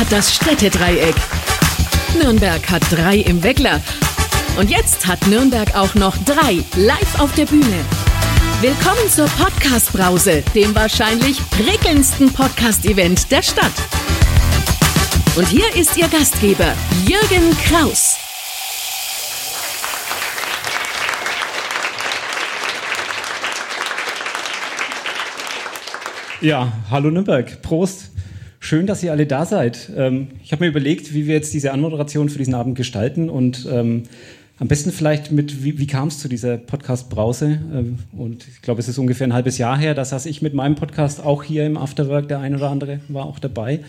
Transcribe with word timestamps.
hat 0.00 0.10
das 0.10 0.34
Städtedreieck. 0.34 1.14
Nürnberg 2.18 2.70
hat 2.70 2.82
drei 2.90 3.16
im 3.16 3.42
Weckler. 3.42 3.82
Und 4.56 4.70
jetzt 4.70 5.06
hat 5.06 5.26
Nürnberg 5.26 5.76
auch 5.76 5.94
noch 5.94 6.16
drei 6.24 6.64
live 6.74 7.20
auf 7.20 7.34
der 7.34 7.44
Bühne. 7.44 7.84
Willkommen 8.62 9.10
zur 9.10 9.26
Podcast-Brause, 9.26 10.42
dem 10.54 10.74
wahrscheinlich 10.74 11.38
prickelndsten 11.50 12.32
Podcast-Event 12.32 13.30
der 13.30 13.42
Stadt. 13.42 13.72
Und 15.36 15.46
hier 15.46 15.68
ist 15.76 15.94
Ihr 15.98 16.08
Gastgeber, 16.08 16.72
Jürgen 17.06 17.54
Kraus. 17.68 18.16
Ja, 26.40 26.72
hallo 26.90 27.10
Nürnberg, 27.10 27.60
Prost. 27.60 28.10
Schön, 28.70 28.86
dass 28.86 29.02
ihr 29.02 29.10
alle 29.10 29.26
da 29.26 29.46
seid. 29.46 29.90
Ähm, 29.96 30.28
ich 30.44 30.52
habe 30.52 30.62
mir 30.62 30.70
überlegt, 30.70 31.12
wie 31.12 31.26
wir 31.26 31.34
jetzt 31.34 31.52
diese 31.52 31.72
Anmoderation 31.72 32.28
für 32.28 32.38
diesen 32.38 32.54
Abend 32.54 32.76
gestalten 32.76 33.28
und 33.28 33.66
ähm, 33.68 34.04
am 34.60 34.68
besten 34.68 34.92
vielleicht 34.92 35.32
mit, 35.32 35.64
wie, 35.64 35.80
wie 35.80 35.88
kam 35.88 36.06
es 36.06 36.20
zu 36.20 36.28
dieser 36.28 36.56
Podcast-Brause? 36.56 37.58
Ähm, 37.74 37.98
und 38.12 38.46
ich 38.46 38.62
glaube, 38.62 38.78
es 38.78 38.86
ist 38.86 38.96
ungefähr 38.96 39.26
ein 39.26 39.32
halbes 39.32 39.58
Jahr 39.58 39.76
her, 39.76 39.94
da 39.94 40.04
saß 40.04 40.24
ich 40.26 40.40
mit 40.40 40.54
meinem 40.54 40.76
Podcast 40.76 41.20
auch 41.20 41.42
hier 41.42 41.66
im 41.66 41.76
Afterwork, 41.76 42.28
der 42.28 42.38
ein 42.38 42.54
oder 42.54 42.70
andere 42.70 43.00
war 43.08 43.26
auch 43.26 43.40
dabei. 43.40 43.80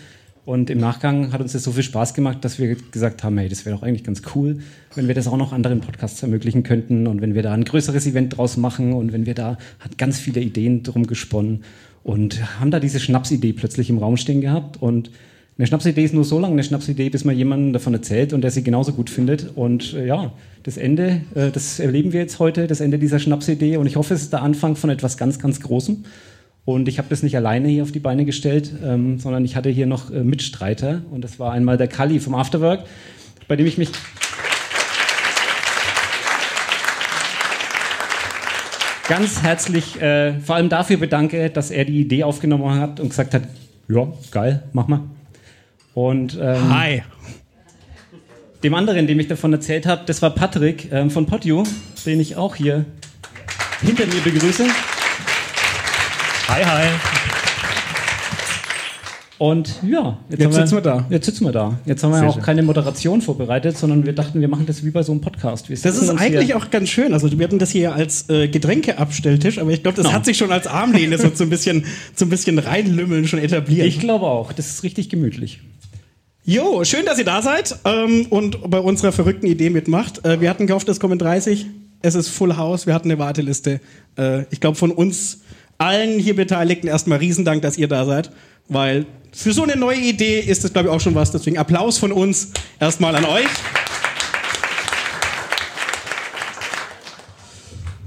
Und 0.44 0.68
im 0.68 0.78
Nachgang 0.78 1.32
hat 1.32 1.40
uns 1.40 1.52
das 1.52 1.62
so 1.62 1.70
viel 1.70 1.84
Spaß 1.84 2.14
gemacht, 2.14 2.38
dass 2.44 2.58
wir 2.58 2.74
gesagt 2.90 3.22
haben, 3.22 3.38
hey, 3.38 3.48
das 3.48 3.64
wäre 3.64 3.76
doch 3.76 3.84
eigentlich 3.84 4.02
ganz 4.02 4.22
cool, 4.34 4.58
wenn 4.96 5.06
wir 5.06 5.14
das 5.14 5.28
auch 5.28 5.36
noch 5.36 5.52
anderen 5.52 5.80
Podcasts 5.80 6.20
ermöglichen 6.24 6.64
könnten 6.64 7.06
und 7.06 7.20
wenn 7.20 7.36
wir 7.36 7.44
da 7.44 7.52
ein 7.52 7.62
größeres 7.62 8.04
Event 8.08 8.36
draus 8.36 8.56
machen 8.56 8.94
und 8.94 9.12
wenn 9.12 9.26
wir 9.26 9.34
da, 9.34 9.58
hat 9.78 9.96
ganz 9.96 10.18
viele 10.18 10.40
Ideen 10.40 10.82
drum 10.82 11.06
gesponnen 11.06 11.62
und 12.04 12.60
haben 12.60 12.70
da 12.70 12.80
diese 12.80 13.00
Schnapsidee 13.00 13.52
plötzlich 13.52 13.90
im 13.90 13.98
Raum 13.98 14.16
stehen 14.16 14.40
gehabt. 14.40 14.80
Und 14.80 15.10
eine 15.58 15.66
Schnapsidee 15.66 16.04
ist 16.04 16.14
nur 16.14 16.24
so 16.24 16.38
lange 16.38 16.54
eine 16.54 16.64
Schnapsidee, 16.64 17.10
bis 17.10 17.24
man 17.24 17.36
jemanden 17.36 17.72
davon 17.72 17.94
erzählt 17.94 18.32
und 18.32 18.40
der 18.40 18.50
sie 18.50 18.64
genauso 18.64 18.92
gut 18.92 19.10
findet. 19.10 19.56
Und 19.56 19.94
äh, 19.94 20.06
ja, 20.06 20.32
das 20.62 20.76
Ende, 20.76 21.20
äh, 21.34 21.50
das 21.50 21.78
erleben 21.78 22.12
wir 22.12 22.20
jetzt 22.20 22.38
heute, 22.38 22.66
das 22.66 22.80
Ende 22.80 22.98
dieser 22.98 23.18
Schnapsidee. 23.18 23.76
Und 23.76 23.86
ich 23.86 23.96
hoffe, 23.96 24.14
es 24.14 24.22
ist 24.22 24.32
der 24.32 24.42
Anfang 24.42 24.76
von 24.76 24.90
etwas 24.90 25.16
ganz, 25.16 25.38
ganz 25.38 25.60
Großem. 25.60 26.04
Und 26.64 26.88
ich 26.88 26.98
habe 26.98 27.08
das 27.10 27.22
nicht 27.22 27.36
alleine 27.36 27.68
hier 27.68 27.82
auf 27.82 27.92
die 27.92 28.00
Beine 28.00 28.24
gestellt, 28.24 28.72
ähm, 28.84 29.18
sondern 29.18 29.44
ich 29.44 29.56
hatte 29.56 29.68
hier 29.68 29.86
noch 29.86 30.10
äh, 30.10 30.22
Mitstreiter. 30.22 31.02
Und 31.10 31.22
das 31.22 31.38
war 31.38 31.52
einmal 31.52 31.76
der 31.76 31.88
Kali 31.88 32.20
vom 32.20 32.34
Afterwork, 32.34 32.84
bei 33.48 33.56
dem 33.56 33.66
ich 33.66 33.78
mich 33.78 33.90
ganz 39.08 39.42
herzlich 39.42 40.00
äh, 40.00 40.38
vor 40.40 40.56
allem 40.56 40.68
dafür 40.68 40.96
bedanke, 40.96 41.50
dass 41.50 41.70
er 41.70 41.84
die 41.84 42.00
Idee 42.00 42.24
aufgenommen 42.24 42.80
hat 42.80 43.00
und 43.00 43.08
gesagt 43.08 43.34
hat, 43.34 43.42
ja, 43.88 44.06
geil, 44.30 44.62
mach 44.72 44.88
mal. 44.88 45.00
Und 45.94 46.38
ähm, 46.40 46.74
Hi. 46.74 47.02
dem 48.62 48.74
anderen, 48.74 49.06
dem 49.06 49.20
ich 49.20 49.28
davon 49.28 49.52
erzählt 49.52 49.86
habe, 49.86 50.02
das 50.06 50.22
war 50.22 50.30
Patrick 50.30 50.90
ähm, 50.90 51.10
von 51.10 51.26
Podio, 51.26 51.64
den 52.06 52.20
ich 52.20 52.36
auch 52.36 52.54
hier 52.56 52.86
hinter 53.82 54.06
mir 54.06 54.20
begrüße. 54.20 54.66
Hi, 56.48 56.64
hi. 56.64 57.11
Und 59.42 59.80
ja, 59.90 60.18
jetzt, 60.30 60.40
jetzt 60.40 60.54
sitzen 60.54 60.74
wir 60.76 60.80
da. 60.82 61.04
Jetzt 61.10 61.26
sitzen 61.26 61.44
wir 61.44 61.50
da. 61.50 61.76
Jetzt 61.84 62.04
haben 62.04 62.12
wir 62.12 62.18
Sehr 62.20 62.28
auch 62.28 62.34
schön. 62.34 62.44
keine 62.44 62.62
Moderation 62.62 63.20
vorbereitet, 63.22 63.76
sondern 63.76 64.06
wir 64.06 64.12
dachten, 64.12 64.40
wir 64.40 64.46
machen 64.46 64.66
das 64.66 64.84
wie 64.84 64.90
bei 64.90 65.02
so 65.02 65.10
einem 65.10 65.20
Podcast. 65.20 65.68
Wir 65.68 65.76
Das 65.76 65.96
ist 66.00 66.10
eigentlich 66.10 66.46
hier- 66.46 66.56
auch 66.56 66.70
ganz 66.70 66.90
schön. 66.90 67.12
Also 67.12 67.28
wir 67.36 67.44
hatten 67.44 67.58
das 67.58 67.70
hier 67.72 67.92
als 67.92 68.28
äh, 68.30 68.46
Getränkeabstelltisch, 68.46 69.58
aber 69.58 69.72
ich 69.72 69.82
glaube, 69.82 69.96
das 69.96 70.04
Genau. 70.06 70.14
hat 70.16 70.26
sich 70.26 70.36
schon 70.38 70.52
als 70.52 70.68
Armlehne 70.68 71.18
so, 71.18 71.26
ein 71.42 71.50
bisschen, 71.50 71.84
so 72.14 72.24
ein 72.24 72.28
bisschen 72.28 72.60
reinlümmeln 72.60 73.26
schon 73.26 73.40
etabliert. 73.40 73.84
Ich 73.88 73.98
glaube 73.98 74.26
auch, 74.26 74.52
das 74.52 74.68
ist 74.68 74.84
richtig 74.84 75.08
gemütlich. 75.08 75.58
Jo, 76.44 76.84
schön, 76.84 77.04
dass 77.04 77.18
ihr 77.18 77.24
da 77.24 77.42
seid 77.42 77.74
ähm, 77.84 78.26
und 78.30 78.70
bei 78.70 78.78
unserer 78.78 79.10
verrückten 79.10 79.46
Idee 79.48 79.70
mitmacht. 79.70 80.24
Äh, 80.24 80.40
wir 80.40 80.50
hatten 80.50 80.68
gehofft, 80.68 80.88
es 80.88 81.00
kommen 81.00 81.18
30. 81.18 81.66
Es 82.00 82.14
ist 82.14 82.28
Full 82.28 82.56
House. 82.56 82.86
Wir 82.86 82.94
hatten 82.94 83.10
eine 83.10 83.18
Warteliste. 83.18 83.80
Äh, 84.16 84.44
ich 84.50 84.60
glaube, 84.60 84.76
von 84.76 84.92
uns 84.92 85.40
allen 85.82 86.18
hier 86.18 86.36
Beteiligten 86.36 86.86
erstmal 86.86 87.18
Riesendank, 87.18 87.60
dass 87.62 87.76
ihr 87.76 87.88
da 87.88 88.04
seid, 88.04 88.30
weil 88.68 89.04
für 89.32 89.52
so 89.52 89.64
eine 89.64 89.76
neue 89.76 89.98
Idee 89.98 90.38
ist 90.38 90.62
das, 90.62 90.72
glaube 90.72 90.88
ich, 90.88 90.94
auch 90.94 91.00
schon 91.00 91.14
was. 91.14 91.32
Deswegen 91.32 91.58
Applaus 91.58 91.98
von 91.98 92.12
uns 92.12 92.52
erstmal 92.78 93.16
an 93.16 93.24
euch. 93.24 93.48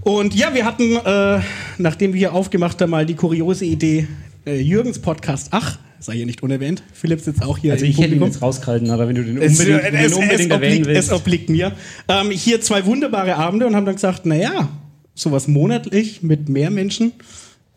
Und 0.04 0.36
ja, 0.36 0.54
wir 0.54 0.66
hatten, 0.66 0.96
äh, 0.96 1.42
nachdem 1.80 2.14
wir 2.14 2.20
hier 2.20 2.34
aufgemacht 2.34 2.80
haben, 2.82 2.92
mal 2.92 3.06
die 3.06 3.16
kuriose 3.16 3.66
Idee, 3.66 4.08
äh, 4.46 4.62
Jürgens 4.62 5.00
Podcast, 5.00 5.48
ach, 5.50 5.80
sei 6.00 6.14
hier 6.14 6.28
nicht 6.28 6.44
unerwähnt, 6.44 6.84
Philipp 6.94 7.20
sitzt 7.20 7.42
auch 7.44 7.58
hier 7.58 7.74
Also 7.74 7.86
im 7.86 7.92
ich 7.92 7.98
hätte 7.98 8.10
ihn 8.10 8.20
Publikum. 8.20 8.28
jetzt 8.30 8.42
rausgehalten, 8.42 8.92
aber 8.92 9.08
wenn 9.08 9.16
du 9.16 9.24
den 9.24 9.42
Es, 9.42 9.60
unbedingt, 9.60 9.84
es, 9.84 10.12
den 10.12 10.14
unbedingt 10.14 10.40
es, 10.40 10.48
erwähnen 10.48 10.54
obliegt, 10.54 10.86
willst. 10.86 11.12
es 11.12 11.14
obliegt 11.14 11.50
mir. 11.50 11.72
Ähm, 12.08 12.30
hier 12.30 12.62
zwei 12.62 12.86
wunderbare 12.86 13.36
Abende 13.36 13.66
und 13.66 13.76
haben 13.76 13.86
dann 13.86 13.96
gesagt, 13.96 14.28
naja, 14.28 14.70
sowas 15.16 15.48
monatlich 15.48 16.22
mit 16.22 16.50
mehr 16.50 16.70
Menschen 16.70 17.12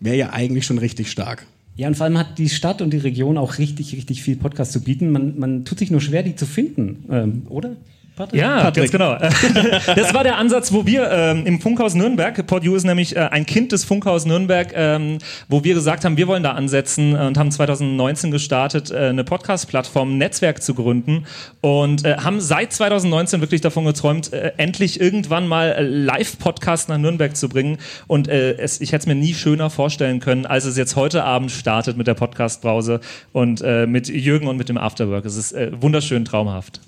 wäre 0.00 0.16
ja 0.16 0.30
eigentlich 0.32 0.66
schon 0.66 0.78
richtig 0.78 1.10
stark. 1.10 1.46
Ja, 1.76 1.86
und 1.86 1.94
vor 1.94 2.04
allem 2.04 2.18
hat 2.18 2.38
die 2.38 2.48
Stadt 2.48 2.82
und 2.82 2.92
die 2.92 2.98
Region 2.98 3.38
auch 3.38 3.58
richtig, 3.58 3.94
richtig 3.94 4.22
viel 4.22 4.36
Podcast 4.36 4.72
zu 4.72 4.80
bieten. 4.80 5.12
Man, 5.12 5.38
man 5.38 5.64
tut 5.64 5.78
sich 5.78 5.92
nur 5.92 6.00
schwer, 6.00 6.24
die 6.24 6.34
zu 6.34 6.44
finden, 6.44 7.04
ähm, 7.08 7.42
oder? 7.48 7.76
Patrick? 8.18 8.40
Ja, 8.40 8.62
Patrick. 8.62 8.90
ganz 8.90 8.92
genau. 8.92 9.16
Das 9.94 10.12
war 10.12 10.24
der 10.24 10.38
Ansatz, 10.38 10.72
wo 10.72 10.84
wir 10.84 11.08
ähm, 11.10 11.46
im 11.46 11.60
Funkhaus 11.60 11.94
Nürnberg, 11.94 12.44
PodU 12.46 12.74
ist 12.74 12.84
nämlich 12.84 13.14
äh, 13.14 13.20
ein 13.20 13.46
Kind 13.46 13.70
des 13.70 13.84
Funkhaus 13.84 14.26
Nürnberg, 14.26 14.72
ähm, 14.74 15.18
wo 15.48 15.62
wir 15.62 15.74
gesagt 15.74 16.04
haben, 16.04 16.16
wir 16.16 16.26
wollen 16.26 16.42
da 16.42 16.52
ansetzen 16.52 17.14
äh, 17.14 17.20
und 17.20 17.38
haben 17.38 17.50
2019 17.52 18.32
gestartet, 18.32 18.90
äh, 18.90 19.08
eine 19.08 19.22
Podcast-Plattform, 19.22 20.14
ein 20.14 20.18
Netzwerk 20.18 20.62
zu 20.62 20.74
gründen 20.74 21.26
und 21.60 22.04
äh, 22.04 22.16
haben 22.16 22.40
seit 22.40 22.72
2019 22.72 23.40
wirklich 23.40 23.60
davon 23.60 23.84
geträumt, 23.84 24.32
äh, 24.32 24.52
endlich 24.56 25.00
irgendwann 25.00 25.46
mal 25.46 25.70
äh, 25.70 25.82
Live-Podcast 25.82 26.88
nach 26.88 26.98
Nürnberg 26.98 27.36
zu 27.36 27.48
bringen. 27.48 27.78
Und 28.08 28.28
es, 28.28 28.80
ich 28.80 28.92
hätte 28.92 29.02
es 29.02 29.06
mir 29.06 29.14
nie 29.14 29.34
schöner 29.34 29.70
vorstellen 29.70 30.18
können, 30.18 30.44
als 30.44 30.64
es 30.64 30.76
jetzt 30.76 30.96
heute 30.96 31.22
Abend 31.22 31.50
startet 31.50 31.96
mit 31.96 32.06
der 32.06 32.14
Podcast-Brause 32.14 33.00
und 33.32 33.62
mit 33.86 34.08
Jürgen 34.08 34.48
und 34.48 34.56
mit 34.56 34.68
dem 34.68 34.76
Afterwork. 34.76 35.24
Es 35.24 35.36
ist 35.36 35.54
wunderschön 35.80 36.24
traumhaft. 36.24 36.80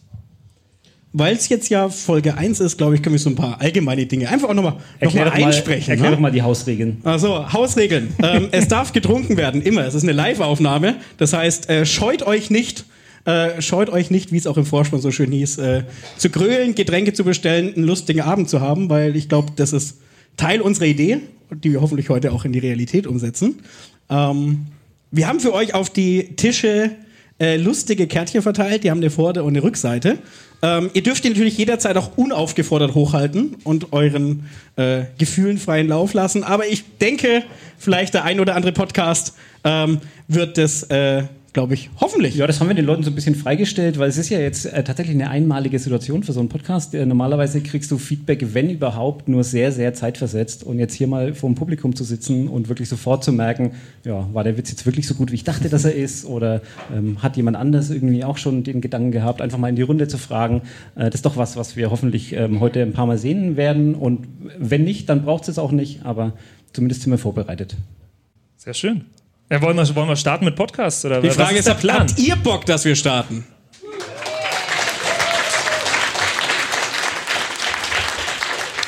Weil 1.13 1.35
es 1.35 1.49
jetzt 1.49 1.69
ja 1.71 1.89
Folge 1.89 2.37
1 2.37 2.61
ist, 2.61 2.79
glaube 2.79 2.95
ich, 2.95 3.03
können 3.03 3.15
wir 3.15 3.21
so 3.21 3.31
ein 3.31 3.35
paar 3.35 3.61
allgemeine 3.61 4.07
Dinge 4.07 4.29
einfach 4.29 4.49
auch 4.49 4.55
nochmal 4.55 4.77
noch 5.01 5.13
mal, 5.13 5.29
einsprechen. 5.29 5.91
erklär 5.91 6.11
ne? 6.11 6.17
doch 6.17 6.23
mal 6.23 6.31
die 6.31 6.43
Hausregeln. 6.43 6.99
Also, 7.03 7.53
Hausregeln. 7.53 8.15
ähm, 8.23 8.49
es 8.53 8.69
darf 8.69 8.93
getrunken 8.93 9.37
werden, 9.37 9.61
immer. 9.61 9.85
Es 9.85 9.95
ist 9.95 10.05
eine 10.05 10.13
Live-Aufnahme. 10.13 10.97
Das 11.19 11.33
heißt, 11.33 11.69
äh, 11.69 11.85
scheut 11.85 12.23
euch 12.23 12.51
nicht, 12.51 12.85
äh, 13.25 13.61
scheut 13.61 13.91
euch 13.91 14.13
nicht, 14.13 14.31
wie 14.31 14.37
es 14.37 14.47
auch 14.47 14.57
im 14.57 14.65
Vorspann 14.65 15.01
so 15.01 15.11
schön 15.11 15.33
hieß, 15.33 15.59
äh, 15.59 15.83
zu 16.17 16.31
grölen, 16.31 16.77
Getränke 16.77 17.13
zu 17.13 17.25
bestellen, 17.25 17.75
einen 17.75 17.87
lustigen 17.87 18.21
Abend 18.21 18.49
zu 18.49 18.61
haben, 18.61 18.89
weil 18.89 19.17
ich 19.17 19.29
glaube, 19.29 19.53
das 19.57 19.73
ist 19.73 19.99
Teil 20.37 20.61
unserer 20.61 20.87
Idee, 20.87 21.19
die 21.51 21.73
wir 21.73 21.81
hoffentlich 21.81 22.09
heute 22.09 22.31
auch 22.31 22.45
in 22.45 22.53
die 22.53 22.61
Realität 22.61 23.09
umsetzen. 23.09 23.59
Ähm, 24.09 24.67
wir 25.11 25.27
haben 25.27 25.41
für 25.41 25.53
euch 25.53 25.75
auf 25.75 25.91
die 25.91 26.37
Tische 26.37 26.93
äh, 27.41 27.57
lustige 27.57 28.07
Kärtchen 28.07 28.43
verteilt, 28.43 28.85
die 28.85 28.91
haben 28.91 28.99
eine 28.99 29.11
Vorder- 29.11 29.45
und 29.45 29.55
eine 29.57 29.63
Rückseite. 29.63 30.19
Ähm, 30.63 30.91
ihr 30.93 31.03
dürft 31.03 31.25
die 31.25 31.31
natürlich 31.31 31.57
jederzeit 31.57 31.97
auch 31.97 32.17
unaufgefordert 32.17 32.95
hochhalten 32.95 33.57
und 33.65 33.93
euren 33.93 34.45
äh, 34.77 35.05
Gefühlen 35.19 35.57
freien 35.59 35.89
Lauf 35.89 36.13
lassen. 36.13 36.45
Aber 36.45 36.67
ich 36.67 36.85
denke, 36.99 37.43
vielleicht 37.79 38.13
der 38.13 38.25
ein 38.25 38.41
oder 38.41 38.57
andere 38.57 38.73
Podcast 38.73 39.35
ähm, 39.65 40.01
wird 40.29 40.59
das, 40.59 40.83
äh, 40.85 41.25
glaube 41.53 41.75
ich, 41.75 41.91
hoffentlich. 42.01 42.37
Ja, 42.37 42.47
das 42.47 42.61
haben 42.61 42.69
wir 42.69 42.75
den 42.75 42.85
Leuten 42.85 43.03
so 43.03 43.11
ein 43.11 43.15
bisschen 43.15 43.35
freigestellt, 43.35 43.99
weil 43.99 44.09
es 44.09 44.19
ist 44.19 44.29
ja 44.29 44.39
jetzt 44.39 44.67
äh, 44.67 44.85
tatsächlich 44.85 45.15
eine 45.15 45.31
einmalige 45.31 45.79
Situation 45.79 46.23
für 46.23 46.33
so 46.33 46.41
einen 46.41 46.49
Podcast. 46.49 46.95
Äh, 46.95 47.07
normalerweise 47.07 47.61
kriegst 47.61 47.91
du 47.91 47.99
Feedback, 47.99 48.55
wenn 48.55 48.71
überhaupt, 48.71 49.29
nur 49.29 49.43
sehr, 49.43 49.73
sehr 49.73 49.93
zeitversetzt. 49.95 50.63
Und 50.63 50.79
jetzt 50.79 50.95
hier 50.95 51.07
mal 51.07 51.35
vor 51.35 51.51
dem 51.51 51.57
Publikum 51.57 51.97
zu 51.97 52.05
sitzen 52.05 52.49
und 52.49 52.69
wirklich 52.69 52.89
sofort 52.89 53.25
zu 53.25 53.33
merken, 53.33 53.73
ja, 54.05 54.29
war 54.33 54.45
der 54.45 54.57
Witz 54.57 54.71
jetzt 54.71 54.87
wirklich 54.87 55.07
so 55.07 55.15
gut, 55.15 55.33
wie 55.33 55.37
ich 55.37 55.45
dachte, 55.45 55.69
dass 55.69 55.85
er 55.85 55.95
ist? 55.95 56.25
Oder 56.25 56.63
ähm, 56.95 57.23
hat 57.23 57.37
jemand 57.37 57.57
anders 57.57 57.91
irgendwie 57.91 58.25
auch 58.25 58.39
schon 58.39 58.63
den 58.63 58.81
Gedanken 58.81 59.11
gehabt, 59.11 59.43
einfach 59.43 59.59
mal 59.59 59.69
in 59.69 59.77
die 59.77 59.83
Runde 59.83 60.09
zu 60.09 60.19
fragen? 60.19 60.63
Äh, 60.95 61.07
das 61.07 61.17
ist 61.17 61.27
doch 61.27 61.37
was, 61.37 61.57
was 61.57 61.77
wir 61.77 61.91
hoffentlich 61.91 62.33
ähm, 62.33 62.61
heute 62.61 62.83
ein 62.83 62.93
paar 62.93 63.07
Mal 63.07 63.19
sehen 63.19 63.57
werden. 63.57 63.95
Und 63.95 64.29
wenn 64.59 64.85
nicht, 64.85 65.09
dann 65.09 65.23
braucht 65.23 65.43
es 65.43 65.49
es 65.49 65.59
auch 65.59 65.73
nicht. 65.73 66.05
Aber 66.05 66.35
zumindest 66.73 67.03
sind 67.03 67.11
wir 67.11 67.19
vorbereitet. 67.19 67.77
Sehr 68.57 68.75
schön. 68.75 69.05
Ja, 69.51 69.61
wollen, 69.61 69.77
wir, 69.77 69.97
wollen 69.97 70.09
wir 70.09 70.15
starten 70.17 70.45
mit 70.45 70.55
Podcasts? 70.55 71.05
Oder 71.05 71.21
Die 71.21 71.29
was 71.29 71.35
Frage 71.35 71.59
ist 71.59 71.65
der 71.67 71.75
habt, 71.75 71.83
Plan? 71.83 71.99
habt 71.99 72.19
ihr 72.19 72.37
Bock, 72.37 72.65
dass 72.67 72.85
wir 72.85 72.95
starten? 72.95 73.45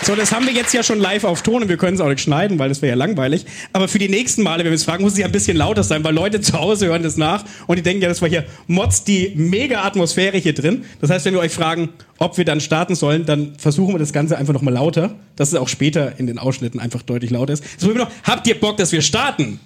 So, 0.05 0.17
das 0.17 0.33
haben 0.33 0.47
wir 0.47 0.53
jetzt 0.53 0.73
ja 0.75 0.83
schon 0.83 0.99
live 0.99 1.23
auf 1.25 1.43
Ton 1.43 1.63
und 1.63 1.69
wir 1.69 1.77
können 1.77 1.95
es 1.95 2.01
auch 2.01 2.09
nicht 2.09 2.21
schneiden, 2.21 2.59
weil 2.59 2.69
das 2.69 2.83
wäre 2.83 2.91
ja 2.91 2.97
langweilig. 2.97 3.45
Aber 3.73 3.87
für 3.87 3.99
die 4.01 4.09
nächsten 4.09 4.43
Male, 4.43 4.65
wenn 4.65 4.71
wir 4.73 4.77
es 4.77 4.83
fragen, 4.83 5.03
muss 5.05 5.13
es 5.13 5.19
ja 5.19 5.27
ein 5.27 5.33
bisschen 5.33 5.57
lauter 5.57 5.83
sein, 5.85 6.03
weil 6.03 6.13
Leute 6.15 6.41
zu 6.41 6.55
Hause 6.55 6.87
hören 6.87 7.05
das 7.05 7.17
nach 7.17 7.45
und 7.69 7.77
die 7.77 7.83
denken 7.83 8.03
ja, 8.03 8.09
das 8.09 8.21
war 8.21 8.29
hier 8.29 8.45
Mods 8.67 9.05
die 9.05 9.33
mega 9.37 9.83
Atmosphäre 9.83 10.39
hier 10.39 10.55
drin. 10.55 10.85
Das 11.01 11.11
heißt, 11.11 11.25
wenn 11.25 11.35
wir 11.35 11.41
euch 11.41 11.53
fragen, 11.53 11.89
ob 12.19 12.37
wir 12.37 12.45
dann 12.45 12.61
starten 12.61 12.97
sollen, 12.97 13.27
dann 13.27 13.55
versuchen 13.59 13.95
wir 13.95 14.01
das 14.01 14.13
Ganze 14.13 14.37
einfach 14.39 14.53
nochmal 14.53 14.75
lauter, 14.75 15.15
dass 15.37 15.49
es 15.49 15.55
auch 15.55 15.69
später 15.69 16.19
in 16.19 16.27
den 16.27 16.39
Ausschnitten 16.39 16.81
einfach 16.81 17.03
deutlich 17.03 17.31
lauter 17.31 17.53
ist. 17.53 17.65
So, 17.79 17.89
noch, 17.91 18.11
habt 18.25 18.47
ihr 18.49 18.59
Bock, 18.59 18.77
dass 18.79 18.91
wir 18.91 19.03
starten? 19.03 19.61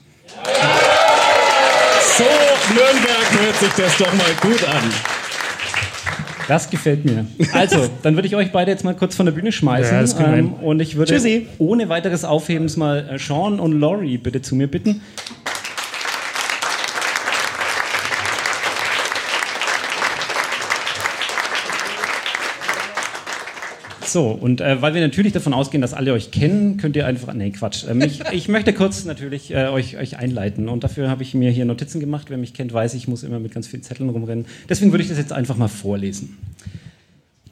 So 2.16 2.24
Nürnberg 2.74 3.40
hört 3.40 3.56
sich 3.56 3.72
das 3.76 3.96
doch 3.98 4.12
mal 4.14 4.32
gut 4.40 4.64
an. 4.68 4.92
Das 6.48 6.70
gefällt 6.70 7.04
mir. 7.04 7.26
Also, 7.52 7.88
dann 8.02 8.14
würde 8.14 8.28
ich 8.28 8.36
euch 8.36 8.52
beide 8.52 8.70
jetzt 8.70 8.84
mal 8.84 8.94
kurz 8.94 9.16
von 9.16 9.26
der 9.26 9.32
Bühne 9.32 9.50
schmeißen. 9.50 10.06
Ja, 10.18 10.34
ähm, 10.34 10.54
und 10.54 10.80
ich 10.80 10.96
würde 10.96 11.12
Tschüssi. 11.12 11.48
ohne 11.58 11.88
weiteres 11.88 12.24
Aufhebens 12.24 12.76
mal 12.76 13.08
äh, 13.10 13.18
Sean 13.18 13.58
und 13.58 13.80
Laurie 13.80 14.18
bitte 14.18 14.42
zu 14.42 14.54
mir 14.54 14.68
bitten. 14.68 15.02
So, 24.16 24.30
und 24.30 24.62
äh, 24.62 24.80
weil 24.80 24.94
wir 24.94 25.02
natürlich 25.02 25.34
davon 25.34 25.52
ausgehen, 25.52 25.82
dass 25.82 25.92
alle 25.92 26.14
euch 26.14 26.30
kennen, 26.30 26.78
könnt 26.78 26.96
ihr 26.96 27.06
einfach. 27.06 27.34
Nee, 27.34 27.50
Quatsch. 27.50 27.84
Ähm, 27.86 28.00
ich, 28.00 28.22
ich 28.32 28.48
möchte 28.48 28.72
kurz 28.72 29.04
natürlich 29.04 29.52
äh, 29.52 29.66
euch, 29.66 29.98
euch 29.98 30.16
einleiten. 30.16 30.70
Und 30.70 30.84
dafür 30.84 31.10
habe 31.10 31.22
ich 31.22 31.34
mir 31.34 31.50
hier 31.50 31.66
Notizen 31.66 32.00
gemacht. 32.00 32.30
Wer 32.30 32.38
mich 32.38 32.54
kennt, 32.54 32.72
weiß, 32.72 32.94
ich 32.94 33.08
muss 33.08 33.24
immer 33.24 33.40
mit 33.40 33.52
ganz 33.52 33.66
vielen 33.66 33.82
Zetteln 33.82 34.08
rumrennen. 34.08 34.46
Deswegen 34.70 34.90
würde 34.90 35.02
ich 35.02 35.10
das 35.10 35.18
jetzt 35.18 35.34
einfach 35.34 35.58
mal 35.58 35.68
vorlesen. 35.68 36.38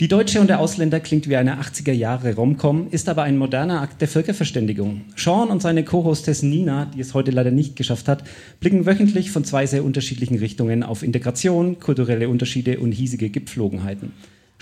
Die 0.01 0.09
Deutsche 0.09 0.41
und 0.41 0.47
der 0.47 0.59
Ausländer 0.59 1.01
klingt 1.01 1.29
wie 1.29 1.37
eine 1.37 1.61
80er 1.61 1.93
Jahre 1.93 2.35
Romcom, 2.35 2.89
ist 2.91 3.11
aber 3.11 3.25
ein 3.25 3.37
moderner 3.37 3.83
Akt 3.83 4.01
der 4.01 4.09
Völkerverständigung. 4.09 5.03
Sean 5.17 5.51
und 5.51 5.61
seine 5.61 5.85
Co-Hostess 5.85 6.43
Nina, 6.43 6.87
die 6.87 7.01
es 7.01 7.13
heute 7.13 7.31
leider 7.31 7.51
nicht 7.51 7.77
geschafft 7.77 8.09
hat, 8.09 8.25
blicken 8.61 8.87
wöchentlich 8.87 9.31
von 9.31 9.45
zwei 9.45 9.67
sehr 9.67 9.85
unterschiedlichen 9.85 10.39
Richtungen 10.39 10.83
auf 10.83 11.03
Integration, 11.03 11.79
kulturelle 11.79 12.31
Unterschiede 12.31 12.81
und 12.81 12.93
hiesige 12.93 13.29
Gepflogenheiten. 13.29 14.13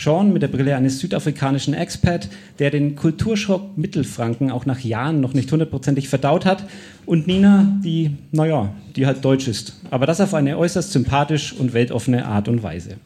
Sean 0.03 0.33
mit 0.33 0.43
der 0.43 0.49
Brille 0.49 0.75
eines 0.75 0.99
südafrikanischen 0.99 1.75
Expat, 1.75 2.29
der 2.59 2.71
den 2.71 2.97
Kulturschock 2.97 3.79
Mittelfranken 3.79 4.51
auch 4.51 4.67
nach 4.67 4.81
Jahren 4.81 5.21
noch 5.21 5.33
nicht 5.33 5.53
hundertprozentig 5.53 6.09
verdaut 6.09 6.45
hat. 6.45 6.65
Und 7.07 7.29
Nina, 7.29 7.79
die, 7.85 8.17
naja, 8.33 8.75
die 8.97 9.07
halt 9.07 9.25
deutsch 9.25 9.47
ist. 9.47 9.81
Aber 9.91 10.07
das 10.07 10.21
auf 10.21 10.35
eine 10.35 10.59
äußerst 10.59 10.91
sympathisch 10.91 11.53
und 11.53 11.73
weltoffene 11.73 12.25
Art 12.25 12.49
und 12.49 12.65
Weise. 12.65 12.97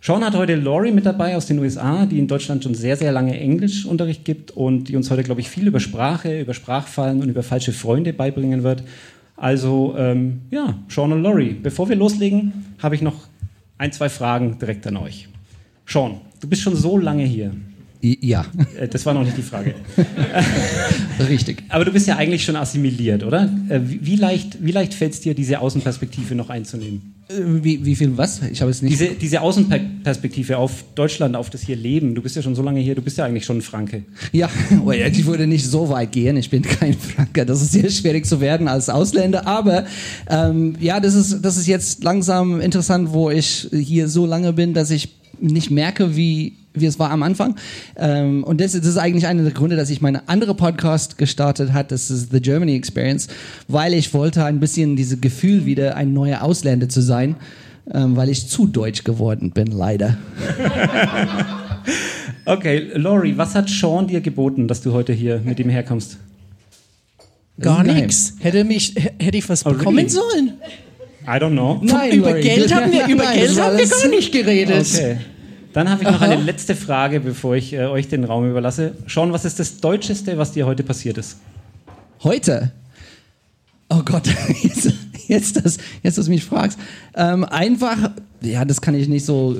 Sean 0.00 0.24
hat 0.24 0.34
heute 0.34 0.54
Laurie 0.54 0.92
mit 0.92 1.04
dabei 1.04 1.36
aus 1.36 1.46
den 1.46 1.58
USA, 1.58 2.06
die 2.06 2.18
in 2.18 2.28
Deutschland 2.28 2.64
schon 2.64 2.74
sehr, 2.74 2.96
sehr 2.96 3.12
lange 3.12 3.38
Englischunterricht 3.38 4.24
gibt 4.24 4.52
und 4.52 4.84
die 4.84 4.96
uns 4.96 5.10
heute, 5.10 5.22
glaube 5.22 5.42
ich, 5.42 5.50
viel 5.50 5.66
über 5.66 5.80
Sprache, 5.80 6.40
über 6.40 6.54
Sprachfallen 6.54 7.20
und 7.20 7.28
über 7.28 7.42
falsche 7.42 7.72
Freunde 7.72 8.14
beibringen 8.14 8.62
wird. 8.62 8.84
Also, 9.36 9.94
ähm, 9.98 10.40
ja, 10.50 10.78
Sean 10.88 11.12
und 11.12 11.22
Laurie, 11.22 11.54
bevor 11.62 11.90
wir 11.90 11.96
loslegen, 11.96 12.64
habe 12.78 12.94
ich 12.94 13.02
noch 13.02 13.26
ein, 13.76 13.92
zwei 13.92 14.08
Fragen 14.08 14.58
direkt 14.58 14.86
an 14.86 14.96
euch. 14.96 15.28
Sean, 15.86 16.20
du 16.40 16.48
bist 16.48 16.62
schon 16.62 16.76
so 16.76 16.98
lange 16.98 17.24
hier. 17.24 17.52
Ja, 18.02 18.44
Äh, 18.78 18.88
Das 18.88 19.04
war 19.06 19.14
noch 19.14 19.24
nicht 19.24 19.36
die 19.36 19.42
Frage. 19.42 19.74
richtig. 21.28 21.62
Aber 21.68 21.84
du 21.84 21.92
bist 21.92 22.06
ja 22.06 22.16
eigentlich 22.16 22.44
schon 22.44 22.56
assimiliert, 22.56 23.24
oder? 23.24 23.50
Äh, 23.68 23.80
Wie, 23.84 24.16
leicht, 24.16 24.58
wie 24.64 24.70
leicht 24.72 24.94
fällt 24.94 25.14
es 25.14 25.20
dir, 25.20 25.34
diese 25.34 25.60
Außenperspektive 25.60 26.34
noch 26.34 26.50
einzunehmen? 26.50 27.14
Äh, 27.28 27.34
Wie, 27.64 27.84
wie 27.84 27.96
viel 27.96 28.16
was? 28.16 28.42
Ich 28.52 28.60
habe 28.60 28.70
es 28.70 28.82
nicht. 28.82 28.92
Diese, 29.00 29.14
diese 29.14 29.40
Außenperspektive 29.40 30.58
auf 30.58 30.84
Deutschland, 30.94 31.34
auf 31.36 31.50
das 31.50 31.62
hier 31.62 31.74
Leben. 31.76 32.14
Du 32.14 32.22
bist 32.22 32.36
ja 32.36 32.42
schon 32.42 32.54
so 32.54 32.62
lange 32.62 32.80
hier, 32.80 32.94
du 32.94 33.02
bist 33.02 33.16
ja 33.18 33.24
eigentlich 33.24 33.44
schon 33.44 33.58
ein 33.58 33.62
Franke. 33.62 34.04
Ja, 34.32 34.48
oh 34.84 34.92
ja, 34.92 35.06
ich 35.06 35.24
würde 35.26 35.46
nicht 35.46 35.64
so 35.66 35.88
weit 35.88 36.12
gehen. 36.12 36.36
Ich 36.36 36.50
bin 36.50 36.62
kein 36.62 36.94
Franker. 36.94 37.44
Das 37.44 37.62
ist 37.62 37.72
sehr 37.72 37.90
schwierig 37.90 38.26
zu 38.26 38.40
werden 38.40 38.68
als 38.68 38.88
Ausländer. 38.88 39.46
Aber 39.46 39.84
ähm, 40.28 40.76
ja, 40.80 41.00
das 41.00 41.14
ist, 41.14 41.40
das 41.42 41.56
ist 41.56 41.66
jetzt 41.66 42.04
langsam 42.04 42.60
interessant, 42.60 43.12
wo 43.12 43.30
ich 43.30 43.68
hier 43.72 44.08
so 44.08 44.26
lange 44.26 44.52
bin, 44.52 44.74
dass 44.74 44.90
ich 44.90 45.08
nicht 45.40 45.70
merke, 45.70 46.16
wie, 46.16 46.54
wie 46.74 46.86
es 46.86 46.98
war 46.98 47.10
am 47.10 47.22
Anfang. 47.22 47.56
Ähm, 47.96 48.44
und 48.44 48.60
das, 48.60 48.72
das 48.72 48.84
ist 48.86 48.96
eigentlich 48.98 49.26
einer 49.26 49.42
der 49.42 49.52
Gründe, 49.52 49.76
dass 49.76 49.90
ich 49.90 50.00
meine 50.00 50.28
andere 50.28 50.54
Podcast 50.54 51.18
gestartet 51.18 51.72
hat. 51.72 51.90
Das 51.92 52.10
ist 52.10 52.30
The 52.32 52.40
Germany 52.40 52.74
Experience, 52.76 53.28
weil 53.68 53.94
ich 53.94 54.12
wollte 54.14 54.44
ein 54.44 54.60
bisschen 54.60 54.96
dieses 54.96 55.20
Gefühl 55.20 55.66
wieder 55.66 55.96
ein 55.96 56.12
neuer 56.12 56.42
Ausländer 56.42 56.88
zu 56.88 57.00
sein, 57.00 57.36
ähm, 57.92 58.16
weil 58.16 58.28
ich 58.28 58.48
zu 58.48 58.66
deutsch 58.66 59.04
geworden 59.04 59.50
bin, 59.52 59.68
leider. 59.68 60.16
Okay, 62.48 62.90
Laurie, 62.94 63.36
was 63.36 63.54
hat 63.56 63.68
Sean 63.68 64.06
dir 64.06 64.20
geboten, 64.20 64.68
dass 64.68 64.80
du 64.80 64.92
heute 64.92 65.12
hier 65.12 65.40
mit 65.44 65.58
ihm 65.58 65.68
herkommst? 65.68 66.16
Gar 67.60 67.82
nichts. 67.82 68.34
Hätte 68.38 68.62
mich, 68.64 68.94
hätte 69.18 69.38
ich 69.38 69.48
was 69.48 69.66
Oh, 69.66 69.70
bekommen 69.70 69.96
really? 69.96 70.08
sollen? 70.10 70.52
I 71.26 71.38
don't 71.40 71.52
know. 71.52 71.80
über 71.82 72.30
Laurie. 72.30 72.40
Geld 72.42 72.74
haben 72.74 72.92
wir- 72.92 73.06
über 73.08 73.24
Nein, 73.24 73.38
Geld 73.38 73.60
haben 73.60 73.76
wir 73.78 73.86
gar 73.88 74.08
nicht 74.08 74.32
geredet. 74.32 74.86
Okay. 74.94 75.18
Dann 75.72 75.90
habe 75.90 76.04
ich 76.04 76.10
noch 76.10 76.22
eine 76.22 76.36
letzte 76.42 76.74
Frage, 76.74 77.20
bevor 77.20 77.54
ich 77.56 77.72
äh, 77.74 77.84
euch 77.84 78.08
den 78.08 78.24
Raum 78.24 78.48
überlasse. 78.48 78.94
Sean, 79.08 79.32
was 79.32 79.44
ist 79.44 79.58
das 79.58 79.78
Deutscheste, 79.78 80.38
was 80.38 80.52
dir 80.52 80.64
heute 80.66 80.82
passiert 80.82 81.18
ist? 81.18 81.36
Heute? 82.22 82.72
Oh 83.90 84.00
Gott, 84.04 84.26
jetzt, 84.62 84.90
jetzt, 85.28 85.64
das, 85.64 85.78
jetzt 86.02 86.18
dass 86.18 86.26
du 86.26 86.30
mich 86.30 86.44
fragst. 86.44 86.78
Ähm, 87.14 87.44
einfach, 87.44 88.10
ja, 88.40 88.64
das 88.64 88.80
kann 88.80 88.94
ich 88.94 89.08
nicht 89.08 89.24
so 89.24 89.56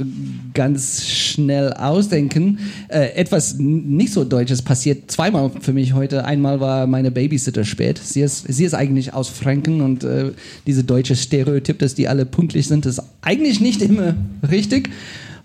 ganz 0.54 1.04
schnell 1.04 1.72
ausdenken. 1.72 2.58
Äh, 2.88 3.14
etwas 3.14 3.56
nicht 3.58 4.12
so 4.12 4.24
Deutsches 4.24 4.62
passiert 4.62 5.10
zweimal 5.10 5.50
für 5.60 5.72
mich 5.72 5.94
heute. 5.94 6.24
Einmal 6.24 6.60
war 6.60 6.86
meine 6.86 7.10
Babysitter 7.10 7.64
spät. 7.64 8.00
Sie 8.02 8.20
ist, 8.20 8.46
sie 8.48 8.64
ist 8.64 8.74
eigentlich 8.74 9.14
aus 9.14 9.28
Franken 9.28 9.80
und 9.80 10.04
äh, 10.04 10.32
diese 10.66 10.84
deutsche 10.84 11.16
Stereotyp, 11.16 11.78
dass 11.78 11.94
die 11.94 12.08
alle 12.08 12.26
pünktlich 12.26 12.68
sind, 12.68 12.86
ist 12.86 13.02
eigentlich 13.22 13.60
nicht 13.60 13.82
immer 13.82 14.14
richtig. 14.48 14.90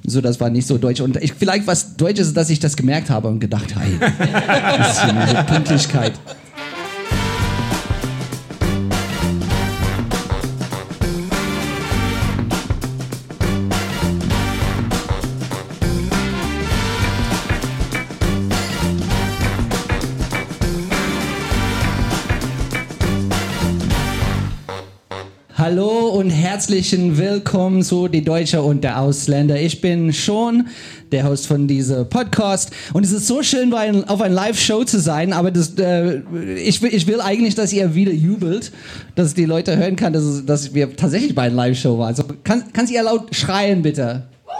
So, 0.04 0.20
das 0.20 0.40
war 0.40 0.50
nicht 0.50 0.66
so 0.66 0.78
deutsch. 0.78 1.02
Und 1.02 1.18
ich, 1.18 1.34
vielleicht 1.34 1.68
was 1.68 1.96
Deutsches 1.96 2.34
dass 2.34 2.50
ich 2.50 2.60
das 2.60 2.76
gemerkt 2.76 3.10
habe 3.10 3.28
und 3.28 3.40
gedacht, 3.40 3.76
hey, 3.76 3.92
das 4.78 4.94
ist 4.94 5.00
eine 5.02 5.44
Pünktlichkeit. 5.44 6.14
Herzlichen 26.62 27.18
Willkommen 27.18 27.81
zu 27.81 28.08
Die 28.08 28.24
Deutsche 28.24 28.62
und 28.62 28.84
der 28.84 29.00
Ausländer. 29.00 29.60
Ich 29.60 29.81
bin 29.81 30.12
Sean, 30.12 30.68
der 31.12 31.28
Host 31.28 31.48
von 31.48 31.68
diesem 31.68 32.08
Podcast. 32.08 32.69
Und 32.94 33.04
es 33.04 33.12
ist 33.12 33.25
so 33.25 33.42
schön, 33.42 33.74
auf 33.74 34.22
einer 34.22 34.36
Live-Show 34.36 34.84
zu 34.84 35.00
sein, 35.00 35.34
aber 35.34 35.50
das, 35.50 35.74
äh, 35.80 36.22
ich, 36.58 36.84
will, 36.84 36.94
ich 36.94 37.08
will 37.08 37.19
eigentlich, 37.19 37.56
dass 37.56 37.74
ihr 37.74 37.96
wieder 37.96 38.12
jubelt, 38.12 38.72
dass 39.15 39.34
die 39.34 39.46
Leute 39.46 39.75
hören 39.75 39.96
kann, 39.96 40.13
dass, 40.13 40.46
dass 40.46 40.75
wir 40.75 40.96
tatsächlich 40.96 41.34
bei 41.34 41.46
einer 41.46 41.56
Live-Show 41.56 41.98
waren. 41.98 42.10
Also, 42.10 42.25
kann, 42.44 42.65
kannst 42.74 42.94
ihr 42.94 43.01
laut 43.01 43.36
schreien, 43.36 43.82
bitte? 43.82 44.25
Oh 44.46 44.51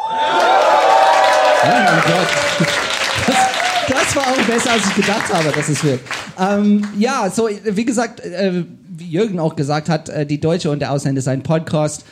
mein 1.68 2.02
Gott. 2.02 2.91
Das, 4.14 4.26
war 4.26 4.34
auch 4.34 4.46
besser, 4.46 4.74
als 4.74 4.86
ich 4.88 4.96
gedacht 4.96 5.34
habe, 5.34 5.54
dass 5.56 5.70
es 5.70 5.86
wird. 5.86 6.02
Ähm, 6.38 6.86
ja, 7.00 7.32
so, 7.34 7.48
wie 7.64 7.86
gesagt, 7.86 8.20
äh, 8.20 8.66
wie 8.90 9.06
Jürgen 9.06 9.40
auch 9.40 9.56
gesagt 9.56 9.88
hat, 9.88 10.10
äh, 10.10 10.26
die 10.26 10.38
Deutsche 10.38 10.70
und 10.70 10.80
der 10.80 10.92
Ausländer 10.92 11.20
ist 11.20 11.30
ein 11.30 11.44
Podcast 11.44 12.04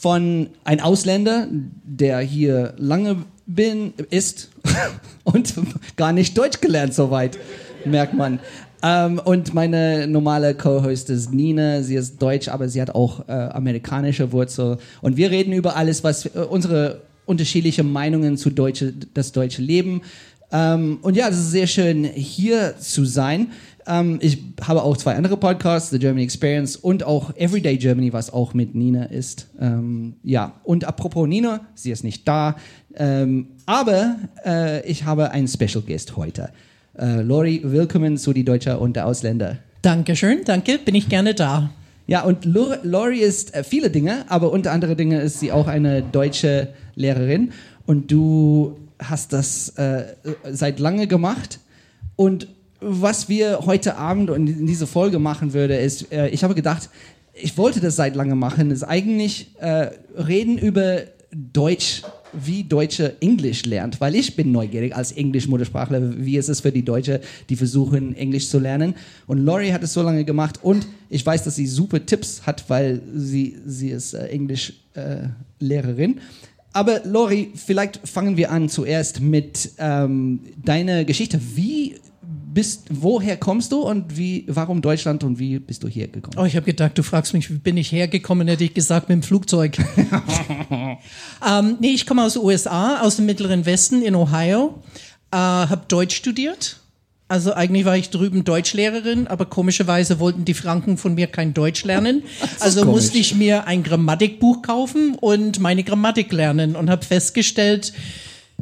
von 0.00 0.48
einem 0.64 0.80
Ausländer, 0.80 1.46
der 1.84 2.20
hier 2.20 2.72
lange 2.78 3.24
bin, 3.44 3.92
ist 4.08 4.48
und 5.24 5.52
gar 5.96 6.14
nicht 6.14 6.38
Deutsch 6.38 6.62
gelernt 6.62 6.94
soweit, 6.94 7.38
merkt 7.84 8.14
man. 8.14 8.40
Ähm, 8.82 9.20
und 9.22 9.52
meine 9.52 10.06
normale 10.06 10.54
Co-Host 10.54 11.10
ist 11.10 11.30
Nina. 11.30 11.82
Sie 11.82 11.96
ist 11.96 12.22
deutsch, 12.22 12.48
aber 12.48 12.70
sie 12.70 12.80
hat 12.80 12.94
auch 12.94 13.28
äh, 13.28 13.32
amerikanische 13.32 14.32
Wurzel. 14.32 14.78
Und 15.02 15.18
wir 15.18 15.30
reden 15.30 15.52
über 15.52 15.76
alles, 15.76 16.02
was 16.02 16.24
äh, 16.24 16.38
unsere 16.48 17.02
unterschiedliche 17.26 17.82
Meinungen 17.82 18.38
zu 18.38 18.48
deutsche, 18.48 18.94
das 19.12 19.32
deutsche 19.32 19.60
Leben. 19.60 20.00
Ähm, 20.50 20.98
und 21.02 21.16
ja, 21.16 21.28
es 21.28 21.38
ist 21.38 21.50
sehr 21.50 21.66
schön, 21.66 22.04
hier 22.04 22.74
zu 22.78 23.04
sein. 23.04 23.48
Ähm, 23.86 24.18
ich 24.22 24.38
habe 24.62 24.82
auch 24.82 24.96
zwei 24.96 25.14
andere 25.14 25.36
Podcasts, 25.36 25.90
The 25.90 25.98
Germany 25.98 26.24
Experience 26.24 26.76
und 26.76 27.04
auch 27.04 27.36
Everyday 27.36 27.76
Germany, 27.76 28.12
was 28.12 28.32
auch 28.32 28.54
mit 28.54 28.74
Nina 28.74 29.04
ist. 29.04 29.48
Ähm, 29.60 30.14
ja, 30.22 30.54
und 30.64 30.84
apropos 30.84 31.28
Nina, 31.28 31.60
sie 31.74 31.90
ist 31.90 32.04
nicht 32.04 32.26
da, 32.26 32.56
ähm, 32.96 33.48
aber 33.66 34.16
äh, 34.44 34.86
ich 34.88 35.04
habe 35.04 35.30
einen 35.32 35.48
Special 35.48 35.82
Guest 35.86 36.16
heute. 36.16 36.50
Äh, 36.98 37.20
Lori, 37.22 37.60
willkommen 37.64 38.16
zu 38.16 38.32
Die 38.32 38.44
Deutsche 38.44 38.78
und 38.78 38.96
der 38.96 39.06
Ausländer. 39.06 39.58
Dankeschön, 39.82 40.40
danke, 40.44 40.78
bin 40.78 40.94
ich 40.94 41.08
gerne 41.08 41.34
da. 41.34 41.70
Ja, 42.06 42.22
und 42.22 42.46
Lor- 42.46 42.78
Lori 42.82 43.18
ist 43.18 43.54
äh, 43.54 43.62
viele 43.62 43.90
Dinge, 43.90 44.24
aber 44.28 44.50
unter 44.50 44.72
anderem 44.72 44.96
Dinge 44.96 45.20
ist 45.20 45.40
sie 45.40 45.52
auch 45.52 45.66
eine 45.66 46.02
deutsche 46.02 46.68
Lehrerin 46.94 47.52
und 47.86 48.10
du 48.10 48.78
hast 48.98 49.32
das 49.32 49.70
äh, 49.70 50.14
seit 50.50 50.78
lange 50.80 51.06
gemacht. 51.06 51.60
Und 52.16 52.48
was 52.80 53.28
wir 53.28 53.60
heute 53.66 53.96
Abend 53.96 54.30
und 54.30 54.46
in 54.48 54.66
dieser 54.66 54.86
Folge 54.86 55.18
machen 55.18 55.52
würde, 55.52 55.76
ist, 55.76 56.12
äh, 56.12 56.28
ich 56.28 56.44
habe 56.44 56.54
gedacht, 56.54 56.90
ich 57.34 57.56
wollte 57.56 57.80
das 57.80 57.96
seit 57.96 58.16
lange 58.16 58.34
machen, 58.34 58.70
ist 58.70 58.82
eigentlich 58.82 59.54
äh, 59.60 59.90
reden 60.16 60.58
über 60.58 61.02
Deutsch, 61.30 62.02
wie 62.32 62.64
Deutsche 62.64 63.16
Englisch 63.20 63.64
lernt, 63.64 64.00
weil 64.00 64.14
ich 64.14 64.36
bin 64.36 64.52
neugierig 64.52 64.94
als 64.94 65.12
Englisch-Muttersprachler, 65.12 66.24
wie 66.24 66.36
es 66.36 66.48
ist 66.48 66.60
für 66.60 66.72
die 66.72 66.84
Deutsche, 66.84 67.20
die 67.48 67.56
versuchen 67.56 68.14
Englisch 68.16 68.48
zu 68.48 68.58
lernen. 68.58 68.94
Und 69.26 69.38
Lori 69.38 69.70
hat 69.70 69.82
es 69.82 69.92
so 69.92 70.02
lange 70.02 70.24
gemacht 70.24 70.58
und 70.62 70.86
ich 71.08 71.24
weiß, 71.24 71.44
dass 71.44 71.56
sie 71.56 71.66
super 71.66 72.04
Tipps 72.04 72.42
hat, 72.46 72.68
weil 72.68 73.00
sie, 73.14 73.56
sie 73.66 73.90
ist 73.90 74.14
äh, 74.14 74.26
Englisch-Lehrerin. 74.26 76.20
Aber 76.72 77.00
Lori, 77.04 77.52
vielleicht 77.54 78.00
fangen 78.06 78.36
wir 78.36 78.50
an 78.50 78.68
zuerst 78.68 79.20
mit 79.20 79.70
ähm, 79.78 80.40
deiner 80.62 81.04
Geschichte. 81.04 81.40
Wie 81.54 81.96
bist, 82.58 82.86
woher 82.90 83.36
kommst 83.36 83.72
du 83.72 83.82
und 83.82 84.16
wie, 84.16 84.44
warum 84.48 84.82
Deutschland 84.82 85.24
und 85.24 85.38
wie 85.38 85.58
bist 85.58 85.82
du 85.82 85.88
hier 85.88 86.08
gekommen? 86.08 86.36
Oh, 86.38 86.44
ich 86.44 86.56
habe 86.56 86.66
gedacht, 86.66 86.96
du 86.96 87.02
fragst 87.02 87.32
mich, 87.32 87.50
wie 87.50 87.58
bin 87.58 87.76
ich 87.76 87.92
hergekommen, 87.92 88.48
hätte 88.48 88.64
ich 88.64 88.74
gesagt, 88.74 89.08
mit 89.08 89.16
dem 89.16 89.22
Flugzeug. 89.22 89.78
ähm, 91.48 91.76
nee, 91.80 91.90
ich 91.90 92.06
komme 92.06 92.24
aus 92.24 92.34
den 92.34 92.42
USA, 92.42 93.00
aus 93.00 93.16
dem 93.16 93.26
Mittleren 93.26 93.64
Westen 93.64 94.02
in 94.02 94.14
Ohio, 94.14 94.82
äh, 95.30 95.36
habe 95.36 95.82
Deutsch 95.88 96.16
studiert. 96.16 96.80
Also 97.28 97.52
eigentlich 97.52 97.84
war 97.84 97.96
ich 97.96 98.08
drüben 98.08 98.44
Deutschlehrerin, 98.44 99.26
aber 99.26 99.44
komischerweise 99.44 100.18
wollten 100.18 100.46
die 100.46 100.54
Franken 100.54 100.96
von 100.96 101.14
mir 101.14 101.26
kein 101.26 101.52
Deutsch 101.52 101.84
lernen. 101.84 102.22
Also 102.60 102.80
komisch. 102.80 102.94
musste 102.94 103.18
ich 103.18 103.34
mir 103.34 103.66
ein 103.66 103.82
Grammatikbuch 103.82 104.62
kaufen 104.62 105.14
und 105.14 105.60
meine 105.60 105.84
Grammatik 105.84 106.32
lernen 106.32 106.74
und 106.74 106.90
habe 106.90 107.04
festgestellt, 107.04 107.92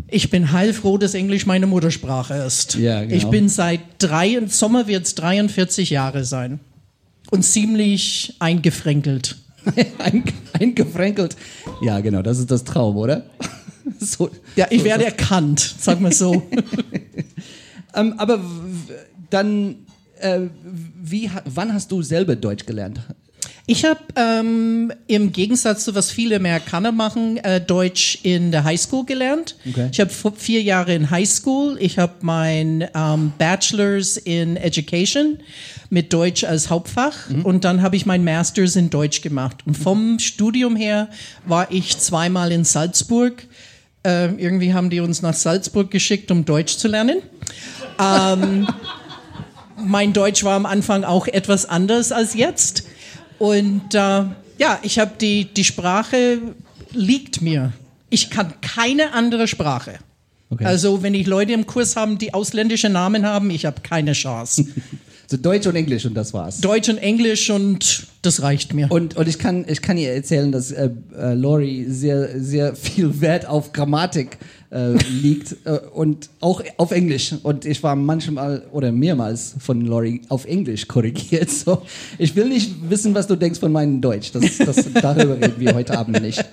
ich 0.09 0.29
bin 0.29 0.53
heilfroh, 0.53 0.99
dass 0.99 1.15
Englisch 1.15 1.47
meine 1.47 1.67
Muttersprache 1.67 2.35
ist. 2.35 2.75
Ja, 2.75 3.03
genau. 3.03 3.15
Ich 3.15 3.25
bin 3.27 3.49
seit 3.49 3.81
drei, 3.99 4.35
im 4.35 4.49
Sommer 4.49 4.87
wird 4.87 5.07
es 5.07 5.15
43 5.15 5.91
Jahre 5.91 6.25
sein. 6.25 6.61
Und 7.31 7.43
ziemlich 7.43 8.35
eingefränkelt. 8.39 9.37
Ein, 9.99 10.25
eingefränkelt. 10.53 11.37
Ja, 11.83 12.01
genau, 12.01 12.23
das 12.23 12.39
ist 12.39 12.51
das 12.51 12.65
Traum, 12.65 12.97
oder? 12.97 13.25
so, 13.99 14.31
Ja, 14.55 14.67
ich 14.71 14.81
so 14.81 14.85
werde 14.85 15.05
ist 15.05 15.11
erkannt, 15.11 15.75
sag 15.79 16.01
mal 16.01 16.13
so. 16.13 16.43
Ähm, 17.97 18.15
aber 18.19 18.41
dann, 19.31 19.77
äh, 20.21 20.41
wie, 21.03 21.31
wann 21.45 21.73
hast 21.73 21.91
du 21.91 22.03
selber 22.03 22.37
Deutsch 22.37 22.67
gelernt? 22.67 23.01
Ich 23.69 23.85
habe 23.85 24.01
ähm, 24.15 24.93
im 25.09 25.33
Gegensatz 25.33 25.85
zu 25.85 25.97
was 25.97 26.13
viele 26.13 26.37
Amerikaner 26.37 26.93
machen, 26.93 27.39
äh, 27.39 27.61
Deutsch 27.61 28.21
in 28.23 28.53
der 28.53 28.63
Highschool 28.63 29.05
gelernt. 29.05 29.57
Okay. 29.69 29.89
Ich 29.91 29.99
habe 29.99 30.11
vier 30.37 30.63
Jahre 30.63 30.95
in 30.95 31.11
Highschool. 31.11 31.77
Ich 31.81 31.99
habe 31.99 32.15
mein 32.21 32.89
ähm, 32.95 33.33
Bachelor's 33.39 34.19
in 34.19 34.57
Education 34.57 35.39
mit 35.91 36.13
Deutsch 36.13 36.45
als 36.45 36.71
Hauptfach 36.71 37.15
und 37.43 37.65
dann 37.65 37.83
habe 37.83 37.97
ich 37.97 38.07
mein 38.07 38.25
Masters 38.25 38.77
in 38.77 38.91
Deutsch 38.91 39.21
gemacht. 39.21 39.59
Und 39.67 39.77
vom 39.77 40.19
Studium 40.21 40.77
her 40.77 41.09
war 41.45 41.71
ich 41.73 41.99
zweimal 41.99 42.53
in 42.53 42.65
Salzburg. 42.65 43.47
Äh, 44.05 44.27
irgendwie 44.35 44.75
haben 44.75 44.91
die 44.91 45.01
uns 45.01 45.23
nach 45.23 45.35
Salzburg 45.35 45.91
geschickt, 45.91 46.31
um 46.31 46.45
Deutsch 46.45 46.77
zu 46.77 46.87
lernen. 46.87 47.19
Ähm, 47.99 48.69
mein 49.77 50.13
Deutsch 50.13 50.45
war 50.45 50.55
am 50.55 50.67
Anfang 50.67 51.05
auch 51.05 51.27
etwas 51.27 51.67
anders 51.67 52.13
als 52.13 52.35
jetzt. 52.35 52.85
Und 53.39 53.95
äh, 53.95 54.25
ja, 54.59 54.79
ich 54.83 54.99
habe 54.99 55.13
die, 55.21 55.53
die 55.53 55.65
Sprache 55.65 56.39
liegt 56.93 57.43
mir. 57.43 57.73
Ich 58.11 58.31
kann 58.31 58.55
keine 58.61 59.13
andere 59.13 59.49
Sprache. 59.49 59.99
Okay. 60.49 60.65
Also 60.65 61.03
wenn 61.03 61.15
ich 61.15 61.27
Leute 61.27 61.53
im 61.53 61.67
Kurs 61.67 61.97
haben, 61.97 62.19
die 62.19 62.33
ausländische 62.33 62.89
Namen 62.89 63.27
haben, 63.27 63.51
ich 63.51 63.67
habe 63.67 63.81
keine 63.81 64.13
Chance. 64.13 64.67
So 65.29 65.37
Deutsch 65.37 65.67
und 65.67 65.75
Englisch 65.75 66.07
und 66.07 66.15
das 66.15 66.33
war's. 66.33 66.61
Deutsch 66.61 66.89
und 66.89 66.99
Englisch 66.99 67.51
und 67.51 68.07
das 68.23 68.43
reicht 68.43 68.75
mir. 68.75 68.91
Und, 68.91 69.17
und 69.17 69.27
ich, 69.27 69.41
kann, 69.41 69.65
ich 69.67 69.83
kann 69.83 69.99
ihr 69.99 70.13
erzählen, 70.13 70.53
dass 70.53 70.71
äh, 70.71 70.91
äh, 71.19 71.35
Lori 71.35 71.87
sehr, 71.89 72.41
sehr 72.41 72.77
viel 72.77 73.21
Wert 73.21 73.45
auf 73.47 73.73
Grammatik 73.73 74.39
äh, 74.71 74.93
liegt 75.11 75.57
äh, 75.65 75.79
und 75.93 76.31
auch 76.41 76.63
auf 76.77 76.93
Englisch. 76.93 77.35
Und 77.43 77.65
ich 77.65 77.83
war 77.83 77.97
manchmal 77.97 78.63
oder 78.71 78.93
mehrmals 78.93 79.57
von 79.59 79.81
Lori 79.81 80.23
auf 80.29 80.45
Englisch 80.45 80.87
korrigiert. 80.87 81.51
So, 81.51 81.83
ich 82.19 82.37
will 82.37 82.49
nicht 82.49 82.89
wissen, 82.89 83.13
was 83.13 83.27
du 83.27 83.35
denkst 83.35 83.59
von 83.59 83.73
meinem 83.73 84.01
Deutsch. 84.01 84.31
Das, 84.31 84.59
das, 84.59 84.93
darüber 84.95 85.35
reden 85.35 85.59
wir 85.59 85.75
heute 85.75 85.99
Abend 85.99 86.23
nicht. 86.23 86.45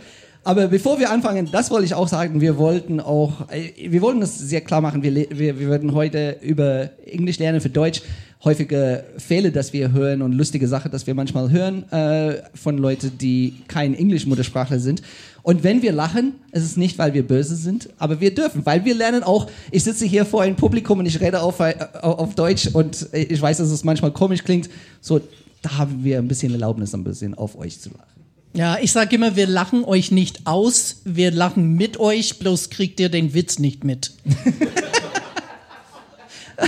Aber 0.46 0.68
bevor 0.68 1.00
wir 1.00 1.10
anfangen, 1.10 1.48
das 1.52 1.72
wollte 1.72 1.86
ich 1.86 1.94
auch 1.94 2.08
sagen, 2.08 2.42
wir 2.42 2.58
wollten 2.58 3.00
auch, 3.00 3.50
äh, 3.50 3.72
wir 3.92 4.02
wollten 4.02 4.20
das 4.20 4.38
sehr 4.38 4.62
klar 4.62 4.82
machen, 4.82 5.04
wir, 5.04 5.14
wir, 5.14 5.60
wir 5.60 5.70
werden 5.70 5.94
heute 5.94 6.38
über 6.42 6.90
Englisch 7.06 7.40
lernen 7.40 7.62
für 7.62 7.70
Deutsch, 7.70 8.02
häufige 8.44 9.06
Fälle, 9.18 9.52
dass 9.52 9.72
wir 9.72 9.92
hören 9.92 10.22
und 10.22 10.34
lustige 10.34 10.68
Sachen, 10.68 10.92
dass 10.92 11.08
wir 11.08 11.16
manchmal 11.16 11.50
hören 11.50 11.90
äh, 11.92 12.42
von 12.54 12.78
Leuten, 12.78 13.18
die 13.18 13.56
kein 13.68 13.96
Englisch-Muttersprachler 13.96 14.80
sind. 14.80 15.02
Und 15.44 15.64
wenn 15.64 15.82
wir 15.82 15.92
lachen, 15.92 16.34
ist 16.52 16.64
es 16.64 16.78
nicht, 16.78 16.98
weil 16.98 17.14
wir 17.14 17.26
böse 17.26 17.56
sind, 17.56 17.90
aber 17.98 18.20
wir 18.20 18.34
dürfen, 18.34 18.66
weil 18.66 18.86
wir 18.86 18.96
lernen 18.96 19.24
auch, 19.24 19.50
ich 19.72 19.84
sitze 19.84 20.06
hier 20.06 20.26
vor 20.26 20.42
einem 20.42 20.56
Publikum 20.56 21.00
und 21.00 21.06
ich 21.06 21.20
rede 21.20 21.42
auf, 21.42 21.60
äh, 21.60 21.76
auf 22.02 22.36
Deutsch 22.36 22.68
und 22.68 23.08
ich 23.12 23.42
weiß, 23.42 23.58
dass 23.58 23.70
es 23.70 23.84
manchmal 23.84 24.12
komisch 24.12 24.44
klingt, 24.44 24.70
so, 25.00 25.22
da 25.62 25.78
haben 25.78 26.04
wir 26.04 26.18
ein 26.18 26.28
bisschen 26.28 26.52
Erlaubnis, 26.52 26.94
ein 26.94 27.04
bisschen 27.04 27.34
auf 27.36 27.58
euch 27.58 27.80
zu 27.80 27.90
lachen. 27.90 28.24
ja, 28.54 28.78
ich 28.82 28.92
sage 28.92 29.16
immer, 29.16 29.36
wir 29.38 29.48
lachen 29.48 29.86
euch 29.86 30.12
nicht 30.12 30.46
aus, 30.46 31.02
wir 31.06 31.32
lachen 31.32 31.76
mit 31.76 31.98
euch, 31.98 32.40
bloß 32.40 32.70
kriegt 32.70 33.00
ihr 33.00 33.10
den 33.10 33.34
Witz 33.34 33.60
nicht 33.60 33.84
mit. 33.86 34.12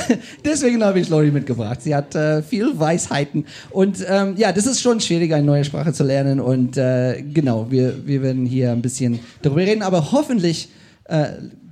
Deswegen 0.45 0.83
habe 0.83 0.99
ich 0.99 1.09
Lori 1.09 1.31
mitgebracht. 1.31 1.81
Sie 1.81 1.95
hat 1.95 2.15
äh, 2.15 2.41
viel 2.41 2.77
Weisheiten. 2.77 3.45
Und 3.69 4.05
ähm, 4.07 4.35
ja, 4.37 4.51
das 4.51 4.65
ist 4.65 4.81
schon 4.81 4.99
schwierig, 4.99 5.33
eine 5.33 5.45
neue 5.45 5.63
Sprache 5.63 5.93
zu 5.93 6.03
lernen. 6.03 6.39
Und 6.39 6.77
äh, 6.77 7.21
genau, 7.21 7.69
wir, 7.69 8.05
wir 8.05 8.21
werden 8.21 8.45
hier 8.45 8.71
ein 8.71 8.81
bisschen 8.81 9.19
darüber 9.41 9.61
reden. 9.61 9.81
Aber 9.81 10.11
hoffentlich 10.11 10.69
äh, 11.05 11.27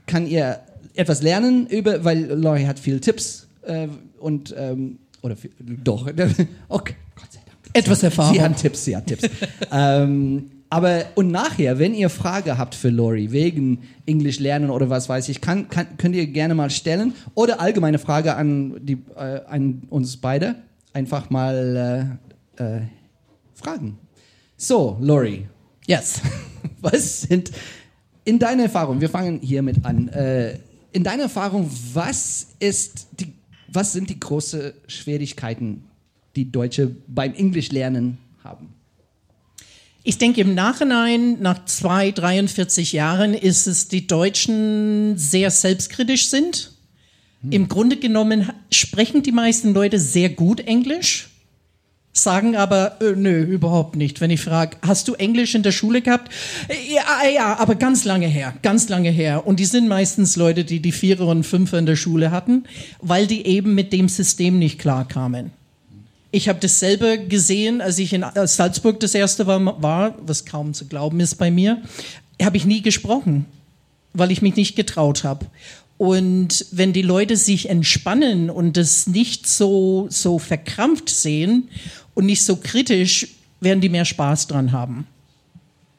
kann 0.05 0.27
ihr 0.27 0.59
etwas 0.95 1.21
lernen 1.21 1.67
über, 1.67 2.03
weil 2.03 2.25
Lori 2.25 2.63
hat 2.65 2.79
viele 2.79 2.99
Tipps 2.99 3.47
äh, 3.65 3.87
und 4.19 4.53
ähm, 4.57 4.99
oder 5.21 5.35
viel, 5.35 5.51
doch. 5.59 6.05
Okay, 6.69 6.95
Gott 7.15 7.31
sei 7.31 7.39
Dank. 7.45 7.57
Etwas 7.73 8.03
Erfahrung. 8.03 8.35
Sie 8.35 8.41
hat 8.41 8.57
Tipps, 8.57 8.85
sie 8.85 8.95
hat 8.95 9.07
Tipps. 9.07 9.29
ähm, 9.71 10.51
aber 10.73 11.05
und 11.13 11.29
nachher, 11.29 11.77
wenn 11.77 11.93
ihr 11.93 12.09
Frage 12.09 12.57
habt 12.57 12.73
für 12.73 12.89
Lori 12.89 13.31
wegen 13.31 13.83
Englisch 14.07 14.39
lernen 14.39 14.71
oder 14.71 14.89
was 14.89 15.07
weiß 15.07 15.29
ich, 15.29 15.39
kann, 15.39 15.69
kann, 15.69 15.97
könnt 15.97 16.15
ihr 16.15 16.25
gerne 16.25 16.55
mal 16.55 16.71
stellen 16.71 17.13
oder 17.35 17.61
allgemeine 17.61 17.99
Frage 17.99 18.35
an, 18.35 18.83
die, 18.83 18.97
äh, 19.15 19.41
an 19.45 19.83
uns 19.91 20.17
beide 20.17 20.55
einfach 20.91 21.29
mal 21.29 22.17
äh, 22.57 22.63
äh, 22.63 22.81
fragen. 23.53 23.99
So, 24.57 24.97
Lori, 24.99 25.47
Yes. 25.85 26.21
was 26.81 27.21
sind 27.21 27.51
in 28.25 28.39
deiner 28.39 28.63
Erfahrung? 28.63 28.99
Wir 28.99 29.09
fangen 29.09 29.41
hiermit 29.41 29.85
an. 29.85 30.07
Äh, 30.07 30.57
in 30.91 31.03
deiner 31.03 31.23
Erfahrung, 31.23 31.69
was 31.93 32.47
ist 32.59 33.09
die, 33.19 33.33
was 33.67 33.93
sind 33.93 34.09
die 34.09 34.19
großen 34.19 34.73
Schwierigkeiten, 34.87 35.83
die 36.35 36.51
Deutsche 36.51 36.95
beim 37.07 37.35
Englisch 37.35 37.71
lernen 37.71 38.17
haben? 38.43 38.72
Ich 40.03 40.17
denke, 40.17 40.41
im 40.41 40.53
Nachhinein, 40.53 41.39
nach 41.41 41.63
zwei, 41.65 42.11
43 42.11 42.91
Jahren, 42.91 43.33
ist 43.33 43.67
es, 43.67 43.87
die 43.87 44.05
Deutschen 44.05 45.17
sehr 45.17 45.49
selbstkritisch 45.49 46.27
sind. 46.29 46.73
Im 47.49 47.67
Grunde 47.67 47.97
genommen 47.97 48.49
sprechen 48.71 49.21
die 49.21 49.33
meisten 49.33 49.73
Leute 49.73 49.99
sehr 49.99 50.29
gut 50.29 50.61
Englisch, 50.61 51.29
sagen 52.13 52.55
aber, 52.55 53.01
äh, 53.01 53.15
nö, 53.17 53.43
überhaupt 53.43 53.97
nicht. 53.97 54.21
Wenn 54.21 54.29
ich 54.29 54.39
frage, 54.39 54.77
hast 54.81 55.09
du 55.09 55.13
Englisch 55.15 55.53
in 55.53 55.63
der 55.63 55.73
Schule 55.73 56.01
gehabt? 56.01 56.31
Äh, 56.69 56.75
Ja, 56.93 57.29
ja, 57.29 57.59
aber 57.59 57.75
ganz 57.75 58.05
lange 58.05 58.27
her, 58.27 58.53
ganz 58.61 58.87
lange 58.87 59.09
her. 59.09 59.45
Und 59.45 59.59
die 59.59 59.65
sind 59.65 59.89
meistens 59.89 60.37
Leute, 60.37 60.63
die 60.63 60.79
die 60.79 60.93
Vierer 60.93 61.27
und 61.27 61.43
Fünfer 61.43 61.79
in 61.79 61.85
der 61.85 61.97
Schule 61.97 62.31
hatten, 62.31 62.63
weil 63.01 63.27
die 63.27 63.45
eben 63.45 63.75
mit 63.75 63.91
dem 63.91 64.07
System 64.07 64.57
nicht 64.57 64.79
klarkamen. 64.79 65.51
Ich 66.35 66.49
habe 66.49 66.57
dasselbe 66.59 67.27
gesehen, 67.27 67.79
als 67.79 67.99
ich 67.99 68.11
in 68.11 68.25
Salzburg 68.45 68.99
das 68.99 69.13
erste 69.13 69.45
war, 69.45 69.83
war, 69.83 70.15
was 70.25 70.45
kaum 70.45 70.73
zu 70.73 70.87
glauben 70.87 71.19
ist 71.19 71.35
bei 71.35 71.51
mir, 71.51 71.83
habe 72.41 72.57
ich 72.57 72.65
nie 72.65 72.81
gesprochen, 72.81 73.45
weil 74.13 74.31
ich 74.31 74.41
mich 74.41 74.55
nicht 74.55 74.75
getraut 74.75 75.23
habe. 75.23 75.45
Und 75.99 76.65
wenn 76.71 76.91
die 76.91 77.03
Leute 77.03 77.37
sich 77.37 77.69
entspannen 77.69 78.49
und 78.49 78.77
das 78.77 79.05
nicht 79.05 79.47
so, 79.47 80.07
so 80.09 80.39
verkrampft 80.39 81.07
sehen 81.07 81.69
und 82.15 82.25
nicht 82.25 82.43
so 82.43 82.55
kritisch, 82.55 83.27
werden 83.61 83.81
die 83.81 83.89
mehr 83.89 84.03
Spaß 84.03 84.47
dran 84.47 84.71
haben. 84.71 85.05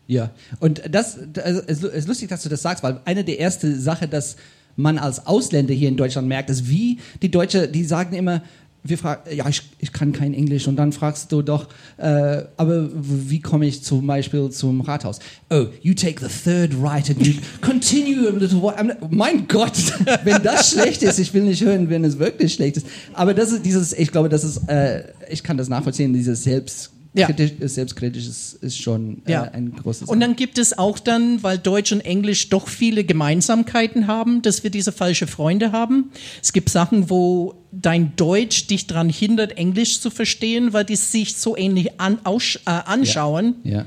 Ja, 0.08 0.32
und 0.58 0.82
das, 0.90 1.16
also 1.44 1.62
es 1.64 1.80
ist 1.84 2.08
lustig, 2.08 2.28
dass 2.28 2.42
du 2.42 2.48
das 2.48 2.60
sagst, 2.60 2.82
weil 2.82 3.00
eine 3.04 3.22
der 3.22 3.38
ersten 3.38 3.80
Sachen, 3.80 4.10
dass 4.10 4.34
man 4.74 4.98
als 4.98 5.28
Ausländer 5.28 5.74
hier 5.74 5.88
in 5.88 5.96
Deutschland 5.96 6.26
merkt, 6.26 6.50
ist, 6.50 6.68
wie 6.68 6.98
die 7.22 7.30
Deutsche, 7.30 7.68
die 7.68 7.84
sagen 7.84 8.16
immer, 8.16 8.42
wir 8.86 8.98
fragen, 8.98 9.34
ja, 9.34 9.48
ich, 9.48 9.62
ich 9.78 9.92
kann 9.92 10.12
kein 10.12 10.34
Englisch 10.34 10.68
und 10.68 10.76
dann 10.76 10.92
fragst 10.92 11.32
du 11.32 11.40
doch, 11.40 11.68
äh, 11.96 12.42
aber 12.58 12.90
wie 12.92 13.40
komme 13.40 13.66
ich 13.66 13.82
zum 13.82 14.06
Beispiel 14.06 14.50
zum 14.50 14.82
Rathaus? 14.82 15.20
Oh, 15.48 15.66
you 15.80 15.94
take 15.94 16.20
the 16.20 16.28
third 16.28 16.74
right 16.82 17.08
and 17.08 17.26
you 17.26 17.32
continue 17.62 18.28
a 18.28 18.32
little 18.32 18.60
while. 18.60 18.96
Mein 19.08 19.48
Gott, 19.48 19.72
wenn 20.24 20.42
das 20.42 20.72
schlecht 20.72 21.02
ist, 21.02 21.18
ich 21.18 21.32
will 21.32 21.44
nicht 21.44 21.64
hören, 21.64 21.88
wenn 21.88 22.04
es 22.04 22.18
wirklich 22.18 22.52
schlecht 22.52 22.76
ist. 22.76 22.86
Aber 23.14 23.32
das 23.32 23.52
ist 23.52 23.64
dieses, 23.64 23.94
ich 23.94 24.12
glaube, 24.12 24.28
das 24.28 24.44
ist, 24.44 24.68
äh, 24.68 25.04
ich 25.30 25.42
kann 25.42 25.56
das 25.56 25.70
nachvollziehen, 25.70 26.12
dieses 26.12 26.44
Selbst 26.44 26.90
Ja. 27.16 27.26
kritisch, 27.26 27.52
äh, 27.60 27.68
selbstkritisch 27.68 28.26
ist, 28.26 28.54
ist 28.54 28.76
schon 28.76 29.22
äh, 29.26 29.32
Ja. 29.32 29.42
ein 29.44 29.72
großes. 29.72 30.08
Und 30.08 30.18
dann 30.20 30.34
gibt 30.34 30.58
es 30.58 30.76
auch 30.76 30.98
dann, 30.98 31.42
weil 31.44 31.58
Deutsch 31.58 31.92
und 31.92 32.00
Englisch 32.00 32.48
doch 32.48 32.66
viele 32.68 33.04
Gemeinsamkeiten 33.04 34.06
haben, 34.08 34.42
dass 34.42 34.64
wir 34.64 34.70
diese 34.70 34.90
falsche 34.90 35.26
Freunde 35.28 35.70
haben. 35.72 36.10
Es 36.42 36.52
gibt 36.52 36.70
Sachen, 36.70 37.08
wo 37.10 37.54
dein 37.70 38.16
Deutsch 38.16 38.66
dich 38.66 38.86
daran 38.88 39.08
hindert, 39.08 39.56
Englisch 39.56 40.00
zu 40.00 40.10
verstehen, 40.10 40.72
weil 40.72 40.84
die 40.84 40.96
sich 40.96 41.36
so 41.36 41.56
ähnlich 41.56 42.00
an, 42.00 42.18
aus, 42.24 42.56
äh, 42.66 42.70
anschauen. 42.70 43.54
ja. 43.64 43.86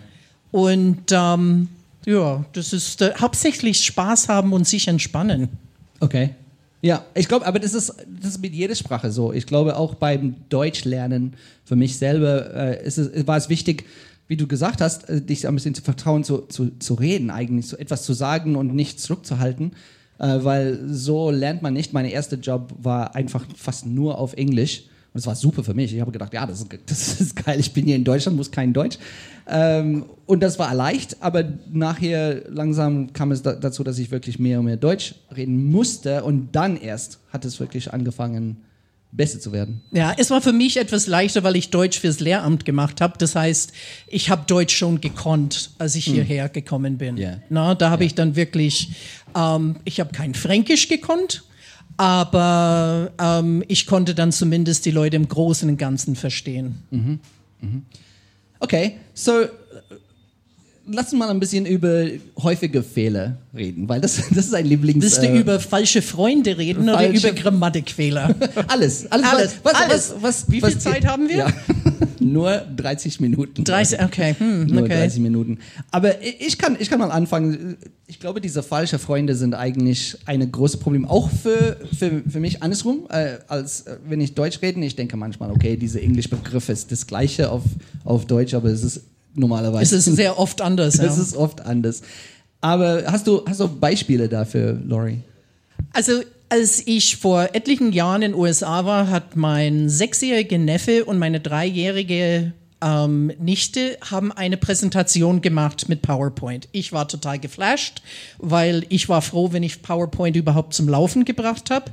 Und 0.51 1.03
ähm, 1.11 1.67
ja, 2.05 2.45
das 2.53 2.71
ist 2.71 3.01
äh, 3.01 3.11
hauptsächlich 3.19 3.83
Spaß 3.85 4.29
haben 4.29 4.53
und 4.53 4.65
sich 4.65 4.87
entspannen. 4.87 5.49
Okay. 5.99 6.29
Ja, 6.81 7.05
ich 7.15 7.27
glaube, 7.27 7.45
aber 7.45 7.59
das 7.59 7.73
ist, 7.73 7.93
das 8.21 8.31
ist 8.31 8.41
mit 8.41 8.53
jeder 8.53 8.75
Sprache 8.75 9.11
so. 9.11 9.33
Ich 9.33 9.47
glaube 9.47 9.77
auch 9.77 9.95
beim 9.95 10.35
Deutschlernen 10.49 11.33
für 11.65 11.75
mich 11.75 11.97
selber 11.97 12.53
äh, 12.53 12.85
ist 12.85 12.97
es, 12.97 13.25
war 13.25 13.37
es 13.37 13.49
wichtig, 13.49 13.85
wie 14.27 14.37
du 14.37 14.47
gesagt 14.47 14.81
hast, 14.81 15.09
äh, 15.09 15.21
dich 15.21 15.47
ein 15.47 15.55
bisschen 15.55 15.73
zu 15.73 15.81
vertrauen, 15.81 16.23
zu, 16.23 16.39
zu, 16.41 16.77
zu 16.77 16.93
reden 16.93 17.31
eigentlich, 17.31 17.67
so 17.67 17.77
etwas 17.77 18.03
zu 18.03 18.13
sagen 18.13 18.55
und 18.55 18.75
nicht 18.75 18.99
zurückzuhalten, 18.99 19.71
äh, 20.19 20.39
weil 20.43 20.79
so 20.87 21.31
lernt 21.31 21.63
man 21.63 21.73
nicht. 21.73 21.93
Mein 21.93 22.05
erster 22.05 22.37
Job 22.37 22.73
war 22.77 23.15
einfach 23.15 23.45
fast 23.55 23.87
nur 23.87 24.19
auf 24.19 24.33
Englisch 24.33 24.83
und 25.17 25.21
es 25.21 25.25
war 25.25 25.35
super 25.35 25.63
für 25.63 25.73
mich. 25.73 25.91
Ich 25.95 25.99
habe 25.99 26.11
gedacht, 26.11 26.31
ja, 26.31 26.45
das 26.45 26.59
ist, 26.59 26.67
das 26.85 27.19
ist 27.19 27.43
geil, 27.43 27.59
ich 27.59 27.73
bin 27.73 27.85
hier 27.85 27.95
in 27.95 28.03
Deutschland, 28.03 28.37
muss 28.37 28.51
kein 28.51 28.71
Deutsch. 28.71 28.99
Ähm, 29.47 30.05
und 30.27 30.41
das 30.41 30.59
war 30.59 30.75
leicht, 30.75 31.23
aber 31.23 31.43
nachher 31.71 32.43
langsam 32.51 33.13
kam 33.13 33.31
es 33.31 33.41
da, 33.41 33.53
dazu, 33.53 33.83
dass 33.83 33.97
ich 33.97 34.11
wirklich 34.11 34.37
mehr 34.37 34.59
und 34.59 34.65
mehr 34.65 34.77
Deutsch 34.77 35.15
reden 35.35 35.71
musste 35.71 36.23
und 36.23 36.49
dann 36.51 36.77
erst 36.77 37.17
hat 37.33 37.45
es 37.45 37.59
wirklich 37.59 37.91
angefangen, 37.91 38.57
besser 39.11 39.39
zu 39.39 39.51
werden. 39.51 39.81
Ja, 39.91 40.13
es 40.15 40.29
war 40.29 40.39
für 40.39 40.53
mich 40.53 40.77
etwas 40.77 41.07
leichter, 41.07 41.43
weil 41.43 41.55
ich 41.55 41.71
Deutsch 41.71 41.99
fürs 41.99 42.19
Lehramt 42.19 42.63
gemacht 42.63 43.01
habe. 43.01 43.15
Das 43.17 43.35
heißt, 43.35 43.73
ich 44.05 44.29
habe 44.29 44.43
Deutsch 44.45 44.75
schon 44.75 45.01
gekonnt, 45.01 45.71
als 45.79 45.95
ich 45.95 46.05
hierher 46.05 46.47
gekommen 46.49 46.99
bin. 46.99 47.17
Ja. 47.17 47.39
Na, 47.49 47.73
da 47.73 47.89
habe 47.89 48.05
ich 48.05 48.13
dann 48.13 48.35
wirklich, 48.35 48.91
ähm, 49.35 49.77
ich 49.83 49.99
habe 49.99 50.11
kein 50.11 50.35
Fränkisch 50.35 50.89
gekonnt, 50.89 51.43
aber 51.97 53.11
ähm, 53.19 53.63
ich 53.67 53.85
konnte 53.87 54.13
dann 54.15 54.31
zumindest 54.31 54.85
die 54.85 54.91
Leute 54.91 55.15
im 55.15 55.27
Großen 55.27 55.67
und 55.69 55.77
Ganzen 55.77 56.15
verstehen. 56.15 56.75
Okay, 58.59 58.93
so 59.13 59.41
äh, 59.41 59.47
lass 60.87 61.11
uns 61.11 61.19
mal 61.19 61.29
ein 61.29 61.39
bisschen 61.39 61.65
über 61.65 62.05
häufige 62.41 62.81
Fehler 62.83 63.37
reden, 63.55 63.87
weil 63.89 64.01
das, 64.01 64.15
das 64.29 64.45
ist 64.47 64.53
ein 64.55 64.65
Lieblings... 64.65 65.03
Willst 65.03 65.21
du 65.21 65.27
äh, 65.27 65.39
über 65.39 65.59
falsche 65.59 66.01
Freunde 66.01 66.57
reden 66.57 66.83
oder 66.83 66.97
falsche- 66.99 67.29
über 67.29 67.31
Grammatikfehler? 67.39 68.35
alles, 68.67 69.11
alles, 69.11 69.27
Alles, 69.27 69.55
was, 69.63 69.73
was, 69.73 69.81
alles. 69.81 70.13
Was, 70.15 70.23
was, 70.23 70.51
Wie 70.51 70.61
viel 70.61 70.75
was- 70.75 70.79
Zeit 70.79 71.05
haben 71.05 71.27
wir? 71.29 71.37
Ja. 71.37 71.53
Nur 72.19 72.61
30 72.75 73.19
Minuten. 73.19 73.63
30, 73.63 74.01
okay, 74.01 74.35
hm, 74.37 74.67
Nur 74.67 74.83
okay. 74.83 74.95
30 74.95 75.19
Minuten. 75.21 75.59
Aber 75.91 76.21
ich 76.21 76.57
kann, 76.57 76.77
ich 76.79 76.89
kann 76.89 76.99
mal 76.99 77.11
anfangen. 77.11 77.77
Ich 78.07 78.19
glaube, 78.19 78.41
diese 78.41 78.63
falschen 78.63 78.99
Freunde 78.99 79.35
sind 79.35 79.53
eigentlich 79.53 80.17
ein 80.25 80.51
großes 80.51 80.79
Problem. 80.79 81.05
Auch 81.05 81.29
für, 81.29 81.77
für, 81.97 82.23
für 82.27 82.39
mich 82.39 82.63
andersrum. 82.63 83.07
Äh, 83.09 83.37
als 83.47 83.81
äh, 83.81 83.97
wenn 84.07 84.21
ich 84.21 84.33
Deutsch 84.33 84.61
rede, 84.61 84.83
ich 84.83 84.95
denke 84.95 85.17
manchmal, 85.17 85.51
okay, 85.51 85.77
dieser 85.77 86.01
Englischbegriff 86.01 86.69
ist 86.69 86.91
das 86.91 87.07
gleiche 87.07 87.51
auf, 87.51 87.63
auf 88.03 88.25
Deutsch, 88.25 88.53
aber 88.53 88.69
es 88.69 88.83
ist 88.83 89.01
normalerweise. 89.33 89.95
Es 89.95 90.07
ist 90.07 90.15
sehr 90.15 90.39
oft 90.39 90.61
anders. 90.61 90.97
Ja. 90.97 91.05
es 91.05 91.17
ist 91.17 91.35
oft 91.35 91.61
anders. 91.61 92.01
Aber 92.61 93.03
hast 93.05 93.27
du, 93.27 93.43
hast 93.45 93.59
du 93.59 93.67
Beispiele 93.67 94.27
dafür, 94.27 94.79
Lori? 94.85 95.19
Also, 95.97 96.21
als 96.49 96.85
ich 96.85 97.17
vor 97.17 97.55
etlichen 97.55 97.91
Jahren 97.91 98.21
in 98.21 98.33
den 98.33 98.39
USA 98.39 98.85
war, 98.85 99.09
hat 99.09 99.35
mein 99.35 99.89
sechsjähriger 99.89 100.59
Neffe 100.59 101.05
und 101.05 101.17
meine 101.17 101.39
dreijährige 101.39 102.53
ähm, 102.83 103.31
Nichte 103.39 103.97
haben 104.07 104.31
eine 104.31 104.57
Präsentation 104.57 105.41
gemacht 105.41 105.89
mit 105.89 106.03
PowerPoint. 106.03 106.69
Ich 106.71 106.93
war 106.93 107.07
total 107.07 107.39
geflasht, 107.39 108.03
weil 108.37 108.85
ich 108.89 109.09
war 109.09 109.23
froh, 109.23 109.53
wenn 109.53 109.63
ich 109.63 109.81
PowerPoint 109.81 110.35
überhaupt 110.35 110.75
zum 110.75 110.87
Laufen 110.87 111.25
gebracht 111.25 111.71
habe. 111.71 111.91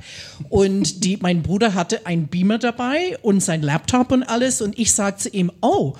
Und 0.49 1.03
die, 1.03 1.17
mein 1.17 1.41
Bruder 1.41 1.73
hatte 1.73 2.05
einen 2.05 2.27
Beamer 2.27 2.59
dabei 2.59 3.17
und 3.23 3.41
sein 3.41 3.63
Laptop 3.63 4.11
und 4.11 4.21
alles. 4.21 4.61
Und 4.61 4.77
ich 4.77 4.93
sagte 4.93 5.29
ihm, 5.29 5.51
oh, 5.61 5.95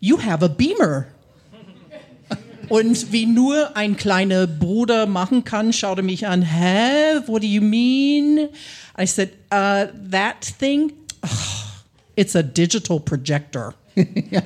you 0.00 0.18
have 0.18 0.42
a 0.42 0.48
Beamer. 0.48 1.08
Und 2.70 3.10
wie 3.10 3.26
nur 3.26 3.76
ein 3.76 3.96
kleiner 3.96 4.46
Bruder 4.46 5.06
machen 5.06 5.42
kann, 5.42 5.72
schaute 5.72 6.02
mich 6.02 6.28
an, 6.28 6.42
hä, 6.42 7.18
what 7.26 7.42
do 7.42 7.46
you 7.46 7.60
mean? 7.60 8.48
I 8.96 9.06
said, 9.06 9.30
uh, 9.52 9.86
that 10.08 10.40
thing, 10.60 10.92
oh, 11.24 11.28
it's 12.14 12.36
a 12.36 12.44
digital 12.44 13.00
projector. 13.00 13.74
ja, 14.30 14.40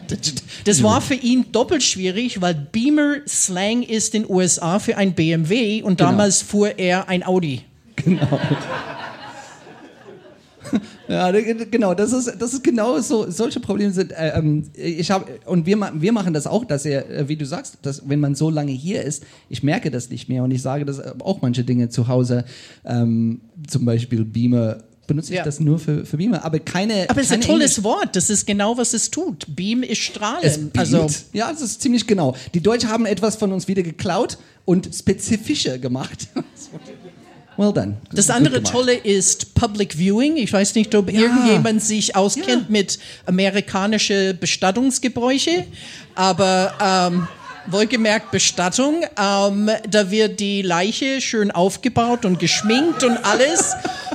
das, 0.64 0.82
war 0.82 1.02
für 1.02 1.14
ihn 1.14 1.52
doppelt 1.52 1.82
schwierig, 1.82 2.40
weil 2.40 2.54
Beamer 2.54 3.16
Slang 3.28 3.82
ist 3.82 4.14
in 4.14 4.22
den 4.22 4.30
USA 4.30 4.78
für 4.78 4.96
ein 4.96 5.12
BMW 5.12 5.82
und 5.82 6.00
damals 6.00 6.40
fuhr 6.40 6.78
er 6.78 7.10
ein 7.10 7.26
Audi. 7.26 7.62
Ja, 11.08 11.30
genau, 11.30 11.94
das 11.94 12.12
ist, 12.12 12.32
das 12.38 12.54
ist 12.54 12.64
genau 12.64 12.98
so, 13.00 13.30
solche 13.30 13.60
Probleme 13.60 13.92
sind, 13.92 14.12
äh, 14.12 14.36
ähm, 14.38 14.64
ich 14.74 15.10
habe, 15.10 15.26
und 15.46 15.66
wir, 15.66 15.78
wir 15.94 16.12
machen 16.12 16.32
das 16.32 16.46
auch, 16.46 16.64
dass 16.64 16.84
er, 16.86 17.08
äh, 17.10 17.28
wie 17.28 17.36
du 17.36 17.44
sagst, 17.44 17.78
dass 17.82 18.08
wenn 18.08 18.20
man 18.20 18.34
so 18.34 18.50
lange 18.50 18.72
hier 18.72 19.02
ist, 19.02 19.24
ich 19.48 19.62
merke 19.62 19.90
das 19.90 20.08
nicht 20.10 20.28
mehr 20.28 20.42
und 20.44 20.50
ich 20.50 20.62
sage 20.62 20.84
das 20.84 21.00
auch 21.20 21.42
manche 21.42 21.64
Dinge 21.64 21.88
zu 21.88 22.08
Hause, 22.08 22.44
ähm, 22.84 23.40
zum 23.68 23.84
Beispiel 23.84 24.24
Beamer, 24.24 24.78
benutze 25.06 25.32
ich 25.32 25.36
Ja. 25.38 25.44
das 25.44 25.60
nur 25.60 25.78
für, 25.78 26.06
für 26.06 26.16
Beamer, 26.16 26.42
aber 26.46 26.58
keine. 26.60 27.04
Aber 27.10 27.20
es 27.20 27.26
ist 27.26 27.32
ein 27.32 27.42
tolles 27.42 27.76
Englisch- 27.76 27.84
Wort, 27.84 28.16
das 28.16 28.30
ist 28.30 28.46
genau, 28.46 28.78
was 28.78 28.94
es 28.94 29.10
tut. 29.10 29.46
Beam 29.54 29.82
ist 29.82 29.98
Strahlen. 29.98 30.70
Also, 30.76 31.06
ja, 31.34 31.52
das 31.52 31.60
ist 31.60 31.82
ziemlich 31.82 32.06
genau. 32.06 32.34
Die 32.54 32.60
Deutschen 32.60 32.88
haben 32.88 33.04
etwas 33.04 33.36
von 33.36 33.52
uns 33.52 33.68
wieder 33.68 33.82
geklaut 33.82 34.38
und 34.64 34.88
spezifischer 34.94 35.78
gemacht. 35.78 36.28
well 37.56 37.72
done. 37.72 37.96
Das 38.12 38.30
andere. 38.30 38.62
Tolle 38.62 38.94
ist 38.94 39.54
Public 39.54 39.94
Viewing. 39.96 40.36
Ich 40.36 40.52
weiß 40.52 40.74
nicht, 40.74 40.94
ob 40.94 41.10
irgendjemand 41.12 41.82
sich 41.82 42.16
auskennt 42.16 42.48
Ja. 42.48 42.66
mit 42.68 42.98
amerikanische 43.26 44.34
Bestattungsgebräuche, 44.34 45.64
aber 46.14 46.72
ähm, 46.80 47.28
wohlgemerkt 47.66 48.30
Bestattung. 48.30 49.02
Ähm, 49.18 49.70
da 49.88 50.10
wird 50.10 50.40
die 50.40 50.62
Leiche 50.62 51.20
schön 51.20 51.50
aufgebaut 51.50 52.24
und 52.24 52.38
geschminkt 52.38 53.04
und 53.04 53.16
alles. 53.24 53.72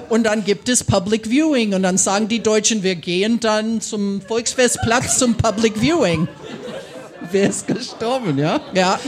Und 0.10 0.24
dann 0.24 0.44
gibt 0.44 0.70
es 0.70 0.84
Public 0.84 1.28
Viewing. 1.30 1.74
Und 1.74 1.84
dann 1.84 1.98
sagen 1.98 2.28
die 2.28 2.42
Deutschen, 2.42 2.84
wir 2.84 2.96
gehen 2.96 3.40
dann 3.40 3.82
zum 3.82 4.22
Volksfestplatz 4.22 5.18
zum 5.18 5.36
Public 5.36 5.74
Viewing. 5.80 6.28
Wer 7.32 7.50
ist 7.50 7.68
gestorben, 7.68 8.38
ja? 8.38 8.60
Ja. 8.74 9.00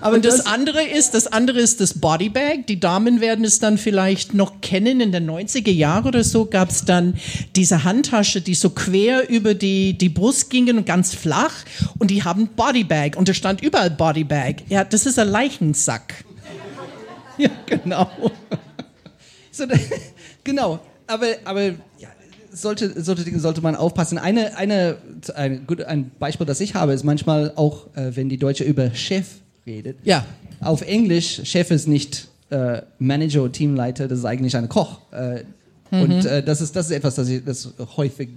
Aber 0.00 0.16
Und 0.16 0.24
das, 0.24 0.46
andere 0.46 0.82
ist, 0.82 1.14
das 1.14 1.26
andere 1.26 1.60
ist 1.60 1.80
das 1.80 1.98
Bodybag. 1.98 2.66
Die 2.68 2.78
Damen 2.78 3.20
werden 3.20 3.44
es 3.44 3.58
dann 3.58 3.78
vielleicht 3.78 4.34
noch 4.34 4.60
kennen. 4.60 5.00
In 5.00 5.12
den 5.12 5.28
90er 5.28 5.70
Jahren 5.70 6.06
oder 6.06 6.24
so 6.24 6.46
gab 6.46 6.70
es 6.70 6.84
dann 6.84 7.14
diese 7.56 7.84
Handtasche, 7.84 8.40
die 8.40 8.54
so 8.54 8.70
quer 8.70 9.28
über 9.28 9.54
die, 9.54 9.96
die 9.96 10.08
Brust 10.08 10.50
gingen 10.50 10.78
und 10.78 10.86
ganz 10.86 11.14
flach. 11.14 11.54
Und 11.98 12.10
die 12.10 12.24
haben 12.24 12.48
Bodybag. 12.48 13.16
Und 13.16 13.28
da 13.28 13.34
stand 13.34 13.62
überall 13.62 13.90
Bodybag. 13.90 14.56
Ja, 14.68 14.84
das 14.84 15.06
ist 15.06 15.18
ein 15.18 15.28
Leichensack. 15.28 16.24
Ja, 17.38 17.50
genau. 17.66 18.10
So, 19.50 19.66
genau. 20.44 20.80
Aber, 21.06 21.26
aber 21.44 21.62
ja, 21.98 22.08
solche, 22.54 23.02
solche 23.02 23.24
Dinge 23.24 23.40
sollte 23.40 23.60
man 23.60 23.76
aufpassen. 23.76 24.18
Eine, 24.18 24.56
eine, 24.56 24.96
ein, 25.34 25.66
gut, 25.66 25.82
ein 25.82 26.10
Beispiel, 26.18 26.46
das 26.46 26.60
ich 26.60 26.74
habe, 26.74 26.92
ist 26.92 27.04
manchmal 27.04 27.52
auch, 27.56 27.86
äh, 27.96 28.16
wenn 28.16 28.28
die 28.28 28.38
Deutsche 28.38 28.64
über 28.64 28.94
Chef 28.94 29.26
redet. 29.66 29.98
Ja. 30.04 30.24
Auf 30.60 30.82
Englisch, 30.82 31.42
Chef 31.44 31.70
ist 31.70 31.88
nicht 31.88 32.28
äh, 32.50 32.82
Manager 32.98 33.42
oder 33.42 33.52
Teamleiter, 33.52 34.08
das 34.08 34.20
ist 34.20 34.24
eigentlich 34.24 34.56
ein 34.56 34.68
Koch. 34.68 35.00
Äh, 35.12 35.44
Und 35.90 36.24
äh, 36.24 36.42
das, 36.42 36.60
ist, 36.60 36.74
das 36.74 36.86
ist 36.86 36.92
etwas, 36.92 37.14
das, 37.14 37.28
ich, 37.28 37.44
das 37.44 37.72
häufig 37.96 38.28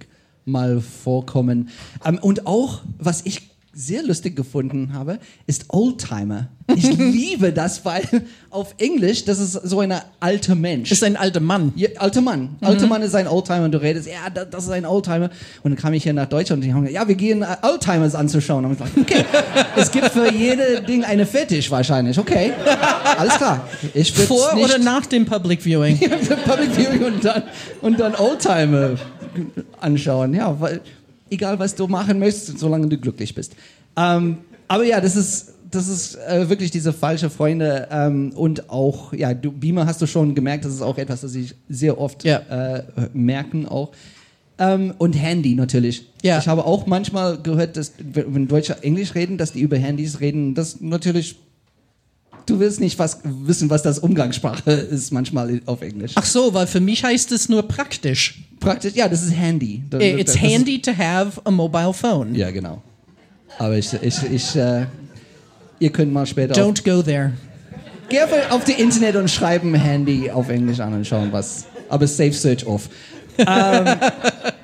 mal 0.46 0.82
vorkommen. 0.82 1.70
Ähm, 2.06 2.20
und 2.22 2.46
auch, 2.46 2.82
was 3.00 3.22
ich 3.26 3.50
sehr 3.80 4.02
lustig 4.02 4.36
gefunden 4.36 4.92
habe, 4.94 5.20
ist 5.46 5.66
Oldtimer. 5.70 6.48
Ich 6.76 6.92
liebe 6.98 7.54
das, 7.54 7.86
weil 7.86 8.02
auf 8.50 8.74
Englisch, 8.80 9.24
das 9.24 9.38
ist 9.40 9.52
so 9.54 9.82
ein 9.82 9.94
alter 10.20 10.56
Mensch. 10.56 10.90
Das 10.90 10.98
ist 10.98 11.04
ein 11.04 11.16
alter 11.16 11.40
Mann. 11.40 11.74
Ja, 11.76 11.90
alter 11.98 12.22
Mann. 12.22 12.56
Alter 12.62 12.88
Mann 12.88 13.04
ist 13.04 13.14
ein 13.14 13.28
Oldtimer 13.28 13.66
und 13.66 13.72
du 13.74 13.80
redest, 13.82 14.08
ja, 14.08 14.30
da- 14.34 14.46
das 14.46 14.64
ist 14.64 14.72
ein 14.72 14.86
Oldtimer. 14.86 15.30
Und 15.62 15.72
dann 15.72 15.76
kam 15.76 15.94
ich 15.94 16.02
hier 16.04 16.14
nach 16.14 16.26
Deutschland 16.26 16.62
und 16.64 16.68
die 16.68 16.74
haben 16.74 16.82
gesagt, 16.86 16.96
ja, 17.02 17.08
wir 17.08 17.14
gehen 17.16 17.44
äh, 17.44 17.56
Oldtimers 17.62 18.16
anzuschauen. 18.16 18.66
Und 18.66 18.72
ich 18.74 18.78
dachte, 18.80 19.00
okay, 19.00 19.24
es 19.76 19.92
gibt 19.92 20.10
für 20.10 20.32
jede 20.34 20.82
Ding 20.82 21.04
eine 21.04 21.28
Fetisch 21.28 21.70
wahrscheinlich. 21.70 22.18
Okay, 22.18 22.52
alles 23.18 23.36
klar. 23.36 23.68
Ich 23.94 24.12
Vor 24.12 24.56
nicht 24.56 24.66
oder 24.66 24.80
nach 24.80 25.06
dem 25.06 25.26
Public 25.26 25.62
Viewing? 25.62 25.98
Public 26.46 26.72
Viewing 26.76 27.04
und 27.04 27.24
dann, 27.24 27.44
und 27.82 28.00
dann 28.00 28.16
Oldtimer 28.16 28.96
anschauen. 29.80 30.34
Ja, 30.34 30.60
weil, 30.60 30.82
egal 31.30 31.60
was 31.60 31.76
du 31.76 31.88
machen 31.88 32.20
möchtest, 32.20 32.58
solange 32.60 32.88
du 32.88 32.98
glücklich 32.98 33.34
bist. 33.36 33.56
Ähm, 33.96 34.38
aber 34.68 34.84
ja, 34.84 35.00
das 35.02 35.16
ist, 35.16 35.54
das 35.72 35.88
ist 35.88 36.16
äh, 36.16 36.50
wirklich 36.50 36.72
diese 36.72 36.94
falsche 36.94 37.30
Freunde 37.30 37.88
ähm, 37.92 38.32
und 38.36 38.70
auch, 38.70 39.14
ja, 39.14 39.34
du, 39.34 39.52
Beamer 39.52 39.86
hast 39.86 40.02
du 40.02 40.06
schon 40.08 40.36
gemerkt, 40.36 40.66
das 40.66 40.74
ist 40.74 40.82
auch 40.82 40.98
etwas, 40.98 41.22
das 41.22 41.36
ich 41.36 41.56
sehr 41.70 42.00
oft 42.00 42.24
Ja. 42.24 42.38
äh, 42.78 42.84
merken 43.14 43.66
auch. 43.66 43.92
Ähm, 44.60 44.94
und 44.98 45.14
Handy 45.14 45.54
natürlich. 45.56 46.08
Ja. 46.24 46.40
Ich 46.40 46.48
habe 46.48 46.66
auch 46.66 46.88
manchmal 46.88 47.38
gehört, 47.42 47.78
dass 47.78 47.94
wenn 48.00 48.48
Deutsche 48.48 48.82
Englisch 48.82 49.14
reden, 49.14 49.38
dass 49.38 49.52
die 49.54 49.62
über 49.62 49.78
Handys 49.78 50.20
reden. 50.20 50.56
Das 50.56 50.82
natürlich. 50.82 51.38
Du 52.48 52.60
willst 52.60 52.80
nicht 52.80 52.98
was, 52.98 53.20
wissen, 53.24 53.70
was 53.70 53.84
das 53.84 54.00
Umgangssprache 54.00 54.72
ist 54.72 55.12
manchmal 55.12 55.62
auf 55.66 55.82
Englisch. 55.82 56.14
Ach 56.16 56.26
so, 56.26 56.54
weil 56.54 56.66
für 56.66 56.80
mich 56.80 57.04
heißt 57.04 57.32
es 57.34 57.50
nur 57.50 57.68
praktisch. 57.68 58.42
Praktisch, 58.60 58.94
ja, 58.96 59.08
das 59.10 59.22
ist 59.22 59.32
Handy. 59.36 59.84
Das- 59.90 60.02
Äh, 60.02 60.14
It's 60.20 60.32
das 60.34 60.36
ist- 60.36 60.50
handy 60.50 60.82
to 60.82 60.92
have 60.98 61.40
a 61.44 61.52
mobile 61.52 61.94
phone. 61.94 62.34
Ja, 62.34 62.50
genau. 62.50 62.82
Aber 63.60 63.78
ich, 63.78 63.92
ich, 64.02 64.24
ich 64.32 64.56
äh, 64.56 64.86
ihr 65.80 65.90
könnt 65.92 66.12
mal 66.14 66.26
später 66.26 66.54
auf, 66.54 66.60
Don't 66.74 66.84
go 66.84 67.02
there. 67.04 67.34
geh 68.10 68.22
auf, 68.22 68.30
auf 68.52 68.64
die 68.64 68.74
Internet 68.82 69.16
und 69.18 69.30
schreiben 69.30 69.74
Handy 69.76 70.32
auf 70.32 70.48
Englisch 70.50 70.80
an 70.80 70.94
und 70.94 71.06
schauen 71.06 71.32
was. 71.32 71.66
Aber 71.90 72.08
Safe 72.08 72.34
Search 72.34 72.66
off. 72.66 72.90
ähm, 73.40 73.86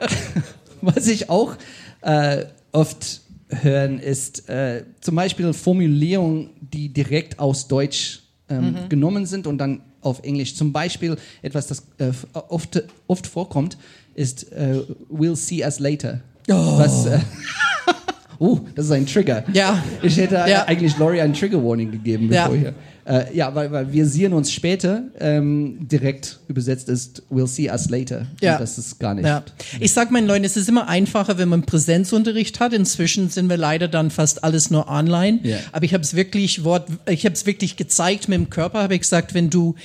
was 0.81 1.07
ich 1.07 1.29
auch 1.29 1.55
äh, 2.01 2.45
oft 2.71 3.21
hören 3.61 3.99
ist 3.99 4.49
äh, 4.49 4.83
zum 5.01 5.15
Beispiel 5.15 5.53
Formulierungen, 5.53 6.49
die 6.59 6.89
direkt 6.89 7.39
aus 7.39 7.67
Deutsch 7.67 8.21
ähm, 8.49 8.75
genommen 8.89 9.25
sind 9.25 9.47
und 9.47 9.57
dann 9.57 9.81
auf 10.01 10.23
Englisch. 10.23 10.55
Zum 10.55 10.71
Beispiel 10.71 11.17
etwas, 11.41 11.67
das 11.67 11.83
äh, 11.97 12.11
oft, 12.49 12.83
oft 13.07 13.27
vorkommt, 13.27 13.77
ist 14.15 14.51
äh, 14.51 14.81
We'll 15.11 15.35
see 15.35 15.63
us 15.63 15.79
later. 15.79 16.21
Was, 16.47 17.05
äh, 17.05 17.19
Oh, 18.43 18.59
das 18.75 18.87
ist 18.87 18.91
ein 18.91 19.05
Trigger. 19.05 19.45
Ja. 19.53 19.81
Ich 20.01 20.17
hätte 20.17 20.35
Ja. 20.35 20.65
eigentlich 20.65 20.97
Laurie 20.97 21.21
ein 21.21 21.33
Trigger 21.33 21.63
Warning 21.63 21.91
gegeben, 21.91 22.29
Ja. 22.29 22.47
bevor 22.49 22.59
hier. 22.59 22.73
Äh, 23.05 23.33
ja, 23.35 23.55
weil, 23.55 23.71
weil 23.71 23.91
wir 23.93 24.05
sehen 24.05 24.33
uns 24.33 24.51
später 24.51 25.03
ähm, 25.19 25.77
direkt 25.87 26.39
übersetzt 26.49 26.89
ist 26.89 27.23
We'll 27.31 27.47
see 27.47 27.69
us 27.69 27.89
later. 27.89 28.27
Ja. 28.41 28.53
Und 28.55 28.61
das 28.61 28.77
ist 28.77 28.99
gar 28.99 29.13
nicht. 29.13 29.25
Ja. 29.25 29.43
Ich 29.79 29.93
sag 29.93 30.11
meinen 30.11 30.27
Leuten, 30.27 30.43
es 30.43 30.57
ist 30.57 30.67
immer 30.67 30.89
einfacher, 30.89 31.37
wenn 31.37 31.47
man 31.47 31.63
Präsenzunterricht 31.63 32.59
hat. 32.59 32.73
Inzwischen 32.73 33.29
sind 33.29 33.49
wir 33.49 33.55
leider 33.57 33.87
dann 33.87 34.11
fast 34.11 34.43
alles 34.43 34.69
nur 34.71 34.89
online. 34.89 35.39
Ja. 35.43 35.57
Aber 35.71 35.85
ich 35.85 35.93
habe 35.93 36.03
es 36.03 36.13
wirklich 36.13 36.65
Wort, 36.65 36.87
ich 37.09 37.25
habe 37.25 37.33
es 37.35 37.45
wirklich 37.45 37.77
gezeigt 37.77 38.27
mit 38.27 38.37
dem 38.37 38.49
Körper. 38.49 38.83
Habe 38.83 38.95
ich 38.95 39.01
gesagt, 39.01 39.33
wenn 39.33 39.49
du 39.49 39.75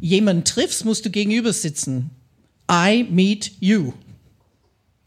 jemanden 0.00 0.42
triffst, 0.42 0.84
musst 0.84 1.04
du 1.06 1.10
gegenüber 1.10 1.52
sitzen. 1.52 2.10
I 2.70 3.04
meet 3.08 3.52
you. 3.60 3.92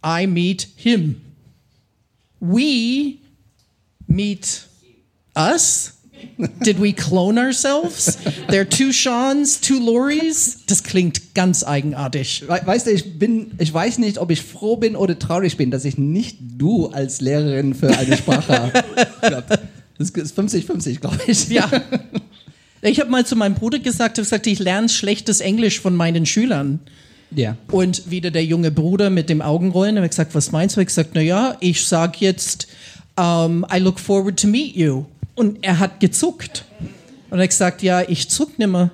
I 0.06 0.26
meet 0.28 0.68
him. 0.76 1.18
We 2.46 3.20
meet 4.06 4.66
us. 5.34 5.94
Did 6.62 6.82
we 6.82 6.92
clone 6.92 7.38
ourselves? 7.38 8.18
There 8.48 8.62
are 8.62 8.70
two 8.70 8.92
Seans, 8.92 9.62
two 9.62 9.80
Loris. 9.80 10.66
Das 10.68 10.84
klingt 10.84 11.36
ganz 11.36 11.64
eigenartig. 11.64 12.44
We 12.48 12.66
weißt 12.66 12.88
du, 12.88 12.92
ich 12.92 13.18
bin, 13.18 13.52
ich 13.60 13.74
weiß 13.74 13.98
nicht, 14.00 14.18
ob 14.18 14.30
ich 14.30 14.42
froh 14.42 14.76
bin 14.76 14.98
oder 14.98 15.18
traurig 15.18 15.56
bin, 15.56 15.72
dass 15.72 15.86
ich 15.86 15.98
nicht 15.98 16.38
du 16.42 16.88
als 16.88 17.22
Lehrerin 17.22 17.74
für 17.74 17.98
eine 17.98 18.18
Sprache 18.18 18.74
habe. 19.22 19.60
Das 19.98 20.10
ist 20.10 20.38
50-50, 20.38 21.00
glaube 21.00 21.20
ich. 21.28 21.48
Ja. 21.48 21.70
Ich 22.82 23.00
habe 23.00 23.10
mal 23.10 23.26
zu 23.26 23.38
meinem 23.38 23.56
Bruder 23.56 23.80
gesagt, 23.80 24.18
ich 24.18 24.24
gesagt, 24.24 24.48
ich 24.48 24.60
lerne 24.60 24.90
schlechtes 24.90 25.40
Englisch 25.40 25.80
von 25.80 25.96
meinen 25.96 26.26
Schülern. 26.26 26.82
Ja. 27.36 27.58
Und 27.72 28.10
wieder 28.10 28.32
der 28.32 28.46
junge 28.46 28.72
Bruder 28.72 29.10
mit 29.10 29.30
dem 29.30 29.42
Augenrollen, 29.42 29.96
habe 29.98 30.06
ich 30.06 30.12
gesagt, 30.12 30.36
was 30.36 30.52
meinst 30.52 30.76
du? 30.78 30.82
Ich 30.82 30.88
gesagt, 30.88 31.12
na 31.14 31.22
ja, 31.22 31.56
ich 31.60 31.86
sag 31.86 32.20
jetzt, 32.22 32.68
um, 33.18 33.66
I 33.74 33.80
look 33.80 34.00
forward 34.00 34.40
to 34.40 34.48
meet 34.48 34.76
you. 34.76 35.06
Und 35.36 35.60
er 35.64 35.80
hat 35.80 36.00
gezuckt. 36.00 36.66
Und 37.30 37.40
er 37.40 37.44
hat 37.44 37.50
gesagt, 37.50 37.82
ja, 37.82 38.02
ich 38.08 38.30
zuck 38.30 38.58
nimmer. 38.60 38.92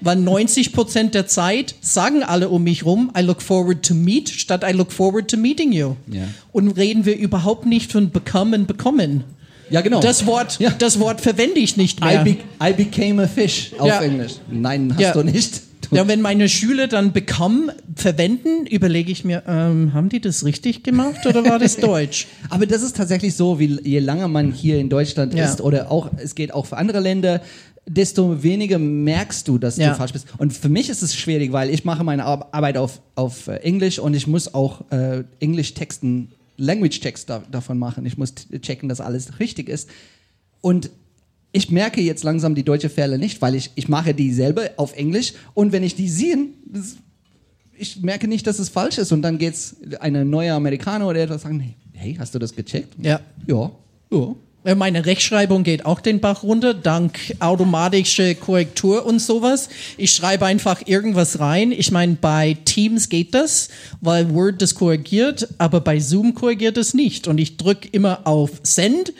Weil 0.00 0.16
90 0.16 0.72
Prozent 0.72 1.14
der 1.14 1.26
Zeit 1.26 1.74
sagen 1.82 2.22
alle 2.22 2.48
um 2.48 2.62
mich 2.64 2.86
rum, 2.86 3.12
I 3.16 3.20
look 3.20 3.42
forward 3.42 3.84
to 3.84 3.92
meet, 3.94 4.30
statt 4.30 4.64
I 4.66 4.72
look 4.72 4.90
forward 4.92 5.30
to 5.30 5.36
meeting 5.36 5.72
you. 5.72 5.94
Ja. 6.10 6.22
Und 6.52 6.68
reden 6.70 7.04
wir 7.04 7.16
überhaupt 7.18 7.66
nicht 7.66 7.92
von 7.92 8.10
bekommen, 8.10 8.64
bekommen. 8.66 9.24
Ja, 9.68 9.82
genau. 9.82 10.00
Das 10.00 10.24
Wort, 10.24 10.58
Ja. 10.58 10.70
das 10.70 10.98
Wort 10.98 11.20
verwende 11.20 11.60
ich 11.60 11.76
nicht 11.76 12.00
I, 12.00 12.04
mehr. 12.04 12.24
be 12.24 12.36
I 12.62 12.72
became 12.72 13.22
a 13.22 13.26
fish 13.28 13.72
auf 13.78 13.86
Ja. 13.88 14.00
Englisch. 14.00 14.36
Nein, 14.50 14.90
hast 14.94 15.00
Ja. 15.00 15.12
du 15.12 15.22
nicht. 15.22 15.60
Ja, 15.90 16.06
wenn 16.08 16.20
meine 16.20 16.48
Schüler 16.48 16.86
dann 16.88 17.12
become 17.12 17.74
verwenden, 17.94 18.66
überlege 18.66 19.10
ich 19.10 19.24
mir, 19.24 19.42
ähm, 19.46 19.92
haben 19.94 20.08
die 20.08 20.20
das 20.20 20.44
richtig 20.44 20.82
gemacht 20.82 21.24
oder 21.26 21.44
war 21.44 21.58
das 21.58 21.76
Deutsch? 21.80 22.26
Aber 22.50 22.66
das 22.66 22.82
ist 22.82 22.96
tatsächlich 22.96 23.34
so, 23.34 23.58
wie 23.58 23.78
je 23.82 23.98
länger 24.00 24.28
man 24.28 24.52
hier 24.52 24.78
in 24.78 24.88
Deutschland 24.88 25.34
Ja. 25.34 25.44
ist 25.46 25.60
oder 25.60 25.90
auch, 25.90 26.10
es 26.16 26.34
geht 26.34 26.52
auch 26.52 26.66
für 26.66 26.76
andere 26.76 27.00
Länder, 27.00 27.40
desto 27.86 28.42
weniger 28.42 28.78
merkst 28.78 29.48
du, 29.48 29.56
dass 29.56 29.78
Ja. 29.78 29.90
du 29.90 29.94
falsch 29.96 30.12
bist. 30.12 30.26
Und 30.36 30.52
für 30.52 30.68
mich 30.68 30.90
ist 30.90 31.02
es 31.02 31.14
schwierig, 31.16 31.52
weil 31.52 31.70
ich 31.70 31.84
mache 31.86 32.04
meine 32.04 32.24
Ar- 32.26 32.48
Arbeit 32.52 32.76
auf, 32.76 33.00
auf 33.14 33.48
äh, 33.48 33.56
Englisch 33.56 33.98
und 33.98 34.12
ich 34.14 34.26
muss 34.26 34.52
auch 34.52 34.90
äh, 34.90 35.24
Englisch-Texten, 35.40 36.28
Language-Text 36.58 37.30
da, 37.30 37.42
davon 37.50 37.78
machen. 37.78 38.04
Ich 38.04 38.18
muss 38.18 38.34
checken, 38.60 38.88
dass 38.90 39.00
alles 39.00 39.38
richtig 39.40 39.68
ist. 39.70 39.88
Und 40.60 40.90
ich 41.52 41.70
merke 41.70 42.00
jetzt 42.00 42.24
langsam 42.24 42.54
die 42.54 42.62
deutsche 42.62 42.88
Fälle 42.90 43.18
nicht, 43.18 43.40
weil 43.42 43.54
ich, 43.54 43.70
ich 43.74 43.88
mache 43.88 44.14
die 44.14 44.32
selber 44.32 44.70
auf 44.76 44.94
Englisch 44.96 45.32
und 45.54 45.72
wenn 45.72 45.82
ich 45.82 45.94
die 45.94 46.08
sehe, 46.08 46.36
das- 46.66 46.96
ich 47.80 48.02
merke 48.02 48.26
nicht, 48.26 48.46
dass 48.46 48.58
es 48.58 48.68
falsch 48.68 48.98
ist 48.98 49.12
und 49.12 49.22
dann 49.22 49.38
geht's 49.38 49.76
eine 50.00 50.24
neue 50.24 50.52
Amerikaner 50.52 51.06
oder 51.06 51.20
etwas 51.20 51.42
sagen, 51.42 51.60
hey, 51.60 51.74
hey, 51.92 52.16
hast 52.18 52.34
du 52.34 52.38
das 52.38 52.54
gecheckt? 52.54 52.94
Ja. 53.00 53.20
Ja, 53.46 53.70
ja. 54.10 54.34
Äh, 54.64 54.74
Meine 54.74 55.06
Rechtschreibung 55.06 55.62
geht 55.62 55.86
auch 55.86 56.00
den 56.00 56.18
Bach 56.18 56.42
runter, 56.42 56.74
dank 56.74 57.16
automatische 57.38 58.34
Korrektur 58.34 59.06
und 59.06 59.20
sowas. 59.20 59.68
Ich 59.96 60.10
schreibe 60.12 60.44
einfach 60.46 60.82
irgendwas 60.86 61.38
rein. 61.38 61.70
Ich 61.70 61.92
meine, 61.92 62.16
bei 62.20 62.58
Teams 62.64 63.08
geht 63.08 63.32
das, 63.34 63.68
weil 64.00 64.34
Word 64.34 64.60
das 64.60 64.74
korrigiert, 64.74 65.48
aber 65.58 65.80
bei 65.80 66.00
Zoom 66.00 66.34
korrigiert 66.34 66.76
es 66.76 66.92
nicht. 66.94 67.28
Und 67.28 67.38
ich 67.38 67.56
drücke 67.56 67.88
immer 67.92 68.26
auf 68.26 68.50
Send 68.64 69.12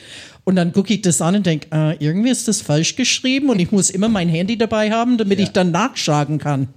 und 0.49 0.57
dann 0.57 0.73
gucke 0.73 0.95
ich 0.95 1.03
das 1.03 1.21
an 1.21 1.37
und 1.37 1.45
denke, 1.45 1.69
äh, 1.71 2.03
irgendwie 2.03 2.31
ist 2.31 2.49
das 2.49 2.63
falsch 2.63 2.97
geschrieben 2.97 3.51
und 3.51 3.59
ich 3.59 3.71
muss 3.71 3.91
immer 3.91 4.09
mein 4.09 4.31
Handy 4.31 4.57
dabei 4.57 4.91
haben, 4.91 5.19
damit 5.19 5.41
ich 5.41 5.51
dann 5.51 5.73
nachschlagen 5.73 6.39
kann. 6.39 6.69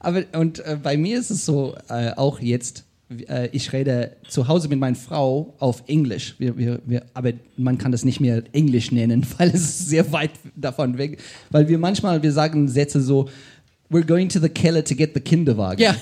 Aber 0.00 0.24
und 0.36 0.58
äh, 0.58 0.76
bei 0.82 0.96
mir 0.96 1.20
ist 1.20 1.30
es 1.30 1.46
so, 1.46 1.76
äh, 1.88 2.10
auch 2.16 2.40
jetzt, 2.40 2.82
äh, 3.28 3.48
ich 3.52 3.72
rede 3.72 4.16
zu 4.28 4.48
Hause 4.48 4.68
mit 4.68 4.80
meiner 4.80 4.96
Frau 4.96 5.54
auf 5.60 5.84
Englisch. 5.86 6.34
Wir, 6.38 6.58
wir, 6.58 6.80
wir, 6.84 7.04
aber 7.14 7.30
man 7.56 7.78
kann 7.78 7.92
das 7.92 8.04
nicht 8.04 8.18
mehr 8.18 8.42
Englisch 8.50 8.90
nennen, 8.90 9.24
weil 9.38 9.50
es 9.50 9.78
sehr 9.78 10.10
weit 10.10 10.32
davon 10.56 10.98
weg. 10.98 11.20
Weil 11.50 11.68
wir 11.68 11.78
manchmal, 11.78 12.24
wir 12.24 12.32
sagen 12.32 12.66
Sätze 12.66 13.00
so, 13.00 13.28
we're 13.92 14.06
going 14.06 14.28
to 14.28 14.40
the 14.40 14.48
Keller 14.48 14.82
to 14.82 14.94
get 14.94 15.12
the 15.14 15.20
Kinderwagen. 15.20 15.80
Ja, 15.82 15.94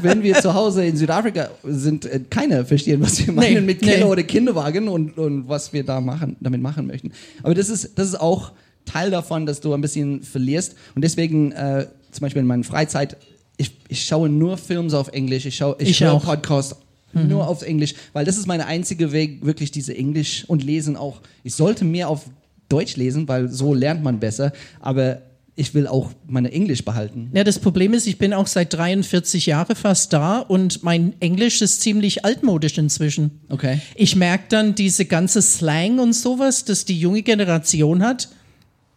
Wenn 0.00 0.22
wir 0.22 0.34
zu 0.40 0.54
Hause 0.54 0.84
in 0.84 0.96
Südafrika 0.96 1.50
sind, 1.64 2.04
äh, 2.06 2.20
keiner 2.30 2.64
verstehen, 2.64 3.00
was 3.00 3.24
wir 3.24 3.32
meinen 3.32 3.54
Nee, 3.54 3.60
mit 3.60 3.82
Keller 3.82 4.06
nee. 4.06 4.10
oder 4.10 4.22
Kinderwagen 4.22 4.88
und, 4.88 5.18
und 5.18 5.48
was 5.48 5.72
wir 5.72 5.84
da 5.84 6.00
machen, 6.00 6.36
damit 6.40 6.60
machen 6.60 6.86
möchten. 6.86 7.12
Aber 7.42 7.54
das 7.54 7.68
ist, 7.68 7.98
das 7.98 8.08
ist 8.08 8.20
auch 8.20 8.52
Teil 8.84 9.10
davon, 9.10 9.46
dass 9.46 9.60
du 9.60 9.72
ein 9.74 9.80
bisschen 9.80 10.22
verlierst. 10.22 10.74
Und 10.94 11.02
deswegen, 11.02 11.52
äh, 11.52 11.86
zum 12.10 12.22
Beispiel 12.22 12.40
in 12.40 12.46
meiner 12.46 12.64
Freizeit, 12.64 13.16
ich, 13.56 13.72
ich 13.88 14.04
schaue 14.04 14.28
nur 14.28 14.56
Filme 14.56 14.96
auf 14.96 15.08
Englisch, 15.08 15.46
ich, 15.46 15.56
schaue, 15.56 15.76
ich, 15.78 15.90
Ich 15.90 16.06
auch. 16.06 16.24
Podcasts 16.24 16.76
nur 17.14 17.46
auf 17.46 17.60
Englisch, 17.62 17.94
weil 18.14 18.24
das 18.24 18.38
ist 18.38 18.46
mein 18.46 18.62
einziger 18.62 19.12
Weg, 19.12 19.44
wirklich 19.44 19.70
diese 19.70 19.94
Englisch 19.94 20.44
und 20.48 20.64
Lesen 20.64 20.96
auch. 20.96 21.20
Ich 21.44 21.54
sollte 21.54 21.84
mehr 21.84 22.08
auf 22.08 22.24
Deutsch 22.70 22.96
lesen, 22.96 23.28
weil 23.28 23.50
so 23.50 23.74
lernt 23.74 24.02
man 24.02 24.18
besser, 24.18 24.50
aber 24.80 25.20
ich 25.54 25.74
will 25.74 25.86
auch 25.86 26.10
meine 26.26 26.50
Englisch 26.50 26.84
behalten. 26.84 27.30
Ja, 27.34 27.44
das 27.44 27.58
Problem 27.58 27.92
ist, 27.92 28.06
ich 28.06 28.16
bin 28.18 28.32
auch 28.32 28.46
seit 28.46 28.72
43 28.72 29.46
Jahren 29.46 29.76
fast 29.76 30.12
da 30.12 30.38
und 30.38 30.82
mein 30.82 31.12
Englisch 31.20 31.60
ist 31.60 31.82
ziemlich 31.82 32.24
altmodisch 32.24 32.78
inzwischen. 32.78 33.40
Okay. 33.50 33.80
Ich 33.94 34.16
merke 34.16 34.44
dann 34.48 34.74
diese 34.74 35.04
ganze 35.04 35.42
Slang 35.42 35.98
und 35.98 36.14
sowas, 36.14 36.64
das 36.64 36.84
die 36.86 36.98
junge 36.98 37.22
Generation 37.22 38.02
hat, 38.02 38.30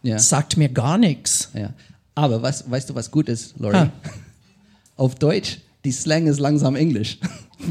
Ja. 0.02 0.18
sagt 0.18 0.56
mir 0.56 0.68
gar 0.70 0.96
nichts. 0.96 1.50
Ja. 1.54 1.74
Aber 2.14 2.40
was, 2.40 2.70
weißt 2.70 2.88
du, 2.88 2.94
was 2.94 3.10
gut 3.10 3.28
ist, 3.28 3.54
Lori? 3.58 3.74
Ha. 3.76 3.92
Auf 4.96 5.14
Deutsch, 5.16 5.58
die 5.84 5.92
Slang 5.92 6.26
ist 6.26 6.40
langsam 6.40 6.76
Englisch. 6.76 7.18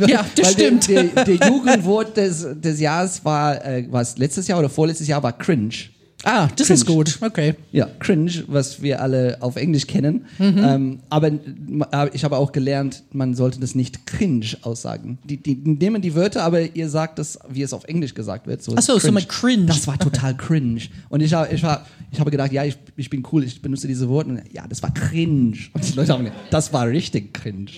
Ja, 0.08 0.26
das 0.36 0.54
stimmt. 0.54 0.88
Der, 0.88 1.04
der, 1.04 1.26
der 1.26 1.48
Jugendwort 1.48 2.18
des, 2.18 2.44
des 2.56 2.80
Jahres 2.80 3.24
war, 3.24 3.64
äh, 3.64 3.86
was 3.92 4.18
letztes 4.18 4.48
Jahr 4.48 4.58
oder 4.58 4.68
vorletztes 4.68 5.08
Jahr 5.08 5.22
war 5.22 5.32
cringe. 5.32 5.76
Ah, 6.26 6.50
das 6.56 6.72
ist 6.72 6.86
gut. 6.88 7.20
Okay. 7.22 7.54
Ja, 7.72 7.88
cringe, 8.00 8.44
was 8.48 8.82
wir 8.82 9.02
alle 9.02 9.38
auf 9.42 9.56
Englisch 9.56 9.86
kennen. 9.86 10.26
Ähm, 10.40 11.00
aber 11.10 11.28
äh, 11.28 12.10
ich 12.14 12.24
habe 12.24 12.38
auch 12.38 12.52
gelernt, 12.52 13.04
man 13.12 13.36
sollte 13.36 13.60
das 13.60 13.76
nicht 13.76 14.08
cringe 14.08 14.48
aussagen. 14.64 15.20
Die, 15.24 15.38
die 15.38 15.56
nehmen 15.56 16.02
die 16.02 16.16
Wörter, 16.16 16.44
aber 16.44 16.76
ihr 16.76 16.90
sagt 16.90 17.20
es, 17.20 17.38
wie 17.48 17.62
es 17.62 17.74
auf 17.74 17.84
Englisch 17.86 18.16
gesagt 18.16 18.48
wird. 18.48 18.64
So 18.64 18.74
Ach 18.76 18.82
so, 18.82 18.98
so 18.98 19.12
mal 19.12 19.24
cringe. 19.24 19.68
Das 19.68 19.86
war 19.88 20.00
total 20.00 20.36
cringe. 20.36 20.82
Und 21.10 21.22
ich, 21.22 21.34
hab, 21.34 21.54
ich, 21.54 21.62
war, 21.62 21.86
ich 22.12 22.20
habe 22.20 22.32
gedacht, 22.32 22.52
ja, 22.52 22.64
ich, 22.64 22.78
ich 22.98 23.10
bin 23.10 23.24
cool, 23.32 23.44
ich 23.44 23.62
benutze 23.62 23.88
diese 23.88 24.10
Worte. 24.10 24.30
Und 24.32 24.42
ja, 24.52 24.66
das 24.68 24.82
war 24.82 24.92
cringe. 24.94 25.58
Und 25.74 25.88
die 25.88 25.94
Leute 25.94 26.12
haben 26.12 26.26
gesagt, 26.26 26.42
das 26.50 26.74
war 26.74 26.88
richtig 26.88 27.34
cringe. 27.36 27.70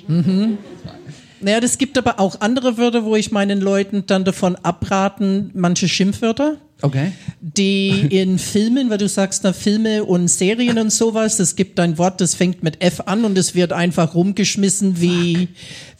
Naja, 1.41 1.59
das 1.59 1.77
gibt 1.77 1.97
aber 1.97 2.19
auch 2.19 2.39
andere 2.41 2.77
Wörter, 2.77 3.03
wo 3.03 3.15
ich 3.15 3.31
meinen 3.31 3.59
Leuten 3.59 4.05
dann 4.07 4.23
davon 4.23 4.55
abraten, 4.55 5.51
manche 5.53 5.87
Schimpfwörter. 5.87 6.57
Okay. 6.81 7.11
die 7.41 7.89
in 8.09 8.37
Filmen, 8.37 8.89
weil 8.91 8.99
du 8.99 9.07
sagst 9.09 9.43
da 9.43 9.51
Filme 9.53 10.03
und 10.03 10.27
Serien 10.27 10.77
und 10.77 10.91
sowas, 10.91 11.39
es 11.39 11.55
gibt 11.55 11.79
ein 11.79 11.97
Wort, 11.97 12.21
das 12.21 12.35
fängt 12.35 12.61
mit 12.61 12.83
F 12.83 13.01
an 13.07 13.25
und 13.25 13.37
es 13.37 13.55
wird 13.55 13.73
einfach 13.73 14.13
rumgeschmissen 14.13 15.01
wie. 15.01 15.47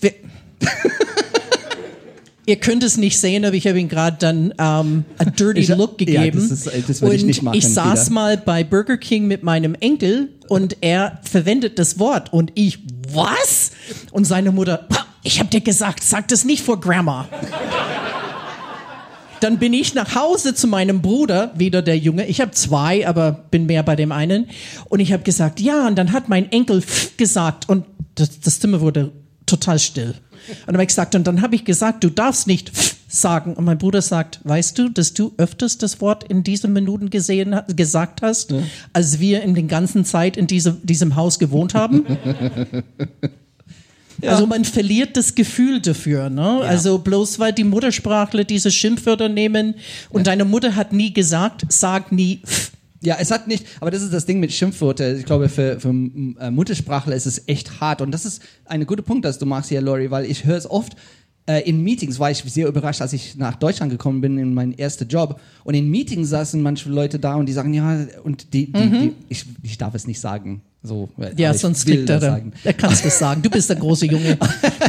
wie 0.02 0.12
Ihr 2.46 2.56
könnt 2.56 2.82
es 2.84 2.96
nicht 2.96 3.20
sehen, 3.20 3.44
aber 3.44 3.56
ich 3.56 3.68
habe 3.68 3.78
ihm 3.78 3.90
gerade 3.90 4.16
dann 4.20 4.54
ähm, 4.58 5.04
a 5.18 5.26
dirty 5.26 5.60
Ich- 5.62 5.68
look 5.68 6.00
ja, 6.00 6.22
gegeben. 6.22 6.40
das 6.50 6.66
ist- 6.66 6.90
das 6.90 7.02
würde 7.02 7.16
ich 7.16 7.22
und 7.24 7.28
nicht 7.28 7.42
machen 7.44 7.58
ich 7.58 7.68
saß 7.68 8.06
wieder. 8.06 8.14
mal 8.14 8.38
bei 8.38 8.64
Burger 8.64 8.96
King 8.96 9.28
mit 9.28 9.44
meinem 9.44 9.76
Enkel 9.78 10.30
und 10.48 10.78
er 10.80 11.20
verwendet 11.30 11.78
das 11.78 12.00
Wort 12.00 12.32
und 12.32 12.54
ich 12.56 12.80
was? 13.12 13.72
Und 14.12 14.24
seine 14.26 14.54
Mutter, 14.54 14.78
"Pa, 14.78 15.06
ich 15.24 15.40
habe 15.40 15.50
dir 15.50 15.60
gesagt, 15.60 16.02
sag 16.04 16.30
das 16.30 16.46
nicht 16.46 16.64
vor 16.64 16.80
Grandma. 16.80 17.28
Dann 19.40 19.60
bin 19.60 19.74
ich 19.74 19.94
nach 19.94 20.16
Hause 20.16 20.56
zu 20.56 20.68
meinem 20.68 21.02
Bruder, 21.02 21.52
wieder 21.56 21.82
der 21.82 21.98
Junge. 21.98 22.26
Ich 22.28 22.42
habe 22.42 22.52
zwei, 22.52 23.08
aber 23.08 23.32
bin 23.32 23.66
mehr 23.66 23.84
bei 23.84 23.96
dem 23.96 24.12
einen. 24.12 24.50
Und 24.86 25.00
ich 25.00 25.14
habe 25.14 25.24
gesagt, 25.24 25.60
ja, 25.60 25.88
und 25.88 25.96
dann 25.96 26.12
hat 26.12 26.30
mein 26.30 26.52
Enkel 26.52 26.84
gesagt 27.18 27.70
und 27.70 27.86
das, 28.16 28.40
das 28.40 28.60
Zimmer 28.60 28.82
wurde 28.82 29.12
total 29.46 29.80
still. 29.80 30.16
Und 30.50 30.68
dann 30.68 30.76
habe 30.76 30.84
ich 30.84 30.90
gesagt, 30.90 31.16
und 31.16 31.26
dann 31.28 31.42
habe 31.42 31.56
ich 31.56 31.66
gesagt, 31.66 32.04
du 32.04 32.10
darfst 32.10 32.48
nicht 32.48 32.72
sagen. 33.08 33.54
Und 33.54 33.66
mein 33.66 33.78
Bruder 33.78 34.02
sagt, 34.02 34.40
weißt 34.44 34.78
du, 34.78 34.90
dass 34.90 35.14
du 35.14 35.34
öfters 35.38 35.78
das 35.78 36.02
Wort 36.02 36.24
in 36.24 36.44
diesen 36.44 36.74
Minuten 36.74 37.10
gesehen, 37.10 37.60
gesagt 37.76 38.22
hast, 38.22 38.54
als 38.94 39.20
wir 39.20 39.42
in 39.44 39.56
den 39.56 39.68
ganzen 39.68 40.06
Zeit 40.06 40.38
in 40.38 40.48
diese, 40.48 40.74
diesem 40.84 41.16
Haus 41.16 41.40
gewohnt 41.40 41.74
haben? 41.74 42.06
Also 44.26 44.48
man 44.48 44.66
verliert 44.66 45.16
das 45.18 45.36
Gefühl 45.36 45.82
dafür. 45.82 46.30
Ne? 46.30 46.62
Also 46.62 46.98
bloß 47.00 47.40
weil 47.40 47.54
die 47.54 47.64
Muttersprachler 47.64 48.44
diese 48.44 48.72
Schimpfwörter 48.72 49.30
nehmen 49.30 49.76
und 50.10 50.28
deine 50.28 50.46
Mutter 50.46 50.76
hat 50.76 50.94
nie 50.94 51.14
gesagt, 51.14 51.66
sag 51.70 52.12
nie. 52.12 52.42
pff. 52.46 52.72
Ja, 53.02 53.18
es 53.20 53.30
hat 53.30 53.48
nicht, 53.48 53.66
aber 53.80 53.92
das 53.92 54.02
ist 54.02 54.12
das 54.12 54.26
Ding 54.26 54.40
mit 54.40 54.52
Schimpfwörter. 54.52 55.16
Ich 55.16 55.26
glaube, 55.26 55.50
für, 55.50 55.80
für 55.80 55.90
äh, 55.90 56.50
Muttersprachler 56.50 57.16
ist 57.16 57.28
es 57.28 57.48
echt 57.48 57.80
hart. 57.80 58.02
Und 58.02 58.12
das 58.12 58.26
ist 58.26 58.42
ein 58.66 58.86
guter 58.88 59.04
Punkt, 59.04 59.24
dass 59.24 59.38
du 59.38 59.46
machst 59.46 59.70
hier, 59.70 59.82
Lori, 59.82 60.10
weil 60.10 60.26
ich 60.26 60.46
höre 60.46 60.58
es 60.58 60.70
oft 60.70 60.96
äh, 61.46 61.62
in 61.70 61.84
Meetings, 61.84 62.20
war 62.20 62.32
ich 62.32 62.40
sehr 62.40 62.68
überrascht, 62.68 63.02
als 63.02 63.14
ich 63.14 63.36
nach 63.38 63.56
Deutschland 63.56 63.92
gekommen 63.92 64.22
bin, 64.22 64.38
in 64.38 64.54
meinen 64.54 64.78
ersten 64.78 65.08
Job. 65.08 65.40
Und 65.64 65.76
in 65.76 65.90
Meetings 65.90 66.30
saßen 66.30 66.62
manche 66.62 66.90
Leute 66.90 67.20
da 67.20 67.36
und 67.36 67.46
die 67.46 67.54
sagen, 67.54 67.74
ja, 67.74 68.06
und 68.24 68.54
die, 68.54 68.72
die, 68.72 68.90
die 68.90 69.14
ich, 69.30 69.46
ich 69.62 69.78
darf 69.78 69.94
es 69.94 70.08
nicht 70.08 70.20
sagen. 70.20 70.62
So, 70.84 71.10
Mhm. 71.18 71.26
Ja, 71.38 71.54
sonst 71.54 71.86
kriegt 71.86 72.10
er. 72.10 72.42
Er 72.64 72.74
kann 72.74 72.94
es 72.94 73.02
das 73.02 73.20
sagen. 73.20 73.42
Du 73.42 73.50
bist 73.50 73.70
der 73.70 73.76
große 73.78 74.06
Junge. 74.06 74.38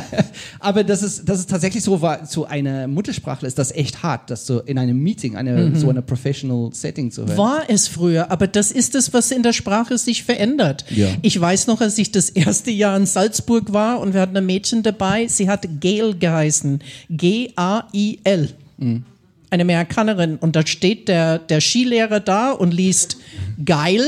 Aber 0.61 0.85
das 0.85 1.03
ist, 1.03 1.29
das 1.29 1.41
ist 1.41 1.51
tatsächlich 1.51 1.83
so, 1.83 2.01
war, 2.01 2.25
zu 2.25 2.47
einer 2.47 2.87
Muttersprachler 2.87 3.49
ist 3.49 3.59
das 3.59 3.73
echt 3.73 4.03
hart, 4.03 4.31
das 4.31 4.47
so 4.47 4.61
in 4.61 4.79
einem 4.79 4.99
Meeting, 5.03 5.37
eine, 5.37 5.75
so 5.77 5.89
eine 5.89 6.03
professional 6.03 6.71
Setting 6.73 7.11
zu 7.11 7.27
hören. 7.27 7.37
War 7.37 7.63
es 7.69 7.89
früher, 7.89 8.31
aber 8.31 8.47
das 8.47 8.71
ist 8.71 8.95
es, 8.95 9.13
was 9.13 9.31
in 9.31 9.43
der 9.43 9.53
Sprache 9.53 9.99
sich 9.99 10.23
verändert. 10.25 10.85
Ja. 10.91 11.09
Ich 11.23 11.41
weiß 11.41 11.67
noch, 11.69 11.81
als 11.81 11.99
ich 11.99 12.13
das 12.13 12.29
erste 12.31 12.71
Jahr 12.71 12.97
in 12.97 13.07
Salzburg 13.07 13.73
war 13.73 14.01
und 14.01 14.15
wir 14.15 14.21
hatten 14.21 14.37
ein 14.37 14.47
Mädchen 14.47 14.83
dabei, 14.83 15.27
sie 15.27 15.49
hat 15.49 15.67
Gail 15.81 16.15
geheißen. 16.15 16.81
G-A-I-L. 17.11 18.49
Eine 19.51 19.63
Amerikanerin. 19.63 20.37
Und 20.37 20.55
da 20.57 20.67
steht 20.67 21.09
der, 21.09 21.39
der 21.39 21.61
Skilehrer 21.61 22.21
da 22.21 22.53
und 22.53 22.73
liest 22.75 23.17
geil. 23.65 24.05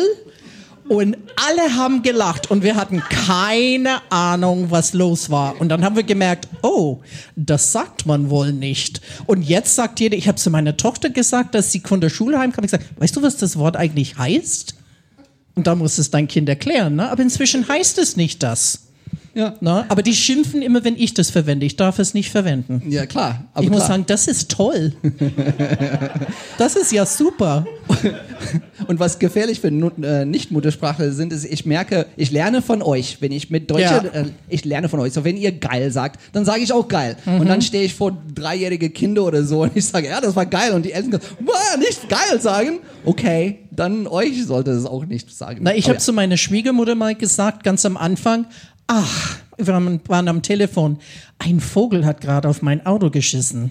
Und 0.91 1.17
alle 1.37 1.77
haben 1.77 2.03
gelacht 2.03 2.51
und 2.51 2.65
wir 2.65 2.75
hatten 2.75 3.01
keine 3.09 4.03
Ahnung, 4.11 4.73
was 4.73 4.93
los 4.93 5.31
war. 5.31 5.61
Und 5.61 5.69
dann 5.69 5.85
haben 5.85 5.95
wir 5.95 6.03
gemerkt, 6.03 6.49
oh, 6.63 6.99
das 7.37 7.71
sagt 7.71 8.07
man 8.07 8.29
wohl 8.29 8.53
nicht. 8.53 9.01
Und 9.27 9.43
jetzt 9.43 9.77
sagt 9.77 10.01
jeder, 10.01 10.17
ich 10.17 10.27
habe 10.27 10.37
zu 10.37 10.51
meiner 10.51 10.77
Tochter 10.77 11.09
gesagt, 11.09 11.55
dass 11.55 11.71
sie 11.71 11.79
von 11.79 12.01
der 12.01 12.09
Schule 12.09 12.41
heimkam, 12.41 12.65
ich 12.65 12.73
gesagt, 12.73 12.91
weißt 13.01 13.15
du, 13.15 13.23
was 13.23 13.37
das 13.37 13.57
Wort 13.57 13.77
eigentlich 13.77 14.19
heißt? 14.19 14.75
Und 15.55 15.69
da 15.69 15.77
muss 15.77 15.97
es 15.99 16.11
dein 16.11 16.27
Kind 16.27 16.49
erklären, 16.49 16.97
ne? 16.97 17.09
Aber 17.09 17.23
inzwischen 17.23 17.69
heißt 17.69 17.97
es 17.99 18.17
nicht 18.17 18.43
das. 18.43 18.89
Ja. 19.35 19.55
Ne? 19.61 19.85
Aber 19.89 20.03
die 20.03 20.15
schimpfen 20.15 20.61
immer, 20.63 20.83
wenn 20.85 20.97
ich 20.97 21.15
das 21.15 21.31
verwende. 21.31 21.65
Ich 21.67 21.77
darf 21.77 21.99
es 21.99 22.15
nicht 22.15 22.31
verwenden. 22.31 22.83
Ja, 22.89 23.07
klar. 23.07 23.45
Aber 23.55 23.63
ich 23.65 23.71
muss 23.71 23.79
klar. 23.81 23.89
sagen, 23.89 24.05
das 24.07 24.27
ist 24.27 24.51
toll. 24.51 24.93
das 26.59 26.77
ist 26.77 26.93
ja 26.93 27.07
super. 27.07 27.67
Und 28.87 28.99
was 28.99 29.19
gefährlich 29.19 29.61
für 29.61 29.69
äh, 29.69 30.25
Nicht-Muttersprachler 30.25 31.13
sind, 31.13 31.33
ist, 31.33 31.45
ich 31.45 31.67
merke, 31.67 32.07
ich 32.17 32.31
lerne 32.31 32.63
von 32.63 32.83
euch, 32.83 33.19
wenn 33.21 33.33
ich 33.33 33.51
mit 33.51 33.71
Deutschen, 33.71 33.85
Ja. 34.05 34.21
äh, 34.21 34.25
ich 34.49 34.65
lerne 34.65 34.89
von 34.89 35.01
euch. 35.01 35.13
So, 35.13 35.25
wenn 35.25 35.37
ihr 35.37 35.53
geil 35.53 35.91
sagt, 35.91 36.21
dann 36.33 36.45
sage 36.45 36.63
ich 36.63 36.73
auch 36.73 36.89
geil. 36.89 37.17
Und 37.27 37.41
Mhm. 37.45 37.49
dann 37.49 37.63
stehe 37.63 37.85
ich 37.85 37.95
vor 37.95 38.17
dreijährige 38.35 38.91
Kinder 38.91 39.25
oder 39.25 39.45
so 39.45 39.63
und 39.63 39.77
ich 39.77 39.85
sage, 39.87 40.09
ja, 40.09 40.21
das 40.21 40.35
war 40.37 40.47
geil. 40.47 40.73
Und 40.73 40.85
die 40.85 40.93
Eltern 40.93 41.13
sagen, 41.13 41.25
"Wow, 41.45 41.77
nicht 41.79 42.09
geil 42.09 42.41
sagen. 42.41 42.79
Okay, 43.05 43.59
dann 43.71 44.07
euch 44.07 44.45
sollte 44.47 44.71
es 44.73 44.85
auch 44.87 45.05
nicht 45.07 45.31
sagen. 45.37 45.61
Na, 45.63 45.75
ich 45.75 45.89
habe 45.89 45.99
zu 45.99 46.13
meiner 46.13 46.37
Schwiegermutter 46.37 46.95
mal 46.95 47.15
gesagt, 47.15 47.63
ganz 47.65 47.85
am 47.87 47.97
Anfang, 47.97 48.47
ach, 48.91 49.37
wir 49.57 50.01
waren, 50.09 50.29
am 50.29 50.43
Telefon, 50.43 50.99
ein 51.39 51.61
Vogel 51.61 52.05
hat 52.05 52.21
gerade 52.21 52.49
auf 52.49 52.61
mein 52.61 52.85
Auto 52.85 53.11
geschissen. 53.11 53.71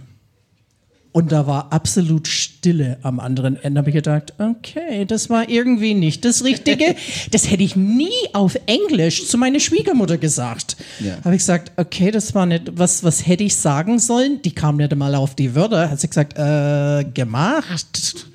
Und 1.12 1.32
da 1.32 1.48
war 1.48 1.74
absolut 1.74 2.28
Stille 2.28 3.00
am 3.02 3.20
anderen 3.20 3.62
Ende. 3.62 3.80
Habe 3.80 3.90
ich 3.90 3.96
gedacht, 3.96 4.34
okay, 4.38 5.06
das 5.06 5.30
war 5.30 5.50
irgendwie 5.50 5.96
nicht 5.96 6.24
das 6.24 6.44
Richtige. 6.44 6.96
Das 7.32 7.50
hätte 7.50 7.64
ich 7.64 7.76
nie 7.76 8.14
auf 8.34 8.58
Englisch 8.68 9.28
zu 9.28 9.38
meiner 9.38 9.60
Schwiegermutter 9.60 10.18
gesagt. 10.18 10.78
Ja. 11.00 11.18
Habe 11.24 11.36
ich 11.36 11.40
gesagt, 11.40 11.72
okay, 11.78 12.12
das 12.12 12.36
war 12.36 12.46
nicht, 12.46 12.78
was, 12.78 13.04
was 13.04 13.26
hätte 13.28 13.44
ich 13.44 13.56
sagen 13.56 14.00
sollen? 14.00 14.42
Die 14.44 14.52
kam 14.52 14.78
nicht 14.78 14.96
mal 14.96 15.16
auf 15.16 15.36
die 15.36 15.56
Wörter. 15.56 15.90
Hat 15.90 16.00
sie 16.00 16.08
gesagt, 16.08 16.38
äh, 16.38 17.04
gemacht. 17.12 18.28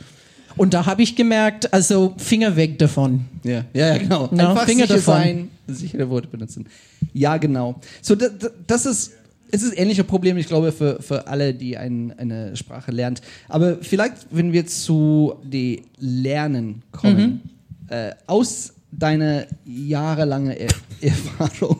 Und 0.56 0.74
da 0.74 0.86
habe 0.86 1.02
ich 1.02 1.16
gemerkt, 1.16 1.72
also 1.72 2.14
Finger 2.16 2.56
weg 2.56 2.78
davon. 2.78 3.24
Ja, 3.44 3.64
ja, 3.72 3.94
ja 3.94 3.98
genau. 3.98 4.28
Na, 4.32 4.50
Einfach 4.50 4.66
Finger 4.66 4.86
davon. 4.86 5.14
sein, 5.14 5.50
sichere 5.74 6.08
Worte 6.10 6.28
benutzen. 6.28 6.66
Ja, 7.12 7.36
genau. 7.36 7.80
So, 8.02 8.14
da, 8.14 8.28
da, 8.28 8.48
das 8.66 8.86
ist, 8.86 9.12
es 9.50 9.62
ist 9.62 9.72
ein 9.72 9.78
ähnliches 9.78 10.06
Problem, 10.06 10.36
ich 10.36 10.46
glaube, 10.46 10.72
für, 10.72 11.00
für 11.00 11.26
alle, 11.26 11.54
die 11.54 11.76
ein, 11.76 12.12
eine 12.18 12.56
Sprache 12.56 12.90
lernt. 12.90 13.20
Aber 13.48 13.78
vielleicht, 13.80 14.26
wenn 14.30 14.52
wir 14.52 14.66
zu 14.66 15.34
die 15.44 15.82
Lernen 15.98 16.82
kommen, 16.92 17.42
äh, 17.88 18.12
aus 18.26 18.74
deiner 18.90 19.46
jahrelange 19.64 20.58
er 20.58 20.70
Erfahrung 21.00 21.78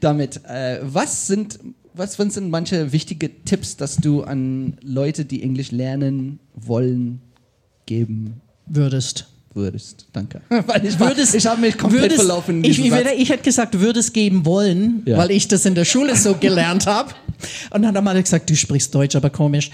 damit, 0.00 0.44
äh, 0.44 0.80
was 0.82 1.26
sind 1.26 1.58
was 1.94 2.18
was 2.18 2.34
sind 2.34 2.50
manche 2.50 2.92
wichtige 2.92 3.44
Tipps, 3.44 3.76
dass 3.76 3.96
du 3.96 4.22
an 4.22 4.78
Leute, 4.82 5.26
die 5.26 5.42
Englisch 5.42 5.70
lernen 5.72 6.38
wollen, 6.54 7.20
geben 7.86 8.40
Würdest. 8.66 9.31
Würdest. 9.54 10.06
Danke. 10.12 10.40
Weil 10.48 10.84
ich, 10.86 10.98
war- 10.98 11.08
Würdest, 11.08 11.34
ich 11.34 11.46
habe 11.46 11.60
mich 11.60 11.76
komplett 11.78 12.02
würdest, 12.02 12.20
verlaufen. 12.20 12.64
in 12.64 12.70
Ich, 12.70 12.78
ich, 12.78 12.92
ich 13.18 13.30
hätte 13.30 13.42
gesagt, 13.42 13.78
würdest 13.80 14.14
geben 14.14 14.44
wollen, 14.46 15.02
Ja. 15.06 15.18
weil 15.18 15.30
ich 15.30 15.48
das 15.48 15.64
in 15.66 15.74
der 15.74 15.84
Schule 15.84 16.16
so 16.16 16.34
gelernt 16.34 16.86
habe. 16.86 17.12
Und 17.70 17.82
dann 17.82 17.96
hat 17.96 18.14
er 18.14 18.22
gesagt, 18.22 18.48
du 18.50 18.56
sprichst 18.56 18.94
Deutsch, 18.94 19.16
aber 19.16 19.30
komisch. 19.30 19.70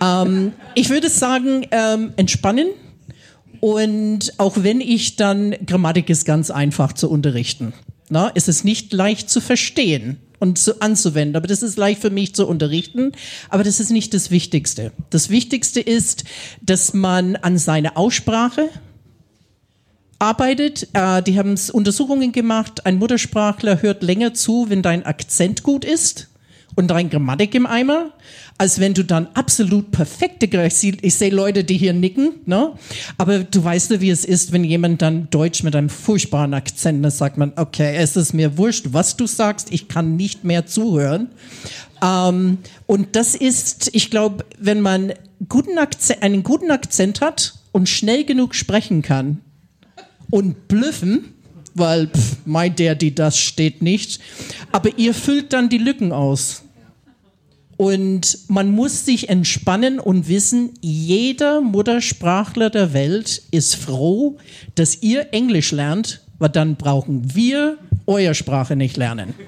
Ähm, 0.00 0.52
ich 0.74 0.88
würde 0.90 1.08
sagen, 1.10 1.66
ähm, 1.70 2.12
entspannen. 2.16 2.68
Und 3.60 4.32
auch 4.38 4.54
wenn 4.62 4.80
ich 4.80 5.16
dann, 5.16 5.54
Grammatik 5.66 6.08
ist 6.08 6.24
ganz 6.24 6.50
einfach 6.50 6.92
zu 6.94 7.10
unterrichten. 7.10 7.72
Na, 8.08 8.32
es 8.34 8.48
ist 8.48 8.64
nicht 8.64 8.92
leicht 8.92 9.28
zu 9.30 9.40
verstehen 9.40 10.16
und 10.38 10.58
zu, 10.58 10.80
anzuwenden, 10.80 11.36
aber 11.36 11.46
das 11.46 11.62
ist 11.62 11.76
leicht 11.76 12.00
für 12.00 12.08
mich 12.10 12.34
zu 12.34 12.46
unterrichten. 12.48 13.12
Aber 13.50 13.62
das 13.62 13.78
ist 13.78 13.90
nicht 13.90 14.14
das 14.14 14.30
Wichtigste. 14.30 14.92
Das 15.10 15.28
Wichtigste 15.28 15.80
ist, 15.80 16.24
dass 16.62 16.94
man 16.94 17.36
an 17.36 17.58
seiner 17.58 17.96
Aussprache 17.98 18.70
arbeitet. 20.20 20.88
Äh, 20.92 21.22
die 21.22 21.36
haben 21.38 21.56
Untersuchungen 21.72 22.30
gemacht. 22.30 22.86
Ein 22.86 22.98
Muttersprachler 22.98 23.82
hört 23.82 24.04
länger 24.04 24.34
zu, 24.34 24.66
wenn 24.68 24.82
dein 24.82 25.04
Akzent 25.04 25.64
gut 25.64 25.84
ist 25.84 26.28
und 26.76 26.88
dein 26.88 27.10
Grammatik 27.10 27.54
im 27.56 27.66
Eimer, 27.66 28.12
als 28.56 28.78
wenn 28.78 28.94
du 28.94 29.02
dann 29.04 29.26
absolut 29.34 29.90
perfekte 29.90 30.46
Gra- 30.46 30.66
ich 30.66 30.74
sehe 30.74 30.96
ich 31.02 31.14
sehe 31.14 31.30
Leute, 31.30 31.64
die 31.64 31.76
hier 31.76 31.92
nicken, 31.92 32.34
ne? 32.46 32.74
Aber 33.18 33.40
du 33.40 33.64
weißt 33.64 33.90
ja, 33.90 34.00
wie 34.00 34.10
es 34.10 34.24
ist, 34.24 34.52
wenn 34.52 34.62
jemand 34.62 35.02
dann 35.02 35.28
Deutsch 35.30 35.62
mit 35.62 35.74
einem 35.74 35.88
furchtbaren 35.88 36.54
Akzent, 36.54 37.02
dann 37.04 37.10
sagt 37.10 37.38
man, 37.38 37.52
okay, 37.56 37.96
es 37.96 38.16
ist 38.16 38.34
mir 38.34 38.56
wurscht, 38.56 38.86
was 38.92 39.16
du 39.16 39.26
sagst, 39.26 39.72
ich 39.72 39.88
kann 39.88 40.16
nicht 40.16 40.44
mehr 40.44 40.66
zuhören. 40.66 41.28
Ähm, 42.02 42.58
und 42.86 43.16
das 43.16 43.34
ist, 43.34 43.90
ich 43.92 44.10
glaube, 44.10 44.44
wenn 44.58 44.80
man 44.80 45.12
guten 45.48 45.78
Akzent, 45.78 46.22
einen 46.22 46.42
guten 46.42 46.70
Akzent 46.70 47.20
hat 47.20 47.54
und 47.72 47.88
schnell 47.88 48.24
genug 48.24 48.54
sprechen 48.54 49.02
kann 49.02 49.38
und 50.30 50.68
blüffen, 50.68 51.34
weil 51.74 52.08
pff, 52.08 52.38
mein 52.44 52.74
der, 52.76 52.94
die 52.94 53.14
das 53.14 53.38
steht 53.38 53.82
nicht, 53.82 54.20
aber 54.72 54.98
ihr 54.98 55.14
füllt 55.14 55.52
dann 55.52 55.68
die 55.68 55.78
Lücken 55.78 56.12
aus. 56.12 56.62
Und 57.76 58.38
man 58.48 58.70
muss 58.70 59.06
sich 59.06 59.30
entspannen 59.30 59.98
und 60.00 60.28
wissen, 60.28 60.74
jeder 60.82 61.62
Muttersprachler 61.62 62.68
der 62.68 62.92
Welt 62.92 63.42
ist 63.52 63.74
froh, 63.74 64.36
dass 64.74 65.02
ihr 65.02 65.32
Englisch 65.32 65.72
lernt, 65.72 66.20
weil 66.38 66.50
dann 66.50 66.76
brauchen 66.76 67.34
wir 67.34 67.78
eure 68.06 68.34
Sprache 68.34 68.76
nicht 68.76 68.96
lernen. 68.96 69.34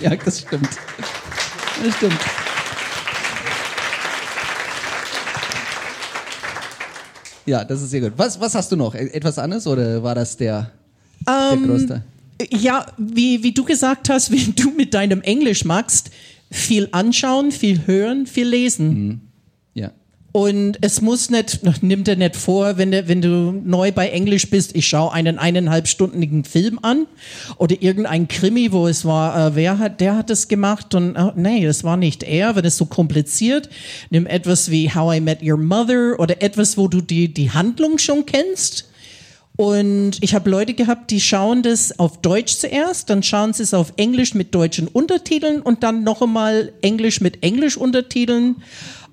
Ja, 0.00 0.14
das 0.14 0.40
stimmt. 0.40 0.68
Das 1.82 1.96
stimmt. 1.96 2.18
Ja, 7.48 7.64
das 7.64 7.80
ist 7.82 7.90
sehr 7.90 8.00
gut. 8.02 8.12
Was, 8.16 8.38
was 8.40 8.54
hast 8.54 8.70
du 8.70 8.76
noch? 8.76 8.94
E- 8.94 9.08
Etwas 9.12 9.38
anderes 9.38 9.66
oder 9.66 10.02
war 10.02 10.14
das 10.14 10.36
der, 10.36 10.70
der 11.26 11.52
Ähm, 11.52 11.66
größte? 11.66 12.02
Ja, 12.50 12.86
wie, 12.98 13.42
wie 13.42 13.52
du 13.52 13.64
gesagt 13.64 14.08
hast, 14.10 14.30
wie 14.36 14.52
du 14.52 14.70
mit 14.70 14.92
deinem 14.94 15.22
Englisch 15.22 15.64
magst, 15.64 16.10
viel 16.50 16.88
anschauen, 16.92 17.50
viel 17.50 17.86
hören, 17.86 18.26
viel 18.26 18.46
lesen. 18.48 19.22
Ja. 19.22 19.27
Und 20.30 20.76
es 20.82 21.00
muss 21.00 21.30
nicht, 21.30 21.60
nimm 21.82 22.04
dir 22.04 22.16
nicht 22.16 22.36
vor, 22.36 22.76
wenn 22.76 22.92
du, 22.92 23.08
wenn 23.08 23.22
du 23.22 23.52
neu 23.64 23.92
bei 23.92 24.08
Englisch 24.08 24.50
bist, 24.50 24.76
ich 24.76 24.86
schaue 24.86 25.12
einen 25.12 25.38
eineinhalbstündigen 25.38 26.44
Film 26.44 26.78
an 26.82 27.06
oder 27.56 27.80
irgendein 27.80 28.28
Krimi, 28.28 28.70
wo 28.72 28.86
es 28.86 29.04
war, 29.04 29.48
äh, 29.48 29.54
wer 29.54 29.78
hat, 29.78 30.00
der 30.00 30.16
hat 30.16 30.30
es 30.30 30.48
gemacht 30.48 30.94
und 30.94 31.16
äh, 31.16 31.32
nee, 31.34 31.64
das 31.64 31.82
war 31.82 31.96
nicht 31.96 32.22
er, 32.22 32.56
wenn 32.56 32.64
es 32.64 32.76
so 32.76 32.84
kompliziert. 32.84 33.70
Nimm 34.10 34.26
etwas 34.26 34.70
wie 34.70 34.94
How 34.94 35.16
I 35.16 35.20
Met 35.20 35.42
Your 35.42 35.56
Mother 35.56 36.20
oder 36.20 36.42
etwas, 36.42 36.76
wo 36.76 36.88
du 36.88 37.00
die, 37.00 37.32
die 37.32 37.50
Handlung 37.50 37.98
schon 37.98 38.26
kennst. 38.26 38.84
Und 39.56 40.18
ich 40.20 40.36
habe 40.36 40.48
Leute 40.48 40.72
gehabt, 40.72 41.10
die 41.10 41.20
schauen 41.20 41.64
das 41.64 41.98
auf 41.98 42.20
Deutsch 42.20 42.58
zuerst, 42.58 43.10
dann 43.10 43.24
schauen 43.24 43.52
sie 43.52 43.64
es 43.64 43.74
auf 43.74 43.92
Englisch 43.96 44.34
mit 44.34 44.54
deutschen 44.54 44.86
Untertiteln 44.86 45.62
und 45.62 45.82
dann 45.82 46.04
noch 46.04 46.22
einmal 46.22 46.72
Englisch 46.80 47.20
mit 47.20 47.42
Englisch-Untertiteln. 47.42 48.62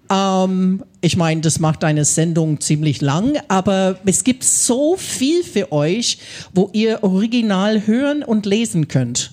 Ähm, 0.10 0.84
ich 1.02 1.18
meine, 1.18 1.42
das 1.42 1.60
macht 1.60 1.84
eine 1.84 2.06
Sendung 2.06 2.60
ziemlich 2.60 3.02
lang, 3.02 3.38
aber 3.48 4.00
es 4.06 4.24
gibt 4.24 4.44
so 4.44 4.96
viel 4.98 5.44
für 5.44 5.72
euch, 5.72 6.20
wo 6.54 6.70
ihr 6.74 7.04
original 7.04 7.88
hören 7.88 8.24
und 8.24 8.46
lesen 8.46 8.88
könnt. 8.88 9.32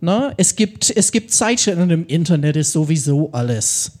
Na, 0.00 0.34
es 0.36 0.56
gibt, 0.56 0.94
es 0.94 1.12
gibt 1.12 1.32
Zeitschriften 1.32 1.90
im 1.90 2.06
Internet, 2.06 2.56
ist 2.56 2.72
sowieso 2.72 3.30
alles. 3.32 3.92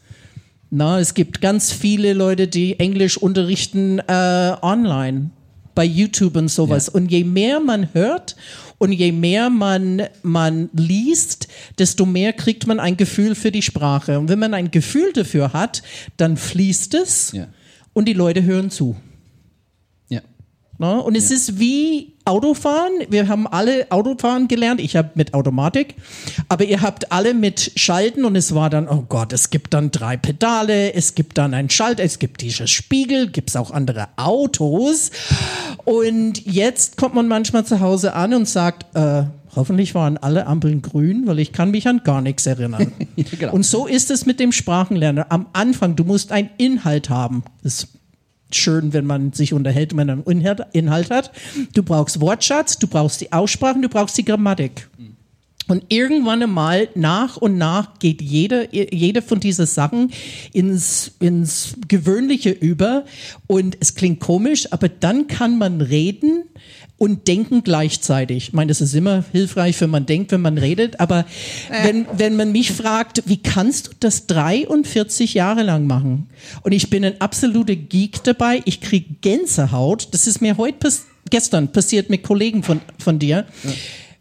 Na, 0.70 0.98
es 0.98 1.14
gibt 1.14 1.40
ganz 1.40 1.72
viele 1.72 2.12
Leute, 2.12 2.46
die 2.46 2.78
Englisch 2.78 3.16
unterrichten 3.16 4.00
äh, 4.00 4.56
online 4.60 5.30
bei 5.74 5.84
YouTube 5.84 6.36
und 6.36 6.48
sowas. 6.48 6.88
Und 6.88 7.10
je 7.10 7.24
mehr 7.24 7.60
man 7.60 7.92
hört 7.94 8.36
und 8.78 8.92
je 8.92 9.12
mehr 9.12 9.50
man, 9.50 10.02
man 10.22 10.68
liest, 10.72 11.48
desto 11.78 12.06
mehr 12.06 12.32
kriegt 12.32 12.66
man 12.66 12.80
ein 12.80 12.96
Gefühl 12.96 13.34
für 13.34 13.50
die 13.52 13.62
Sprache. 13.62 14.18
Und 14.18 14.28
wenn 14.28 14.38
man 14.38 14.54
ein 14.54 14.70
Gefühl 14.70 15.12
dafür 15.12 15.52
hat, 15.52 15.82
dann 16.16 16.36
fließt 16.36 16.94
es 16.94 17.32
Ja. 17.32 17.46
und 17.92 18.06
die 18.06 18.12
Leute 18.12 18.42
hören 18.42 18.70
zu. 18.70 18.96
Ja. 20.78 20.94
Ne? 20.94 21.02
Und 21.02 21.16
es 21.16 21.30
ist 21.30 21.58
wie 21.58 22.14
Autofahren. 22.24 22.92
Wir 23.10 23.28
haben 23.28 23.46
alle 23.46 23.90
Autofahren 23.90 24.48
gelernt. 24.48 24.80
Ich 24.80 24.96
habe 24.96 25.10
mit 25.14 25.34
Automatik. 25.34 25.94
Aber 26.48 26.64
ihr 26.64 26.80
habt 26.80 27.12
alle 27.12 27.34
mit 27.34 27.72
Schalten 27.76 28.24
und 28.24 28.34
es 28.34 28.54
war 28.54 28.70
dann, 28.70 28.88
oh 28.88 29.04
Gott, 29.08 29.32
es 29.32 29.50
gibt 29.50 29.74
dann 29.74 29.90
drei 29.90 30.16
Pedale, 30.16 30.94
es 30.94 31.14
gibt 31.14 31.36
dann 31.36 31.52
einen 31.52 31.68
Schalter, 31.68 32.02
es 32.02 32.18
gibt 32.18 32.40
dieses 32.40 32.70
Spiegel, 32.70 33.28
gibt 33.28 33.50
es 33.50 33.56
auch 33.56 33.70
andere 33.70 34.08
Autos. 34.16 35.10
Und 35.84 36.44
jetzt 36.46 36.96
kommt 36.96 37.14
man 37.14 37.28
manchmal 37.28 37.66
zu 37.66 37.80
Hause 37.80 38.14
an 38.14 38.32
und 38.32 38.48
sagt, 38.48 38.96
äh, 38.96 39.24
hoffentlich 39.54 39.94
waren 39.94 40.16
alle 40.16 40.46
Ampeln 40.46 40.80
grün, 40.80 41.26
weil 41.26 41.38
ich 41.38 41.52
kann 41.52 41.70
mich 41.70 41.86
an 41.86 42.00
gar 42.04 42.20
nichts 42.22 42.46
erinnern. 42.46 42.92
Ja, 43.16 43.24
genau. 43.38 43.52
Und 43.52 43.64
so 43.64 43.86
ist 43.86 44.10
es 44.10 44.26
mit 44.26 44.40
dem 44.40 44.50
Sprachenlernen. 44.50 45.24
Am 45.28 45.46
Anfang, 45.52 45.94
du 45.94 46.02
musst 46.02 46.32
einen 46.32 46.50
Inhalt 46.56 47.10
haben. 47.10 47.44
Das 47.62 47.86
schön, 48.56 48.92
wenn 48.92 49.06
man 49.06 49.32
sich 49.32 49.52
unterhält 49.52 49.92
und 49.92 49.96
man 49.96 50.10
einen 50.10 50.22
Inhalt- 50.22 51.10
hat. 51.10 51.32
Du 51.74 51.82
brauchst 51.82 52.20
Wortschatz, 52.20 52.78
du 52.78 52.86
brauchst 52.86 53.20
die 53.20 53.32
Aussprachen, 53.32 53.82
du 53.82 53.88
brauchst 53.88 54.16
die 54.16 54.24
Grammatik. 54.24 54.88
Und 55.66 55.84
irgendwann 55.88 56.42
einmal 56.42 56.88
nach 56.94 57.38
und 57.38 57.56
nach 57.56 57.98
geht 57.98 58.20
jede, 58.20 58.68
jede 58.70 59.22
von 59.22 59.40
diesen 59.40 59.64
Sachen 59.64 60.12
ins, 60.52 61.12
ins 61.20 61.74
Gewöhnliche 61.88 62.50
über 62.50 63.04
und 63.46 63.76
es 63.80 63.94
klingt 63.94 64.20
komisch, 64.20 64.70
aber 64.72 64.90
dann 64.90 65.26
kann 65.26 65.56
man 65.56 65.80
reden 65.80 66.43
und 66.96 67.26
denken 67.26 67.64
gleichzeitig. 67.64 68.48
Ich 68.48 68.52
meine, 68.52 68.68
das 68.68 68.80
ist 68.80 68.94
immer 68.94 69.24
hilfreich, 69.32 69.80
wenn 69.80 69.90
man 69.90 70.06
denkt, 70.06 70.32
wenn 70.32 70.40
man 70.40 70.58
redet, 70.58 71.00
aber 71.00 71.26
wenn, 71.82 72.06
wenn 72.16 72.36
man 72.36 72.52
mich 72.52 72.72
fragt, 72.72 73.22
wie 73.26 73.38
kannst 73.38 73.88
du 73.88 73.90
das 74.00 74.26
43 74.26 75.34
Jahre 75.34 75.62
lang 75.62 75.86
machen? 75.86 76.28
Und 76.62 76.72
ich 76.72 76.90
bin 76.90 77.04
ein 77.04 77.20
absoluter 77.20 77.74
Geek 77.74 78.22
dabei, 78.22 78.62
ich 78.64 78.80
kriege 78.80 79.16
Gänsehaut, 79.20 80.08
das 80.12 80.26
ist 80.26 80.40
mir 80.40 80.56
heute 80.56 80.78
pass 80.78 81.06
gestern 81.30 81.72
passiert 81.72 82.10
mit 82.10 82.22
Kollegen 82.22 82.62
von, 82.62 82.80
von 82.98 83.18
dir 83.18 83.46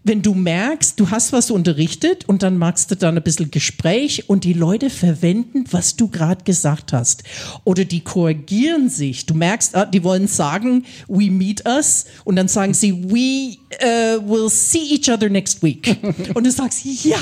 wenn 0.04 0.22
du 0.22 0.34
merkst, 0.34 1.00
du 1.00 1.10
hast 1.12 1.32
was 1.32 1.50
unterrichtet 1.50 2.28
und 2.28 2.44
dann 2.44 2.58
machst 2.58 2.92
du 2.92 2.96
dann 2.96 3.16
ein 3.18 3.24
bisschen 3.24 3.52
Gespräch 3.52 4.30
und 4.30 4.44
die 4.44 4.54
Leute 4.54 4.90
verwenden, 4.90 5.64
was 5.72 5.96
du 5.96 6.10
gerade 6.10 6.44
gesagt 6.44 6.92
hast. 6.92 7.24
Oder 7.64 7.86
die 7.86 8.02
korrigieren 8.02 8.90
sich. 8.90 9.26
Du 9.26 9.34
merkst, 9.34 9.76
ah, 9.76 9.86
die 9.86 10.04
wollen 10.04 10.28
sagen, 10.28 10.86
we 11.08 11.32
meet 11.32 11.66
us 11.66 12.06
und 12.26 12.36
dann 12.36 12.50
sagen 12.50 12.74
sie, 12.74 12.94
we 12.94 13.58
uh, 13.82 14.30
will 14.30 14.50
see 14.50 14.94
each 14.94 15.10
other 15.10 15.30
next 15.30 15.64
week. 15.64 15.98
Und 16.34 16.46
du 16.46 16.52
sagst, 16.52 16.84
ja. 17.04 17.18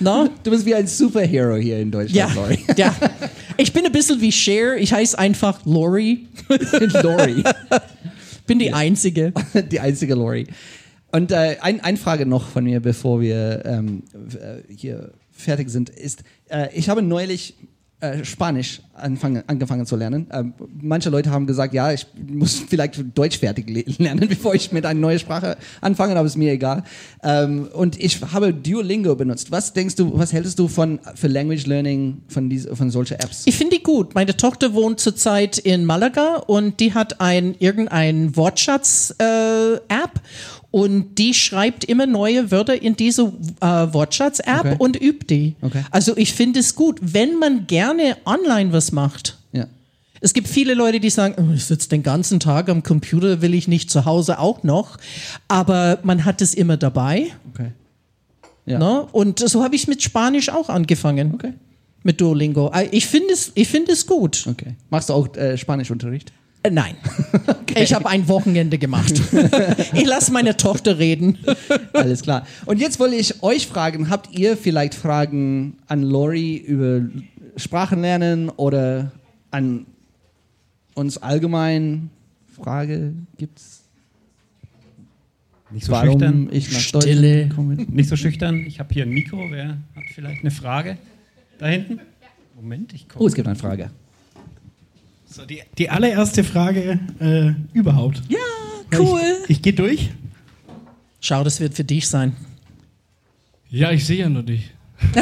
Na? 0.00 0.28
Du 0.42 0.50
bist 0.50 0.66
wie 0.66 0.74
ein 0.74 0.86
Superhero 0.86 1.56
hier 1.56 1.78
in 1.78 1.90
Deutschland, 1.90 2.34
Ja, 2.34 2.34
Lori. 2.34 2.58
ja. 2.76 2.94
Ich 3.56 3.72
bin 3.72 3.86
ein 3.86 3.92
bisschen 3.92 4.20
wie 4.20 4.32
Cher. 4.32 4.76
Ich 4.76 4.92
heiße 4.92 5.18
einfach 5.18 5.64
Lori. 5.64 6.26
Lori. 7.02 7.42
Bin 8.46 8.58
die 8.58 8.72
Einzige. 8.72 9.32
Die 9.70 9.80
einzige 9.80 10.14
Lori. 10.14 10.46
Und 11.16 11.32
äh, 11.32 11.56
ein, 11.62 11.80
eine 11.80 11.96
Frage 11.96 12.26
noch 12.26 12.46
von 12.46 12.64
mir, 12.64 12.80
bevor 12.80 13.22
wir 13.22 13.62
ähm, 13.64 14.02
äh, 14.14 14.70
hier 14.70 15.12
fertig 15.32 15.70
sind, 15.70 15.88
ist, 15.88 16.24
äh, 16.50 16.68
ich 16.74 16.90
habe 16.90 17.00
neulich 17.00 17.54
äh, 18.00 18.22
Spanisch 18.26 18.82
anfangen, 18.92 19.42
angefangen 19.46 19.86
zu 19.86 19.96
lernen. 19.96 20.26
Ähm, 20.30 20.52
manche 20.82 21.08
Leute 21.08 21.30
haben 21.30 21.46
gesagt, 21.46 21.72
ja, 21.72 21.92
ich 21.92 22.06
muss 22.28 22.62
vielleicht 22.68 23.02
Deutsch 23.16 23.38
fertig 23.38 23.70
le- 23.70 23.84
lernen, 23.98 24.28
bevor 24.28 24.54
ich 24.54 24.70
mit 24.72 24.84
einer 24.84 25.00
neuen 25.00 25.18
Sprache 25.18 25.56
anfange, 25.80 26.14
aber 26.16 26.26
ist 26.26 26.36
mir 26.36 26.52
egal. 26.52 26.84
Ähm, 27.22 27.68
und 27.72 27.98
ich 27.98 28.20
habe 28.20 28.52
Duolingo 28.52 29.14
benutzt. 29.16 29.50
Was 29.50 29.72
denkst 29.72 29.94
du, 29.96 30.18
was 30.18 30.34
hältst 30.34 30.58
du 30.58 30.68
von 30.68 30.98
für 31.14 31.28
Language 31.28 31.64
Learning 31.66 32.18
von, 32.28 32.50
diese, 32.50 32.76
von 32.76 32.90
solchen 32.90 33.14
Apps? 33.14 33.44
Ich 33.46 33.56
finde 33.56 33.76
die 33.76 33.82
gut. 33.82 34.14
Meine 34.14 34.36
Tochter 34.36 34.74
wohnt 34.74 35.00
zurzeit 35.00 35.56
in 35.56 35.86
Malaga 35.86 36.36
und 36.46 36.80
die 36.80 36.92
hat 36.92 37.22
ein 37.22 37.54
irgendein 37.58 38.36
Wortschatz-App 38.36 40.20
und 40.76 41.14
die 41.16 41.32
schreibt 41.32 41.84
immer 41.84 42.04
neue 42.04 42.50
Wörter 42.50 42.82
in 42.82 42.96
diese 42.96 43.32
äh, 43.62 43.66
Wortschatz-App 43.66 44.60
Okay. 44.60 44.76
und 44.78 45.00
übt 45.00 45.24
die. 45.34 45.54
Okay. 45.62 45.82
Also 45.90 46.14
ich 46.18 46.34
finde 46.34 46.60
es 46.60 46.74
gut, 46.74 46.98
wenn 47.00 47.38
man 47.38 47.66
gerne 47.66 48.18
online 48.26 48.74
was 48.74 48.92
macht. 48.92 49.38
Ja. 49.52 49.68
Es 50.20 50.34
gibt 50.34 50.48
viele 50.48 50.74
Leute, 50.74 51.00
die 51.00 51.08
sagen, 51.08 51.34
oh, 51.38 51.54
ich 51.54 51.64
sitze 51.64 51.88
den 51.88 52.02
ganzen 52.02 52.40
Tag 52.40 52.68
am 52.68 52.82
Computer, 52.82 53.40
will 53.40 53.54
ich 53.54 53.68
nicht 53.68 53.90
zu 53.90 54.04
Hause 54.04 54.38
auch 54.38 54.64
noch. 54.64 54.98
Aber 55.48 55.98
man 56.02 56.26
hat 56.26 56.42
es 56.42 56.52
immer 56.52 56.76
dabei. 56.76 57.28
Okay. 57.54 57.72
Ja. 58.66 58.78
Ne? 58.78 59.06
Und 59.12 59.38
so 59.38 59.64
habe 59.64 59.76
ich 59.76 59.88
mit 59.88 60.02
Spanisch 60.02 60.50
auch 60.50 60.68
angefangen. 60.68 61.32
Okay. 61.34 61.54
Mit 62.02 62.20
Duolingo. 62.20 62.70
Äh, 62.74 62.88
Ich 62.90 63.06
finde 63.06 63.32
es, 63.32 63.50
ich 63.54 63.68
finde 63.68 63.92
es 63.92 64.06
gut. 64.06 64.44
Okay. 64.46 64.74
Machst 64.90 65.08
du 65.08 65.14
auch 65.14 65.34
äh, 65.36 65.56
Spanischunterricht? 65.56 66.32
Äh, 66.66 66.70
Nein. 66.70 66.96
Ich 67.78 67.92
habe 67.92 68.08
ein 68.08 68.26
Wochenende 68.26 68.78
gemacht. 68.78 69.12
ich 69.92 70.06
lasse 70.06 70.32
meine 70.32 70.56
Tochter 70.56 70.98
reden. 70.98 71.36
Alles 71.92 72.22
klar. 72.22 72.46
Und 72.64 72.80
jetzt 72.80 72.98
wollte 72.98 73.16
ich 73.16 73.42
euch 73.42 73.66
fragen, 73.66 74.08
habt 74.08 74.34
ihr 74.34 74.56
vielleicht 74.56 74.94
Fragen 74.94 75.76
an 75.86 76.02
Lori 76.02 76.56
über 76.56 77.02
Sprachenlernen 77.58 78.48
oder 78.48 79.12
an 79.50 79.84
uns 80.94 81.18
allgemein? 81.18 82.08
Frage 82.46 83.12
gibt's? 83.36 83.82
Nicht 85.70 85.84
so 85.84 85.92
Warum 85.92 86.12
schüchtern. 86.12 86.48
ich 86.50 86.72
nach 86.72 86.80
Stille. 86.80 87.46
Deutschland? 87.48 87.94
Nicht 87.94 88.08
so 88.08 88.16
schüchtern. 88.16 88.64
Ich 88.66 88.80
habe 88.80 88.94
hier 88.94 89.02
ein 89.02 89.10
Mikro. 89.10 89.50
Wer 89.50 89.76
hat 89.94 90.04
vielleicht 90.14 90.40
eine 90.40 90.50
Frage? 90.50 90.96
Da 91.58 91.66
hinten? 91.66 92.00
Moment, 92.54 92.94
ich 92.94 93.06
komme. 93.06 93.22
Oh, 93.22 93.28
es 93.28 93.34
gibt 93.34 93.46
eine 93.48 93.56
Frage. 93.56 93.90
So, 95.36 95.44
die, 95.44 95.60
die 95.76 95.90
allererste 95.90 96.42
Frage 96.42 96.98
äh, 97.20 97.52
überhaupt. 97.76 98.22
Ja, 98.30 98.38
cool. 98.98 99.20
Ich, 99.44 99.50
ich 99.50 99.62
gehe 99.62 99.74
durch. 99.74 100.08
Schau, 101.20 101.44
das 101.44 101.60
wird 101.60 101.74
für 101.74 101.84
dich 101.84 102.08
sein. 102.08 102.32
Ja, 103.68 103.90
ich 103.90 104.06
sehe 104.06 104.20
ja 104.20 104.30
nur 104.30 104.42
dich. 104.42 104.70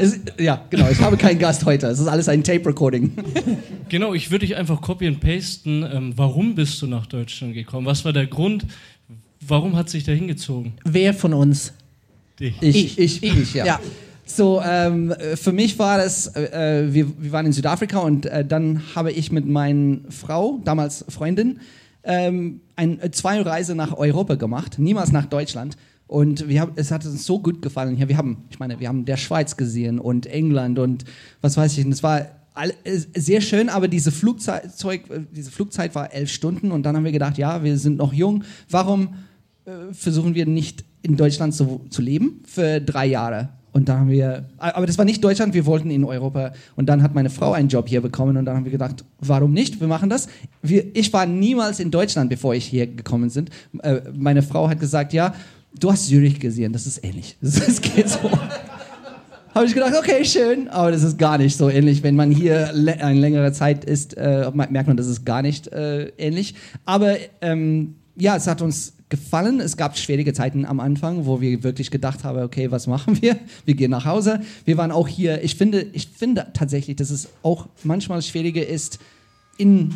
Es, 0.00 0.20
ja, 0.38 0.62
genau. 0.68 0.90
Ich 0.90 1.00
habe 1.00 1.16
keinen 1.16 1.38
Gast 1.38 1.64
heute. 1.64 1.86
Es 1.86 1.98
ist 1.98 2.06
alles 2.06 2.28
ein 2.28 2.44
Tape-Recording. 2.44 3.12
Genau, 3.88 4.12
ich 4.12 4.30
würde 4.30 4.44
dich 4.44 4.54
einfach 4.54 4.82
copy 4.82 5.06
and 5.06 5.18
pasten. 5.20 5.82
Ähm, 5.82 6.12
warum 6.14 6.54
bist 6.54 6.82
du 6.82 6.86
nach 6.86 7.06
Deutschland 7.06 7.54
gekommen? 7.54 7.86
Was 7.86 8.04
war 8.04 8.12
der 8.12 8.26
Grund? 8.26 8.66
Warum 9.40 9.74
hat 9.76 9.88
sich 9.88 10.04
da 10.04 10.12
hingezogen? 10.12 10.74
Wer 10.84 11.14
von 11.14 11.32
uns? 11.32 11.72
Dich. 12.38 12.54
Ich, 12.60 12.98
ich, 12.98 13.22
Ich. 13.22 13.38
ich, 13.38 13.54
ja. 13.54 13.64
Ja. 13.64 13.80
So, 14.30 14.60
ähm, 14.62 15.14
für 15.36 15.52
mich 15.52 15.78
war 15.78 15.96
das, 15.96 16.36
äh, 16.36 16.88
wir, 16.90 17.06
wir 17.18 17.32
waren 17.32 17.46
in 17.46 17.52
Südafrika 17.52 18.00
und 18.00 18.26
äh, 18.26 18.44
dann 18.44 18.82
habe 18.94 19.10
ich 19.10 19.32
mit 19.32 19.46
meiner 19.46 20.00
Frau, 20.10 20.60
damals 20.64 21.04
Freundin, 21.08 21.60
ähm, 22.04 22.60
ein, 22.76 23.00
äh, 23.00 23.10
zwei 23.10 23.40
Reise 23.40 23.74
nach 23.74 23.96
Europa 23.96 24.34
gemacht, 24.34 24.78
niemals 24.78 25.12
nach 25.12 25.24
Deutschland. 25.24 25.78
Und 26.06 26.46
wir 26.46 26.60
haben, 26.60 26.72
es 26.76 26.90
hat 26.90 27.06
uns 27.06 27.24
so 27.24 27.38
gut 27.38 27.62
gefallen. 27.62 27.96
Ja, 27.96 28.08
wir 28.08 28.18
haben, 28.18 28.44
ich 28.50 28.58
meine, 28.58 28.78
wir 28.78 28.88
haben 28.88 29.06
der 29.06 29.16
Schweiz 29.16 29.56
gesehen 29.56 29.98
und 29.98 30.26
England 30.26 30.78
und 30.78 31.04
was 31.40 31.56
weiß 31.56 31.76
ich. 31.78 31.86
Und 31.86 31.92
es 31.92 32.02
war 32.02 32.26
all, 32.52 32.74
äh, 32.84 32.98
sehr 33.14 33.40
schön, 33.40 33.70
aber 33.70 33.88
diese 33.88 34.12
Flugzeug, 34.12 35.10
äh, 35.10 35.20
diese 35.32 35.50
Flugzeit 35.50 35.94
war 35.94 36.12
elf 36.12 36.30
Stunden 36.30 36.70
und 36.70 36.82
dann 36.82 36.94
haben 36.96 37.04
wir 37.04 37.12
gedacht, 37.12 37.38
ja, 37.38 37.64
wir 37.64 37.78
sind 37.78 37.96
noch 37.96 38.12
jung, 38.12 38.44
warum 38.68 39.14
äh, 39.64 39.92
versuchen 39.92 40.34
wir 40.34 40.44
nicht 40.44 40.84
in 41.00 41.16
Deutschland 41.16 41.54
zu, 41.54 41.80
zu 41.88 42.02
leben 42.02 42.42
für 42.44 42.78
drei 42.80 43.06
Jahre? 43.06 43.48
Und 43.72 43.88
dann 43.88 44.00
haben 44.00 44.10
wir, 44.10 44.44
aber 44.56 44.86
das 44.86 44.96
war 44.98 45.04
nicht 45.04 45.22
Deutschland, 45.22 45.54
wir 45.54 45.66
wollten 45.66 45.90
in 45.90 46.04
Europa. 46.04 46.52
Und 46.76 46.88
dann 46.88 47.02
hat 47.02 47.14
meine 47.14 47.30
Frau 47.30 47.52
einen 47.52 47.68
Job 47.68 47.88
hier 47.88 48.00
bekommen 48.00 48.36
und 48.36 48.44
dann 48.44 48.56
haben 48.56 48.64
wir 48.64 48.72
gedacht, 48.72 49.04
warum 49.20 49.52
nicht? 49.52 49.80
Wir 49.80 49.88
machen 49.88 50.08
das. 50.08 50.28
Wir, 50.62 50.84
ich 50.96 51.12
war 51.12 51.26
niemals 51.26 51.78
in 51.78 51.90
Deutschland, 51.90 52.30
bevor 52.30 52.54
ich 52.54 52.64
hier 52.64 52.86
gekommen 52.86 53.30
bin. 53.30 53.48
Äh, 53.82 54.00
meine 54.16 54.42
Frau 54.42 54.68
hat 54.68 54.80
gesagt, 54.80 55.12
ja, 55.12 55.34
du 55.78 55.92
hast 55.92 56.08
Zürich 56.08 56.40
gesehen, 56.40 56.72
das 56.72 56.86
ist 56.86 57.04
ähnlich. 57.04 57.36
Das 57.42 57.80
geht 57.80 58.08
so. 58.08 58.30
habe 59.54 59.66
ich 59.66 59.74
gedacht, 59.74 59.94
okay, 59.98 60.24
schön, 60.24 60.68
aber 60.68 60.90
das 60.90 61.02
ist 61.02 61.18
gar 61.18 61.36
nicht 61.38 61.56
so 61.56 61.68
ähnlich. 61.68 62.02
Wenn 62.02 62.16
man 62.16 62.30
hier 62.30 62.68
eine 62.68 63.20
längere 63.20 63.52
Zeit 63.52 63.84
ist, 63.84 64.16
äh, 64.16 64.50
merkt 64.54 64.86
man, 64.86 64.96
das 64.96 65.06
ist 65.06 65.24
gar 65.24 65.42
nicht 65.42 65.68
äh, 65.68 66.08
ähnlich. 66.16 66.54
Aber 66.84 67.16
ähm, 67.40 67.96
ja, 68.16 68.36
es 68.36 68.46
hat 68.46 68.62
uns 68.62 68.94
gefallen. 69.08 69.60
Es 69.60 69.76
gab 69.76 69.96
schwierige 69.96 70.32
Zeiten 70.32 70.64
am 70.64 70.80
Anfang, 70.80 71.26
wo 71.26 71.40
wir 71.40 71.62
wirklich 71.62 71.90
gedacht 71.90 72.24
haben, 72.24 72.42
okay, 72.42 72.70
was 72.70 72.86
machen 72.86 73.20
wir? 73.22 73.36
Wir 73.64 73.74
gehen 73.74 73.90
nach 73.90 74.04
Hause. 74.04 74.40
Wir 74.64 74.76
waren 74.76 74.90
auch 74.90 75.08
hier. 75.08 75.42
Ich 75.42 75.56
finde, 75.56 75.86
ich 75.92 76.08
finde 76.08 76.46
tatsächlich, 76.52 76.96
dass 76.96 77.10
es 77.10 77.28
auch 77.42 77.68
manchmal 77.84 78.22
schwieriger 78.22 78.66
ist 78.66 78.98
in 79.56 79.94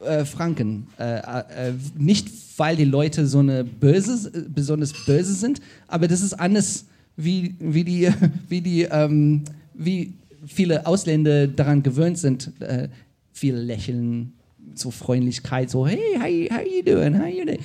äh, 0.00 0.24
Franken. 0.24 0.86
Äh, 0.98 1.18
äh, 1.18 1.72
nicht, 1.96 2.28
weil 2.56 2.76
die 2.76 2.84
Leute 2.84 3.26
so 3.26 3.40
eine 3.40 3.64
böse, 3.64 4.30
besonders 4.48 4.92
böse 5.04 5.34
sind, 5.34 5.60
aber 5.88 6.08
das 6.08 6.22
ist 6.22 6.34
anders, 6.34 6.86
wie, 7.16 7.54
wie 7.58 7.84
die, 7.84 8.10
wie 8.48 8.60
die, 8.60 8.82
ähm, 8.82 9.44
wie 9.74 10.14
viele 10.46 10.86
Ausländer 10.86 11.46
daran 11.46 11.82
gewöhnt 11.82 12.18
sind, 12.18 12.52
äh, 12.60 12.88
viel 13.32 13.54
lächeln, 13.54 14.32
so 14.74 14.90
Freundlichkeit, 14.90 15.70
so 15.70 15.86
hey, 15.86 15.98
hi, 16.18 16.48
how 16.50 16.60
you 16.60 16.82
doing, 16.82 17.18
how 17.18 17.26
you 17.26 17.44
doing? 17.44 17.60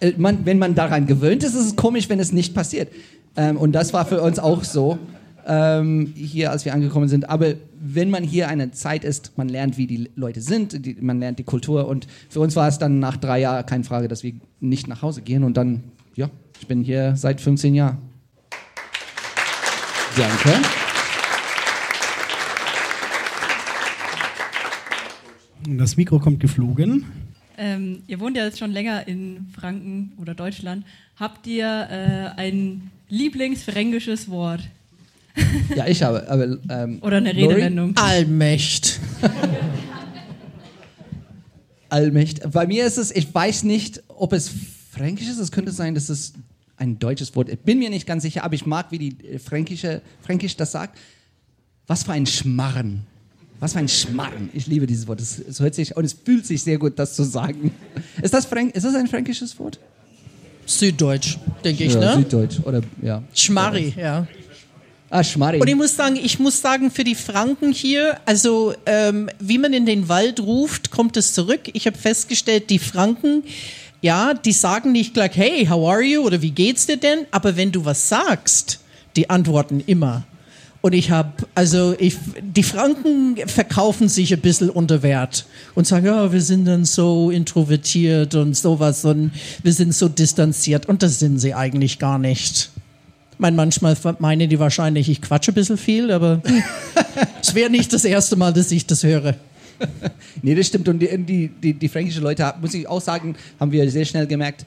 Äh, 0.00 0.12
man, 0.16 0.44
wenn 0.44 0.58
man 0.58 0.74
daran 0.74 1.06
gewöhnt 1.06 1.42
ist, 1.42 1.54
ist 1.54 1.66
es 1.66 1.76
komisch, 1.76 2.08
wenn 2.08 2.20
es 2.20 2.32
nicht 2.32 2.54
passiert. 2.54 2.88
Ähm, 3.36 3.56
und 3.56 3.72
das 3.72 3.92
war 3.92 4.06
für 4.06 4.20
uns 4.20 4.38
auch 4.38 4.64
so 4.64 4.98
ähm, 5.46 6.12
hier, 6.16 6.50
als 6.50 6.64
wir 6.64 6.74
angekommen 6.74 7.08
sind. 7.08 7.28
Aber 7.28 7.54
wenn 7.80 8.10
man 8.10 8.22
hier 8.22 8.48
eine 8.48 8.70
Zeit 8.70 9.04
ist, 9.04 9.32
man 9.36 9.48
lernt, 9.48 9.76
wie 9.76 9.86
die 9.86 10.10
Leute 10.16 10.40
sind, 10.40 10.86
die, 10.86 10.96
man 11.00 11.20
lernt 11.20 11.38
die 11.38 11.44
Kultur. 11.44 11.86
Und 11.88 12.06
für 12.28 12.40
uns 12.40 12.56
war 12.56 12.68
es 12.68 12.78
dann 12.78 12.98
nach 12.98 13.16
drei 13.16 13.40
Jahren 13.40 13.66
keine 13.66 13.84
Frage, 13.84 14.08
dass 14.08 14.22
wir 14.22 14.34
nicht 14.60 14.88
nach 14.88 15.02
Hause 15.02 15.22
gehen. 15.22 15.44
Und 15.44 15.56
dann, 15.56 15.84
ja, 16.14 16.30
ich 16.60 16.66
bin 16.66 16.82
hier 16.82 17.14
seit 17.16 17.40
15 17.40 17.74
Jahren. 17.74 17.98
Danke. 20.16 20.62
Das 25.66 25.96
Mikro 25.96 26.18
kommt 26.18 26.40
geflogen. 26.40 27.04
Ähm, 27.56 28.02
ihr 28.06 28.20
wohnt 28.20 28.36
ja 28.36 28.44
jetzt 28.44 28.58
schon 28.58 28.72
länger 28.72 29.06
in 29.06 29.46
Franken 29.54 30.12
oder 30.20 30.34
Deutschland. 30.34 30.84
Habt 31.16 31.46
ihr 31.46 31.66
äh, 31.66 32.40
ein 32.40 32.90
Lieblingsfränkisches 33.08 34.28
Wort? 34.28 34.60
Ja, 35.74 35.86
ich 35.86 36.02
habe. 36.02 36.28
Aber, 36.28 36.58
ähm, 36.68 36.98
oder 37.00 37.18
eine 37.18 37.34
Redewendung? 37.34 37.96
Allmächt. 37.96 39.00
Allmächt. 41.88 42.50
Bei 42.50 42.66
mir 42.66 42.86
ist 42.86 42.98
es, 42.98 43.10
ich 43.10 43.32
weiß 43.34 43.64
nicht, 43.64 44.02
ob 44.08 44.32
es 44.32 44.50
fränkisch 44.90 45.28
ist. 45.28 45.38
Es 45.38 45.52
könnte 45.52 45.72
sein, 45.72 45.94
dass 45.94 46.08
es 46.08 46.34
ein 46.76 46.98
deutsches 46.98 47.34
Wort 47.36 47.48
ist. 47.48 47.54
Ich 47.54 47.60
bin 47.60 47.78
mir 47.78 47.90
nicht 47.90 48.06
ganz 48.06 48.22
sicher, 48.22 48.44
aber 48.44 48.54
ich 48.54 48.66
mag, 48.66 48.90
wie 48.90 48.98
die 48.98 49.38
fränkische, 49.38 50.02
fränkisch 50.20 50.56
das 50.56 50.72
sagt. 50.72 50.98
Was 51.86 52.04
für 52.04 52.12
ein 52.12 52.26
Schmarren. 52.26 53.06
Was 53.60 53.72
für 53.72 53.78
ein 53.78 53.88
Schmarrn. 53.88 54.50
Ich 54.52 54.66
liebe 54.66 54.86
dieses 54.86 55.06
Wort. 55.06 55.20
Es, 55.20 55.38
es, 55.38 55.60
hört 55.60 55.74
sich 55.74 55.96
und 55.96 56.04
es 56.04 56.12
fühlt 56.12 56.44
sich 56.46 56.62
sehr 56.62 56.78
gut, 56.78 56.98
das 56.98 57.14
zu 57.14 57.22
sagen. 57.22 57.72
Ist 58.20 58.34
das, 58.34 58.46
Frank, 58.46 58.74
ist 58.74 58.84
das 58.84 58.94
ein 58.94 59.06
fränkisches 59.06 59.58
Wort? 59.58 59.78
Süddeutsch, 60.66 61.38
denke 61.62 61.84
ich, 61.84 61.94
ja, 61.94 62.00
ne? 62.00 62.14
Süddeutsch, 62.16 62.60
oder, 62.64 62.80
ja. 63.02 63.22
Schmarri, 63.34 63.94
ja. 63.96 64.26
Ah, 65.10 65.22
Schmarri. 65.22 65.60
Und 65.60 65.68
ich 65.68 65.76
muss 65.76 65.94
sagen, 65.94 66.16
ich 66.16 66.38
muss 66.38 66.60
sagen, 66.60 66.90
für 66.90 67.04
die 67.04 67.14
Franken 67.14 67.70
hier, 67.70 68.18
also 68.26 68.74
ähm, 68.86 69.30
wie 69.38 69.58
man 69.58 69.72
in 69.72 69.86
den 69.86 70.08
Wald 70.08 70.40
ruft, 70.40 70.90
kommt 70.90 71.16
es 71.16 71.34
zurück. 71.34 71.60
Ich 71.72 71.86
habe 71.86 71.96
festgestellt, 71.96 72.70
die 72.70 72.78
Franken, 72.78 73.44
ja, 74.00 74.34
die 74.34 74.52
sagen 74.52 74.92
nicht 74.92 75.14
gleich, 75.14 75.36
hey, 75.36 75.66
how 75.66 75.88
are 75.88 76.02
you 76.02 76.22
oder 76.22 76.42
wie 76.42 76.50
geht's 76.50 76.86
dir 76.86 76.96
denn? 76.96 77.26
Aber 77.30 77.56
wenn 77.56 77.70
du 77.70 77.84
was 77.84 78.08
sagst, 78.08 78.80
die 79.16 79.30
antworten 79.30 79.82
immer. 79.86 80.24
Und 80.84 80.92
ich 80.92 81.10
habe, 81.10 81.32
also 81.54 81.94
ich, 81.98 82.18
die 82.42 82.62
Franken 82.62 83.36
verkaufen 83.46 84.06
sich 84.10 84.34
ein 84.34 84.40
bisschen 84.40 84.68
unter 84.68 85.02
Wert 85.02 85.46
und 85.74 85.86
sagen, 85.86 86.04
ja, 86.04 86.30
wir 86.30 86.42
sind 86.42 86.66
dann 86.66 86.84
so 86.84 87.30
introvertiert 87.30 88.34
und 88.34 88.54
sowas 88.54 89.02
und 89.06 89.30
wir 89.62 89.72
sind 89.72 89.94
so 89.94 90.10
distanziert. 90.10 90.84
Und 90.84 91.02
das 91.02 91.20
sind 91.20 91.38
sie 91.38 91.54
eigentlich 91.54 91.98
gar 91.98 92.18
nicht. 92.18 92.68
Ich 93.32 93.38
meine, 93.38 93.56
manchmal 93.56 93.96
meinen 94.18 94.50
die 94.50 94.58
wahrscheinlich, 94.58 95.08
ich 95.08 95.22
quatsche 95.22 95.52
ein 95.52 95.54
bisschen 95.54 95.78
viel, 95.78 96.10
aber 96.10 96.42
es 97.40 97.54
wäre 97.54 97.70
nicht 97.70 97.90
das 97.94 98.04
erste 98.04 98.36
Mal, 98.36 98.52
dass 98.52 98.70
ich 98.70 98.86
das 98.86 99.04
höre. 99.04 99.36
nee, 100.42 100.54
das 100.54 100.66
stimmt. 100.66 100.86
Und 100.88 100.98
die, 100.98 101.16
die, 101.16 101.48
die, 101.48 101.72
die 101.72 101.88
fränkische 101.88 102.20
Leute, 102.20 102.52
muss 102.60 102.74
ich 102.74 102.86
auch 102.86 103.00
sagen, 103.00 103.36
haben 103.58 103.72
wir 103.72 103.90
sehr 103.90 104.04
schnell 104.04 104.26
gemerkt, 104.26 104.66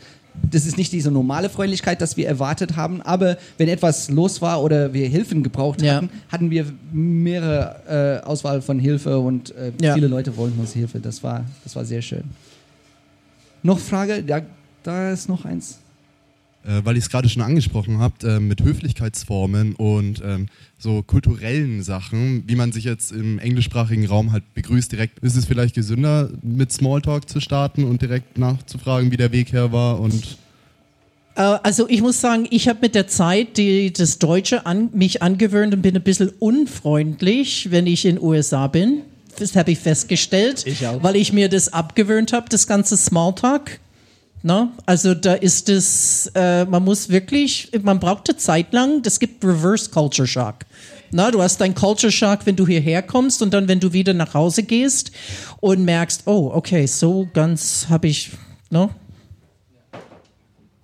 das 0.50 0.66
ist 0.66 0.78
nicht 0.78 0.92
diese 0.92 1.12
normale 1.12 1.50
Freundlichkeit, 1.50 2.02
das 2.02 2.16
wir 2.18 2.28
erwartet 2.28 2.76
haben, 2.76 3.02
aber 3.02 3.38
wenn 3.58 3.68
etwas 3.70 4.10
los 4.10 4.42
war 4.42 4.62
oder 4.64 4.94
wir 4.94 5.08
Hilfen 5.08 5.44
gebraucht 5.44 5.82
Ja. 5.82 5.96
hatten, 5.96 6.10
hatten 6.30 6.50
wir 6.52 6.66
mehrere 6.92 8.22
äh, 8.24 8.26
Auswahl 8.26 8.62
von 8.62 8.80
Hilfe 8.80 9.20
und 9.20 9.54
äh, 9.56 9.72
Ja. 9.82 9.94
viele 9.94 10.08
Leute 10.08 10.36
wollten 10.38 10.60
uns 10.60 10.74
Hilfe. 10.74 11.00
Das 11.00 11.24
war, 11.24 11.44
das 11.64 11.76
war 11.76 11.84
sehr 11.86 12.02
schön. 12.02 12.24
Noch 13.64 13.80
Frage? 13.80 14.24
Ja, 14.26 14.42
da 14.84 15.12
ist 15.12 15.28
noch 15.28 15.44
eins. 15.46 15.80
Äh, 16.68 16.82
weil 16.84 16.96
ihr 16.96 17.02
es 17.02 17.10
gerade 17.10 17.30
schon 17.30 17.42
angesprochen 17.42 18.00
habt, 18.00 18.24
äh, 18.24 18.40
mit 18.40 18.62
Höflichkeitsformen 18.64 19.74
und 19.76 20.22
ähm, 20.26 20.48
so 20.78 21.02
kulturellen 21.02 21.82
Sachen, 21.82 22.44
wie 22.48 22.56
man 22.56 22.72
sich 22.72 22.84
jetzt 22.84 23.12
im 23.12 23.40
englischsprachigen 23.40 24.06
Raum 24.06 24.32
halt 24.32 24.44
begrüßt 24.54 24.92
direkt. 24.92 25.20
Ist 25.20 25.36
es 25.38 25.46
vielleicht 25.46 25.76
gesünder, 25.76 26.30
mit 26.44 26.72
Smalltalk 26.72 27.30
zu 27.30 27.40
starten 27.40 27.84
und 27.84 28.02
direkt 28.02 28.38
nachzufragen, 28.38 29.12
wie 29.12 29.18
der 29.18 29.32
Weg 29.32 29.54
her 29.54 29.72
war 29.72 30.00
und 30.00 30.38
Äh, 31.36 31.42
Also 31.64 31.88
ich 31.88 32.02
muss 32.02 32.20
sagen, 32.20 32.48
ich 32.50 32.68
habe 32.68 32.80
mit 32.82 32.96
der 32.96 33.08
Zeit 33.08 33.58
die, 33.58 33.94
das 33.94 34.18
Deutsche 34.20 34.66
an, 34.66 34.90
mich 34.94 35.22
angewöhnt 35.22 35.74
und 35.74 35.82
bin 35.84 35.96
ein 35.96 36.02
bisschen 36.04 36.30
unfreundlich, 36.40 37.70
wenn 37.72 37.88
ich 37.88 38.06
in 38.06 38.20
USA 38.22 38.68
bin. 38.68 39.02
Das 39.40 39.56
habe 39.56 39.72
ich 39.72 39.78
festgestellt, 39.80 40.64
Ich 40.66 40.86
auch. 40.88 41.04
weil 41.04 41.16
ich 41.16 41.32
mir 41.32 41.48
das 41.48 41.72
abgewöhnt 41.72 42.34
habe, 42.34 42.48
das 42.50 42.66
ganze 42.66 42.98
Smalltalk. 42.98 43.80
Na, 44.48 44.72
also 44.86 45.14
da 45.14 45.34
ist 45.34 45.68
es, 45.68 46.32
äh, 46.34 46.64
man 46.64 46.82
muss 46.86 47.10
wirklich, 47.10 47.70
man 47.84 48.00
braucht 48.00 48.30
eine 48.30 48.38
Zeit 48.38 48.72
lang, 48.72 49.02
das 49.02 49.20
gibt 49.20 49.44
Reverse 49.44 49.90
Culture 49.90 50.26
Shock. 50.26 50.60
Na, 51.12 51.32
du 51.32 51.42
hast 51.42 51.60
deinen 51.60 51.76
Culture 51.76 52.14
Shock, 52.14 52.46
wenn 52.46 52.56
du 52.56 52.66
hierher 52.66 53.02
kommst 53.02 53.42
und 53.42 53.54
dann, 53.54 53.68
wenn 53.68 53.82
du 53.82 53.92
wieder 53.92 54.14
nach 54.14 54.34
Hause 54.34 54.64
gehst 54.64 55.12
und 55.60 55.84
merkst, 55.84 56.28
oh, 56.28 56.50
okay, 56.54 56.86
so 56.86 57.28
ganz 57.34 57.88
habe 57.90 58.08
ich, 58.08 58.32
no? 58.70 58.90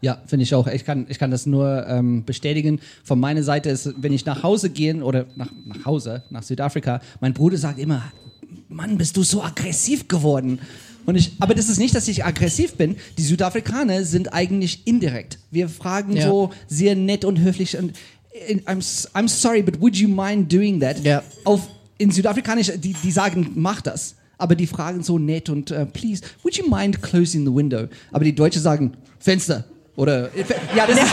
Ja, 0.01 0.22
finde 0.26 0.43
ich 0.43 0.53
auch. 0.53 0.68
Ich 0.68 0.84
kann, 0.84 1.05
ich 1.07 1.18
kann 1.18 1.32
das 1.32 1.45
nur 1.45 1.88
ähm, 1.88 2.26
bestätigen. 2.26 2.82
Von 3.05 3.22
meiner 3.22 3.43
Seite 3.43 3.70
ist, 3.70 3.93
wenn 3.95 4.11
ich 4.11 4.26
nach 4.26 4.43
Hause 4.43 4.72
gehe 4.72 5.01
oder 5.01 5.26
nach, 5.38 5.53
nach 5.64 5.86
Hause, 5.86 6.24
nach 6.30 6.43
Südafrika, 6.43 6.99
mein 7.22 7.34
Bruder 7.34 7.55
sagt 7.55 7.80
immer, 7.80 8.11
Mann, 8.68 8.97
bist 8.97 9.16
du 9.16 9.24
so 9.24 9.41
aggressiv 9.41 10.09
geworden. 10.09 10.59
Und 11.05 11.15
ich, 11.15 11.33
aber 11.39 11.53
das 11.53 11.69
ist 11.69 11.79
nicht, 11.79 11.93
dass 11.95 12.07
ich 12.07 12.23
aggressiv 12.25 12.73
bin. 12.75 12.95
Die 13.17 13.23
Südafrikaner 13.23 14.03
sind 14.05 14.33
eigentlich 14.33 14.85
indirekt. 14.85 15.37
Wir 15.51 15.67
fragen 15.69 16.15
Ja. 16.15 16.27
so 16.27 16.51
sehr 16.67 16.95
nett 16.95 17.25
und 17.25 17.39
höflich 17.39 17.77
und 17.77 17.93
I'm, 18.65 19.07
I'm 19.13 19.27
sorry, 19.27 19.61
but 19.61 19.79
would 19.79 19.95
you 19.95 20.07
mind 20.09 20.51
doing 20.51 20.79
that? 20.79 21.03
Ja. 21.03 21.21
Auf, 21.43 21.67
in 21.97 22.09
Südafrikanisch, 22.11 22.71
die, 22.77 22.93
die 22.93 23.11
sagen, 23.11 23.51
mach 23.55 23.81
das. 23.81 24.15
Aber 24.37 24.55
die 24.55 24.65
fragen 24.67 25.03
so 25.03 25.19
nett 25.19 25.49
und 25.49 25.71
äh, 25.71 25.85
please, 25.85 26.21
would 26.41 26.55
you 26.57 26.67
mind 26.67 27.01
closing 27.01 27.45
the 27.45 27.53
window? 27.53 27.87
Aber 28.11 28.25
die 28.25 28.33
Deutschen 28.33 28.61
sagen, 28.61 28.93
Fenster. 29.19 29.65
Oder, 29.95 30.31
ja, 30.75 30.87
das, 30.87 30.97
Ist, 30.97 31.11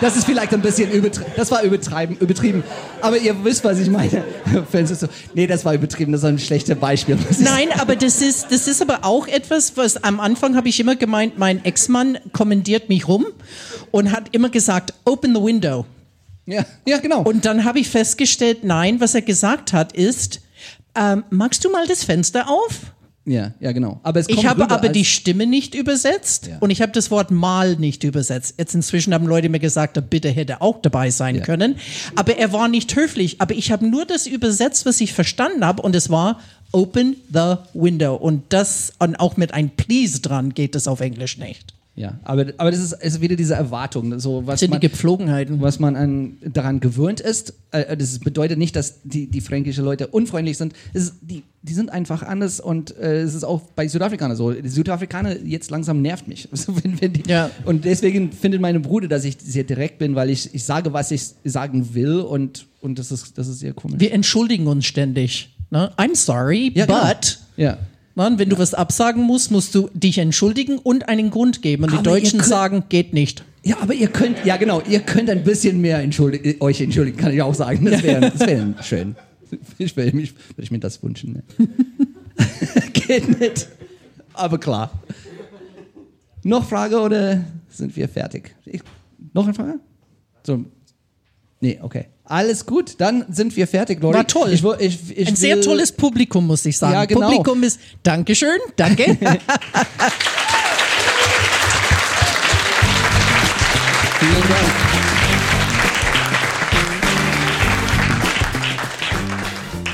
das 0.00 0.16
ist 0.16 0.24
vielleicht 0.24 0.54
ein 0.54 0.62
bisschen 0.62 0.90
übertrieben. 0.90 1.30
Das 1.36 1.50
war 1.50 1.62
übertreiben, 1.62 2.16
übertrieben. 2.16 2.64
Aber 3.02 3.18
ihr 3.18 3.44
wisst, 3.44 3.62
was 3.62 3.78
ich 3.78 3.90
meine. 3.90 4.24
Fenster 4.70 4.96
so. 4.96 5.06
Nee, 5.34 5.46
das 5.46 5.66
war 5.66 5.74
übertrieben. 5.74 6.12
Das 6.12 6.22
ist 6.22 6.28
ein 6.28 6.38
schlechtes 6.38 6.78
Beispiel. 6.78 7.18
Nein, 7.40 7.68
aber 7.78 7.94
das 7.94 8.22
ist, 8.22 8.46
das 8.50 8.68
ist 8.68 8.80
aber 8.80 9.04
auch 9.04 9.28
etwas, 9.28 9.76
was 9.76 10.02
am 10.02 10.18
Anfang 10.18 10.56
habe 10.56 10.68
ich 10.70 10.80
immer 10.80 10.96
gemeint, 10.96 11.38
mein 11.38 11.62
Ex-Mann 11.62 12.18
kommentiert 12.32 12.88
mich 12.88 13.06
rum 13.06 13.26
und 13.90 14.12
hat 14.12 14.34
immer 14.34 14.48
gesagt, 14.48 14.94
open 15.04 15.34
the 15.34 15.42
window. 15.42 15.84
Ja, 16.46 16.64
ja, 16.86 16.98
genau. 16.98 17.22
Und 17.22 17.44
dann 17.44 17.64
habe 17.64 17.80
ich 17.80 17.90
festgestellt, 17.90 18.64
nein, 18.64 18.98
was 18.98 19.14
er 19.14 19.22
gesagt 19.22 19.74
hat 19.74 19.92
ist, 19.92 20.40
ähm, 20.94 21.24
magst 21.28 21.64
du 21.66 21.70
mal 21.70 21.86
das 21.86 22.02
Fenster 22.04 22.48
auf? 22.48 22.80
Ja, 23.24 23.52
ja, 23.60 23.70
genau. 23.70 24.00
Aber 24.02 24.18
es 24.20 24.26
kommt 24.26 24.38
Ich 24.40 24.46
habe 24.46 24.68
aber 24.68 24.88
die 24.88 25.04
Stimme 25.04 25.46
nicht 25.46 25.76
übersetzt 25.76 26.48
Ja. 26.48 26.58
und 26.58 26.70
ich 26.70 26.82
habe 26.82 26.90
das 26.90 27.10
Wort 27.12 27.30
mal 27.30 27.76
nicht 27.76 28.02
übersetzt. 28.02 28.54
Jetzt 28.58 28.74
inzwischen 28.74 29.14
haben 29.14 29.26
Leute 29.26 29.48
mir 29.48 29.60
gesagt, 29.60 29.96
der 29.96 30.00
bitte 30.00 30.28
hätte 30.28 30.60
auch 30.60 30.80
dabei 30.82 31.10
sein 31.10 31.36
Ja. 31.36 31.42
können. 31.44 31.76
Aber 32.16 32.36
er 32.36 32.52
war 32.52 32.66
nicht 32.66 32.96
höflich. 32.96 33.40
Aber 33.40 33.54
ich 33.54 33.70
habe 33.70 33.86
nur 33.86 34.06
das 34.06 34.26
übersetzt, 34.26 34.86
was 34.86 35.00
ich 35.00 35.12
verstanden 35.12 35.64
habe 35.64 35.82
und 35.82 35.94
es 35.94 36.10
war 36.10 36.40
Open 36.72 37.16
the 37.32 37.56
window. 37.74 38.14
Und 38.16 38.44
das, 38.48 38.92
und 38.98 39.16
auch 39.16 39.36
mit 39.36 39.54
ein 39.54 39.70
Please 39.70 40.20
dran 40.20 40.52
geht 40.54 40.74
das 40.74 40.88
auf 40.88 41.00
Englisch 41.00 41.38
nicht. 41.38 41.74
Ja, 41.94 42.18
aber, 42.24 42.46
aber 42.56 42.70
das 42.70 42.80
ist, 42.80 42.92
ist 42.94 43.20
wieder 43.20 43.36
diese 43.36 43.54
Erwartung, 43.54 44.18
so 44.18 44.46
was 44.46 44.54
Das 44.54 44.60
sind 44.60 44.70
man, 44.70 44.80
die 44.80 44.88
Gepflogenheiten. 44.88 45.60
was 45.60 45.78
man 45.78 45.94
an, 45.94 46.38
daran 46.42 46.80
gewöhnt 46.80 47.20
ist. 47.20 47.52
Äh, 47.70 47.96
Das 47.98 48.18
bedeutet 48.18 48.56
nicht, 48.58 48.74
dass 48.76 49.02
die, 49.04 49.26
die 49.26 49.42
fränkische 49.42 49.82
Leute 49.82 50.06
unfreundlich 50.06 50.56
sind. 50.56 50.72
Ist, 50.94 51.16
die, 51.20 51.42
die 51.60 51.74
sind 51.74 51.90
einfach 51.90 52.22
anders 52.22 52.60
und 52.60 52.96
äh, 52.96 53.20
es 53.20 53.34
ist 53.34 53.44
auch 53.44 53.60
bei 53.76 53.86
Südafrikanern 53.88 54.38
so. 54.38 54.52
Die 54.52 54.68
Südafrikaner 54.70 55.36
jetzt 55.44 55.70
langsam 55.70 56.00
nervt 56.00 56.28
mich. 56.28 56.48
Also 56.52 56.74
wenn, 56.82 56.98
wenn 56.98 57.12
die, 57.12 57.24
Ja. 57.28 57.50
Und 57.66 57.84
deswegen 57.84 58.32
findet 58.32 58.62
meine 58.62 58.80
Bruder, 58.80 59.06
dass 59.08 59.24
ich 59.24 59.36
sehr 59.38 59.64
direkt 59.64 59.98
bin, 59.98 60.14
weil 60.14 60.30
ich, 60.30 60.54
ich 60.54 60.64
sage, 60.64 60.94
was 60.94 61.10
ich 61.10 61.22
sagen 61.44 61.92
will 61.94 62.20
und, 62.20 62.66
und 62.80 62.98
das, 62.98 63.12
ist, 63.12 63.36
das 63.36 63.48
ist 63.48 63.58
sehr 63.58 63.74
komisch. 63.74 64.00
Wir 64.00 64.12
entschuldigen 64.12 64.66
uns 64.66 64.86
ständig. 64.86 65.50
Ne? 65.70 65.92
I'm 65.98 66.14
sorry, 66.16 66.72
Ja, 66.74 66.86
genau. 66.86 67.06
but. 67.06 67.38
ja. 67.58 67.76
Mann, 68.14 68.38
wenn 68.38 68.48
du 68.50 68.58
was 68.58 68.74
absagen 68.74 69.22
musst, 69.22 69.50
musst 69.50 69.74
du 69.74 69.88
dich 69.94 70.18
entschuldigen 70.18 70.78
und 70.78 71.08
einen 71.08 71.30
Grund 71.30 71.62
geben. 71.62 71.84
Und 71.84 71.92
die 71.92 71.98
Aber 71.98 72.10
ihr 72.10 72.20
Deutschen 72.20 72.38
könnt- 72.40 72.48
sagen, 72.48 72.84
geht 72.88 73.12
nicht. 73.14 73.44
Ja, 73.64 73.76
aber 73.80 73.94
ihr 73.94 74.08
könnt, 74.08 74.44
ja 74.44 74.56
genau, 74.56 74.82
ihr 74.82 75.00
könnt 75.00 75.30
ein 75.30 75.44
bisschen 75.44 75.80
mehr 75.80 76.00
entschuldigen, 76.00 76.60
euch 76.60 76.80
entschuldigen, 76.80 77.16
kann 77.16 77.32
ich 77.32 77.40
auch 77.42 77.54
sagen. 77.54 77.84
Das 77.84 78.02
wäre 78.02 78.32
wär 78.38 78.74
schön. 78.82 79.14
Ich 79.78 79.96
will 79.96 80.12
mich, 80.12 80.34
würde 80.34 80.62
ich 80.62 80.70
mir 80.70 80.80
das 80.80 81.02
wünschen. 81.02 81.32
Ne? 81.58 81.66
Geht 82.92 83.38
nicht. 83.40 83.68
Aber 84.34 84.58
klar. 84.58 84.90
Noch 86.42 86.68
Frage 86.68 86.98
oder 87.00 87.44
sind 87.68 87.94
wir 87.96 88.08
fertig? 88.08 88.54
Ich, 88.66 88.80
noch 89.32 89.44
eine 89.44 89.54
Frage? 89.54 89.78
So. 90.44 90.64
Nee, 91.60 91.78
okay. 91.82 92.06
Alles 92.32 92.64
gut, 92.64 92.94
dann 92.96 93.26
sind 93.28 93.54
wir 93.58 93.68
fertig, 93.68 94.00
Lori. 94.00 94.14
War 94.14 94.26
toll. 94.26 94.50
Ich, 94.54 94.64
ich, 94.64 95.18
ich 95.18 95.28
Ein 95.28 95.36
sehr 95.36 95.60
tolles 95.60 95.92
Publikum, 95.92 96.46
muss 96.46 96.64
ich 96.64 96.78
sagen. 96.78 96.94
Ja, 96.94 97.04
genau. 97.04 97.26
Publikum 97.28 97.62
ist, 97.62 97.78
Dankeschön, 98.02 98.56
danke. 98.74 99.04
Vielen 99.04 99.18
Dank. 104.48 104.72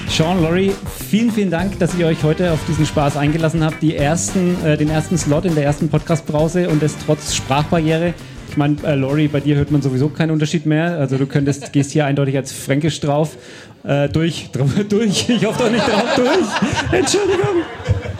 Sean, 0.08 0.40
Laurie, 0.40 0.72
vielen, 1.10 1.32
vielen 1.32 1.50
Dank, 1.50 1.80
dass 1.80 1.96
ihr 1.96 2.06
euch 2.06 2.22
heute 2.22 2.52
auf 2.52 2.60
diesen 2.68 2.86
Spaß 2.86 3.16
eingelassen 3.16 3.64
habt. 3.64 3.82
Die 3.82 3.96
ersten, 3.96 4.64
äh, 4.64 4.76
den 4.76 4.90
ersten 4.90 5.18
Slot 5.18 5.44
in 5.44 5.56
der 5.56 5.64
ersten 5.64 5.88
Podcast-Brause 5.88 6.68
und 6.68 6.80
das 6.84 6.94
trotz 7.04 7.34
Sprachbarriere. 7.34 8.14
Ich 8.58 8.60
meine, 8.60 8.76
äh, 8.82 8.96
Laurie, 8.96 9.28
bei 9.28 9.38
dir 9.38 9.54
hört 9.54 9.70
man 9.70 9.82
sowieso 9.82 10.08
keinen 10.08 10.32
Unterschied 10.32 10.66
mehr. 10.66 10.98
Also 10.98 11.16
du 11.16 11.26
könntest, 11.26 11.72
gehst 11.72 11.92
hier 11.92 12.06
eindeutig 12.06 12.36
als 12.36 12.50
Fränkisch 12.50 12.98
drauf. 12.98 13.36
Äh, 13.84 14.08
durch, 14.08 14.50
drauf, 14.50 14.68
durch. 14.88 15.28
Ich 15.28 15.46
hoffe 15.46 15.62
doch 15.62 15.70
nicht 15.70 15.86
drauf, 15.86 16.16
durch. 16.16 17.00
Entschuldigung. 17.00 17.62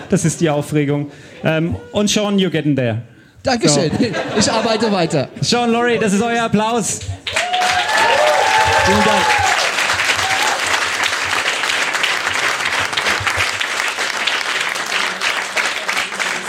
Das 0.08 0.24
ist 0.24 0.40
die 0.40 0.48
Aufregung. 0.48 1.10
Ähm, 1.42 1.74
und 1.90 2.08
Sean, 2.08 2.38
you're 2.38 2.50
getting 2.50 2.76
there. 2.76 3.02
Dankeschön. 3.42 3.90
Ich 4.38 4.48
arbeite 4.48 4.92
weiter. 4.92 5.28
Sean, 5.40 5.72
Laurie, 5.72 5.98
das 5.98 6.12
ist 6.12 6.22
euer 6.22 6.44
Applaus. 6.44 7.00
Vielen 8.84 9.04
Dank. 9.04 9.24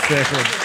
Sehr 0.08 0.24
schön. 0.24 0.59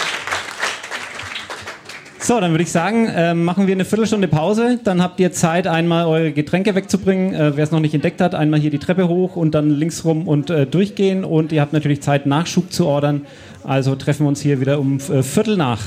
So, 2.26 2.40
dann 2.40 2.50
würde 2.50 2.64
ich 2.64 2.72
sagen, 2.72 3.06
äh, 3.06 3.34
machen 3.34 3.68
wir 3.68 3.74
eine 3.76 3.84
Viertelstunde 3.84 4.26
Pause. 4.26 4.80
Dann 4.82 5.00
habt 5.00 5.20
ihr 5.20 5.30
Zeit, 5.30 5.68
einmal 5.68 6.06
eure 6.06 6.32
Getränke 6.32 6.74
wegzubringen. 6.74 7.32
Äh, 7.32 7.56
Wer 7.56 7.62
es 7.62 7.70
noch 7.70 7.78
nicht 7.78 7.94
entdeckt 7.94 8.20
hat, 8.20 8.34
einmal 8.34 8.58
hier 8.58 8.72
die 8.72 8.80
Treppe 8.80 9.06
hoch 9.06 9.36
und 9.36 9.54
dann 9.54 9.70
links 9.70 10.04
rum 10.04 10.26
und 10.26 10.50
äh, 10.50 10.66
durchgehen. 10.66 11.24
Und 11.24 11.52
ihr 11.52 11.60
habt 11.60 11.72
natürlich 11.72 12.02
Zeit, 12.02 12.26
Nachschub 12.26 12.72
zu 12.72 12.84
ordern. 12.86 13.26
Also 13.62 13.94
treffen 13.94 14.24
wir 14.24 14.28
uns 14.30 14.40
hier 14.40 14.60
wieder 14.60 14.80
um 14.80 14.98
äh, 14.98 15.22
Viertel 15.22 15.56
nach. 15.56 15.78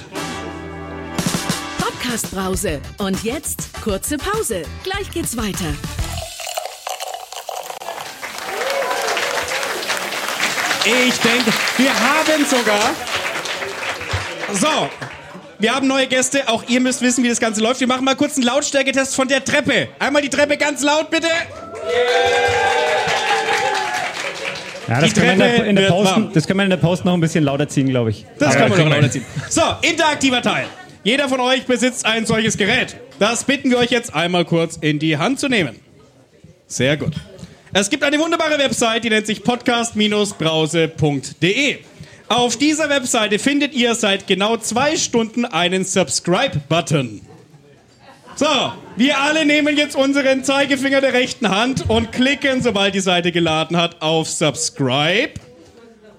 Podcast 1.78 2.34
Brause. 2.34 2.80
Und 3.00 3.22
jetzt 3.26 3.74
kurze 3.84 4.16
Pause. 4.16 4.62
Gleich 4.86 5.12
geht's 5.12 5.36
weiter. 5.36 5.66
Ich 10.86 11.20
denke, 11.20 11.52
wir 11.76 11.94
haben 11.94 12.46
sogar. 12.46 12.96
So, 14.54 14.88
wir 15.60 15.76
haben 15.76 15.88
neue 15.88 16.08
Gäste. 16.08 16.48
Auch 16.48 16.64
ihr 16.68 16.80
müsst 16.80 17.02
wissen, 17.02 17.24
wie 17.24 17.30
das 17.30 17.40
Ganze 17.40 17.62
läuft. 17.62 17.80
Wir 17.80 17.88
machen 17.88 18.06
mal 18.06 18.16
kurz 18.16 18.36
einen 18.36 18.46
Lautstärketest 18.46 19.16
von 19.16 19.28
der 19.28 19.44
Treppe. 19.44 19.90
Einmal 20.00 20.22
die 20.22 20.30
Treppe 20.30 20.58
ganz 20.58 20.82
laut, 20.82 21.10
bitte. 21.10 21.28
Ja, 24.88 25.02
das, 25.02 25.14
Die 25.14 25.20
können 25.20 25.28
wir 25.28 25.34
in 25.34 25.40
der, 25.40 25.56
Treppe 25.56 25.70
in 25.70 25.76
der 25.76 25.88
Post, 25.90 26.14
das 26.34 26.48
können 26.48 26.60
wir 26.60 26.64
in 26.64 26.70
der 26.72 26.78
Post 26.78 27.06
noch 27.06 27.14
ein 27.14 27.20
bisschen 27.20 27.44
lauter 27.44 27.68
ziehen, 27.68 27.90
glaube 27.90 28.10
ich. 28.10 28.26
Das 28.40 28.56
Aber 28.56 28.70
kann 28.70 28.70
man 28.70 28.80
wir 28.90 28.96
lauter 28.96 29.12
ziehen. 29.12 29.26
So, 29.50 29.62
interaktiver 29.82 30.42
Teil. 30.42 30.66
Jeder 31.04 31.30
von 31.30 31.40
euch 31.40 31.66
besitzt 31.66 32.06
ein 32.06 32.26
solches 32.26 32.58
Gerät. 32.58 32.96
Das 33.20 33.44
bitten 33.44 33.70
wir 33.70 33.78
euch 33.78 33.92
jetzt 33.92 34.16
einmal 34.16 34.46
kurz 34.46 34.78
in 34.78 34.98
die 34.98 35.18
Hand 35.18 35.40
zu 35.40 35.48
nehmen. 35.48 35.76
Sehr 36.68 36.98
gut. 36.98 37.14
Es 37.72 37.90
gibt 37.90 38.04
eine 38.04 38.18
wunderbare 38.18 38.58
Website, 38.58 39.04
die 39.04 39.10
nennt 39.10 39.28
sich 39.28 39.44
podcast-brause.de. 39.44 41.78
Auf 42.30 42.58
dieser 42.58 42.90
Webseite 42.90 43.40
findet 43.40 43.74
ihr 43.74 43.96
seit 43.96 44.28
genau 44.28 44.56
zwei 44.58 44.98
Stunden 44.98 45.46
einen 45.46 45.84
Subscribe-Button. 45.84 47.22
So, 48.36 48.46
wir 48.96 49.20
alle 49.20 49.48
nehmen 49.48 49.76
jetzt 49.76 49.96
unseren 49.96 50.44
Zeigefinger 50.44 51.02
der 51.02 51.14
rechten 51.14 51.50
Hand 51.50 51.90
und 51.90 52.12
klicken, 52.12 52.62
sobald 52.62 52.94
die 52.94 53.00
Seite 53.00 53.32
geladen 53.32 53.78
hat, 53.78 54.04
auf 54.04 54.30
Subscribe 54.30 55.34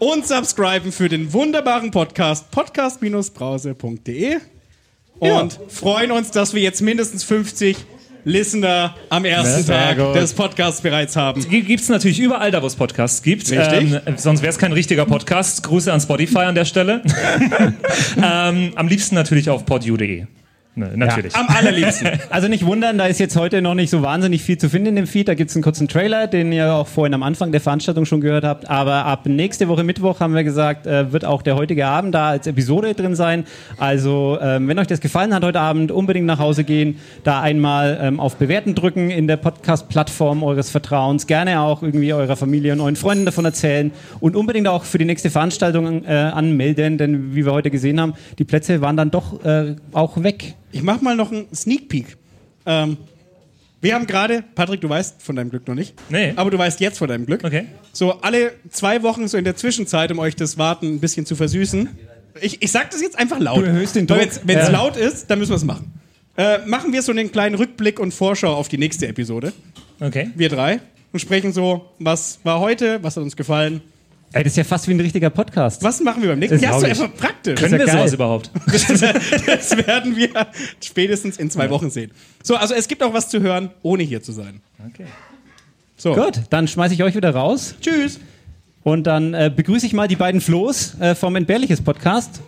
und 0.00 0.26
subscriben 0.26 0.90
für 0.90 1.08
den 1.08 1.32
wunderbaren 1.32 1.92
Podcast 1.92 2.50
podcast-brause.de 2.50 4.38
und 5.20 5.60
freuen 5.68 6.10
uns, 6.10 6.32
dass 6.32 6.54
wir 6.54 6.60
jetzt 6.60 6.82
mindestens 6.82 7.22
50 7.22 7.76
Listener 8.24 8.94
am 9.08 9.24
ersten 9.24 9.66
Tag 9.66 9.96
des 10.14 10.32
Podcasts 10.34 10.80
bereits 10.80 11.16
haben. 11.16 11.46
Gibt 11.48 11.82
es 11.82 11.88
natürlich 11.88 12.20
überall 12.20 12.50
da, 12.50 12.62
wo 12.62 12.66
es 12.66 12.76
Podcasts 12.76 13.22
gibt. 13.22 13.50
Richtig. 13.50 14.00
Ähm, 14.06 14.14
sonst 14.16 14.42
wäre 14.42 14.50
es 14.50 14.58
kein 14.58 14.72
richtiger 14.72 15.06
Podcast. 15.06 15.62
Grüße 15.62 15.92
an 15.92 16.00
Spotify 16.00 16.40
an 16.40 16.54
der 16.54 16.64
Stelle. 16.64 17.02
ähm, 18.16 18.72
am 18.74 18.88
liebsten 18.88 19.14
natürlich 19.14 19.50
auf 19.50 19.64
podu.de. 19.64 20.26
Ne, 20.76 20.92
natürlich. 20.94 21.34
Am 21.34 21.48
allerliebsten. 21.48 22.08
Also 22.30 22.46
nicht 22.46 22.64
wundern, 22.64 22.96
da 22.96 23.06
ist 23.06 23.18
jetzt 23.18 23.36
heute 23.36 23.60
noch 23.60 23.74
nicht 23.74 23.90
so 23.90 24.02
wahnsinnig 24.02 24.42
viel 24.42 24.56
zu 24.56 24.68
finden 24.68 24.90
in 24.90 24.96
dem 24.96 25.06
Feed. 25.06 25.26
Da 25.26 25.34
gibt 25.34 25.50
es 25.50 25.56
einen 25.56 25.64
kurzen 25.64 25.88
Trailer, 25.88 26.28
den 26.28 26.52
ihr 26.52 26.72
auch 26.72 26.86
vorhin 26.86 27.12
am 27.12 27.24
Anfang 27.24 27.50
der 27.50 27.60
Veranstaltung 27.60 28.06
schon 28.06 28.20
gehört 28.20 28.44
habt. 28.44 28.70
Aber 28.70 29.04
ab 29.04 29.26
nächste 29.26 29.66
Woche 29.68 29.82
Mittwoch 29.82 30.20
haben 30.20 30.34
wir 30.34 30.44
gesagt, 30.44 30.86
äh, 30.86 31.12
wird 31.12 31.24
auch 31.24 31.42
der 31.42 31.56
heutige 31.56 31.86
Abend 31.86 32.14
da 32.14 32.30
als 32.30 32.46
Episode 32.46 32.94
drin 32.94 33.16
sein. 33.16 33.44
Also 33.78 34.38
ähm, 34.40 34.68
wenn 34.68 34.78
euch 34.78 34.86
das 34.86 35.00
gefallen 35.00 35.34
hat 35.34 35.44
heute 35.44 35.60
Abend, 35.60 35.90
unbedingt 35.90 36.26
nach 36.26 36.38
Hause 36.38 36.62
gehen, 36.62 36.98
da 37.24 37.40
einmal 37.40 37.98
ähm, 38.00 38.20
auf 38.20 38.36
Bewerten 38.36 38.76
drücken 38.76 39.10
in 39.10 39.26
der 39.26 39.38
Podcast-Plattform 39.38 40.44
eures 40.44 40.70
Vertrauens. 40.70 41.26
Gerne 41.26 41.60
auch 41.60 41.82
irgendwie 41.82 42.12
eurer 42.12 42.36
Familie 42.36 42.72
und 42.72 42.80
euren 42.80 42.96
Freunden 42.96 43.24
davon 43.24 43.44
erzählen 43.44 43.90
und 44.20 44.36
unbedingt 44.36 44.68
auch 44.68 44.84
für 44.84 44.98
die 44.98 45.04
nächste 45.04 45.30
Veranstaltung 45.30 46.04
äh, 46.04 46.12
anmelden, 46.12 46.96
denn 46.96 47.34
wie 47.34 47.44
wir 47.44 47.52
heute 47.52 47.70
gesehen 47.70 48.00
haben, 48.00 48.14
die 48.38 48.44
Plätze 48.44 48.80
waren 48.80 48.96
dann 48.96 49.10
doch 49.10 49.44
äh, 49.44 49.74
auch 49.92 50.22
weg. 50.22 50.54
Ich 50.72 50.82
mach 50.82 51.00
mal 51.00 51.16
noch 51.16 51.32
einen 51.32 51.46
Sneak 51.54 51.88
Peek. 51.88 52.16
Ähm, 52.66 52.96
wir 53.80 53.94
haben 53.94 54.06
gerade, 54.06 54.44
Patrick, 54.54 54.80
du 54.82 54.88
weißt 54.88 55.22
von 55.22 55.36
deinem 55.36 55.50
Glück 55.50 55.66
noch 55.66 55.74
nicht. 55.74 55.94
Nee. 56.10 56.32
Aber 56.36 56.50
du 56.50 56.58
weißt 56.58 56.80
jetzt 56.80 56.98
von 56.98 57.08
deinem 57.08 57.24
Glück. 57.26 57.42
Okay. 57.44 57.66
So 57.92 58.12
alle 58.20 58.52
zwei 58.70 59.02
Wochen 59.02 59.26
so 59.26 59.38
in 59.38 59.44
der 59.44 59.56
Zwischenzeit, 59.56 60.12
um 60.12 60.18
euch 60.18 60.36
das 60.36 60.58
Warten 60.58 60.86
ein 60.86 61.00
bisschen 61.00 61.24
zu 61.26 61.34
versüßen. 61.34 61.88
Ich, 62.42 62.62
ich 62.62 62.70
sag 62.70 62.90
das 62.90 63.00
jetzt 63.00 63.18
einfach 63.18 63.38
laut. 63.40 63.58
Du 63.58 63.62
erhöhst 63.62 63.96
den 63.96 64.08
Weil 64.08 64.26
Druck. 64.26 64.40
Wenn 64.44 64.58
es 64.58 64.66
Ja. 64.68 64.72
laut 64.72 64.96
ist, 64.96 65.30
dann 65.30 65.38
müssen 65.38 65.50
wir 65.52 65.56
es 65.56 65.64
machen. 65.64 65.92
Äh, 66.36 66.58
machen 66.66 66.92
wir 66.92 67.02
so 67.02 67.10
einen 67.10 67.32
kleinen 67.32 67.54
Rückblick 67.54 67.98
und 67.98 68.12
Vorschau 68.14 68.54
auf 68.54 68.68
die 68.68 68.78
nächste 68.78 69.08
Episode. 69.08 69.52
Okay. 69.98 70.30
Wir 70.36 70.48
drei. 70.48 70.80
Und 71.12 71.18
sprechen 71.18 71.52
so, 71.52 71.86
was 71.98 72.38
war 72.44 72.60
heute, 72.60 73.02
was 73.02 73.16
hat 73.16 73.24
uns 73.24 73.34
gefallen. 73.36 73.80
Ey, 74.32 74.44
das 74.44 74.52
ist 74.52 74.56
ja 74.58 74.64
fast 74.64 74.86
wie 74.86 74.92
ein 74.94 75.00
richtiger 75.00 75.28
Podcast. 75.28 75.82
Was 75.82 76.00
machen 76.00 76.22
wir 76.22 76.28
beim 76.28 76.38
nächsten 76.38 76.60
Das 76.60 76.62
Ja, 76.62 76.76
ist 76.76 76.84
einfach 76.84 77.16
praktisch. 77.16 77.58
Können 77.58 77.72
ja 77.72 77.78
wir 77.80 77.86
geil. 77.86 77.98
sowas 77.98 78.12
überhaupt? 78.12 78.50
Das 79.46 79.76
werden 79.76 80.14
wir 80.16 80.46
spätestens 80.80 81.36
in 81.36 81.50
zwei 81.50 81.68
Wochen 81.68 81.90
sehen. 81.90 82.12
So, 82.44 82.54
also 82.54 82.74
es 82.74 82.86
gibt 82.86 83.02
auch 83.02 83.12
was 83.12 83.28
zu 83.28 83.40
hören, 83.40 83.70
ohne 83.82 84.04
hier 84.04 84.22
zu 84.22 84.30
sein. 84.30 84.60
Okay. 84.88 85.06
So. 85.96 86.14
Gut, 86.14 86.42
dann 86.50 86.68
schmeiße 86.68 86.94
ich 86.94 87.02
euch 87.02 87.16
wieder 87.16 87.34
raus. 87.34 87.74
Tschüss. 87.80 88.20
Und 88.84 89.04
dann 89.08 89.34
äh, 89.34 89.50
begrüße 89.54 89.84
ich 89.84 89.92
mal 89.94 90.06
die 90.06 90.16
beiden 90.16 90.40
Flo's 90.40 90.94
äh, 91.00 91.16
vom 91.16 91.34
Entbehrliches 91.34 91.82
Podcast. 91.82 92.40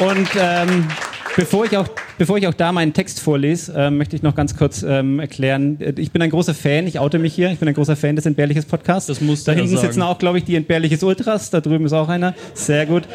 Und 0.00 0.28
ähm, 0.36 0.88
bevor, 1.36 1.64
ich 1.64 1.76
auch, 1.76 1.88
bevor 2.22 2.38
ich 2.38 2.46
auch 2.46 2.54
da 2.54 2.70
meinen 2.70 2.92
Text 2.92 3.18
vorlese, 3.18 3.74
ähm, 3.76 3.96
möchte 3.98 4.14
ich 4.14 4.22
noch 4.22 4.36
ganz 4.36 4.56
kurz 4.56 4.84
ähm, 4.84 5.18
erklären. 5.18 5.80
Äh, 5.80 5.94
Ich 5.96 6.12
bin 6.12 6.22
ein 6.22 6.30
großer 6.30 6.54
Fan, 6.54 6.86
ich 6.86 7.00
oute 7.00 7.18
mich 7.18 7.34
hier, 7.34 7.50
ich 7.50 7.58
bin 7.58 7.66
ein 7.66 7.74
großer 7.74 7.96
Fan 7.96 8.14
des 8.14 8.26
Entbehrliches 8.26 8.64
Podcasts. 8.64 9.08
Das 9.08 9.20
musst 9.20 9.48
Da 9.48 9.50
hinten 9.50 9.76
sitzen 9.76 10.02
auch, 10.02 10.18
glaube 10.20 10.38
ich, 10.38 10.44
die 10.44 10.54
Entbehrliches 10.54 11.02
Ultras, 11.02 11.50
da 11.50 11.60
drüben 11.60 11.84
ist 11.84 11.92
auch 11.92 12.08
einer. 12.08 12.32
Sehr 12.54 12.86
gut. 12.86 13.08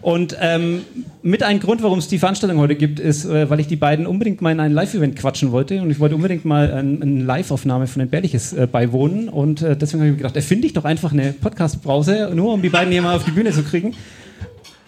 Und 0.00 0.34
ähm, 0.40 0.80
mit 1.20 1.42
einem 1.42 1.60
Grund, 1.60 1.82
warum 1.82 1.98
es 1.98 2.08
die 2.08 2.18
Veranstaltung 2.18 2.58
heute 2.58 2.74
gibt, 2.74 3.00
ist, 3.00 3.26
äh, 3.26 3.50
weil 3.50 3.60
ich 3.60 3.66
die 3.66 3.76
beiden 3.76 4.06
unbedingt 4.06 4.40
mal 4.40 4.52
in 4.52 4.60
ein 4.60 4.72
Live-Event 4.72 5.16
quatschen 5.16 5.52
wollte 5.52 5.82
und 5.82 5.90
ich 5.90 6.00
wollte 6.00 6.14
unbedingt 6.14 6.46
mal 6.46 6.72
ein, 6.72 7.02
eine 7.02 7.24
Live-Aufnahme 7.24 7.86
von 7.86 8.00
Entbehrliches 8.00 8.54
äh, 8.54 8.66
beiwohnen 8.66 9.28
und 9.28 9.60
äh, 9.60 9.76
deswegen 9.76 10.00
habe 10.00 10.08
ich 10.08 10.12
mir 10.12 10.22
gedacht, 10.22 10.36
erfinde 10.36 10.66
ich 10.66 10.72
doch 10.72 10.86
einfach 10.86 11.12
eine 11.12 11.34
Podcast-Brause, 11.34 12.30
nur 12.34 12.54
um 12.54 12.62
die 12.62 12.70
beiden 12.70 12.90
hier 12.90 13.02
mal 13.02 13.14
auf 13.14 13.24
die 13.24 13.32
Bühne 13.32 13.52
zu 13.52 13.62
kriegen. 13.62 13.94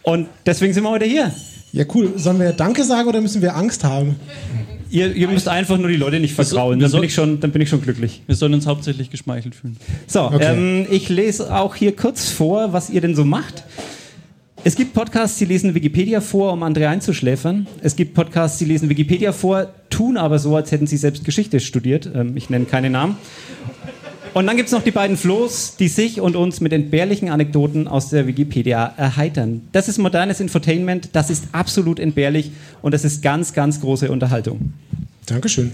Und 0.03 0.29
deswegen 0.47 0.73
sind 0.73 0.83
wir 0.83 0.91
heute 0.91 1.05
hier. 1.05 1.31
Ja, 1.73 1.85
cool. 1.95 2.12
Sollen 2.16 2.41
wir 2.41 2.53
Danke 2.53 2.85
sagen 2.85 3.09
oder 3.09 3.21
müssen 3.21 3.43
wir 3.43 3.55
Angst 3.57 3.85
haben? 3.85 4.16
Ihr, 4.91 5.14
ihr 5.14 5.29
müsst 5.29 5.47
einfach 5.47 5.79
nur 5.79 5.89
die 5.89 5.97
Leute 5.97 6.18
nicht 6.18 6.35
vertrauen, 6.35 6.81
dann 6.81 6.91
bin, 6.91 7.05
ich 7.05 7.14
schon, 7.14 7.39
dann 7.39 7.53
bin 7.53 7.62
ich 7.62 7.68
schon 7.68 7.81
glücklich. 7.81 8.23
Wir 8.27 8.35
sollen 8.35 8.55
uns 8.55 8.66
hauptsächlich 8.66 9.09
geschmeichelt 9.11 9.55
fühlen. 9.55 9.77
So, 10.09 10.23
Okay. 10.23 10.47
ähm, 10.83 10.87
ich 10.91 11.09
lese 11.09 11.55
auch 11.55 11.77
hier 11.77 11.95
kurz 11.95 12.29
vor, 12.29 12.73
was 12.73 12.91
ihr 12.91 13.01
denn 13.01 13.14
so 13.14 13.25
macht. 13.25 13.62
Es 14.64 14.75
gibt 14.75 14.93
Podcasts, 14.93 15.39
die 15.39 15.45
lesen 15.45 15.75
Wikipedia 15.75 16.21
vor, 16.21 16.53
um 16.53 16.62
andere 16.64 16.89
einzuschläfern. 16.89 17.66
Es 17.83 17.95
gibt 17.95 18.14
Podcasts, 18.14 18.59
die 18.59 18.64
lesen 18.64 18.89
Wikipedia 18.91 19.33
vor, 19.33 19.68
tun 19.91 20.16
aber 20.16 20.39
so, 20.41 20.57
als 20.57 20.73
hätten 20.73 20.89
sie 20.89 20.97
selbst 20.97 21.25
Geschichte 21.25 21.61
studiert. 21.61 22.11
Ähm, 22.12 22.37
ich 22.37 22.51
nenne 22.51 22.64
keine 22.64 22.91
Namen. 22.91 23.16
Und 24.33 24.47
dann 24.47 24.57
gibt 24.57 24.68
es 24.68 24.72
noch 24.72 24.83
die 24.85 24.93
beiden 24.93 25.16
Flo's, 25.16 25.74
die 25.76 25.89
sich 25.89 26.20
und 26.20 26.37
uns 26.37 26.61
mit 26.61 26.72
entbehrlichen 26.72 27.31
Anekdoten 27.31 27.89
aus 27.89 28.11
der 28.11 28.26
Wikipedia 28.28 28.95
erheitern. 28.97 29.62
Das 29.72 29.89
ist 29.89 29.99
modernes 29.99 30.39
Infotainment, 30.41 31.11
das 31.12 31.31
ist 31.31 31.47
absolut 31.53 31.99
entbehrlich 31.99 32.53
und 32.81 32.95
das 32.95 33.05
ist 33.05 33.22
ganz, 33.22 33.53
ganz 33.53 33.81
große 33.81 34.11
Unterhaltung. 34.11 34.72
Dankeschön. 35.26 35.72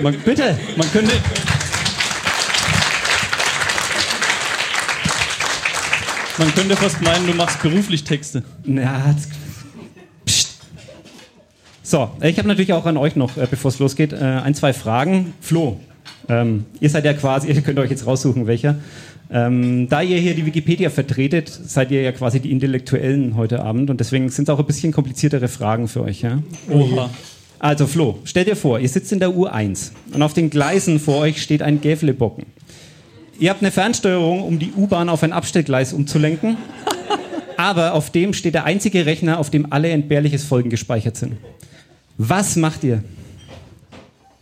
Man, 0.00 0.14
Bitte! 0.24 0.56
man 0.76 0.90
könnte. 0.92 1.12
Man 6.38 6.52
könnte 6.54 6.76
fast 6.76 7.00
meinen, 7.02 7.26
du 7.26 7.34
machst 7.34 7.62
beruflich 7.62 8.02
Texte. 8.04 8.42
Das- 8.64 9.28
Psst. 10.26 10.58
So, 11.82 12.10
ich 12.22 12.38
habe 12.38 12.48
natürlich 12.48 12.72
auch 12.72 12.86
an 12.86 12.96
euch 12.96 13.14
noch, 13.14 13.36
äh, 13.36 13.46
bevor 13.48 13.68
es 13.68 13.78
losgeht, 13.78 14.12
äh, 14.12 14.16
ein, 14.16 14.54
zwei 14.54 14.72
Fragen. 14.72 15.32
Flo, 15.40 15.78
ähm, 16.28 16.64
ihr 16.80 16.90
seid 16.90 17.04
ja 17.04 17.12
quasi, 17.12 17.48
ihr 17.52 17.60
könnt 17.62 17.78
euch 17.78 17.90
jetzt 17.90 18.06
raussuchen, 18.06 18.46
welcher. 18.46 18.76
Ähm, 19.30 19.88
da 19.88 20.02
ihr 20.02 20.18
hier 20.18 20.34
die 20.34 20.44
Wikipedia 20.44 20.90
vertretet, 20.90 21.48
seid 21.48 21.90
ihr 21.90 22.02
ja 22.02 22.12
quasi 22.12 22.40
die 22.40 22.50
Intellektuellen 22.50 23.36
heute 23.36 23.62
Abend 23.62 23.90
und 23.90 23.98
deswegen 23.98 24.28
sind 24.28 24.48
es 24.48 24.54
auch 24.54 24.58
ein 24.58 24.66
bisschen 24.66 24.92
kompliziertere 24.92 25.48
Fragen 25.48 25.88
für 25.88 26.02
euch. 26.02 26.22
Ja? 26.22 26.42
Oha. 26.70 27.10
Also 27.58 27.86
Flo, 27.86 28.18
stell 28.24 28.44
dir 28.44 28.56
vor, 28.56 28.78
ihr 28.78 28.88
sitzt 28.88 29.10
in 29.12 29.20
der 29.20 29.30
U1 29.30 29.92
und 30.12 30.22
auf 30.22 30.34
den 30.34 30.50
Gleisen 30.50 31.00
vor 31.00 31.18
euch 31.18 31.40
steht 31.40 31.62
ein 31.62 31.80
Gävlebocken. 31.80 32.44
Ihr 33.38 33.50
habt 33.50 33.62
eine 33.62 33.70
Fernsteuerung, 33.70 34.42
um 34.42 34.58
die 34.58 34.72
U-Bahn 34.76 35.08
auf 35.08 35.22
ein 35.22 35.32
Abstellgleis 35.32 35.92
umzulenken, 35.92 36.56
aber 37.56 37.94
auf 37.94 38.10
dem 38.10 38.34
steht 38.34 38.54
der 38.54 38.64
einzige 38.64 39.06
Rechner, 39.06 39.38
auf 39.38 39.50
dem 39.50 39.72
alle 39.72 39.88
entbehrliches 39.88 40.44
Folgen 40.44 40.70
gespeichert 40.70 41.16
sind. 41.16 41.36
Was 42.18 42.56
macht 42.56 42.84
ihr? 42.84 43.02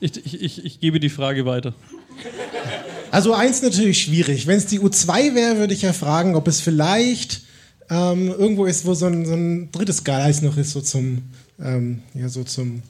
Ich, 0.02 0.34
ich, 0.42 0.64
ich, 0.64 0.80
gebe 0.80 0.98
die 0.98 1.08
Frage 1.08 1.46
weiter. 1.46 1.74
Also 3.12 3.34
eins 3.34 3.62
natürlich 3.62 4.02
schwierig. 4.02 4.48
Wenn 4.48 4.58
es 4.58 4.66
die 4.66 4.80
U2 4.80 5.36
wäre, 5.36 5.58
würde 5.58 5.74
ich 5.74 5.82
ja 5.82 5.92
fragen, 5.92 6.34
ob 6.34 6.48
es 6.48 6.60
vielleicht 6.60 7.42
ähm, 7.88 8.26
irgendwo 8.26 8.64
ist, 8.64 8.84
wo 8.84 8.94
so 8.94 9.06
ein, 9.06 9.24
so 9.24 9.34
ein 9.34 9.70
drittes 9.70 10.02
Gleis 10.02 10.42
noch 10.42 10.56
ist, 10.56 10.72
so 10.72 10.80
zum, 10.80 11.22
ähm, 11.62 12.00
ja, 12.14 12.28
so 12.28 12.42
zum 12.42 12.82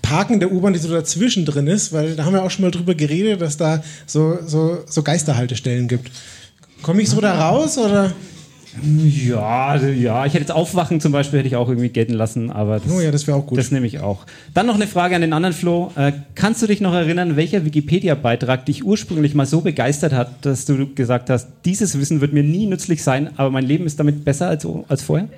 Parken 0.00 0.40
der 0.40 0.52
U-Bahn, 0.52 0.72
die 0.72 0.78
so 0.78 0.88
dazwischen 0.88 1.44
drin 1.44 1.66
ist, 1.66 1.92
weil 1.92 2.16
da 2.16 2.24
haben 2.24 2.32
wir 2.32 2.42
auch 2.42 2.50
schon 2.50 2.64
mal 2.64 2.70
drüber 2.70 2.94
geredet, 2.94 3.42
dass 3.42 3.58
da 3.58 3.84
so, 4.06 4.38
so, 4.46 4.84
so 4.88 5.02
Geisterhaltestellen 5.02 5.86
gibt. 5.86 6.10
Komme 6.80 7.02
ich 7.02 7.10
so 7.10 7.20
da 7.20 7.50
raus 7.50 7.76
oder? 7.76 8.14
Ja, 8.82 9.66
also, 9.68 9.86
ja, 9.86 10.26
ich 10.26 10.34
hätte 10.34 10.42
jetzt 10.42 10.52
Aufwachen 10.52 11.00
zum 11.00 11.12
Beispiel, 11.12 11.38
hätte 11.38 11.48
ich 11.48 11.56
auch 11.56 11.68
irgendwie 11.68 11.90
gelten 11.90 12.14
lassen, 12.14 12.50
aber 12.50 12.80
das, 12.80 12.92
Oh 12.92 13.00
ja, 13.00 13.10
das 13.10 13.26
wäre 13.26 13.36
auch 13.38 13.46
gut. 13.46 13.56
das 13.58 13.70
nehme 13.70 13.86
ich 13.86 14.00
auch. 14.00 14.26
Dann 14.52 14.66
noch 14.66 14.74
eine 14.74 14.86
Frage 14.86 15.14
an 15.14 15.20
den 15.20 15.32
anderen 15.32 15.54
Flo. 15.54 15.92
Äh, 15.96 16.12
kannst 16.34 16.60
du 16.62 16.66
dich 16.66 16.80
noch 16.80 16.92
erinnern, 16.92 17.36
welcher 17.36 17.64
Wikipedia-Beitrag 17.64 18.66
dich 18.66 18.84
ursprünglich 18.84 19.34
mal 19.34 19.46
so 19.46 19.60
begeistert 19.60 20.12
hat, 20.12 20.44
dass 20.44 20.64
du 20.64 20.92
gesagt 20.94 21.30
hast, 21.30 21.48
dieses 21.64 21.98
Wissen 21.98 22.20
wird 22.20 22.32
mir 22.32 22.42
nie 22.42 22.66
nützlich 22.66 23.02
sein, 23.02 23.30
aber 23.36 23.50
mein 23.50 23.64
Leben 23.64 23.86
ist 23.86 24.00
damit 24.00 24.24
besser 24.24 24.48
als, 24.48 24.66
als 24.88 25.02
vorher? 25.02 25.28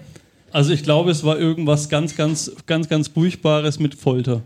Also 0.53 0.72
ich 0.72 0.82
glaube, 0.82 1.11
es 1.11 1.22
war 1.22 1.39
irgendwas 1.39 1.89
ganz, 1.91 2.16
ganz, 2.16 2.51
ganz, 2.66 2.89
ganz 2.89 3.09
Furchtbares 3.09 3.78
mit 3.78 3.95
Folter. 3.95 4.41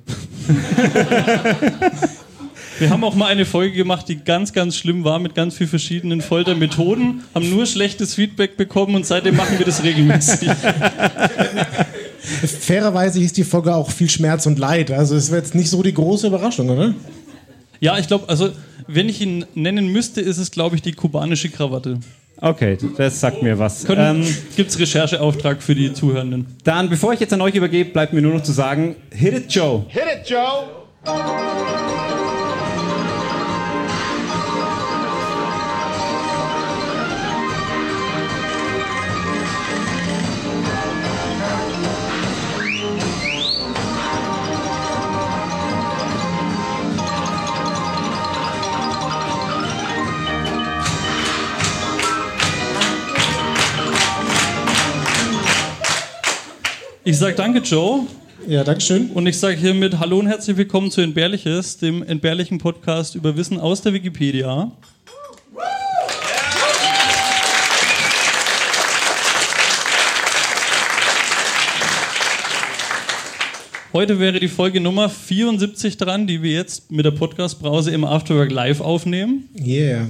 Wir 2.80 2.90
haben 2.90 3.04
auch 3.04 3.14
mal 3.14 3.26
eine 3.26 3.44
Folge 3.44 3.76
gemacht, 3.76 4.08
die 4.08 4.16
ganz, 4.16 4.52
ganz 4.52 4.76
schlimm 4.76 5.04
war, 5.04 5.18
mit 5.18 5.34
ganz 5.34 5.56
vielen 5.56 5.68
verschiedenen 5.70 6.20
Foltermethoden, 6.22 7.22
haben 7.34 7.50
nur 7.50 7.66
schlechtes 7.66 8.14
Feedback 8.14 8.56
bekommen 8.56 8.94
und 8.96 9.06
seitdem 9.06 9.36
machen 9.36 9.58
wir 9.58 9.66
das 9.66 9.84
regelmäßig. 9.84 10.48
Fairerweise 12.60 13.20
hieß 13.20 13.32
die 13.34 13.44
Folge 13.44 13.74
auch 13.74 13.90
viel 13.90 14.08
Schmerz 14.08 14.46
und 14.46 14.58
Leid. 14.58 14.90
Also 14.90 15.14
es 15.14 15.30
wäre 15.30 15.42
jetzt 15.42 15.54
nicht 15.54 15.68
so 15.70 15.82
die 15.82 15.94
große 15.94 16.26
Überraschung, 16.28 16.70
oder? 16.70 16.94
Ja, 17.80 17.98
ich 17.98 18.06
glaube, 18.08 18.28
also 18.28 18.50
wenn 18.86 19.08
ich 19.08 19.20
ihn 19.20 19.44
nennen 19.54 19.88
müsste, 19.92 20.20
ist 20.20 20.38
es, 20.38 20.50
glaube 20.50 20.76
ich, 20.76 20.82
die 20.82 20.92
kubanische 20.92 21.50
Krawatte. 21.50 21.98
Okay, 22.42 22.78
das 22.96 23.20
sagt 23.20 23.42
mir 23.42 23.58
was. 23.58 23.84
Können, 23.84 24.22
Ähm, 24.22 24.36
Gibt 24.56 24.70
es 24.70 24.78
Rechercheauftrag 24.78 25.62
für 25.62 25.74
die 25.74 25.92
Zuhörenden? 25.92 26.46
dann, 26.64 26.88
bevor 26.88 27.12
ich 27.12 27.20
jetzt 27.20 27.34
an 27.34 27.42
euch 27.42 27.54
übergebe, 27.54 27.90
bleibt 27.90 28.14
mir 28.14 28.22
nur 28.22 28.32
noch 28.32 28.42
zu 28.42 28.52
sagen, 28.52 28.96
hit 29.10 29.34
it, 29.34 29.52
Joe. 29.52 29.84
Hit 29.88 30.02
it, 30.22 30.30
Joe! 30.30 30.64
Ich 57.02 57.16
sage 57.16 57.34
danke, 57.34 57.60
Joe. 57.60 58.06
Ja, 58.46 58.62
Dankeschön. 58.62 59.10
Und 59.12 59.26
ich 59.26 59.38
sage 59.38 59.56
hiermit 59.56 59.98
Hallo 60.00 60.18
und 60.18 60.26
herzlich 60.26 60.58
willkommen 60.58 60.90
zu 60.90 61.00
Entbehrliches, 61.00 61.78
dem 61.78 62.02
entbehrlichen 62.02 62.58
Podcast 62.58 63.14
über 63.14 63.38
Wissen 63.38 63.58
aus 63.58 63.80
der 63.80 63.94
Wikipedia. 63.94 64.70
Heute 73.94 74.20
wäre 74.20 74.38
die 74.38 74.48
Folge 74.48 74.82
Nummer 74.82 75.08
74 75.08 75.96
dran, 75.96 76.26
die 76.26 76.42
wir 76.42 76.52
jetzt 76.52 76.92
mit 76.92 77.06
der 77.06 77.12
Podcast-Brause 77.12 77.92
im 77.92 78.04
Afterwork 78.04 78.50
live 78.50 78.82
aufnehmen. 78.82 79.48
Yeah. 79.58 80.08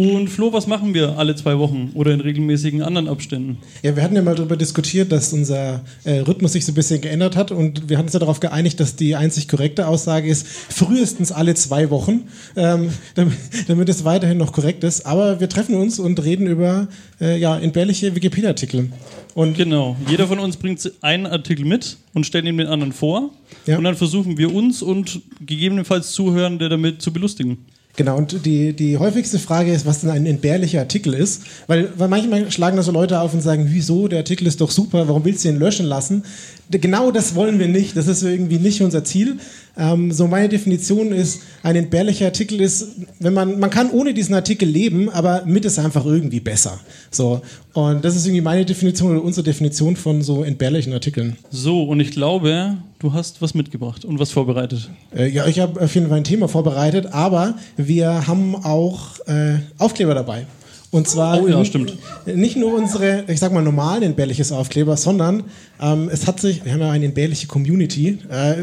Und 0.00 0.28
Flo, 0.28 0.50
was 0.50 0.66
machen 0.66 0.94
wir 0.94 1.18
alle 1.18 1.36
zwei 1.36 1.58
Wochen 1.58 1.90
oder 1.92 2.14
in 2.14 2.22
regelmäßigen 2.22 2.80
anderen 2.80 3.06
Abständen? 3.06 3.58
Ja, 3.82 3.94
wir 3.96 4.02
hatten 4.02 4.16
ja 4.16 4.22
mal 4.22 4.34
darüber 4.34 4.56
diskutiert, 4.56 5.12
dass 5.12 5.30
unser 5.34 5.84
äh, 6.04 6.20
Rhythmus 6.20 6.54
sich 6.54 6.64
so 6.64 6.72
ein 6.72 6.74
bisschen 6.74 7.02
geändert 7.02 7.36
hat 7.36 7.50
und 7.50 7.90
wir 7.90 7.98
hatten 7.98 8.06
uns 8.06 8.14
ja 8.14 8.18
darauf 8.18 8.40
geeinigt, 8.40 8.80
dass 8.80 8.96
die 8.96 9.14
einzig 9.14 9.46
korrekte 9.46 9.86
Aussage 9.86 10.26
ist, 10.30 10.46
frühestens 10.46 11.32
alle 11.32 11.54
zwei 11.54 11.90
Wochen, 11.90 12.22
ähm, 12.56 12.88
damit, 13.14 13.34
damit 13.68 13.90
es 13.90 14.06
weiterhin 14.06 14.38
noch 14.38 14.52
korrekt 14.52 14.84
ist. 14.84 15.04
Aber 15.04 15.38
wir 15.38 15.50
treffen 15.50 15.74
uns 15.74 15.98
und 15.98 16.24
reden 16.24 16.46
über 16.46 16.88
äh, 17.20 17.38
ja, 17.38 17.58
entbehrliche 17.58 18.16
Wikipedia-Artikel. 18.16 18.88
Und 19.34 19.58
Genau. 19.58 19.96
Jeder 20.08 20.26
von 20.26 20.38
uns 20.38 20.56
bringt 20.56 20.90
einen 21.02 21.26
Artikel 21.26 21.66
mit 21.66 21.98
und 22.14 22.24
stellt 22.24 22.46
ihn 22.46 22.56
den 22.56 22.68
anderen 22.68 22.94
vor. 22.94 23.32
Ja. 23.66 23.76
Und 23.76 23.84
dann 23.84 23.96
versuchen 23.96 24.38
wir 24.38 24.54
uns 24.54 24.80
und 24.80 25.20
gegebenenfalls 25.44 26.12
Zuhörende 26.12 26.70
damit 26.70 27.02
zu 27.02 27.12
belustigen. 27.12 27.58
Genau, 27.96 28.16
und 28.16 28.46
die, 28.46 28.72
die 28.72 28.98
häufigste 28.98 29.38
Frage 29.38 29.72
ist, 29.72 29.84
was 29.84 30.00
denn 30.00 30.10
ein 30.10 30.24
entbehrlicher 30.24 30.80
Artikel 30.80 31.12
ist. 31.12 31.42
Weil, 31.66 31.92
weil 31.96 32.08
manchmal 32.08 32.50
schlagen 32.50 32.76
da 32.76 32.82
so 32.82 32.92
Leute 32.92 33.20
auf 33.20 33.34
und 33.34 33.40
sagen, 33.40 33.66
wieso, 33.68 34.08
der 34.08 34.20
Artikel 34.20 34.46
ist 34.46 34.60
doch 34.60 34.70
super, 34.70 35.08
warum 35.08 35.24
willst 35.24 35.44
du 35.44 35.48
ihn 35.48 35.58
löschen 35.58 35.86
lassen? 35.86 36.24
Genau 36.70 37.10
das 37.10 37.34
wollen 37.34 37.58
wir 37.58 37.68
nicht, 37.68 37.96
das 37.96 38.06
ist 38.06 38.22
irgendwie 38.22 38.58
nicht 38.58 38.80
unser 38.80 39.04
Ziel. 39.04 39.38
Ähm, 39.76 40.12
so 40.12 40.26
meine 40.26 40.48
Definition 40.48 41.12
ist, 41.12 41.42
ein 41.62 41.76
entbehrlicher 41.76 42.26
Artikel 42.26 42.60
ist, 42.60 42.88
wenn 43.18 43.34
man, 43.34 43.58
man 43.58 43.70
kann 43.70 43.90
ohne 43.90 44.14
diesen 44.14 44.34
Artikel 44.34 44.68
leben, 44.68 45.08
aber 45.10 45.44
mit 45.46 45.64
ist 45.64 45.78
einfach 45.78 46.04
irgendwie 46.04 46.40
besser. 46.40 46.78
So, 47.10 47.42
und 47.72 48.04
das 48.04 48.16
ist 48.16 48.26
irgendwie 48.26 48.42
meine 48.42 48.64
Definition 48.64 49.12
oder 49.12 49.22
unsere 49.22 49.44
Definition 49.44 49.96
von 49.96 50.22
so 50.22 50.42
entbehrlichen 50.42 50.92
Artikeln. 50.92 51.36
So, 51.50 51.84
und 51.84 52.00
ich 52.00 52.10
glaube, 52.10 52.78
du 52.98 53.12
hast 53.12 53.40
was 53.42 53.54
mitgebracht 53.54 54.04
und 54.04 54.18
was 54.18 54.30
vorbereitet. 54.30 54.90
Äh, 55.14 55.28
ja, 55.28 55.46
ich 55.46 55.60
habe 55.60 55.80
auf 55.80 55.94
jeden 55.94 56.08
Fall 56.08 56.18
ein 56.18 56.24
Thema 56.24 56.48
vorbereitet, 56.48 57.06
aber 57.12 57.54
wir 57.76 58.26
haben 58.26 58.56
auch 58.56 59.18
äh, 59.26 59.58
Aufkleber 59.78 60.14
dabei. 60.14 60.46
Und 60.90 61.06
zwar 61.08 61.40
Oh 61.40 61.46
ja, 61.46 61.64
stimmt. 61.64 61.96
nicht 62.26 62.56
nur 62.56 62.74
unsere, 62.74 63.24
ich 63.28 63.38
sag 63.38 63.52
mal, 63.52 63.62
normalen 63.62 64.02
entbehrliches 64.02 64.50
Aufkleber, 64.50 64.96
sondern 64.96 65.44
ähm, 65.80 66.08
es 66.12 66.26
hat 66.26 66.40
sich, 66.40 66.64
wir 66.64 66.72
haben 66.72 66.80
ja 66.80 66.90
eine 66.90 67.04
entbehrliche 67.04 67.46
Community, 67.46 68.18
äh, 68.28 68.56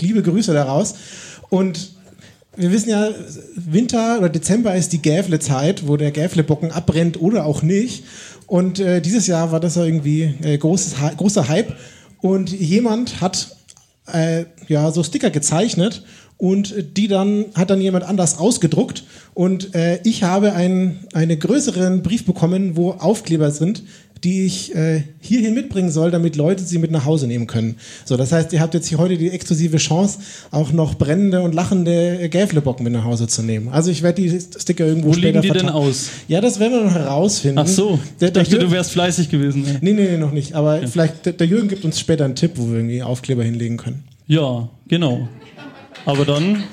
liebe 0.00 0.22
Grüße 0.22 0.54
daraus. 0.54 0.94
Und 1.50 1.90
wir 2.56 2.72
wissen 2.72 2.88
ja, 2.88 3.10
Winter 3.56 4.18
oder 4.18 4.28
Dezember 4.30 4.74
ist 4.74 4.92
die 4.92 5.02
Gävle-Zeit, 5.02 5.86
wo 5.86 5.96
der 5.96 6.12
Gävle-Bocken 6.12 6.70
abbrennt 6.70 7.20
oder 7.20 7.44
auch 7.44 7.62
nicht. 7.62 8.04
Und 8.46 8.78
äh, 8.78 9.00
dieses 9.00 9.26
Jahr 9.26 9.52
war 9.52 9.60
das 9.60 9.74
ja 9.74 9.84
irgendwie 9.84 10.34
äh, 10.42 10.56
großes, 10.56 10.94
großer 11.16 11.48
Hype. 11.48 11.74
Und 12.20 12.50
jemand 12.52 13.20
hat 13.20 13.56
äh, 14.12 14.44
ja, 14.68 14.90
so 14.90 15.02
Sticker 15.02 15.30
gezeichnet 15.30 16.04
und 16.44 16.74
die 16.98 17.08
dann 17.08 17.46
hat 17.54 17.70
dann 17.70 17.80
jemand 17.80 18.04
anders 18.04 18.36
ausgedruckt 18.38 19.04
und 19.32 19.74
äh, 19.74 19.98
ich 20.04 20.24
habe 20.24 20.52
einen, 20.52 20.98
einen 21.14 21.38
größeren 21.38 22.02
Brief 22.02 22.26
bekommen, 22.26 22.76
wo 22.76 22.90
Aufkleber 22.90 23.50
sind, 23.50 23.82
die 24.22 24.44
ich 24.44 24.74
äh, 24.74 25.02
hierhin 25.20 25.54
mitbringen 25.54 25.90
soll, 25.90 26.10
damit 26.10 26.36
Leute 26.36 26.62
sie 26.62 26.76
mit 26.78 26.90
nach 26.90 27.04
Hause 27.06 27.26
nehmen 27.26 27.46
können. 27.46 27.76
So, 28.04 28.16
das 28.18 28.30
heißt, 28.32 28.52
ihr 28.52 28.60
habt 28.60 28.74
jetzt 28.74 28.88
hier 28.88 28.98
heute 28.98 29.16
die 29.16 29.30
exklusive 29.30 29.78
Chance, 29.78 30.18
auch 30.50 30.70
noch 30.72 30.94
brennende 30.96 31.40
und 31.42 31.54
lachende 31.54 32.28
Gäflebocken 32.28 32.84
mit 32.84 32.92
nach 32.92 33.04
Hause 33.04 33.26
zu 33.26 33.42
nehmen. 33.42 33.68
Also 33.68 33.90
ich 33.90 34.02
werde 34.02 34.20
die 34.22 34.38
Sticker 34.38 34.86
irgendwo 34.86 35.08
Wo 35.08 35.12
später 35.14 35.40
liegen 35.40 35.54
die 35.54 35.58
denn 35.60 35.68
aus? 35.70 36.10
Ja, 36.28 36.40
das 36.42 36.58
werden 36.60 36.72
wir 36.74 36.84
noch 36.84 36.94
herausfinden. 36.94 37.58
Ach 37.58 37.66
so, 37.66 37.98
Der, 38.20 38.28
ich 38.28 38.32
der 38.34 38.42
dachte, 38.42 38.50
Jürgen- 38.56 38.66
du 38.66 38.72
wärst 38.72 38.90
fleißig 38.92 39.30
gewesen. 39.30 39.62
Nee, 39.80 39.92
nee, 39.94 40.08
nee, 40.10 40.16
noch 40.18 40.32
nicht. 40.32 40.54
Aber 40.54 40.86
vielleicht, 40.88 41.24
der, 41.26 41.32
der 41.32 41.46
Jürgen 41.46 41.68
gibt 41.68 41.84
uns 41.86 41.98
später 41.98 42.24
einen 42.26 42.34
Tipp, 42.36 42.52
wo 42.56 42.66
wir 42.68 42.76
irgendwie 42.76 43.02
Aufkleber 43.02 43.42
hinlegen 43.44 43.78
können. 43.78 44.04
Ja, 44.26 44.68
genau. 44.88 45.28
Aber 46.06 46.24
dann. 46.24 46.64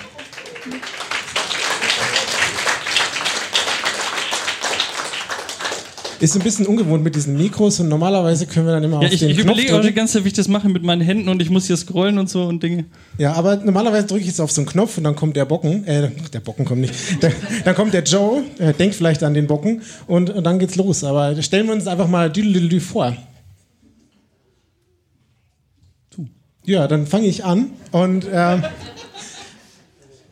Ist 6.19 6.36
ein 6.36 6.43
bisschen 6.43 6.67
ungewohnt 6.67 7.03
mit 7.03 7.15
diesen 7.15 7.36
Mikros 7.36 7.79
und 7.79 7.89
normalerweise 7.89 8.45
können 8.45 8.67
wir 8.67 8.73
dann 8.73 8.84
immer 8.84 9.01
Ja, 9.01 9.07
auf 9.07 9.13
ich 9.13 9.21
den 9.21 9.29
ich 9.32 9.38
Knopf 9.38 9.45
überlege 9.45 9.75
auch 9.75 9.82
die 9.82 9.91
ganze 9.91 10.13
Zeit, 10.13 10.23
wie 10.23 10.27
ich 10.27 10.36
das 10.36 10.47
mache 10.47 10.69
mit 10.69 10.84
meinen 10.84 11.01
Händen 11.01 11.27
und 11.29 11.41
ich 11.41 11.49
muss 11.49 11.65
hier 11.65 11.75
scrollen 11.77 12.19
und 12.19 12.29
so 12.29 12.43
und 12.43 12.61
Dinge. 12.61 12.86
Ja, 13.17 13.34
aber 13.34 13.55
normalerweise 13.55 14.05
drücke 14.05 14.21
ich 14.21 14.27
jetzt 14.27 14.39
auf 14.39 14.51
so 14.51 14.61
einen 14.61 14.67
Knopf 14.67 14.99
und 14.99 15.03
dann 15.05 15.15
kommt 15.15 15.36
der 15.36 15.45
Bocken, 15.45 15.84
äh, 15.88 16.11
der 16.32 16.39
Bocken 16.41 16.63
kommt 16.63 16.82
nicht, 16.82 16.93
der, 17.23 17.32
dann 17.65 17.73
kommt 17.73 17.95
der 17.95 18.03
Joe, 18.03 18.43
äh, 18.59 18.71
denkt 18.71 18.93
vielleicht 18.93 19.23
an 19.23 19.34
den 19.34 19.47
Bocken 19.47 19.82
und, 20.05 20.29
und 20.29 20.43
dann 20.43 20.59
geht's 20.59 20.75
los. 20.75 21.03
Aber 21.03 21.41
stellen 21.41 21.65
wir 21.65 21.73
uns 21.73 21.88
einfach 21.88 22.07
mal 22.07 22.29
Düdelüdelü 22.29 22.82
vor. 22.82 23.17
Ja, 26.63 26.88
dann 26.88 27.07
fange 27.07 27.25
ich 27.25 27.43
an 27.43 27.71
und 27.91 28.25
äh, 28.25 28.57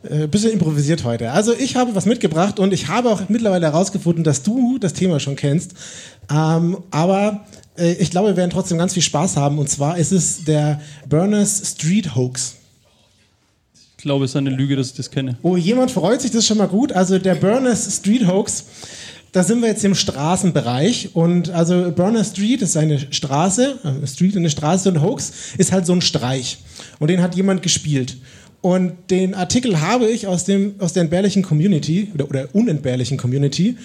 äh, 0.03 0.27
bisschen 0.27 0.51
improvisiert 0.51 1.03
heute. 1.03 1.31
Also 1.31 1.53
ich 1.53 1.75
habe 1.75 1.95
was 1.95 2.05
mitgebracht 2.05 2.59
und 2.59 2.73
ich 2.73 2.87
habe 2.87 3.09
auch 3.09 3.27
mittlerweile 3.27 3.65
herausgefunden, 3.65 4.23
dass 4.23 4.43
du 4.43 4.77
das 4.77 4.93
Thema 4.93 5.19
schon 5.19 5.35
kennst. 5.35 5.73
Ähm, 6.31 6.77
aber 6.91 7.45
äh, 7.77 7.93
ich 7.93 8.11
glaube, 8.11 8.29
wir 8.29 8.37
werden 8.37 8.51
trotzdem 8.51 8.77
ganz 8.77 8.93
viel 8.93 9.03
Spaß 9.03 9.37
haben. 9.37 9.59
Und 9.59 9.69
zwar 9.69 9.97
ist 9.97 10.11
es 10.11 10.45
der 10.45 10.79
Burners 11.07 11.73
Street 11.75 12.15
Hoax. 12.15 12.55
Ich 13.97 14.03
glaube, 14.03 14.23
es 14.23 14.31
ist 14.31 14.37
eine 14.37 14.51
Lüge, 14.51 14.77
dass 14.77 14.87
ich 14.87 14.93
das 14.93 15.11
kenne. 15.11 15.37
Oh, 15.41 15.57
jemand 15.57 15.91
freut 15.91 16.21
sich, 16.21 16.31
das 16.31 16.39
ist 16.39 16.47
schon 16.47 16.57
mal 16.57 16.69
gut. 16.69 16.93
Also 16.93 17.19
der 17.19 17.35
Burners 17.35 17.97
Street 17.97 18.25
Hoax, 18.25 18.63
da 19.33 19.43
sind 19.43 19.61
wir 19.61 19.67
jetzt 19.67 19.83
im 19.83 19.95
Straßenbereich. 19.95 21.09
Und 21.13 21.49
also 21.49 21.91
Burner 21.91 22.23
Street 22.23 22.61
ist 22.61 22.77
eine 22.77 22.99
Straße, 23.11 23.79
äh, 23.83 24.07
Street 24.07 24.37
eine 24.37 24.49
Straße 24.49 24.89
und 24.89 25.01
Hoax 25.01 25.31
ist 25.57 25.71
halt 25.71 25.85
so 25.85 25.93
ein 25.93 26.01
Streich. 26.01 26.59
Und 26.99 27.09
den 27.09 27.21
hat 27.21 27.35
jemand 27.35 27.61
gespielt. 27.61 28.17
Und 28.61 28.93
den 29.09 29.33
Artikel 29.33 29.79
habe 29.79 30.07
ich 30.07 30.27
aus, 30.27 30.43
dem, 30.43 30.75
aus 30.79 30.93
der 30.93 31.03
entbehrlichen 31.03 31.43
Community 31.43 32.11
oder, 32.13 32.29
oder 32.29 32.49
unentbehrlichen 32.53 33.17
Community. 33.17 33.77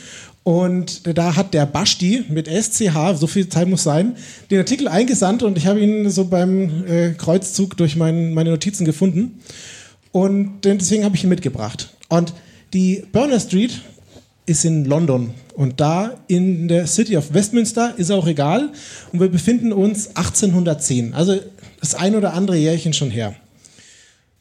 Und 0.43 1.17
da 1.17 1.37
hat 1.37 1.55
der 1.55 1.65
Basti 1.65 2.25
mit 2.29 2.49
SCH, 2.49 3.17
so 3.17 3.27
viel 3.27 3.49
Zeit 3.49 3.69
muss 3.69 3.83
sein, 3.83 4.17
den 4.51 4.59
Artikel 4.59 4.89
eingesandt 4.89 5.43
und 5.43 5.57
ich 5.57 5.67
habe 5.67 5.81
ihn 5.81 6.11
so 6.11 6.27
beim 6.27 6.85
äh, 6.87 7.11
Kreuzzug 7.13 7.77
durch 7.77 7.97
mein, 7.97 8.35
meine 8.35 8.51
Notizen 8.51 8.85
gefunden. 8.85 9.41
Und 10.13 10.61
deswegen 10.65 11.05
habe 11.05 11.17
ich 11.17 11.25
ihn 11.25 11.31
mitgebracht. 11.31 11.95
Und 12.09 12.35
die 12.75 13.05
Burner 13.11 13.41
Street 13.41 13.81
ist 14.47 14.65
in 14.65 14.85
London. 14.85 15.31
Und 15.55 15.81
da 15.81 16.19
in 16.27 16.69
der 16.69 16.87
City 16.87 17.17
of 17.17 17.33
Westminster 17.33 17.95
ist 17.97 18.11
auch 18.11 18.27
egal. 18.27 18.71
Und 19.13 19.21
wir 19.21 19.29
befinden 19.29 19.73
uns 19.73 20.09
1810. 20.09 21.15
Also 21.15 21.39
das 21.81 21.95
ein 21.95 22.17
oder 22.17 22.35
andere 22.35 22.57
Jährchen 22.57 22.93
schon 22.93 23.11
her. 23.11 23.35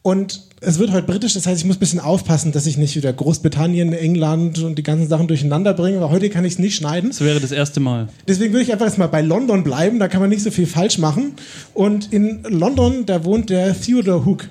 Und 0.06 0.42
es 0.60 0.78
wird 0.78 0.92
heute 0.92 1.06
britisch, 1.06 1.32
das 1.32 1.46
heißt, 1.46 1.62
ich 1.62 1.66
muss 1.66 1.76
ein 1.76 1.78
bisschen 1.78 1.98
aufpassen, 1.98 2.52
dass 2.52 2.66
ich 2.66 2.76
nicht 2.76 2.94
wieder 2.94 3.10
Großbritannien, 3.10 3.94
England 3.94 4.58
und 4.58 4.76
die 4.76 4.82
ganzen 4.82 5.08
Sachen 5.08 5.28
durcheinander 5.28 5.72
bringe, 5.72 5.98
weil 6.02 6.10
heute 6.10 6.28
kann 6.28 6.44
ich 6.44 6.52
es 6.52 6.58
nicht 6.58 6.76
schneiden. 6.76 7.08
Das 7.08 7.22
wäre 7.22 7.40
das 7.40 7.52
erste 7.52 7.80
Mal. 7.80 8.10
Deswegen 8.28 8.52
würde 8.52 8.64
ich 8.64 8.72
einfach 8.72 8.84
jetzt 8.84 8.98
mal 8.98 9.06
bei 9.06 9.22
London 9.22 9.64
bleiben, 9.64 9.98
da 9.98 10.08
kann 10.08 10.20
man 10.20 10.28
nicht 10.28 10.42
so 10.42 10.50
viel 10.50 10.66
falsch 10.66 10.98
machen. 10.98 11.32
Und 11.72 12.12
in 12.12 12.42
London, 12.42 13.06
da 13.06 13.24
wohnt 13.24 13.48
der 13.48 13.80
Theodore 13.80 14.26
Hook. 14.26 14.50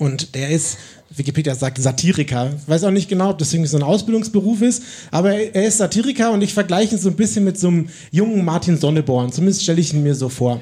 Und 0.00 0.34
der 0.34 0.50
ist, 0.50 0.78
Wikipedia 1.14 1.54
sagt 1.54 1.80
Satiriker. 1.80 2.50
Ich 2.60 2.68
weiß 2.68 2.82
auch 2.82 2.90
nicht 2.90 3.08
genau, 3.08 3.30
ob 3.30 3.38
das 3.38 3.54
irgendwie 3.54 3.70
so 3.70 3.76
ein 3.76 3.84
Ausbildungsberuf 3.84 4.62
ist, 4.62 4.82
aber 5.12 5.32
er 5.32 5.54
er 5.54 5.68
ist 5.68 5.78
Satiriker 5.78 6.32
und 6.32 6.42
ich 6.42 6.52
vergleiche 6.52 6.96
ihn 6.96 7.00
so 7.00 7.08
ein 7.08 7.14
bisschen 7.14 7.44
mit 7.44 7.56
so 7.56 7.68
einem 7.68 7.88
jungen 8.10 8.44
Martin 8.44 8.76
Sonneborn. 8.76 9.30
Zumindest 9.30 9.62
stelle 9.62 9.80
ich 9.80 9.94
ihn 9.94 10.02
mir 10.02 10.16
so 10.16 10.28
vor. 10.28 10.60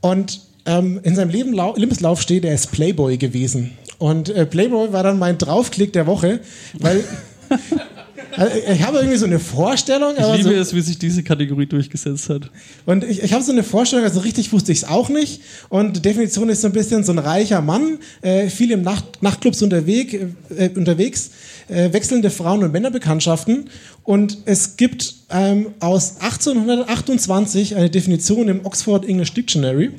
Und 0.00 0.46
ähm, 0.66 1.00
in 1.02 1.14
seinem 1.14 1.30
Leben, 1.30 1.52
Lebenslauf 1.52 2.20
steht, 2.20 2.44
er 2.44 2.54
ist 2.54 2.72
Playboy 2.72 3.16
gewesen. 3.16 3.72
Und 3.98 4.28
äh, 4.28 4.44
Playboy 4.44 4.92
war 4.92 5.02
dann 5.02 5.18
mein 5.18 5.38
Draufklick 5.38 5.92
der 5.92 6.06
Woche, 6.06 6.40
weil 6.78 7.02
also, 8.36 8.56
ich 8.70 8.82
habe 8.82 8.98
irgendwie 8.98 9.16
so 9.16 9.24
eine 9.24 9.38
Vorstellung. 9.38 10.14
Ich 10.18 10.36
liebe 10.36 10.50
so, 10.50 10.54
es, 10.54 10.74
wie 10.74 10.80
sich 10.80 10.98
diese 10.98 11.22
Kategorie 11.22 11.66
durchgesetzt 11.66 12.28
hat. 12.28 12.50
und 12.84 13.04
ich, 13.04 13.22
ich 13.22 13.32
habe 13.32 13.42
so 13.42 13.52
eine 13.52 13.62
Vorstellung, 13.62 14.04
also 14.04 14.20
richtig 14.20 14.52
wusste 14.52 14.72
ich 14.72 14.78
es 14.78 14.84
auch 14.84 15.08
nicht. 15.08 15.40
Und 15.70 15.96
die 15.96 16.02
Definition 16.02 16.48
ist 16.50 16.60
so 16.60 16.68
ein 16.68 16.72
bisschen 16.72 17.04
so 17.04 17.12
ein 17.12 17.18
reicher 17.18 17.62
Mann, 17.62 17.98
äh, 18.20 18.48
viel 18.48 18.70
im 18.70 18.82
Nacht, 18.82 19.22
Nachtclubs 19.22 19.62
unterwegs, 19.62 20.14
äh, 20.54 20.68
unterwegs 20.74 21.30
äh, 21.68 21.92
wechselnde 21.92 22.30
Frauen- 22.30 22.62
und 22.62 22.72
Männerbekanntschaften. 22.72 23.70
Und 24.04 24.38
es 24.44 24.76
gibt 24.76 25.14
ähm, 25.30 25.74
aus 25.80 26.16
1828 26.20 27.76
eine 27.76 27.90
Definition 27.90 28.48
im 28.48 28.64
Oxford 28.64 29.08
English 29.08 29.32
Dictionary. 29.32 29.90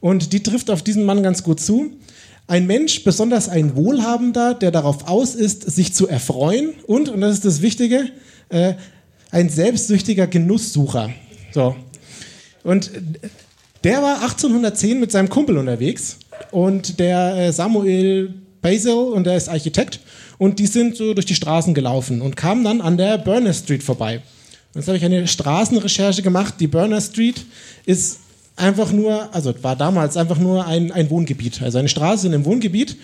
Und 0.00 0.32
die 0.32 0.42
trifft 0.42 0.70
auf 0.70 0.82
diesen 0.82 1.04
Mann 1.04 1.22
ganz 1.22 1.42
gut 1.42 1.60
zu. 1.60 1.92
Ein 2.46 2.66
Mensch, 2.66 3.02
besonders 3.02 3.48
ein 3.48 3.74
Wohlhabender, 3.74 4.54
der 4.54 4.70
darauf 4.70 5.08
aus 5.08 5.34
ist, 5.34 5.68
sich 5.68 5.92
zu 5.92 6.06
erfreuen 6.06 6.74
und, 6.86 7.08
und 7.08 7.20
das 7.20 7.34
ist 7.34 7.44
das 7.44 7.60
Wichtige, 7.60 8.10
äh, 8.50 8.74
ein 9.30 9.48
selbstsüchtiger 9.48 10.28
Genusssucher. 10.28 11.10
So. 11.52 11.74
Und 12.62 12.92
der 13.82 14.02
war 14.02 14.22
1810 14.22 15.00
mit 15.00 15.10
seinem 15.10 15.28
Kumpel 15.28 15.58
unterwegs 15.58 16.18
und 16.52 17.00
der 17.00 17.36
äh, 17.36 17.52
Samuel 17.52 18.34
Basil 18.62 18.92
und 18.92 19.24
der 19.24 19.36
ist 19.36 19.48
Architekt 19.48 20.00
und 20.38 20.58
die 20.58 20.66
sind 20.66 20.96
so 20.96 21.14
durch 21.14 21.26
die 21.26 21.34
Straßen 21.34 21.74
gelaufen 21.74 22.20
und 22.20 22.36
kamen 22.36 22.64
dann 22.64 22.80
an 22.80 22.96
der 22.96 23.18
Burner 23.18 23.54
Street 23.54 23.82
vorbei. 23.82 24.22
Und 24.74 24.80
jetzt 24.80 24.88
habe 24.88 24.98
ich 24.98 25.04
eine 25.04 25.26
Straßenrecherche 25.26 26.22
gemacht. 26.22 26.54
Die 26.60 26.66
Burner 26.66 27.00
Street 27.00 27.44
ist 27.86 28.18
einfach 28.56 28.92
nur, 28.92 29.34
also 29.34 29.54
war 29.62 29.76
damals 29.76 30.16
einfach 30.16 30.38
nur 30.38 30.66
ein, 30.66 30.90
ein 30.90 31.10
Wohngebiet, 31.10 31.62
also 31.62 31.78
eine 31.78 31.88
Straße 31.88 32.26
in 32.26 32.34
einem 32.34 32.44
Wohngebiet. 32.44 32.96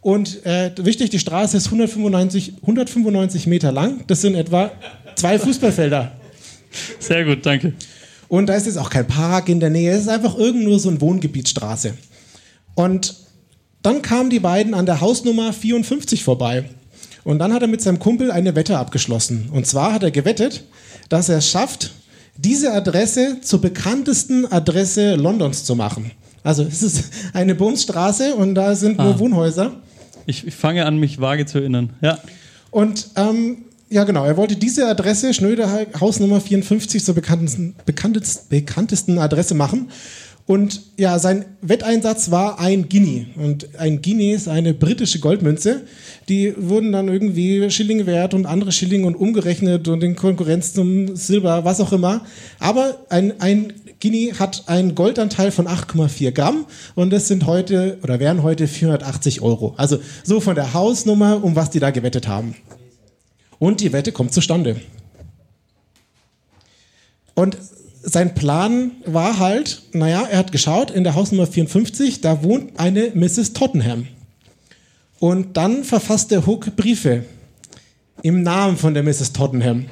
Und 0.00 0.44
äh, 0.44 0.70
wichtig, 0.76 1.10
die 1.10 1.18
Straße 1.18 1.56
ist 1.56 1.66
195, 1.66 2.54
195 2.62 3.46
Meter 3.46 3.72
lang. 3.72 4.04
Das 4.06 4.20
sind 4.20 4.34
etwa 4.34 4.70
zwei 5.14 5.38
Fußballfelder. 5.38 6.12
Sehr 6.98 7.24
gut, 7.24 7.46
danke. 7.46 7.72
Und 8.28 8.46
da 8.46 8.54
ist 8.54 8.66
jetzt 8.66 8.78
auch 8.78 8.90
kein 8.90 9.06
Park 9.06 9.48
in 9.48 9.60
der 9.60 9.70
Nähe. 9.70 9.92
Es 9.92 10.02
ist 10.02 10.08
einfach 10.08 10.36
irgend 10.36 10.64
nur 10.64 10.78
so 10.78 10.90
eine 10.90 11.00
Wohngebietsstraße. 11.00 11.94
Und 12.74 13.14
dann 13.82 14.02
kamen 14.02 14.30
die 14.30 14.40
beiden 14.40 14.74
an 14.74 14.86
der 14.86 15.00
Hausnummer 15.00 15.52
54 15.52 16.24
vorbei. 16.24 16.64
Und 17.22 17.38
dann 17.38 17.52
hat 17.52 17.62
er 17.62 17.68
mit 17.68 17.80
seinem 17.80 17.98
Kumpel 17.98 18.30
eine 18.30 18.54
Wette 18.54 18.78
abgeschlossen. 18.78 19.48
Und 19.52 19.66
zwar 19.66 19.92
hat 19.92 20.02
er 20.02 20.10
gewettet, 20.10 20.64
dass 21.08 21.28
er 21.28 21.38
es 21.38 21.48
schafft, 21.48 21.92
diese 22.36 22.72
Adresse 22.72 23.38
zur 23.40 23.60
bekanntesten 23.60 24.50
Adresse 24.50 25.14
Londons 25.16 25.64
zu 25.64 25.74
machen. 25.74 26.10
Also 26.42 26.62
es 26.64 26.82
ist 26.82 27.10
eine 27.32 27.54
Bumsstraße 27.54 28.34
und 28.34 28.54
da 28.54 28.74
sind 28.74 28.98
nur 28.98 29.14
Ah. 29.14 29.18
Wohnhäuser. 29.18 29.72
Ich, 30.26 30.46
ich 30.46 30.54
fange 30.54 30.84
an, 30.86 30.98
mich 30.98 31.20
vage 31.20 31.46
zu 31.46 31.58
erinnern. 31.58 31.90
Ja. 32.00 32.18
Und 32.70 33.08
ähm, 33.16 33.58
ja, 33.88 34.04
genau, 34.04 34.24
er 34.24 34.36
wollte 34.36 34.56
diese 34.56 34.86
Adresse, 34.88 35.32
Schnöder 35.32 35.86
Hausnummer 36.00 36.40
54, 36.40 37.04
zur 37.04 37.14
bekanntesten, 37.14 37.74
bekanntesten, 37.86 38.48
bekanntesten 38.48 39.18
Adresse 39.18 39.54
machen. 39.54 39.90
Und 40.46 40.82
ja, 40.98 41.18
sein 41.18 41.46
Wetteinsatz 41.62 42.30
war 42.30 42.60
ein 42.60 42.90
Guinea. 42.90 43.24
Und 43.36 43.78
ein 43.78 44.02
Guinea 44.02 44.36
ist 44.36 44.46
eine 44.46 44.74
britische 44.74 45.18
Goldmünze. 45.18 45.84
Die 46.28 46.54
wurden 46.58 46.92
dann 46.92 47.08
irgendwie 47.08 47.70
Schilling 47.70 48.04
wert 48.04 48.34
und 48.34 48.44
andere 48.44 48.70
Schilling 48.70 49.04
und 49.04 49.14
umgerechnet 49.14 49.88
und 49.88 50.02
in 50.02 50.16
Konkurrenz 50.16 50.74
zum 50.74 51.16
Silber, 51.16 51.64
was 51.64 51.80
auch 51.80 51.92
immer. 51.92 52.26
Aber 52.58 52.98
ein, 53.08 53.40
ein 53.40 53.72
Guinea 54.00 54.38
hat 54.38 54.64
einen 54.66 54.94
Goldanteil 54.94 55.50
von 55.50 55.66
8,4 55.66 56.30
Gramm 56.32 56.66
und 56.94 57.10
das 57.10 57.26
sind 57.26 57.46
heute 57.46 57.98
oder 58.02 58.20
wären 58.20 58.42
heute 58.42 58.68
480 58.68 59.40
Euro. 59.40 59.72
Also 59.78 59.98
so 60.24 60.40
von 60.40 60.54
der 60.54 60.74
Hausnummer, 60.74 61.42
um 61.42 61.56
was 61.56 61.70
die 61.70 61.80
da 61.80 61.90
gewettet 61.90 62.28
haben. 62.28 62.54
Und 63.58 63.80
die 63.80 63.94
Wette 63.94 64.12
kommt 64.12 64.34
zustande. 64.34 64.76
Und 67.34 67.56
sein 68.04 68.34
Plan 68.34 68.92
war 69.06 69.38
halt, 69.38 69.82
naja, 69.92 70.26
er 70.30 70.38
hat 70.38 70.52
geschaut, 70.52 70.90
in 70.90 71.04
der 71.04 71.14
Hausnummer 71.14 71.46
54, 71.46 72.20
da 72.20 72.42
wohnt 72.42 72.78
eine 72.78 73.10
Mrs. 73.14 73.54
Tottenham. 73.54 74.06
Und 75.18 75.56
dann 75.56 75.84
verfasst 75.84 76.30
der 76.30 76.46
Hook 76.46 76.76
Briefe 76.76 77.24
im 78.22 78.42
Namen 78.42 78.76
von 78.76 78.94
der 78.94 79.02
Mrs. 79.02 79.32
Tottenham. 79.32 79.86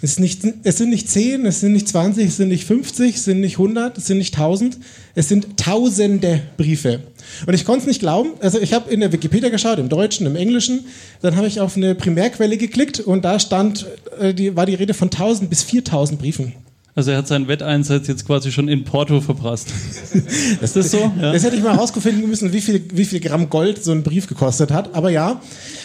Es, 0.00 0.20
nicht, 0.20 0.42
es 0.62 0.78
sind 0.78 0.90
nicht 0.90 1.08
10, 1.08 1.44
es 1.44 1.60
sind 1.60 1.72
nicht 1.72 1.88
20, 1.88 2.28
es 2.28 2.36
sind 2.36 2.48
nicht 2.48 2.64
50, 2.64 3.16
es 3.16 3.24
sind 3.24 3.40
nicht 3.40 3.54
100, 3.54 3.98
es 3.98 4.06
sind 4.06 4.18
nicht 4.18 4.34
1000, 4.34 4.78
es 5.16 5.28
sind 5.28 5.56
tausende 5.56 6.42
Briefe. 6.56 7.00
Und 7.46 7.54
ich 7.54 7.64
konnte 7.64 7.80
es 7.80 7.86
nicht 7.86 8.00
glauben. 8.00 8.30
Also 8.40 8.60
ich 8.60 8.72
habe 8.72 8.92
in 8.92 9.00
der 9.00 9.12
Wikipedia 9.12 9.48
geschaut, 9.48 9.78
im 9.78 9.88
Deutschen, 9.88 10.26
im 10.26 10.36
Englischen. 10.36 10.84
Dann 11.20 11.34
habe 11.34 11.48
ich 11.48 11.60
auf 11.60 11.76
eine 11.76 11.96
Primärquelle 11.96 12.56
geklickt 12.56 13.00
und 13.00 13.24
da 13.24 13.40
stand, 13.40 13.86
äh, 14.20 14.32
die, 14.32 14.54
war 14.54 14.66
die 14.66 14.74
Rede 14.74 14.94
von 14.94 15.08
1000 15.08 15.50
bis 15.50 15.64
4000 15.64 16.20
Briefen. 16.20 16.52
Also 16.98 17.12
er 17.12 17.18
hat 17.18 17.28
seinen 17.28 17.46
Wetteinsatz 17.46 18.08
jetzt 18.08 18.26
quasi 18.26 18.50
schon 18.50 18.66
in 18.66 18.82
Porto 18.82 19.20
verprasst. 19.20 19.68
Ist 20.60 20.74
das 20.74 20.90
so? 20.90 20.98
Ja. 20.98 21.32
Das 21.32 21.44
hätte 21.44 21.54
ich 21.54 21.62
mal 21.62 21.74
herausgefunden 21.74 22.28
müssen, 22.28 22.52
wie 22.52 22.60
viel, 22.60 22.86
wie 22.92 23.04
viel 23.04 23.20
Gramm 23.20 23.50
Gold 23.50 23.84
so 23.84 23.92
ein 23.92 24.02
Brief 24.02 24.26
gekostet 24.26 24.72
hat. 24.72 24.96
Aber 24.96 25.08
ja, 25.08 25.40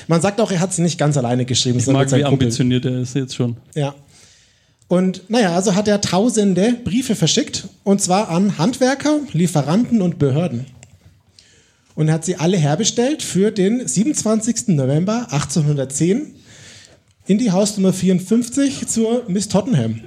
man 0.08 0.22
sagt 0.24 0.42
auch, 0.42 0.50
er 0.50 0.60
hat 0.60 0.72
es 0.72 0.80
nicht 0.80 0.98
ganz 0.98 1.16
alleine 1.16 1.46
geschrieben. 1.46 1.78
Ich 1.78 1.86
mag, 1.86 2.12
wie 2.12 2.26
ambitioniert 2.26 2.86
er 2.86 3.00
ist 3.00 3.14
jetzt 3.14 3.36
schon. 3.36 3.58
Ja. 3.76 3.94
Und 4.88 5.30
naja, 5.30 5.54
also 5.54 5.76
hat 5.76 5.88
er 5.88 6.02
tausende 6.02 6.78
Briefe 6.84 7.14
verschickt. 7.14 7.68
Und 7.84 8.02
zwar 8.02 8.30
an 8.30 8.58
Handwerker, 8.58 9.20
Lieferanten 9.34 10.02
und 10.02 10.18
Behörden. 10.18 10.66
Und 11.94 12.08
er 12.08 12.16
hat 12.16 12.26
sie 12.26 12.38
alle 12.38 12.58
herbestellt 12.58 13.22
für 13.22 13.52
den 13.52 13.88
27. 13.88 14.70
November 14.70 15.28
1810 15.30 16.34
in 17.28 17.38
die 17.38 17.52
Hausnummer 17.52 17.94
54 17.94 18.88
zur 18.88 19.26
Miss 19.28 19.48
Tottenham. 19.48 20.02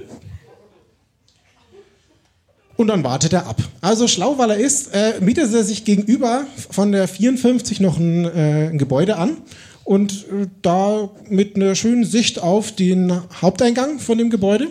Und 2.76 2.88
dann 2.88 3.04
wartet 3.04 3.32
er 3.32 3.46
ab. 3.46 3.62
Also 3.80 4.06
schlau, 4.06 4.36
weil 4.38 4.50
er 4.50 4.56
ist, 4.58 4.94
äh, 4.94 5.14
mietet 5.20 5.52
er 5.54 5.64
sich 5.64 5.84
gegenüber 5.84 6.46
von 6.70 6.92
der 6.92 7.08
54 7.08 7.80
noch 7.80 7.98
ein, 7.98 8.24
äh, 8.26 8.68
ein 8.68 8.78
Gebäude 8.78 9.16
an 9.16 9.38
und 9.84 10.12
äh, 10.12 10.46
da 10.62 11.08
mit 11.30 11.56
einer 11.56 11.74
schönen 11.74 12.04
Sicht 12.04 12.42
auf 12.42 12.72
den 12.72 13.12
Haupteingang 13.40 13.98
von 13.98 14.18
dem 14.18 14.30
Gebäude. 14.30 14.68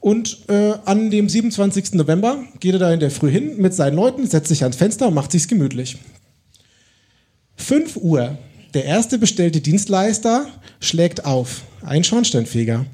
Und 0.00 0.48
äh, 0.48 0.74
an 0.84 1.10
dem 1.10 1.28
27. 1.28 1.94
November 1.94 2.44
geht 2.60 2.74
er 2.74 2.78
da 2.78 2.92
in 2.92 3.00
der 3.00 3.10
Früh 3.10 3.30
hin 3.30 3.56
mit 3.58 3.72
seinen 3.72 3.94
Leuten, 3.94 4.26
setzt 4.26 4.48
sich 4.48 4.62
ans 4.62 4.76
Fenster 4.76 5.08
und 5.08 5.14
macht 5.14 5.32
sich's 5.32 5.48
gemütlich. 5.48 5.96
5 7.56 7.96
Uhr. 7.96 8.36
Der 8.74 8.84
erste 8.84 9.18
bestellte 9.18 9.60
Dienstleister 9.60 10.46
schlägt 10.80 11.24
auf. 11.24 11.62
Ein 11.82 12.04
Schornsteinfeger. 12.04 12.86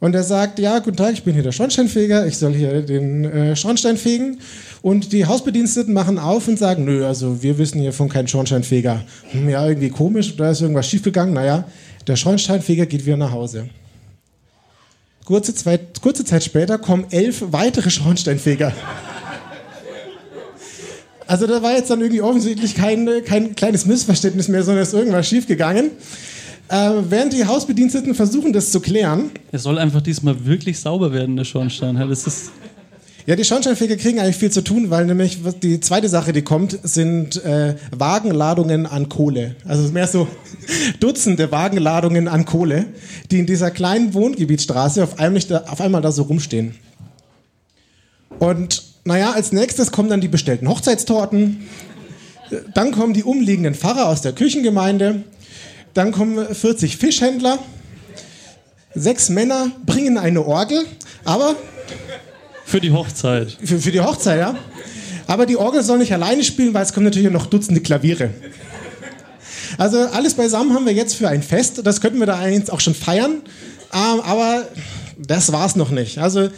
Und 0.00 0.14
er 0.14 0.22
sagt, 0.22 0.60
ja, 0.60 0.78
guten 0.78 0.96
Tag, 0.96 1.12
ich 1.12 1.24
bin 1.24 1.34
hier 1.34 1.42
der 1.42 1.50
Schornsteinfeger, 1.50 2.26
ich 2.26 2.38
soll 2.38 2.54
hier 2.54 2.82
den 2.82 3.24
äh, 3.24 3.56
Schornstein 3.56 3.96
fegen. 3.96 4.38
Und 4.80 5.12
die 5.12 5.26
Hausbediensteten 5.26 5.92
machen 5.92 6.18
auf 6.18 6.46
und 6.46 6.56
sagen, 6.56 6.84
nö, 6.84 7.04
also 7.04 7.42
wir 7.42 7.58
wissen 7.58 7.80
hier 7.80 7.92
von 7.92 8.08
keinem 8.08 8.28
Schornsteinfeger. 8.28 9.02
Hm, 9.32 9.48
ja, 9.48 9.66
irgendwie 9.66 9.90
komisch, 9.90 10.36
da 10.36 10.52
ist 10.52 10.60
irgendwas 10.60 10.88
schiefgegangen. 10.88 11.34
Naja, 11.34 11.64
der 12.06 12.14
Schornsteinfeger 12.14 12.86
geht 12.86 13.04
wieder 13.04 13.16
nach 13.16 13.32
Hause. 13.32 13.68
Kurze 15.24 15.52
Zeit, 15.52 16.00
kurze 16.00 16.24
Zeit 16.24 16.44
später 16.44 16.78
kommen 16.78 17.06
elf 17.10 17.42
weitere 17.50 17.90
Schornsteinfeger. 17.90 18.72
Also 21.26 21.46
da 21.46 21.62
war 21.62 21.72
jetzt 21.72 21.90
dann 21.90 22.00
irgendwie 22.00 22.22
offensichtlich 22.22 22.74
kein, 22.74 23.06
kein 23.26 23.54
kleines 23.54 23.84
Missverständnis 23.84 24.48
mehr, 24.48 24.62
sondern 24.62 24.84
ist 24.84 24.94
irgendwas 24.94 25.28
schiefgegangen. 25.28 25.90
Äh, 26.68 26.90
während 27.08 27.32
die 27.32 27.46
Hausbediensteten 27.46 28.14
versuchen, 28.14 28.52
das 28.52 28.70
zu 28.70 28.80
klären. 28.80 29.30
Er 29.52 29.58
soll 29.58 29.78
einfach 29.78 30.02
diesmal 30.02 30.44
wirklich 30.44 30.78
sauber 30.78 31.12
werden, 31.12 31.36
der 31.36 31.44
Schornstein. 31.44 31.96
Das 31.96 32.26
ist 32.26 32.50
ja, 33.28 33.36
die 33.36 33.44
Schornsteinfeger 33.44 33.96
kriegen 33.96 34.20
eigentlich 34.20 34.38
viel 34.38 34.50
zu 34.50 34.64
tun, 34.64 34.88
weil 34.88 35.04
nämlich 35.04 35.40
die 35.62 35.80
zweite 35.80 36.08
Sache, 36.08 36.32
die 36.32 36.40
kommt, 36.40 36.78
sind 36.82 37.44
äh, 37.44 37.74
Wagenladungen 37.90 38.86
an 38.86 39.10
Kohle. 39.10 39.54
Also 39.66 39.92
mehr 39.92 40.06
so 40.06 40.26
Dutzende 41.00 41.52
Wagenladungen 41.52 42.26
an 42.26 42.46
Kohle, 42.46 42.86
die 43.30 43.38
in 43.38 43.44
dieser 43.44 43.70
kleinen 43.70 44.14
Wohngebietsstraße 44.14 45.04
auf 45.04 45.18
einmal, 45.18 45.42
auf 45.66 45.78
einmal 45.82 46.00
da 46.00 46.10
so 46.10 46.22
rumstehen. 46.22 46.74
Und 48.38 48.82
naja, 49.04 49.32
als 49.32 49.52
nächstes 49.52 49.92
kommen 49.92 50.08
dann 50.08 50.22
die 50.22 50.28
bestellten 50.28 50.66
Hochzeitstorten. 50.66 51.68
Dann 52.72 52.92
kommen 52.92 53.12
die 53.12 53.24
umliegenden 53.24 53.74
Pfarrer 53.74 54.08
aus 54.08 54.22
der 54.22 54.32
Kirchengemeinde 54.32 55.24
dann 55.98 56.12
kommen 56.12 56.54
40 56.54 56.96
Fischhändler. 56.96 57.58
Sechs 58.94 59.28
Männer 59.28 59.72
bringen 59.84 60.16
eine 60.16 60.46
Orgel, 60.46 60.86
aber. 61.24 61.56
Für 62.64 62.80
die 62.80 62.92
Hochzeit. 62.92 63.56
Für, 63.62 63.78
für 63.78 63.90
die 63.90 64.00
Hochzeit, 64.00 64.38
ja. 64.38 64.54
Aber 65.26 65.44
die 65.44 65.56
Orgel 65.56 65.82
soll 65.82 65.98
nicht 65.98 66.12
alleine 66.12 66.44
spielen, 66.44 66.72
weil 66.72 66.84
es 66.84 66.92
kommen 66.92 67.04
natürlich 67.04 67.30
noch 67.30 67.46
Dutzende 67.46 67.80
Klaviere. 67.80 68.30
Also 69.76 69.98
alles 69.98 70.34
beisammen 70.34 70.72
haben 70.72 70.86
wir 70.86 70.92
jetzt 70.92 71.14
für 71.14 71.28
ein 71.28 71.42
Fest. 71.42 71.80
Das 71.84 72.00
könnten 72.00 72.18
wir 72.20 72.26
da 72.26 72.38
eigentlich 72.38 72.70
auch 72.70 72.80
schon 72.80 72.94
feiern. 72.94 73.42
Ähm, 73.92 74.20
aber 74.20 74.68
das 75.18 75.52
war's 75.52 75.76
noch 75.76 75.90
nicht. 75.90 76.18
Also 76.18 76.48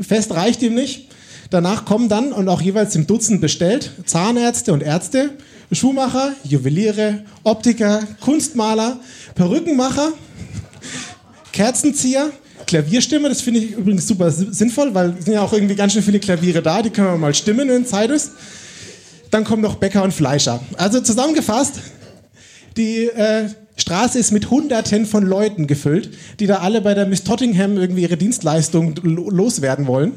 Fest 0.00 0.32
reicht 0.32 0.62
ihm 0.62 0.74
nicht. 0.74 1.08
Danach 1.50 1.84
kommen 1.84 2.08
dann 2.08 2.32
und 2.32 2.48
auch 2.48 2.60
jeweils 2.60 2.94
im 2.94 3.06
Dutzend 3.06 3.40
bestellt 3.40 3.90
Zahnärzte 4.04 4.72
und 4.72 4.82
Ärzte, 4.82 5.30
Schuhmacher, 5.72 6.34
Juweliere, 6.44 7.24
Optiker, 7.42 8.02
Kunstmaler, 8.20 8.98
Perückenmacher, 9.34 10.12
Kerzenzieher, 11.52 12.30
Klavierstimme, 12.66 13.28
das 13.28 13.40
finde 13.40 13.60
ich 13.60 13.72
übrigens 13.72 14.06
super 14.06 14.30
sinnvoll, 14.30 14.94
weil 14.94 15.14
es 15.18 15.24
sind 15.24 15.34
ja 15.34 15.42
auch 15.42 15.52
irgendwie 15.52 15.74
ganz 15.74 15.92
schön 15.92 16.02
viele 16.02 16.20
Klaviere 16.20 16.62
da, 16.62 16.82
die 16.82 16.90
können 16.90 17.08
wir 17.08 17.16
mal 17.16 17.34
stimmen, 17.34 17.68
wenn 17.68 17.86
Zeit 17.86 18.10
ist. 18.10 18.32
Dann 19.30 19.44
kommen 19.44 19.62
noch 19.62 19.76
Bäcker 19.76 20.02
und 20.02 20.12
Fleischer. 20.12 20.60
Also 20.76 21.00
zusammengefasst, 21.00 21.80
die 22.76 23.06
äh, 23.06 23.48
Straße 23.76 24.18
ist 24.18 24.32
mit 24.32 24.50
Hunderten 24.50 25.06
von 25.06 25.24
Leuten 25.24 25.66
gefüllt, 25.66 26.10
die 26.40 26.46
da 26.46 26.58
alle 26.58 26.80
bei 26.80 26.94
der 26.94 27.06
Miss 27.06 27.24
Tottingham 27.24 27.76
irgendwie 27.76 28.02
ihre 28.02 28.16
Dienstleistung 28.16 28.94
loswerden 29.02 29.86
wollen. 29.86 30.12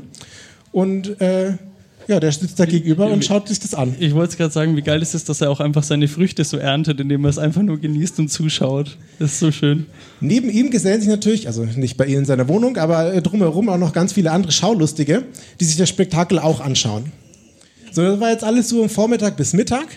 Und 0.72 1.20
äh, 1.22 1.54
ja, 2.10 2.20
der 2.20 2.32
sitzt 2.32 2.60
da 2.60 2.66
gegenüber 2.66 3.06
und 3.06 3.24
schaut 3.24 3.48
sich 3.48 3.60
das 3.60 3.76
an. 3.76 3.96
Ich 4.00 4.16
wollte 4.16 4.36
gerade 4.36 4.52
sagen, 4.52 4.76
wie 4.76 4.82
geil 4.82 5.00
ist 5.00 5.14
es, 5.14 5.26
dass 5.26 5.42
er 5.42 5.52
auch 5.52 5.60
einfach 5.60 5.84
seine 5.84 6.08
Früchte 6.08 6.44
so 6.44 6.58
erntet, 6.58 7.00
indem 7.00 7.24
er 7.24 7.30
es 7.30 7.38
einfach 7.38 7.62
nur 7.62 7.80
genießt 7.80 8.18
und 8.18 8.30
zuschaut. 8.30 8.98
Das 9.20 9.34
ist 9.34 9.40
so 9.40 9.52
schön. 9.52 9.86
Neben 10.20 10.50
ihm 10.50 10.72
gesellen 10.72 11.02
sich 11.02 11.10
natürlich, 11.10 11.46
also 11.46 11.66
nicht 11.66 11.98
bei 11.98 12.08
ihm 12.08 12.20
in 12.20 12.26
seiner 12.26 12.48
Wohnung, 12.48 12.78
aber 12.78 13.14
äh, 13.14 13.22
drumherum 13.22 13.70
auch 13.70 13.78
noch 13.78 13.94
ganz 13.94 14.14
viele 14.14 14.32
andere 14.32 14.52
Schaulustige, 14.52 15.24
die 15.60 15.66
sich 15.66 15.78
das 15.78 15.88
Spektakel 15.88 16.40
auch 16.40 16.62
anschauen. 16.62 17.12
So, 17.92 18.02
das 18.02 18.20
war 18.20 18.32
jetzt 18.32 18.44
alles 18.44 18.70
so 18.70 18.82
im 18.82 18.90
Vormittag 18.90 19.38
bis 19.38 19.54
Mittag 19.54 19.88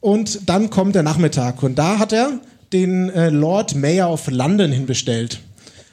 und 0.00 0.48
dann 0.48 0.70
kommt 0.70 0.94
der 0.94 1.02
Nachmittag 1.02 1.62
und 1.62 1.78
da 1.78 1.98
hat 1.98 2.14
er 2.14 2.40
den 2.72 3.10
äh, 3.10 3.28
Lord 3.28 3.74
Mayor 3.74 4.10
of 4.10 4.30
London 4.30 4.72
hinbestellt. 4.72 5.40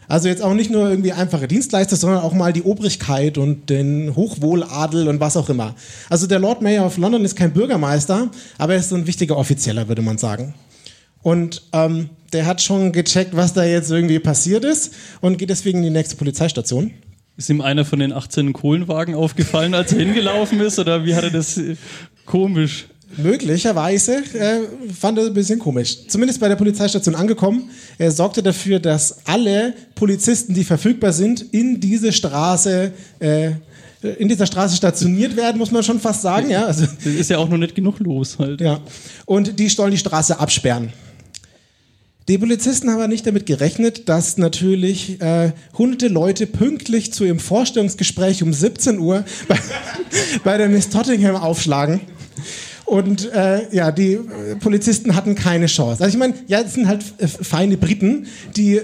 Also 0.08 0.28
jetzt 0.28 0.42
auch 0.42 0.54
nicht 0.54 0.70
nur 0.70 0.90
irgendwie 0.90 1.12
einfache 1.12 1.48
Dienstleister, 1.48 1.96
sondern 1.96 2.22
auch 2.22 2.34
mal 2.34 2.54
die 2.54 2.64
Obrigkeit 2.64 3.38
und 3.38 3.70
den 3.70 4.16
Hochwohladel 4.16 5.08
und 5.08 5.20
was 5.20 5.38
auch 5.38 5.50
immer. 5.50 5.76
Also 6.10 6.28
der 6.28 6.40
Lord 6.40 6.62
Mayor 6.62 6.86
of 6.86 6.98
London 6.98 7.26
ist 7.26 7.36
kein 7.36 7.54
Bürgermeister, 7.54 8.30
aber 8.58 8.74
er 8.74 8.80
ist 8.80 8.90
so 8.90 8.96
ein 8.96 9.08
wichtiger 9.08 9.38
Offizieller, 9.38 9.88
würde 9.88 10.02
man 10.02 10.18
sagen. 10.18 10.54
Und 11.22 11.64
ähm, 11.74 12.10
der 12.34 12.46
hat 12.46 12.62
schon 12.62 12.92
gecheckt, 12.92 13.36
was 13.36 13.54
da 13.54 13.64
jetzt 13.64 13.90
irgendwie 13.90 14.20
passiert 14.20 14.64
ist 14.64 14.94
und 15.22 15.38
geht 15.38 15.50
deswegen 15.50 15.80
in 15.80 15.86
die 15.86 15.90
nächste 15.90 16.16
Polizeistation. 16.16 16.92
Ist 17.38 17.50
ihm 17.50 17.62
einer 17.62 17.84
von 17.84 18.00
den 18.00 18.14
18 18.14 18.54
Kohlenwagen 18.54 19.16
aufgefallen, 19.16 19.74
als 19.74 19.92
er 19.92 20.00
hingelaufen 20.00 20.62
ist? 20.62 20.80
Oder 20.80 21.04
wie 21.04 21.16
hat 21.16 21.24
er 21.24 21.32
das 21.32 21.58
äh, 21.58 21.76
komisch? 22.26 22.88
Möglicherweise 23.18 24.18
äh, 24.18 24.62
fand 24.94 25.18
er 25.18 25.26
ein 25.26 25.34
bisschen 25.34 25.60
komisch. 25.60 26.08
Zumindest 26.08 26.40
bei 26.40 26.48
der 26.48 26.56
Polizeistation 26.56 27.16
angekommen. 27.16 27.70
Er 27.98 28.12
sorgte 28.12 28.44
dafür, 28.44 28.80
dass 28.80 29.20
alle 29.26 29.74
Polizisten, 29.96 30.54
die 30.54 30.64
verfügbar 30.64 31.14
sind, 31.14 31.42
in 31.54 31.80
diese 31.80 32.12
Straße 32.12 32.92
äh, 33.20 33.52
in 34.20 34.28
dieser 34.28 34.46
Straße 34.46 34.76
stationiert 34.76 35.36
werden, 35.36 35.58
muss 35.58 35.72
man 35.72 35.82
schon 35.82 36.00
fast 36.00 36.22
sagen. 36.22 36.50
Ja, 36.52 36.66
also, 36.66 36.86
das 36.86 37.14
ist 37.14 37.30
ja 37.30 37.40
auch 37.40 37.50
noch 37.50 37.58
nicht 37.58 37.74
genug 37.74 38.00
los 38.00 38.38
halt. 38.38 38.62
Ja. 38.62 38.80
Und 39.26 39.58
die 39.58 39.68
sollen 39.68 39.92
die 39.92 39.98
Straße 39.98 40.40
absperren. 40.40 40.94
Die 42.28 42.40
Polizisten 42.40 42.90
haben 42.90 42.98
aber 42.98 43.08
nicht 43.08 43.28
damit 43.28 43.46
gerechnet, 43.46 44.10
dass 44.10 44.38
natürlich 44.38 45.22
äh, 45.22 45.52
hunderte 45.78 46.08
Leute 46.08 46.48
pünktlich 46.48 47.14
zu 47.14 47.24
ihrem 47.24 47.38
Vorstellungsgespräch 47.38 48.42
um 48.42 48.52
17 48.52 48.98
Uhr 48.98 49.26
bei, 49.48 49.60
bei 50.44 50.58
der 50.58 50.70
Miss 50.70 50.90
Tottingham 50.90 51.36
aufschlagen. 51.36 52.02
Und 52.86 53.32
äh, 53.34 53.74
ja, 53.76 53.92
die 53.92 54.14
äh, 54.14 54.56
Polizisten 54.60 55.16
hatten 55.16 55.36
keine 55.36 55.66
Chance. 55.66 56.04
Also 56.04 56.16
ich 56.16 56.20
meine, 56.20 56.36
ja, 56.48 56.62
es 56.62 56.76
sind 56.76 56.88
halt 56.88 57.04
äh, 57.18 57.28
feine 57.28 57.78
Briten, 57.78 58.28
die 58.56 58.82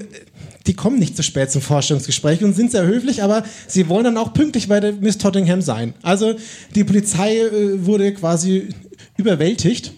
die 0.68 0.76
kommen 0.76 1.00
nicht 1.00 1.16
zu 1.16 1.24
spät 1.24 1.52
zum 1.52 1.62
Vorstellungsgespräch 1.62 2.44
und 2.44 2.56
sind 2.56 2.72
sehr 2.72 2.86
höflich, 2.86 3.24
aber 3.24 3.44
sie 3.68 3.90
wollen 3.90 4.04
dann 4.04 4.18
auch 4.18 4.34
pünktlich 4.34 4.68
bei 4.68 4.80
der 4.80 4.94
Miss 4.94 5.18
Tottingham 5.18 5.62
sein. 5.62 5.94
Also 6.04 6.36
die 6.76 6.84
Polizei 6.84 7.38
äh, 7.38 7.86
wurde 7.86 8.14
quasi 8.14 8.70
überwältigt 9.18 9.92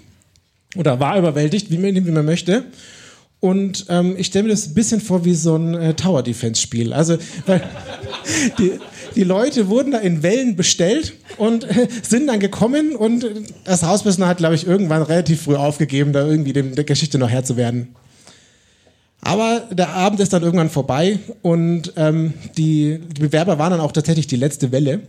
oder 0.76 1.00
war 1.00 1.18
überwältigt, 1.18 1.70
wie 1.70 1.78
man, 1.78 1.94
wie 1.96 2.12
man 2.12 2.26
möchte. 2.26 2.64
Und 3.40 3.88
ähm, 3.90 4.16
ich 4.18 4.28
stelle 4.28 4.44
mir 4.44 4.52
das 4.52 4.68
ein 4.68 4.74
bisschen 4.74 5.02
vor 5.02 5.26
wie 5.26 5.34
so 5.34 5.58
ein 5.58 5.74
äh, 5.74 5.94
Tower 5.96 6.24
Defense 6.24 6.62
Spiel. 6.62 6.94
Also, 6.94 7.18
weil 7.46 7.62
die, 8.58 8.80
die 9.16 9.24
Leute 9.24 9.68
wurden 9.68 9.92
da 9.92 10.00
in 10.00 10.24
Wellen 10.24 10.56
bestellt 10.56 11.14
und 11.38 11.64
äh, 11.64 11.88
sind 12.02 12.28
dann 12.28 12.40
gekommen 12.40 12.96
und 12.96 13.26
das 13.64 13.84
Hauspersonal 13.84 14.30
hat, 14.30 14.38
glaube 14.38 14.56
ich, 14.56 14.68
irgendwann 14.68 15.02
relativ 15.02 15.44
früh 15.44 15.56
aufgegeben, 15.56 16.14
da 16.14 16.26
irgendwie 16.26 16.54
dem, 16.54 16.76
der 16.76 16.84
Geschichte 16.84 17.18
noch 17.18 17.30
Herr 17.30 17.44
zu 17.44 17.58
werden. 17.58 17.96
Aber 19.22 19.64
der 19.72 19.90
Abend 19.90 20.20
ist 20.20 20.34
dann 20.34 20.44
irgendwann 20.44 20.70
vorbei 20.70 21.20
und 21.42 21.94
ähm, 21.96 22.34
die, 22.58 23.00
die 23.00 23.22
Bewerber 23.22 23.58
waren 23.58 23.72
dann 23.72 23.80
auch 23.80 23.94
tatsächlich 23.94 24.28
die 24.28 24.36
letzte 24.36 24.72
Welle. 24.72 25.02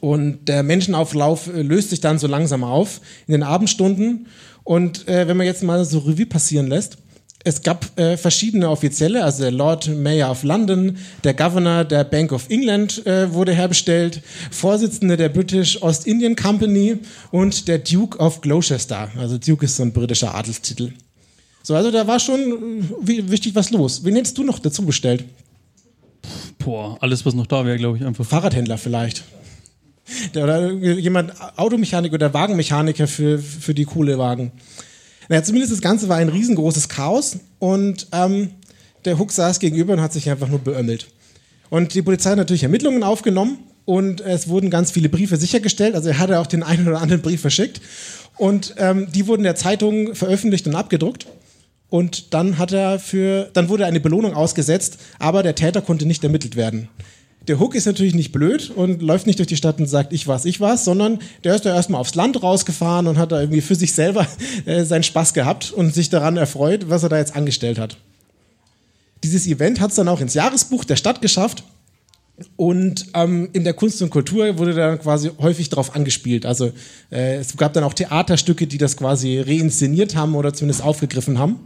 Und 0.00 0.48
der 0.48 0.64
Menschenauflauf 0.64 1.46
äh, 1.46 1.62
löst 1.62 1.90
sich 1.90 2.00
dann 2.00 2.18
so 2.18 2.26
langsam 2.26 2.64
auf 2.64 3.00
in 3.28 3.32
den 3.32 3.44
Abendstunden. 3.44 4.26
Und 4.64 5.06
äh, 5.06 5.28
wenn 5.28 5.36
man 5.36 5.46
jetzt 5.46 5.62
mal 5.62 5.84
so 5.84 6.00
Revue 6.00 6.26
passieren 6.26 6.66
lässt, 6.66 6.98
es 7.44 7.62
gab 7.62 7.98
äh, 7.98 8.16
verschiedene 8.16 8.70
Offizielle, 8.70 9.24
also 9.24 9.42
der 9.42 9.50
Lord 9.50 9.88
Mayor 9.88 10.30
of 10.30 10.42
London, 10.42 10.96
der 11.24 11.34
Governor 11.34 11.84
der 11.84 12.04
Bank 12.04 12.32
of 12.32 12.48
England 12.50 13.04
äh, 13.06 13.32
wurde 13.32 13.52
herbestellt, 13.52 14.22
Vorsitzende 14.50 15.16
der 15.16 15.28
British 15.28 15.82
Ost 15.82 16.06
Indian 16.06 16.36
Company 16.36 16.98
und 17.30 17.66
der 17.68 17.78
Duke 17.78 18.18
of 18.18 18.40
Gloucester. 18.40 19.10
Also 19.18 19.38
Duke 19.38 19.64
ist 19.64 19.76
so 19.76 19.82
ein 19.82 19.92
britischer 19.92 20.34
Adelstitel. 20.34 20.92
So, 21.62 21.74
also 21.74 21.90
da 21.90 22.06
war 22.06 22.20
schon 22.20 22.38
äh, 23.06 23.30
wichtig 23.30 23.54
was 23.54 23.70
los. 23.70 24.04
Wen 24.04 24.16
hättest 24.16 24.38
du 24.38 24.44
noch 24.44 24.58
dazu 24.58 24.84
bestellt? 24.84 25.24
Boah, 26.58 26.96
alles, 27.00 27.26
was 27.26 27.34
noch 27.34 27.46
da 27.46 27.64
wäre, 27.64 27.76
glaube 27.76 27.98
ich, 27.98 28.04
einfach. 28.04 28.24
Fahrradhändler 28.24 28.78
vielleicht. 28.78 29.24
Der, 30.34 30.44
oder 30.44 30.70
jemand, 30.72 31.32
Automechaniker 31.56 32.14
oder 32.14 32.34
Wagenmechaniker 32.34 33.06
für, 33.06 33.38
für 33.38 33.74
die 33.74 33.84
coole 33.84 34.18
Wagen. 34.18 34.52
Naja, 35.28 35.42
zumindest 35.42 35.72
das 35.72 35.80
Ganze 35.80 36.08
war 36.08 36.16
ein 36.16 36.28
riesengroßes 36.28 36.88
Chaos 36.88 37.38
und 37.58 38.08
ähm, 38.12 38.50
der 39.04 39.18
Hook 39.18 39.32
saß 39.32 39.58
gegenüber 39.58 39.94
und 39.94 40.00
hat 40.00 40.12
sich 40.12 40.28
einfach 40.30 40.48
nur 40.48 40.58
beömmelt. 40.58 41.08
Und 41.70 41.94
die 41.94 42.02
Polizei 42.02 42.30
hat 42.30 42.38
natürlich 42.38 42.64
Ermittlungen 42.64 43.02
aufgenommen 43.02 43.58
und 43.84 44.20
es 44.20 44.48
wurden 44.48 44.70
ganz 44.70 44.90
viele 44.90 45.08
Briefe 45.08 45.36
sichergestellt. 45.36 45.94
Also 45.94 46.10
er 46.10 46.18
hatte 46.18 46.38
auch 46.38 46.46
den 46.46 46.62
einen 46.62 46.86
oder 46.86 47.00
anderen 47.00 47.22
Brief 47.22 47.40
verschickt 47.40 47.80
und 48.36 48.74
ähm, 48.78 49.08
die 49.12 49.26
wurden 49.26 49.42
der 49.42 49.56
Zeitung 49.56 50.14
veröffentlicht 50.14 50.66
und 50.66 50.74
abgedruckt. 50.74 51.26
Und 51.88 52.32
dann 52.32 52.56
hat 52.56 52.72
er 52.72 52.98
für, 52.98 53.50
dann 53.52 53.68
wurde 53.68 53.84
eine 53.84 54.00
Belohnung 54.00 54.32
ausgesetzt, 54.32 54.96
aber 55.18 55.42
der 55.42 55.54
Täter 55.54 55.82
konnte 55.82 56.06
nicht 56.06 56.24
ermittelt 56.24 56.56
werden. 56.56 56.88
Der 57.48 57.58
Hook 57.58 57.74
ist 57.74 57.86
natürlich 57.86 58.14
nicht 58.14 58.30
blöd 58.30 58.70
und 58.70 59.02
läuft 59.02 59.26
nicht 59.26 59.38
durch 59.38 59.48
die 59.48 59.56
Stadt 59.56 59.80
und 59.80 59.86
sagt, 59.86 60.12
ich 60.12 60.28
was, 60.28 60.44
ich 60.44 60.60
was, 60.60 60.84
sondern 60.84 61.18
der 61.42 61.54
ist 61.54 61.64
da 61.64 61.74
erstmal 61.74 62.00
aufs 62.00 62.14
Land 62.14 62.42
rausgefahren 62.42 63.08
und 63.08 63.18
hat 63.18 63.32
da 63.32 63.40
irgendwie 63.40 63.60
für 63.60 63.74
sich 63.74 63.92
selber 63.92 64.26
äh, 64.66 64.84
seinen 64.84 65.02
Spaß 65.02 65.34
gehabt 65.34 65.72
und 65.72 65.92
sich 65.94 66.08
daran 66.08 66.36
erfreut, 66.36 66.88
was 66.88 67.02
er 67.02 67.08
da 67.08 67.18
jetzt 67.18 67.34
angestellt 67.34 67.78
hat. 67.78 67.96
Dieses 69.24 69.46
Event 69.46 69.80
hat 69.80 69.90
es 69.90 69.96
dann 69.96 70.08
auch 70.08 70.20
ins 70.20 70.34
Jahresbuch 70.34 70.84
der 70.84 70.96
Stadt 70.96 71.20
geschafft 71.20 71.64
und 72.56 73.06
ähm, 73.14 73.48
in 73.52 73.64
der 73.64 73.74
Kunst 73.74 74.02
und 74.02 74.10
Kultur 74.10 74.58
wurde 74.58 74.74
dann 74.74 74.98
quasi 74.98 75.30
häufig 75.38 75.68
darauf 75.68 75.94
angespielt. 75.94 76.46
Also 76.46 76.72
äh, 77.10 77.36
es 77.36 77.56
gab 77.56 77.72
dann 77.72 77.84
auch 77.84 77.94
Theaterstücke, 77.94 78.66
die 78.66 78.78
das 78.78 78.96
quasi 78.96 79.40
reinszeniert 79.40 80.16
haben 80.16 80.34
oder 80.34 80.52
zumindest 80.52 80.82
aufgegriffen 80.82 81.38
haben. 81.38 81.60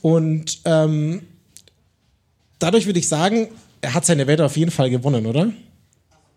Und 0.00 0.60
ähm, 0.64 1.22
dadurch 2.58 2.86
würde 2.86 2.98
ich 2.98 3.08
sagen, 3.08 3.48
er 3.82 3.94
hat 3.94 4.06
seine 4.06 4.26
Wette 4.26 4.44
auf 4.44 4.56
jeden 4.56 4.70
Fall 4.70 4.88
gewonnen, 4.88 5.26
oder? 5.26 5.52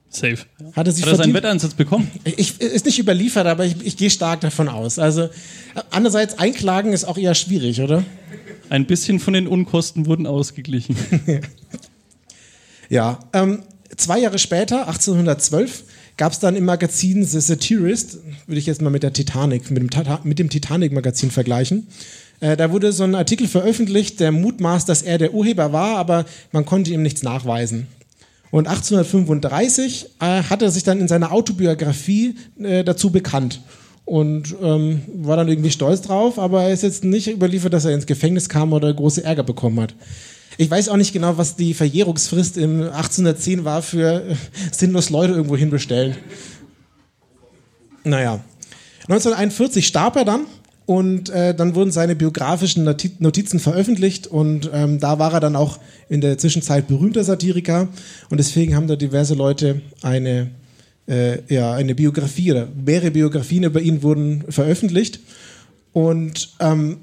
Safe. 0.10 0.38
Hat 0.76 0.88
er, 0.88 0.94
sich 0.94 1.06
Hat 1.06 1.14
er 1.14 1.18
seinen? 1.18 1.34
Wetteinsatz 1.34 1.74
bekommen? 1.74 2.10
Ich, 2.24 2.60
ist 2.60 2.86
nicht 2.86 3.00
überliefert, 3.00 3.48
aber 3.48 3.66
ich, 3.66 3.76
ich 3.86 3.98
gehe 3.98 4.10
stark 4.10 4.42
davon 4.42 4.68
aus. 4.68 5.00
Also 5.00 5.30
andererseits 5.92 6.38
einklagen 6.38 6.94
ist 6.94 7.06
auch 7.06 7.18
eher 7.18 7.36
schwierig, 7.36 7.82
oder? 7.82 8.04
Ein 8.70 8.86
bisschen 8.86 9.20
von 9.20 9.34
den 9.34 9.48
Unkosten 9.48 10.06
wurden 10.06 10.28
ausgeglichen. 10.28 10.96
Ja. 12.90 13.20
Ähm, 13.34 13.64
zwei 13.98 14.20
Jahre 14.20 14.40
später, 14.40 14.88
1812, 14.88 15.84
gab 16.18 16.32
es 16.32 16.40
dann 16.40 16.56
im 16.56 16.66
Magazin 16.66 17.26
The 17.26 17.40
Satirist, 17.40 18.20
würde 18.48 18.60
ich 18.60 18.66
jetzt 18.66 18.82
mal 18.82 18.90
mit 18.90 19.04
der 19.04 19.14
Titanic, 19.14 19.70
mit 19.72 19.94
dem, 19.94 20.06
mit 20.24 20.40
dem 20.40 20.50
Titanic-Magazin 20.50 21.32
vergleichen. 21.32 21.88
Äh, 22.40 22.58
da 22.58 22.72
wurde 22.72 22.92
so 22.92 23.04
ein 23.04 23.16
Artikel 23.16 23.48
veröffentlicht, 23.48 24.20
der 24.20 24.32
mutmaßt, 24.32 24.88
dass 24.88 25.02
er 25.02 25.18
der 25.18 25.34
Urheber 25.34 25.72
war, 25.74 25.98
aber 25.98 26.26
man 26.52 26.66
konnte 26.66 26.92
ihm 26.92 27.02
nichts 27.02 27.24
nachweisen. 27.24 27.88
Und 28.52 28.68
1835 28.68 30.06
äh, 30.20 30.44
hat 30.44 30.62
er 30.62 30.72
sich 30.72 30.84
dann 30.84 31.00
in 31.00 31.08
seiner 31.08 31.32
Autobiografie 31.32 32.36
äh, 32.60 32.84
dazu 32.84 33.10
bekannt 33.10 33.62
und 34.06 34.56
ähm, 34.62 35.02
war 35.16 35.36
dann 35.36 35.48
irgendwie 35.48 35.72
stolz 35.72 36.02
drauf, 36.02 36.38
aber 36.40 36.64
er 36.64 36.74
ist 36.74 36.84
jetzt 36.84 37.04
nicht 37.04 37.28
überliefert, 37.28 37.74
dass 37.74 37.86
er 37.86 37.94
ins 37.94 38.06
Gefängnis 38.06 38.48
kam 38.48 38.72
oder 38.72 38.94
große 38.94 39.24
Ärger 39.24 39.44
bekommen 39.44 39.80
hat. 39.82 39.96
Ich 40.58 40.72
weiß 40.72 40.90
auch 40.90 40.96
nicht 40.96 41.12
genau, 41.12 41.38
was 41.38 41.56
die 41.56 41.74
Verjährungsfrist 41.74 42.58
im 42.58 42.84
1810 42.84 43.66
war 43.66 43.82
für 43.82 44.24
äh, 44.24 44.36
sinnlos 44.72 45.10
Leute 45.10 45.34
irgendwo 45.34 45.58
hinbestellen. 45.58 46.16
Naja. 48.04 48.40
1941 49.08 49.86
starb 49.86 50.16
er 50.16 50.26
dann 50.26 50.46
und 50.86 51.30
äh, 51.30 51.56
dann 51.56 51.74
wurden 51.74 51.92
seine 51.92 52.16
biografischen 52.16 52.84
Noti- 52.84 53.16
Notizen 53.20 53.60
veröffentlicht 53.60 54.28
und 54.28 54.70
ähm, 54.72 55.00
da 55.00 55.18
war 55.18 55.34
er 55.34 55.40
dann 55.40 55.56
auch 55.56 55.80
in 56.10 56.22
der 56.22 56.38
Zwischenzeit 56.38 56.88
berühmter 56.88 57.24
Satiriker. 57.24 57.88
Und 58.30 58.38
deswegen 58.38 58.76
haben 58.76 58.88
da 58.88 58.96
diverse 58.96 59.34
Leute 59.34 59.82
eine, 60.04 60.52
äh, 61.08 61.40
ja, 61.52 61.74
eine 61.74 61.96
Biografie 61.96 62.52
oder 62.52 62.68
mehrere 62.76 63.12
Biografien 63.12 63.64
über 63.64 63.82
ihn 63.82 64.04
wurden 64.04 64.44
veröffentlicht. 64.50 65.20
Und 65.92 66.54
ähm, 66.60 66.98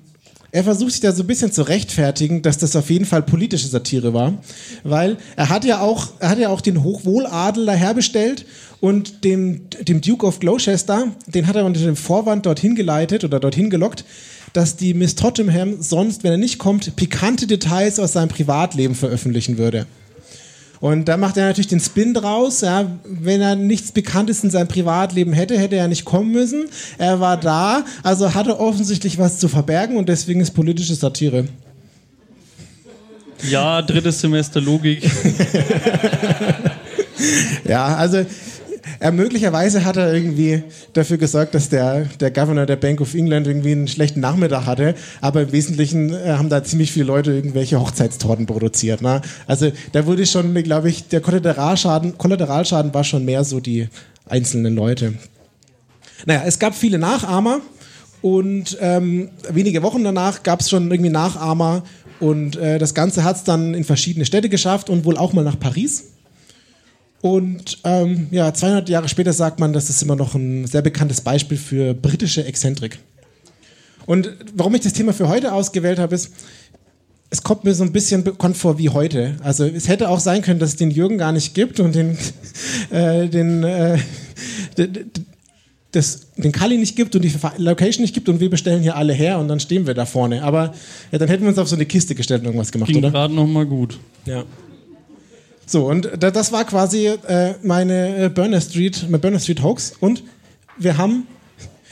er 0.53 0.63
versucht 0.63 0.93
sich 0.93 1.01
da 1.01 1.13
so 1.13 1.25
ein 1.25 1.27
bisschen 1.27 1.51
zu 1.51 1.63
rechtfertigen, 1.63 2.43
dass 2.43 2.59
das 2.59 2.77
auf 2.77 2.91
jeden 2.91 3.07
Fall 3.07 3.23
politische 3.23 3.67
Satire 3.67 4.13
war, 4.13 4.35
weil 4.85 5.17
er 5.35 5.49
hat 5.49 5.65
ja 5.65 5.81
auch, 5.81 6.13
er 6.21 6.29
hat 6.29 6.39
ja 6.39 6.51
auch 6.51 6.61
den 6.61 6.85
Hochwohladel 6.85 7.65
daherbestellt 7.67 8.45
und 8.83 9.23
dem, 9.23 9.71
dem 9.83 10.01
Duke 10.01 10.27
of 10.27 10.41
Gloucester, 10.41 11.07
den 11.29 11.47
hat 11.47 11.55
er 11.55 11.65
unter 11.65 11.81
dem 11.81 11.95
Vorwand 11.95 12.47
dorthin 12.47 12.75
geleitet 12.75 13.23
oder 13.23 13.39
dorthin 13.39 13.71
gelockt, 13.71 14.05
dass 14.55 14.75
die 14.75 14.93
Miss 14.93 15.15
Tottenham 15.15 15.81
sonst, 15.81 16.25
wenn 16.25 16.33
er 16.33 16.37
nicht 16.37 16.59
kommt, 16.59 16.97
pikante 16.97 17.47
Details 17.47 18.01
aus 18.01 18.15
seinem 18.15 18.29
Privatleben 18.29 18.97
veröffentlichen 18.97 19.57
würde. 19.57 19.87
Und 20.81 21.07
da 21.07 21.17
macht 21.17 21.37
er 21.37 21.47
natürlich 21.47 21.69
den 21.69 21.79
Spin 21.79 22.13
draus. 22.13 22.63
Ja, 22.63 22.99
wenn 23.05 23.41
er 23.41 23.55
nichts 23.55 23.93
Bekanntes 23.93 24.43
in 24.43 24.51
seinem 24.51 24.67
Privatleben 24.67 25.33
hätte, 25.33 25.57
hätte 25.57 25.77
er 25.77 25.87
nicht 25.87 26.05
kommen 26.05 26.33
müssen. 26.33 26.65
Er 26.99 27.21
war 27.21 27.37
da, 27.37 27.85
also 28.03 28.35
hatte 28.35 28.59
offensichtlich 28.59 29.17
was 29.17 29.39
zu 29.39 29.47
verbergen 29.47 29.97
und 29.97 30.09
deswegen 30.09 30.41
ist 30.41 30.51
politische 30.55 30.97
Satire. 30.97 31.45
Ja, 33.49 33.81
drittes 33.81 34.21
Semester 34.21 34.61
Logik. 34.61 35.09
Ja, 37.65 37.97
also 37.97 38.25
er 39.03 39.11
möglicherweise 39.11 39.85
hat 39.85 39.97
er 39.97 40.15
irgendwie 40.15 40.63
dafür 40.93 41.19
gesorgt, 41.19 41.57
dass 41.57 41.69
der, 41.69 42.05
der 42.21 42.31
Governor 42.31 42.67
der 42.67 42.77
Bank 42.77 43.01
of 43.01 43.15
England 43.15 43.49
irgendwie 43.49 43.73
einen 43.73 43.89
schlechten 43.89 44.21
Nachmittag 44.21 44.65
hatte, 44.65 44.95
aber 45.21 45.43
im 45.43 45.51
Wesentlichen 45.51 46.11
äh, 46.11 46.35
haben 46.39 46.49
da 46.49 46.63
ziemlich 46.63 46.93
viele 46.93 47.07
Leute 47.07 47.33
irgendwelche 47.33 47.81
Hochzeitstorten 47.81 48.47
produziert. 48.47 49.03
Ne? 49.03 49.21
Also 49.49 49.73
da 49.91 50.07
wurde 50.07 50.25
schon, 50.25 50.55
glaube 50.63 50.89
ich, 50.89 51.09
der 51.09 51.21
Kollateralschaden, 51.21 52.17
Kollateralschaden 52.17 52.95
war 52.95 53.03
schon 53.03 53.25
mehr 53.25 53.43
so 53.43 53.59
die 53.59 53.89
einzelnen 54.29 54.77
Leute. 54.77 55.15
Naja, 56.25 56.45
es 56.47 56.61
gab 56.61 56.77
viele 56.77 56.99
Nachahmer 56.99 57.61
und 58.21 58.79
ähm, 58.81 59.31
wenige 59.51 59.83
Wochen 59.83 60.05
danach 60.05 60.45
gab 60.45 60.61
es 60.61 60.71
schon 60.71 60.89
irgendwie 60.89 61.11
Nachahmer 61.11 61.83
und 62.21 62.55
äh, 62.55 62.79
das 62.79 62.95
Ganze 62.95 63.25
hat 63.25 63.35
es 63.35 63.43
dann 63.43 63.75
in 63.75 63.83
verschiedene 63.83 64.27
Städte 64.27 64.49
geschafft 64.49 64.89
und 64.89 65.05
wohl 65.05 65.17
auch 65.17 65.33
mal 65.33 65.43
nach 65.43 65.59
Paris. 65.59 66.13
Und 67.23 67.79
ähm, 67.85 68.27
ja, 68.33 68.53
200 68.53 68.89
Jahre 68.89 69.09
später 69.09 69.33
sagt 69.33 69.61
man, 69.61 69.73
das 69.73 69.89
ist 69.89 70.03
immer 70.03 70.17
noch 70.17 70.35
ein 70.35 70.67
sehr 70.67 70.83
bekanntes 70.83 71.21
Beispiel 71.21 71.57
für 71.57 71.95
britische 71.95 72.45
Exzentrik. 72.45 72.99
Und 74.07 74.29
warum 74.55 74.75
ich 74.75 74.81
das 74.81 74.93
Thema 74.93 75.13
für 75.13 75.29
heute 75.29 75.53
ausgewählt 75.53 76.01
habe, 76.01 76.17
ist, 76.17 76.33
es 77.31 77.45
kommt 77.45 77.63
mir 77.63 77.75
so 77.75 77.85
ein 77.85 77.93
bisschen 77.93 78.25
bekannt 78.25 78.57
vor 78.57 78.77
wie 78.77 78.89
heute. 78.89 79.37
Also 79.45 79.65
es 79.65 79.87
hätte 79.87 80.09
auch 80.09 80.19
sein 80.19 80.43
können, 80.43 80.59
dass 80.59 80.71
es 80.71 80.77
den 80.77 80.91
Jürgen 80.91 81.17
gar 81.17 81.31
nicht 81.31 81.55
gibt 81.55 81.79
und 81.79 81.95
den, 81.95 82.19
äh, 82.91 83.29
den, 83.29 83.63
äh, 83.63 83.99
das, 85.93 86.33
den 86.37 86.51
Kali 86.51 86.77
nicht 86.77 86.97
gibt 86.97 87.15
und 87.15 87.23
die 87.23 87.33
Location 87.59 88.03
nicht 88.03 88.15
gibt 88.15 88.29
und 88.29 88.41
wir 88.41 88.51
bestellen 88.51 88.83
hier 88.83 88.97
alle 88.97 89.13
her 89.13 89.39
und 89.39 89.47
dann 89.47 89.61
stehen 89.61 89.87
wir 89.87 89.95
da 89.95 90.07
vorne. 90.07 90.43
Aber 90.43 90.75
ja, 91.13 91.19
dann 91.19 91.29
hätten 91.29 91.45
wir 91.45 91.51
uns 91.51 91.59
auf 91.59 91.69
so 91.69 91.77
eine 91.77 91.87
Kiste 91.87 92.17
gestellt 92.17 92.41
und 92.41 92.47
irgendwas 92.47 92.73
gemacht, 92.73 92.89
Ging 92.89 92.99
oder? 92.99 93.13
gerade 93.13 93.33
noch 93.33 93.47
mal 93.47 93.65
gut. 93.65 94.01
Ja. 94.27 94.43
So, 95.73 95.89
und 95.89 96.07
da, 96.19 96.31
das 96.31 96.53
war 96.53 96.67
quasi 96.67 97.07
äh, 97.07 97.55
meine 97.63 98.27
äh, 98.27 98.29
Burner 98.29 98.61
Street, 98.61 99.07
mein 99.09 99.23
Burner 99.23 99.41
Street 99.41 99.63
Hoax. 99.63 99.95
Und 100.01 100.23
wir 100.77 100.99
haben 100.99 101.27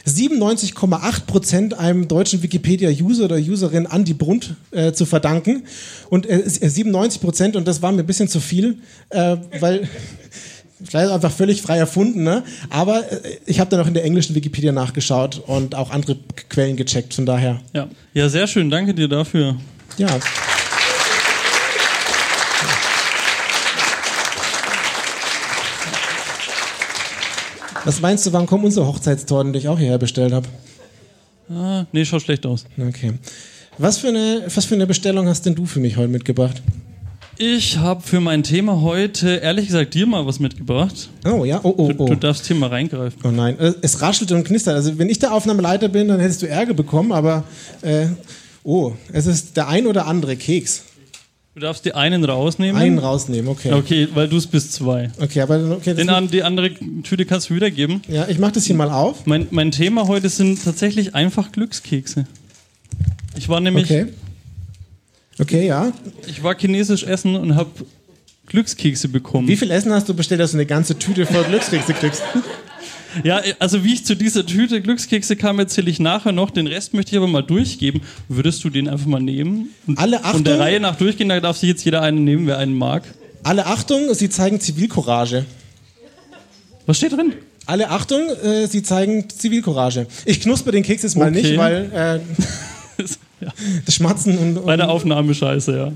97,8% 0.07 1.73
einem 1.73 2.07
deutschen 2.07 2.43
Wikipedia-User 2.43 3.25
oder 3.25 3.37
Userin 3.37 3.87
Andi 3.87 4.13
Brunt 4.13 4.55
äh, 4.71 4.93
zu 4.93 5.07
verdanken. 5.07 5.65
Und 6.11 6.29
äh, 6.29 6.45
97% 6.47 7.57
und 7.57 7.67
das 7.67 7.81
war 7.81 7.91
mir 7.91 8.01
ein 8.01 8.07
bisschen 8.07 8.29
zu 8.29 8.41
viel, 8.41 8.77
äh, 9.09 9.39
weil 9.61 9.89
Vielleicht 10.83 11.13
einfach 11.13 11.31
völlig 11.31 11.61
frei 11.61 11.77
erfunden, 11.77 12.23
ne? 12.23 12.43
aber 12.71 13.05
äh, 13.13 13.37
ich 13.45 13.61
habe 13.61 13.69
dann 13.69 13.81
auch 13.81 13.87
in 13.87 13.93
der 13.93 14.03
englischen 14.03 14.35
Wikipedia 14.35 14.73
nachgeschaut 14.73 15.43
und 15.47 15.75
auch 15.75 15.91
andere 15.91 16.17
Quellen 16.49 16.77
gecheckt, 16.77 17.13
von 17.13 17.27
daher. 17.27 17.61
Ja. 17.75 17.89
ja, 18.15 18.31
sehr 18.31 18.47
schön. 18.47 18.71
Danke 18.71 18.95
dir 18.95 19.07
dafür. 19.07 19.57
Ja. 19.99 20.19
Was 27.85 28.01
meinst 28.01 28.27
du, 28.27 28.33
wann 28.33 28.47
kommen 28.47 28.65
unsere 28.65 28.87
Hochzeitstorten, 28.87 29.53
die 29.53 29.61
ich 29.61 29.69
auch 29.69 29.79
hierher 29.79 29.99
bestellt 29.99 30.33
habe? 30.33 30.47
Ah, 31.51 31.87
nee, 31.93 32.05
schaut 32.05 32.23
schlecht 32.23 32.47
aus. 32.47 32.65
Okay. 32.79 33.15
Was 33.79 33.99
für, 33.99 34.09
eine, 34.09 34.43
was 34.55 34.65
für 34.67 34.75
eine 34.75 34.87
Bestellung 34.87 35.27
hast 35.27 35.47
denn 35.47 35.55
du 35.55 35.65
für 35.67 35.81
mich 35.81 35.97
heute 35.97 36.09
mitgebracht? 36.09 36.63
Ich 37.39 37.79
habe 37.79 38.03
für 38.03 38.21
mein 38.21 38.43
Thema 38.43 38.83
heute, 38.83 39.37
ehrlich 39.37 39.69
gesagt, 39.69 39.95
dir 39.95 40.07
mal 40.07 40.27
was 40.27 40.41
mitgebracht. 40.41 41.09
Oh 41.25 41.47
ja, 41.47 41.59
oh, 41.63 41.73
oh, 41.75 41.89
Du, 41.93 42.05
oh. 42.05 42.07
du 42.09 42.15
darfst 42.17 42.47
hier 42.47 42.57
mal 42.57 42.69
reingreifen. 42.69 43.19
Oh 43.25 43.31
nein, 43.31 43.59
Äh, 43.59 43.73
es 43.81 44.03
raschelt 44.03 44.31
und 44.33 44.45
knistert. 44.45 44.75
Also 44.75 44.99
wenn 44.99 45.09
ich 45.09 45.19
der 45.19 45.33
Aufnahmeleiter 45.33 45.89
bin, 45.89 46.09
dann 46.09 46.21
hättest 46.21 46.43
du 46.43 46.49
Ärger 46.49 46.75
bekommen, 46.75 47.13
aber 47.13 47.45
äh, 47.81 48.09
oh, 48.63 48.93
es 49.15 49.25
ist 49.27 49.57
der 49.57 49.69
ein 49.69 49.87
oder 49.87 50.07
andere 50.07 50.37
Keks. 50.37 50.83
Du 51.61 51.67
darfst 51.67 51.85
die 51.85 51.93
einen 51.93 52.25
rausnehmen. 52.25 52.81
Einen 52.81 52.99
rausnehmen, 52.99 53.49
okay. 53.51 53.75
Okay, 53.75 54.09
weil 54.15 54.29
du 54.29 54.39
es 54.39 54.47
bis 54.47 54.71
zwei. 54.71 55.11
Okay, 55.21 55.43
aber 55.43 55.73
okay, 55.77 55.93
Den 55.93 56.09
an, 56.09 56.31
die 56.31 56.43
andere 56.43 56.71
Tüte 57.03 57.27
kannst 57.27 57.51
du 57.51 57.55
wiedergeben. 57.55 58.01
ja, 58.09 58.27
ich 58.29 58.39
mach 58.39 58.51
das 58.51 58.65
hier 58.65 58.75
mal 58.75 58.91
auf. 58.91 59.27
Mein, 59.27 59.47
mein 59.51 59.71
Thema 59.71 60.09
heute 60.09 60.31
sind 60.31 60.65
tatsächlich 60.65 61.15
einfach 61.15 61.53
Glückskekse. 61.53 62.25
Ich 63.37 63.51
war 63.51 63.61
nämlich, 63.61 63.85
Okay. 63.91 64.07
Okay, 65.39 65.67
ja. 65.67 65.93
ich 66.27 66.43
war 66.43 66.55
chinesisch 66.55 67.05
essen 67.05 67.37
und 67.37 67.57
habe 67.57 67.69
Glückskekse 68.47 69.09
bekommen. 69.09 69.47
Wie 69.47 69.57
viel 69.57 69.71
Essen 69.71 69.93
hast 69.93 70.09
du 70.09 70.15
bestellt, 70.15 70.41
dass 70.41 70.53
du 70.53 70.57
eine 70.57 70.65
ganze 70.65 70.99
Tüte 70.99 71.27
voll 71.27 71.45
Glückskekse 71.45 71.93
kriegst? 71.93 72.23
Ja, 73.25 73.41
also 73.59 73.85
wie 73.85 73.95
ich 73.95 74.05
zu 74.05 74.15
dieser 74.15 74.47
Tüte 74.47 74.81
Glückskekse 74.81 75.37
kam, 75.37 75.59
erzähle 75.59 75.91
ich 75.91 76.01
nachher 76.01 76.33
noch. 76.33 76.51
Den 76.51 76.67
Rest 76.67 76.95
möchte 76.95 77.13
ich 77.13 77.17
aber 77.17 77.27
mal 77.27 77.43
durchgeben. 77.43 78.03
Würdest 78.29 78.63
du 78.65 78.71
den 78.71 78.89
einfach 78.89 79.07
mal 79.07 79.21
nehmen? 79.21 79.71
Und, 79.87 79.99
Alle 79.99 80.25
Achtung. 80.25 80.39
Und 80.39 80.47
der 80.47 80.59
Reihe 80.61 80.81
nach 80.81 80.97
durchgehen, 80.97 81.29
da 81.29 81.41
darf 81.41 81.57
sich 81.57 81.69
jetzt 81.69 81.85
jeder 81.85 82.03
einen 82.03 82.25
nehmen, 82.25 82.47
wer 82.47 82.59
einen 82.59 82.77
mag. 82.77 83.03
Alle 83.43 83.67
Achtung, 83.67 84.13
sie 84.15 84.29
zeigen 84.29 84.61
Zivilcourage. 84.61 85.45
Was 86.87 86.97
steht 86.97 87.13
drin? 87.13 87.33
Alle 87.67 87.91
Achtung, 87.91 88.21
äh, 88.43 88.67
sie 88.67 88.83
zeigen 88.83 89.29
Zivilcourage. 89.29 90.07
Ich 90.25 90.41
knusper 90.41 90.73
den 90.73 90.83
Keks 90.83 91.03
jetzt 91.03 91.17
mal 91.17 91.29
Okay. 91.29 91.43
nicht, 91.43 91.57
weil 91.59 92.21
äh, 92.99 93.05
ja. 93.45 93.53
das 93.87 93.95
Schmatzen 93.95 94.37
und, 94.39 94.57
und 94.59 94.67
Bei 94.67 94.77
der 94.77 94.91
Aufnahme 94.91 95.35
scheiße, 95.35 95.77
ja. 95.77 95.93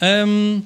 Ähm, 0.00 0.64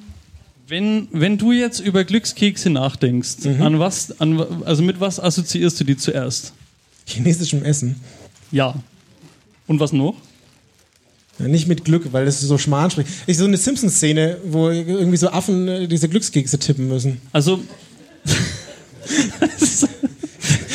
wenn, 0.69 1.07
wenn 1.11 1.37
du 1.37 1.51
jetzt 1.51 1.79
über 1.79 2.03
Glückskekse 2.03 2.69
nachdenkst, 2.69 3.37
Mhm. 3.43 3.61
an 3.61 3.79
was, 3.79 4.19
an, 4.21 4.63
also 4.65 4.83
mit 4.83 4.99
was 4.99 5.19
assoziierst 5.19 5.79
du 5.79 5.83
die 5.83 5.97
zuerst? 5.97 6.53
chinesischem 7.07 7.63
Essen. 7.63 7.95
Ja. 8.51 8.75
Und 9.65 9.79
was 9.79 9.93
noch? 9.93 10.13
Ja, 11.39 11.47
nicht 11.47 11.67
mit 11.67 11.85
Glück, 11.85 12.13
weil 12.13 12.25
das 12.25 12.39
so 12.39 12.57
Schmarrn 12.59 12.91
spricht. 12.91 13.09
Ich 13.25 13.37
so 13.37 13.45
eine 13.45 13.57
Simpsons-Szene, 13.57 14.37
wo 14.45 14.69
irgendwie 14.69 15.17
so 15.17 15.29
Affen 15.29 15.67
äh, 15.67 15.87
diese 15.87 16.07
Glückskekse 16.07 16.59
tippen 16.59 16.87
müssen. 16.87 17.19
Also. 17.31 17.61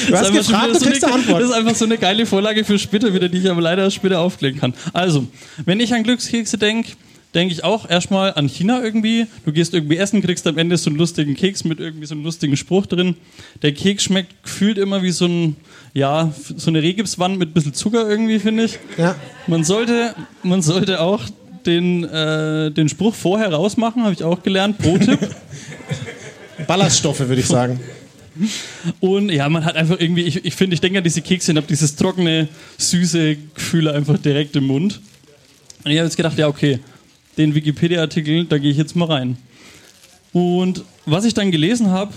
Du 0.07 0.13
hast 0.15 0.29
Das 0.29 0.31
ist 0.31 0.37
einfach 0.37 0.49
gefragt, 0.51 0.65
schon 0.65 0.73
du 0.75 0.81
wieder 0.81 0.91
kriegst 0.91 1.01
so 1.01 1.07
eine 1.07 1.15
eine, 1.15 1.23
Antwort. 1.23 1.41
Das 1.43 1.49
ist 1.51 1.57
einfach 1.57 1.75
so 1.77 1.85
eine 1.87 1.99
geile 1.99 2.27
Vorlage 2.27 2.65
für 2.65 2.79
später 2.79 3.15
wieder, 3.15 3.29
die 3.29 3.39
ich 3.39 3.51
aber 3.51 3.63
leider 3.63 3.91
später 3.91 4.21
aufklären 4.21 4.59
kann. 4.59 4.75
Also, 4.93 5.27
wenn 5.65 5.81
ich 5.81 5.95
an 5.95 6.03
Glückskekse 6.03 6.59
denke, 6.59 6.93
denke 7.35 7.53
ich 7.53 7.65
auch 7.65 7.89
erstmal 7.89 8.35
an 8.35 8.49
China 8.49 8.83
irgendwie. 8.83 9.27
Du 9.45 9.53
gehst 9.53 9.75
irgendwie 9.75 9.97
essen, 9.97 10.23
kriegst 10.23 10.47
am 10.47 10.59
Ende 10.59 10.77
so 10.77 10.91
einen 10.91 10.99
lustigen 10.99 11.35
Keks 11.35 11.65
mit 11.65 11.81
irgendwie 11.81 12.07
so 12.07 12.15
einem 12.15 12.25
lustigen 12.25 12.57
Spruch 12.57 12.87
drin. 12.87 13.17
Der 13.63 13.73
Keks 13.73 14.05
schmeckt 14.05 14.43
gefühlt 14.43 14.79
immer 14.79 15.03
wie 15.03 15.11
so 15.11 15.27
ein, 15.27 15.57
ja, 15.93 16.33
so 16.57 16.71
eine 16.71 16.83
Rehgipswand 16.83 17.39
mit 17.39 17.51
ein 17.51 17.53
bisschen 17.53 17.75
Zucker 17.75 18.09
irgendwie, 18.09 18.39
finde 18.39 18.65
ich. 18.65 18.79
Ja. 18.97 19.17
Man 19.47 19.65
sollte, 19.65 20.15
man 20.43 20.63
sollte 20.63 21.01
auch 21.01 21.23
den, 21.67 22.05
äh, 22.05 22.71
den 22.71 22.89
Spruch 22.89 23.15
vorher 23.15 23.53
rausmachen, 23.53 24.03
habe 24.05 24.13
ich 24.13 24.23
auch 24.23 24.43
gelernt. 24.43 24.79
Pro-Tipp. 24.79 25.19
Ballaststoffe, 26.67 27.21
würde 27.21 27.41
ich 27.41 27.47
sagen. 27.47 27.81
Und 29.01 29.31
ja, 29.31 29.49
man 29.49 29.65
hat 29.65 29.77
einfach 29.77 29.99
irgendwie, 29.99 30.23
ich, 30.23 30.45
ich 30.45 30.55
finde, 30.55 30.75
ich 30.75 30.81
denke 30.81 30.99
an 30.99 31.05
diese 31.05 31.23
Kekse 31.23 31.53
und 31.53 31.57
habe 31.57 31.67
dieses 31.67 31.95
trockene, 31.97 32.49
süße 32.79 33.37
Gefühl 33.55 33.89
einfach 33.89 34.19
direkt 34.19 34.57
im 34.57 34.67
Mund. 34.67 35.01
Und 35.85 35.91
ich 35.91 35.99
habe 35.99 36.07
jetzt 36.07 36.17
gedacht, 36.17 36.37
ja, 36.39 36.49
okay, 36.49 36.81
den 37.37 37.55
Wikipedia-Artikel, 37.55 38.45
da 38.45 38.59
gehe 38.59 38.71
ich 38.71 38.77
jetzt 38.77 38.97
mal 38.97 39.07
rein. 39.07 39.37
Und 40.33 40.85
was 41.07 41.25
ich 41.25 41.35
dann 41.35 41.51
gelesen 41.51 41.91
habe, 41.91 42.13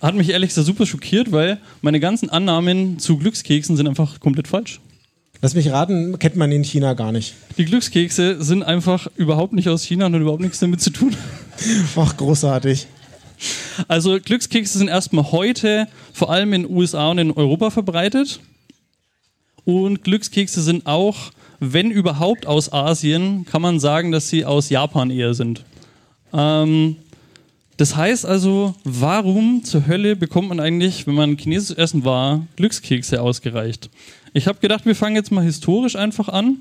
hat 0.00 0.14
mich 0.14 0.30
ehrlich 0.30 0.48
gesagt 0.48 0.66
super 0.66 0.86
schockiert, 0.86 1.32
weil 1.32 1.58
meine 1.82 2.00
ganzen 2.00 2.30
Annahmen 2.30 2.98
zu 2.98 3.18
Glückskeksen 3.18 3.76
sind 3.76 3.86
einfach 3.86 4.20
komplett 4.20 4.48
falsch. 4.48 4.80
Lass 5.42 5.54
mich 5.54 5.70
raten, 5.70 6.18
kennt 6.18 6.36
man 6.36 6.52
in 6.52 6.64
China 6.64 6.92
gar 6.92 7.12
nicht. 7.12 7.34
Die 7.56 7.64
Glückskekse 7.64 8.42
sind 8.42 8.62
einfach 8.62 9.06
überhaupt 9.16 9.54
nicht 9.54 9.68
aus 9.68 9.84
China 9.84 10.06
und 10.06 10.14
haben 10.14 10.22
überhaupt 10.22 10.42
nichts 10.42 10.58
damit 10.58 10.82
zu 10.82 10.90
tun. 10.90 11.16
Ach, 11.96 12.16
großartig. 12.16 12.86
Also 13.88 14.18
Glückskekse 14.20 14.76
sind 14.76 14.88
erstmal 14.88 15.32
heute 15.32 15.88
vor 16.12 16.30
allem 16.30 16.52
in 16.52 16.62
den 16.62 16.70
USA 16.70 17.10
und 17.10 17.18
in 17.18 17.30
Europa 17.30 17.70
verbreitet. 17.70 18.40
Und 19.64 20.04
Glückskekse 20.04 20.62
sind 20.62 20.86
auch, 20.86 21.32
wenn 21.60 21.90
überhaupt 21.90 22.46
aus 22.46 22.72
Asien, 22.72 23.44
kann 23.44 23.62
man 23.62 23.78
sagen, 23.78 24.10
dass 24.10 24.28
sie 24.28 24.44
aus 24.44 24.70
Japan 24.70 25.10
eher 25.10 25.34
sind. 25.34 25.64
Ähm, 26.32 26.96
das 27.76 27.96
heißt 27.96 28.26
also, 28.26 28.74
warum 28.84 29.62
zur 29.64 29.86
Hölle 29.86 30.16
bekommt 30.16 30.48
man 30.48 30.60
eigentlich, 30.60 31.06
wenn 31.06 31.14
man 31.14 31.36
chinesisch 31.36 31.76
essen 31.78 32.04
war, 32.04 32.46
Glückskekse 32.56 33.22
ausgereicht? 33.22 33.90
Ich 34.32 34.46
habe 34.46 34.58
gedacht, 34.60 34.86
wir 34.86 34.96
fangen 34.96 35.16
jetzt 35.16 35.32
mal 35.32 35.44
historisch 35.44 35.96
einfach 35.96 36.28
an. 36.28 36.58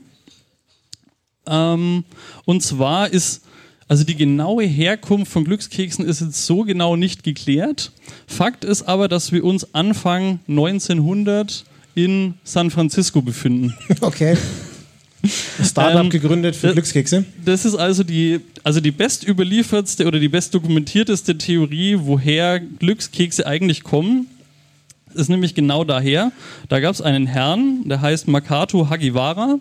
Ähm, 1.47 2.03
und 2.45 2.61
zwar 2.61 3.11
ist, 3.11 3.43
also 3.87 4.03
die 4.03 4.15
genaue 4.15 4.63
Herkunft 4.63 5.31
von 5.31 5.45
Glückskeksen 5.45 6.05
ist 6.05 6.21
jetzt 6.21 6.45
so 6.45 6.63
genau 6.63 6.95
nicht 6.95 7.23
geklärt. 7.23 7.91
Fakt 8.27 8.63
ist 8.63 8.83
aber, 8.83 9.07
dass 9.07 9.31
wir 9.31 9.43
uns 9.43 9.73
Anfang 9.73 10.39
1900 10.47 11.65
in 11.95 12.35
San 12.43 12.69
Francisco 12.69 13.21
befinden. 13.21 13.73
Okay. 14.01 14.37
Startup 15.63 16.03
Ähm, 16.03 16.09
gegründet 16.09 16.55
für 16.55 16.69
äh, 16.69 16.73
Glückskekse. 16.73 17.25
Das 17.43 17.65
ist 17.65 17.75
also 17.75 18.03
die, 18.03 18.39
also 18.63 18.79
die 18.79 18.91
bestüberliefertste 18.91 20.07
oder 20.07 20.19
die 20.19 20.29
bestdokumentierteste 20.29 21.37
Theorie, 21.37 21.97
woher 21.99 22.59
Glückskekse 22.59 23.45
eigentlich 23.45 23.83
kommen. 23.83 24.27
Ist 25.13 25.29
nämlich 25.29 25.55
genau 25.55 25.83
daher. 25.83 26.31
Da 26.69 26.79
gab 26.79 26.93
es 26.93 27.01
einen 27.01 27.27
Herrn, 27.27 27.83
der 27.85 28.01
heißt 28.01 28.27
Makato 28.27 28.89
Hagiwara. 28.89 29.59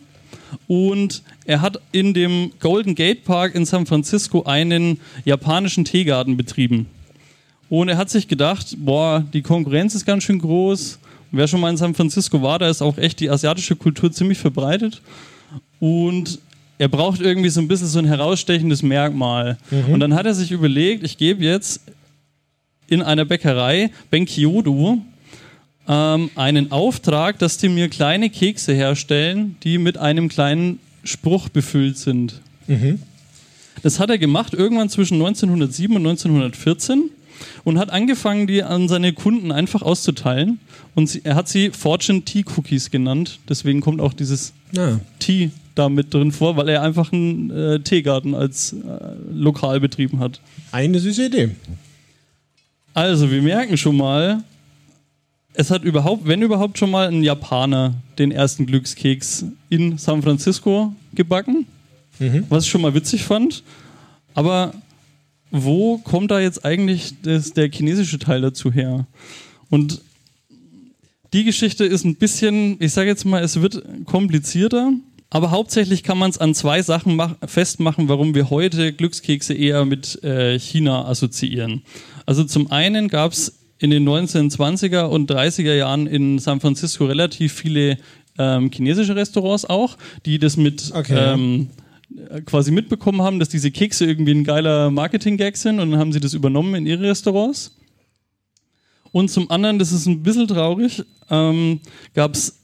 Und 0.67 1.23
er 1.45 1.61
hat 1.61 1.81
in 1.93 2.15
dem 2.15 2.53
Golden 2.61 2.95
Gate 2.95 3.25
Park 3.25 3.55
in 3.55 3.65
San 3.65 3.87
Francisco 3.87 4.45
einen 4.45 5.01
japanischen 5.25 5.85
Teegarten 5.85 6.37
betrieben. 6.37 6.87
Und 7.69 7.89
er 7.89 7.97
hat 7.97 8.11
sich 8.11 8.29
gedacht, 8.29 8.77
boah, 8.79 9.25
die 9.33 9.43
Konkurrenz 9.43 9.95
ist 9.95 10.07
ganz 10.07 10.25
schön 10.25 10.39
groß. 10.39 10.99
Wer 11.33 11.49
schon 11.49 11.61
mal 11.61 11.71
in 11.71 11.77
San 11.77 11.95
Francisco 11.95 12.41
war, 12.41 12.59
da 12.59 12.71
ist 12.71 12.81
auch 12.81 12.97
echt 12.97 13.21
die 13.21 13.29
asiatische 13.29 13.77
Kultur 13.77 14.11
ziemlich 14.11 14.39
verbreitet. 14.39 15.03
Und 15.81 16.39
er 16.79 16.89
braucht 16.89 17.21
irgendwie 17.21 17.49
so 17.49 17.61
ein 17.61 17.69
bisschen 17.69 17.89
so 17.89 17.99
ein 17.99 18.05
herausstechendes 18.05 18.83
Merkmal. 18.83 19.59
Und 19.93 20.01
dann 20.01 20.15
hat 20.15 20.27
er 20.27 20.35
sich 20.35 20.51
überlegt, 20.53 21.03
ich 21.05 21.17
gebe 21.19 21.43
jetzt 21.45 21.81
in 22.89 23.03
einer 23.03 23.25
Bäckerei, 23.25 23.91
Benkyodo, 24.11 24.99
ähm, 25.89 26.31
einen 26.37 26.71
Auftrag, 26.73 27.39
dass 27.39 27.59
die 27.59 27.69
mir 27.69 27.89
kleine 27.89 28.31
Kekse 28.31 28.73
herstellen, 28.75 29.57
die 29.65 29.79
mit 29.79 29.99
einem 29.99 30.29
kleinen 30.29 30.79
Spruch 31.05 31.49
befüllt 31.49 31.99
sind. 31.99 32.41
Das 33.83 33.99
hat 34.01 34.11
er 34.11 34.19
gemacht 34.19 34.53
irgendwann 34.55 34.89
zwischen 34.89 35.15
1907 35.15 35.97
und 35.97 36.07
1914 36.07 37.11
und 37.65 37.79
hat 37.79 37.91
angefangen, 37.91 38.47
die 38.47 38.63
an 38.63 38.89
seine 38.89 39.13
Kunden 39.13 39.53
einfach 39.53 39.83
auszuteilen. 39.83 40.59
Und 40.95 41.09
sie, 41.09 41.21
er 41.25 41.35
hat 41.37 41.49
sie 41.49 41.71
Fortune 41.71 42.23
Tea 42.23 42.45
Cookies 42.57 42.91
genannt. 42.91 43.39
Deswegen 43.49 43.81
kommt 43.81 44.01
auch 44.01 44.13
dieses 44.13 44.53
Ja. 44.73 45.01
Tea 45.21 45.51
da 45.79 45.89
mit 45.89 46.13
drin 46.13 46.33
vor, 46.33 46.57
weil 46.57 46.69
er 46.69 46.83
einfach 46.83 47.13
einen 47.13 47.51
äh, 47.51 47.81
Teegarten 47.81 48.35
als 48.35 48.73
äh, 48.73 48.77
Lokal 49.33 49.81
betrieben 49.81 50.19
hat. 50.19 50.41
Eine 50.73 50.99
süße 50.99 51.27
Idee. 51.27 51.51
Also, 52.95 53.31
wir 53.31 53.43
merken 53.43 53.77
schon 53.77 53.97
mal, 53.97 54.43
es 55.55 55.71
hat 55.71 55.85
überhaupt, 55.85 56.27
wenn 56.27 56.43
überhaupt 56.43 56.79
schon 56.79 56.91
mal 56.91 57.09
ein 57.09 57.23
Japaner 57.23 57.95
den 58.19 58.33
ersten 58.33 58.67
Glückskeks 58.67 59.45
in 59.69 59.99
San 59.99 60.23
Francisco 60.23 60.95
gebacken, 61.15 61.67
was 62.49 62.65
ich 62.65 62.71
schon 62.71 62.81
mal 62.81 62.95
witzig 62.95 63.25
fand. 63.25 63.63
Aber 64.35 64.73
wo 65.51 65.99
kommt 65.99 66.31
da 66.31 66.41
jetzt 66.41 66.65
eigentlich 66.65 67.15
das, 67.23 67.53
der 67.53 67.71
chinesische 67.71 68.19
Teil 68.19 68.41
dazu 68.41 68.73
her? 68.73 69.07
Und 69.71 70.01
die 71.33 71.45
Geschichte 71.45 71.85
ist 71.85 72.05
ein 72.05 72.17
bisschen, 72.17 72.77
ich 72.81 72.93
sage 72.93 73.09
jetzt 73.09 73.25
mal, 73.25 73.43
es 73.43 73.61
wird 73.61 73.83
komplizierter. 74.07 74.93
Aber 75.31 75.51
hauptsächlich 75.51 76.03
kann 76.03 76.17
man 76.17 76.31
es 76.31 76.39
an 76.39 76.55
zwei 76.55 76.81
Sachen 76.83 77.17
mach- 77.17 77.37
festmachen, 77.47 78.09
warum 78.09 78.35
wir 78.35 78.49
heute 78.49 78.93
Glückskekse 78.93 79.53
eher 79.53 79.85
mit 79.85 80.23
äh, 80.25 80.59
China 80.59 81.05
assoziieren. 81.07 81.83
Also 82.25 82.45
zum 82.45 82.71
einen 82.71 83.09
gab 83.09 83.33
es 83.33 83.59
in 83.79 83.91
den 83.91 84.09
1920er 84.09 85.03
und 85.03 85.31
30er 85.31 85.75
Jahren 85.75 86.07
in 86.07 86.39
San 86.39 86.61
Francisco 86.61 87.05
relativ 87.05 87.53
viele 87.53 87.99
ähm, 88.39 88.71
chinesische 88.73 89.17
Restaurants 89.17 89.65
auch, 89.67 89.97
die 90.25 90.39
das 90.39 90.57
mit 90.57 90.93
Okay, 90.95 91.35
ähm, 91.35 91.69
äh, 92.31 92.41
quasi 92.41 92.71
mitbekommen 92.71 93.21
haben, 93.23 93.39
dass 93.39 93.49
diese 93.51 93.71
Kekse 93.71 94.07
irgendwie 94.07 94.33
ein 94.35 94.45
geiler 94.45 94.91
Marketing-Gag 94.91 95.57
sind 95.57 95.79
und 95.79 95.91
dann 95.91 96.01
haben 96.01 96.13
sie 96.13 96.21
das 96.21 96.33
übernommen 96.35 96.75
in 96.75 96.87
ihre 96.87 97.03
Restaurants. 97.03 97.77
Und 99.13 99.31
zum 99.31 99.51
anderen, 99.51 99.79
das 99.79 99.93
ist 99.93 100.07
ein 100.07 100.23
bisschen 100.23 100.49
traurig, 100.49 101.03
ähm, 101.31 101.81
gab 102.15 102.35
es 102.35 102.58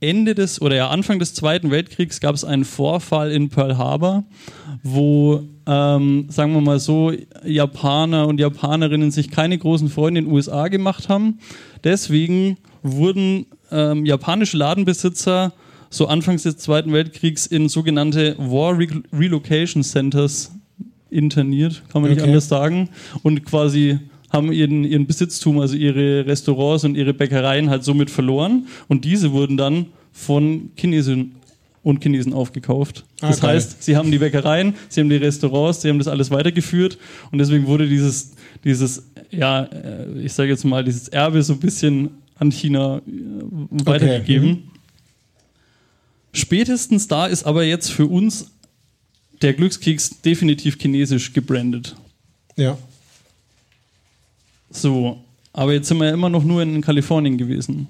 Ende 0.00 0.34
des 0.34 0.62
oder 0.62 0.76
ja 0.76 0.88
Anfang 0.88 1.18
des 1.18 1.34
Zweiten 1.34 1.70
Weltkriegs 1.70 2.20
gab 2.20 2.34
es 2.34 2.44
einen 2.44 2.64
Vorfall 2.64 3.30
in 3.32 3.50
Pearl 3.50 3.76
Harbor, 3.76 4.24
wo 4.82 5.42
ähm, 5.66 6.26
sagen 6.30 6.52
wir 6.54 6.60
mal 6.62 6.80
so 6.80 7.12
Japaner 7.44 8.26
und 8.26 8.40
Japanerinnen 8.40 9.10
sich 9.10 9.30
keine 9.30 9.58
großen 9.58 9.88
Freunde 9.90 10.20
in 10.20 10.24
den 10.26 10.34
USA 10.34 10.68
gemacht 10.68 11.08
haben. 11.08 11.38
Deswegen 11.84 12.56
wurden 12.82 13.46
ähm, 13.70 14.06
japanische 14.06 14.56
Ladenbesitzer 14.56 15.52
so 15.90 16.06
anfangs 16.06 16.44
des 16.44 16.56
Zweiten 16.56 16.92
Weltkriegs 16.92 17.46
in 17.46 17.68
sogenannte 17.68 18.36
War 18.38 18.78
Re 18.78 18.86
Relocation 19.12 19.82
Centers 19.82 20.52
interniert, 21.10 21.82
kann 21.92 22.02
man 22.02 22.10
nicht 22.10 22.20
Okay. 22.20 22.28
anders 22.30 22.48
sagen, 22.48 22.88
und 23.22 23.44
quasi 23.44 23.98
haben 24.30 24.52
ihren, 24.52 24.84
ihren 24.84 25.06
Besitztum, 25.06 25.58
also 25.60 25.76
ihre 25.76 26.26
Restaurants 26.26 26.84
und 26.84 26.96
ihre 26.96 27.12
Bäckereien 27.14 27.68
halt 27.68 27.84
somit 27.84 28.10
verloren 28.10 28.66
und 28.88 29.04
diese 29.04 29.32
wurden 29.32 29.56
dann 29.56 29.86
von 30.12 30.70
Chinesen 30.76 31.36
und 31.82 32.02
Chinesen 32.02 32.32
aufgekauft. 32.32 33.04
Ah, 33.20 33.28
Das 33.28 33.40
geil. 33.40 33.54
heißt, 33.54 33.82
sie 33.82 33.96
haben 33.96 34.10
die 34.10 34.18
Bäckereien, 34.18 34.74
sie 34.88 35.00
haben 35.00 35.08
die 35.08 35.16
Restaurants, 35.16 35.82
sie 35.82 35.88
haben 35.88 35.98
das 35.98 36.08
alles 36.08 36.30
weitergeführt 36.30 36.98
und 37.32 37.38
deswegen 37.38 37.66
wurde 37.66 37.88
dieses, 37.88 38.32
dieses 38.64 39.02
ja, 39.30 39.64
äh, 39.64 40.20
ich 40.22 40.32
sage 40.32 40.50
jetzt 40.50 40.64
mal, 40.64 40.84
dieses 40.84 41.08
Erbe 41.08 41.42
so 41.42 41.52
ein 41.54 41.60
bisschen 41.60 42.10
an 42.36 42.50
China 42.50 42.98
äh, 42.98 43.00
weitergegeben. 43.84 44.48
mhm. 44.48 44.62
Spätestens 46.32 47.08
da 47.08 47.26
ist 47.26 47.44
aber 47.44 47.64
jetzt 47.64 47.90
für 47.90 48.06
uns 48.06 48.50
der 49.42 49.54
Glückskeks 49.54 50.20
definitiv 50.22 50.76
chinesisch 50.78 51.32
gebrandet. 51.32 51.96
Ja. 52.56 52.78
So, 54.70 55.18
aber 55.52 55.72
jetzt 55.72 55.88
sind 55.88 55.98
wir 55.98 56.06
ja 56.06 56.14
immer 56.14 56.28
noch 56.28 56.44
nur 56.44 56.62
in 56.62 56.80
Kalifornien 56.80 57.36
gewesen. 57.36 57.88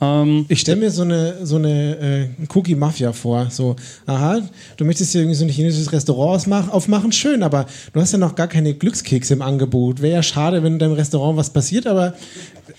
Ähm, 0.00 0.44
Ich 0.48 0.60
stelle 0.60 0.80
mir 0.80 0.90
so 0.90 1.02
eine, 1.02 1.46
so 1.46 1.56
eine 1.56 2.28
äh, 2.38 2.46
Cookie-Mafia 2.54 3.12
vor. 3.12 3.48
So, 3.50 3.76
aha, 4.06 4.40
du 4.76 4.84
möchtest 4.84 5.12
hier 5.12 5.22
irgendwie 5.22 5.36
so 5.36 5.44
ein 5.44 5.50
chinesisches 5.50 5.92
Restaurant 5.92 6.46
aufmachen, 6.70 7.12
schön, 7.12 7.42
aber 7.42 7.66
du 7.92 8.00
hast 8.00 8.12
ja 8.12 8.18
noch 8.18 8.34
gar 8.34 8.48
keine 8.48 8.74
Glückskekse 8.74 9.34
im 9.34 9.42
Angebot. 9.42 10.02
Wäre 10.02 10.14
ja 10.14 10.22
schade, 10.22 10.62
wenn 10.62 10.74
in 10.74 10.78
deinem 10.78 10.94
Restaurant 10.94 11.36
was 11.36 11.50
passiert, 11.50 11.86
aber 11.86 12.14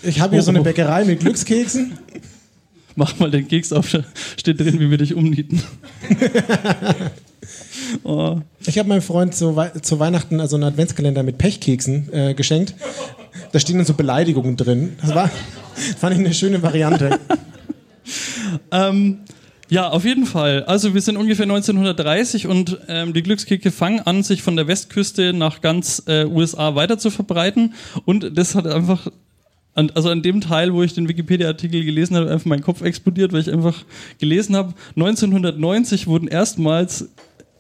ich 0.04 0.20
habe 0.20 0.36
hier 0.36 0.44
so 0.44 0.52
eine 0.52 0.62
Bäckerei 0.62 1.06
mit 1.06 1.22
Glückskeksen. 1.22 1.98
mach 2.96 3.18
mal 3.20 3.32
den 3.32 3.48
Keks 3.48 3.74
auf, 3.74 3.88
steht 4.38 4.60
drin, 4.60 4.80
wie 4.80 4.90
wir 4.90 4.98
dich 4.98 5.16
umnieten. 5.16 5.62
oh, 8.04 8.40
Ich 8.66 8.78
habe 8.78 8.90
meinem 8.90 9.02
Freund 9.02 9.36
zu, 9.36 9.56
Wei 9.56 9.70
zu 9.70 10.00
Weihnachten 10.00 10.40
also 10.40 10.56
einen 10.56 10.66
Adventskalender 10.66 11.24
mit 11.24 11.38
Pechkeksen 11.38 12.12
äh, 12.14 12.34
geschenkt. 12.34 12.76
Da 13.52 13.60
stehen 13.60 13.78
dann 13.78 13.86
so 13.86 13.94
Beleidigungen 13.94 14.58
drin. 14.58 14.98
Das 15.02 15.16
war, 15.16 15.30
fand 15.98 16.14
ich 16.14 16.20
eine 16.20 16.34
schöne 16.34 16.62
Variante. 16.62 17.20
ähm, 18.72 19.20
ja, 19.70 19.90
auf 19.90 20.06
jeden 20.06 20.26
Fall. 20.26 20.64
Also 20.66 20.94
wir 20.94 21.02
sind 21.02 21.18
ungefähr 21.18 21.46
1930 21.46 22.48
und 22.48 22.78
ähm, 22.88 23.14
die 23.14 23.24
Glückskekse 23.24 23.72
fangen 23.72 24.00
an, 24.02 24.22
sich 24.22 24.44
von 24.44 24.56
der 24.56 24.68
Westküste 24.68 25.34
nach 25.34 25.62
ganz 25.62 26.04
äh, 26.08 26.26
USA 26.26 26.76
weiter 26.76 27.00
zu 27.00 27.10
verbreiten. 27.10 27.74
Und 28.06 28.38
das 28.38 28.54
hat 28.54 28.68
einfach, 28.68 29.08
an, 29.74 29.92
also 29.96 30.10
an 30.10 30.22
dem 30.22 30.42
Teil, 30.42 30.74
wo 30.74 30.84
ich 30.84 30.94
den 30.94 31.08
Wikipedia-Artikel 31.10 31.84
gelesen 31.84 32.16
habe, 32.16 32.30
einfach 32.30 32.46
mein 32.46 32.62
Kopf 32.62 32.82
explodiert, 32.82 33.34
weil 33.34 33.42
ich 33.42 33.52
einfach 33.52 33.86
gelesen 34.20 34.56
habe, 34.56 34.76
1990 34.96 36.06
wurden 36.06 36.28
erstmals 36.28 37.10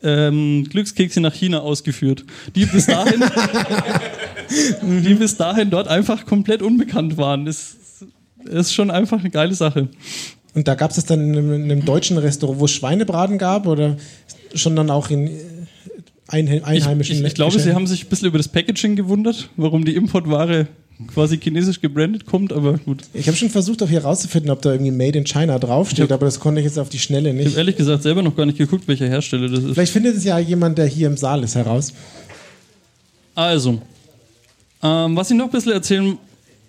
ähm, 0.03 0.65
Glückskekse 0.69 1.19
nach 1.22 1.34
China 1.34 1.59
ausgeführt, 1.59 2.23
die 2.55 2.65
bis 2.65 2.85
dahin, 2.85 3.23
die 4.81 5.13
bis 5.15 5.38
dahin 5.38 5.69
dort 5.69 5.88
einfach 5.88 6.26
komplett 6.26 6.61
unbekannt 6.61 7.17
waren. 7.17 7.45
Das 7.45 7.76
ist 8.45 8.73
schon 8.73 8.91
einfach 8.91 9.19
eine 9.19 9.30
geile 9.30 9.53
Sache. 9.55 9.88
Und 10.53 10.67
da 10.67 10.76
gab 10.76 10.91
es 10.91 10.95
das 10.97 11.05
dann 11.05 11.22
in 11.22 11.38
einem, 11.38 11.53
in 11.53 11.72
einem 11.72 11.85
deutschen 11.85 12.17
Restaurant, 12.17 12.59
wo 12.59 12.65
es 12.65 12.72
Schweinebraten 12.72 13.38
gab 13.38 13.67
oder 13.67 13.97
schon 14.53 14.76
dann 14.76 14.89
auch 14.89 15.09
in 15.09 15.27
äh, 15.27 15.31
einhe- 16.30 16.57
Ich, 16.57 16.63
einheimischen 16.65 17.17
ich, 17.17 17.23
ich 17.26 17.34
glaube, 17.35 17.59
sie 17.59 17.73
haben 17.73 17.88
sich 17.88 18.05
ein 18.05 18.09
bisschen 18.09 18.27
über 18.30 18.38
das 18.38 18.47
Packaging 18.47 18.95
gewundert, 18.95 19.49
warum 19.57 19.84
die 19.84 19.95
Importware 19.95 20.67
quasi 21.13 21.38
chinesisch 21.38 21.81
gebrandet 21.81 22.26
kommt, 22.26 22.53
aber 22.53 22.77
gut. 22.77 23.03
Ich 23.13 23.27
habe 23.27 23.38
schon 23.38 23.49
versucht, 23.49 23.84
auch 23.84 23.89
hier 23.89 24.03
rauszufinden, 24.03 24.49
ob 24.51 24.61
da 24.61 24.72
irgendwie 24.72 24.91
Made 24.91 25.17
in 25.17 25.26
China 25.26 25.59
draufsteht, 25.59 26.11
aber 26.11 26.26
das 26.26 26.39
konnte 26.39 26.61
ich 26.61 26.65
jetzt 26.65 26.80
auf 26.80 26.89
die 26.89 26.99
Schnelle 26.99 27.30
Ich 27.30 27.35
habe 27.35 27.43
nicht. 27.45 27.57
ehrlich 27.57 27.76
gesagt 27.76 28.03
selber 28.03 28.22
noch 28.22 28.35
gar 28.35 28.45
nicht 28.45 28.57
geguckt, 28.57 28.88
welcher 28.88 29.07
Hersteller 29.07 29.49
das 29.49 29.63
ist. 29.63 29.73
Vielleicht 29.73 29.91
findet 29.91 30.15
es 30.15 30.23
ja 30.23 30.39
jemand, 30.39 30.77
der 30.77 30.85
hier 30.85 31.07
im 31.07 31.17
Saal 31.17 31.43
ist, 31.43 31.55
heraus. 31.55 31.93
Also, 33.34 33.81
ähm, 34.81 35.15
was 35.15 35.30
ich 35.31 35.38
noch 35.38 35.45
ein 35.45 35.51
bisschen 35.51 35.73
erzählen 35.73 36.17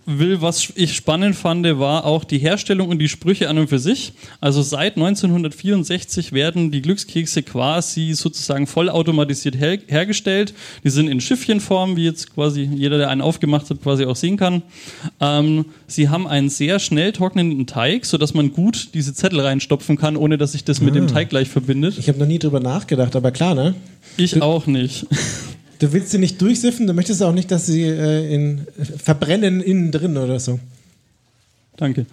will, 0.07 0.41
was 0.41 0.73
ich 0.77 0.95
spannend 0.95 1.35
fand, 1.35 1.67
war 1.79 2.05
auch 2.05 2.25
die 2.25 2.39
Herstellung 2.39 2.89
und 2.89 3.01
die 3.01 3.09
Sprüche 3.09 3.49
an 3.49 3.59
und 3.59 3.69
für 3.69 3.81
sich. 3.81 4.13
Also 4.41 4.63
seit 4.63 4.97
1964 4.97 6.33
werden 6.33 6.71
die 6.71 6.81
Glückskekse 6.81 7.43
quasi 7.43 8.13
sozusagen 8.15 8.67
vollautomatisiert 8.67 9.57
her 9.57 9.79
hergestellt. 9.89 10.55
Die 10.85 10.91
sind 10.91 11.09
in 11.09 11.21
Schiffchenform, 11.21 11.97
wie 11.97 12.05
jetzt 12.05 12.33
quasi 12.35 12.63
jeder, 12.63 12.99
der 12.99 13.11
einen 13.11 13.21
aufgemacht 13.21 13.69
hat, 13.69 13.83
quasi 13.83 14.05
auch 14.05 14.17
sehen 14.17 14.37
kann. 14.37 14.63
Ähm, 15.21 15.67
sie 15.89 16.09
haben 16.09 16.27
einen 16.27 16.49
sehr 16.49 16.79
schnell 16.79 17.13
trocknenden 17.13 17.67
Teig, 17.67 18.07
sodass 18.07 18.33
man 18.33 18.53
gut 18.53 18.91
diese 18.95 19.13
Zettel 19.13 19.41
reinstopfen 19.41 19.97
kann, 19.97 20.17
ohne 20.17 20.39
dass 20.39 20.53
sich 20.53 20.65
das 20.65 20.81
mit 20.81 20.95
dem 20.95 21.09
Teig 21.09 21.31
gleich 21.31 21.49
verbindet. 21.49 21.99
Ich 21.99 22.09
habe 22.09 22.19
noch 22.19 22.27
nie 22.27 22.39
drüber 22.39 22.61
nachgedacht, 22.61 23.17
aber 23.17 23.33
klar, 23.33 23.55
ne? 23.55 23.75
Ich 24.17 24.41
auch 24.41 24.67
nicht. 24.67 25.07
Du 25.79 25.93
willst 25.93 26.11
sie 26.11 26.19
nicht 26.19 26.41
durchsiffen, 26.41 26.87
du 26.87 26.95
möchtest 26.95 27.23
auch 27.23 27.33
nicht, 27.33 27.51
dass 27.51 27.67
sie 27.67 27.83
äh, 27.83 28.33
in, 28.33 28.67
verbrennen 28.97 29.61
innen 29.61 29.93
drin 29.93 30.17
oder 30.17 30.41
so. 30.41 30.59
Danke. 31.77 32.07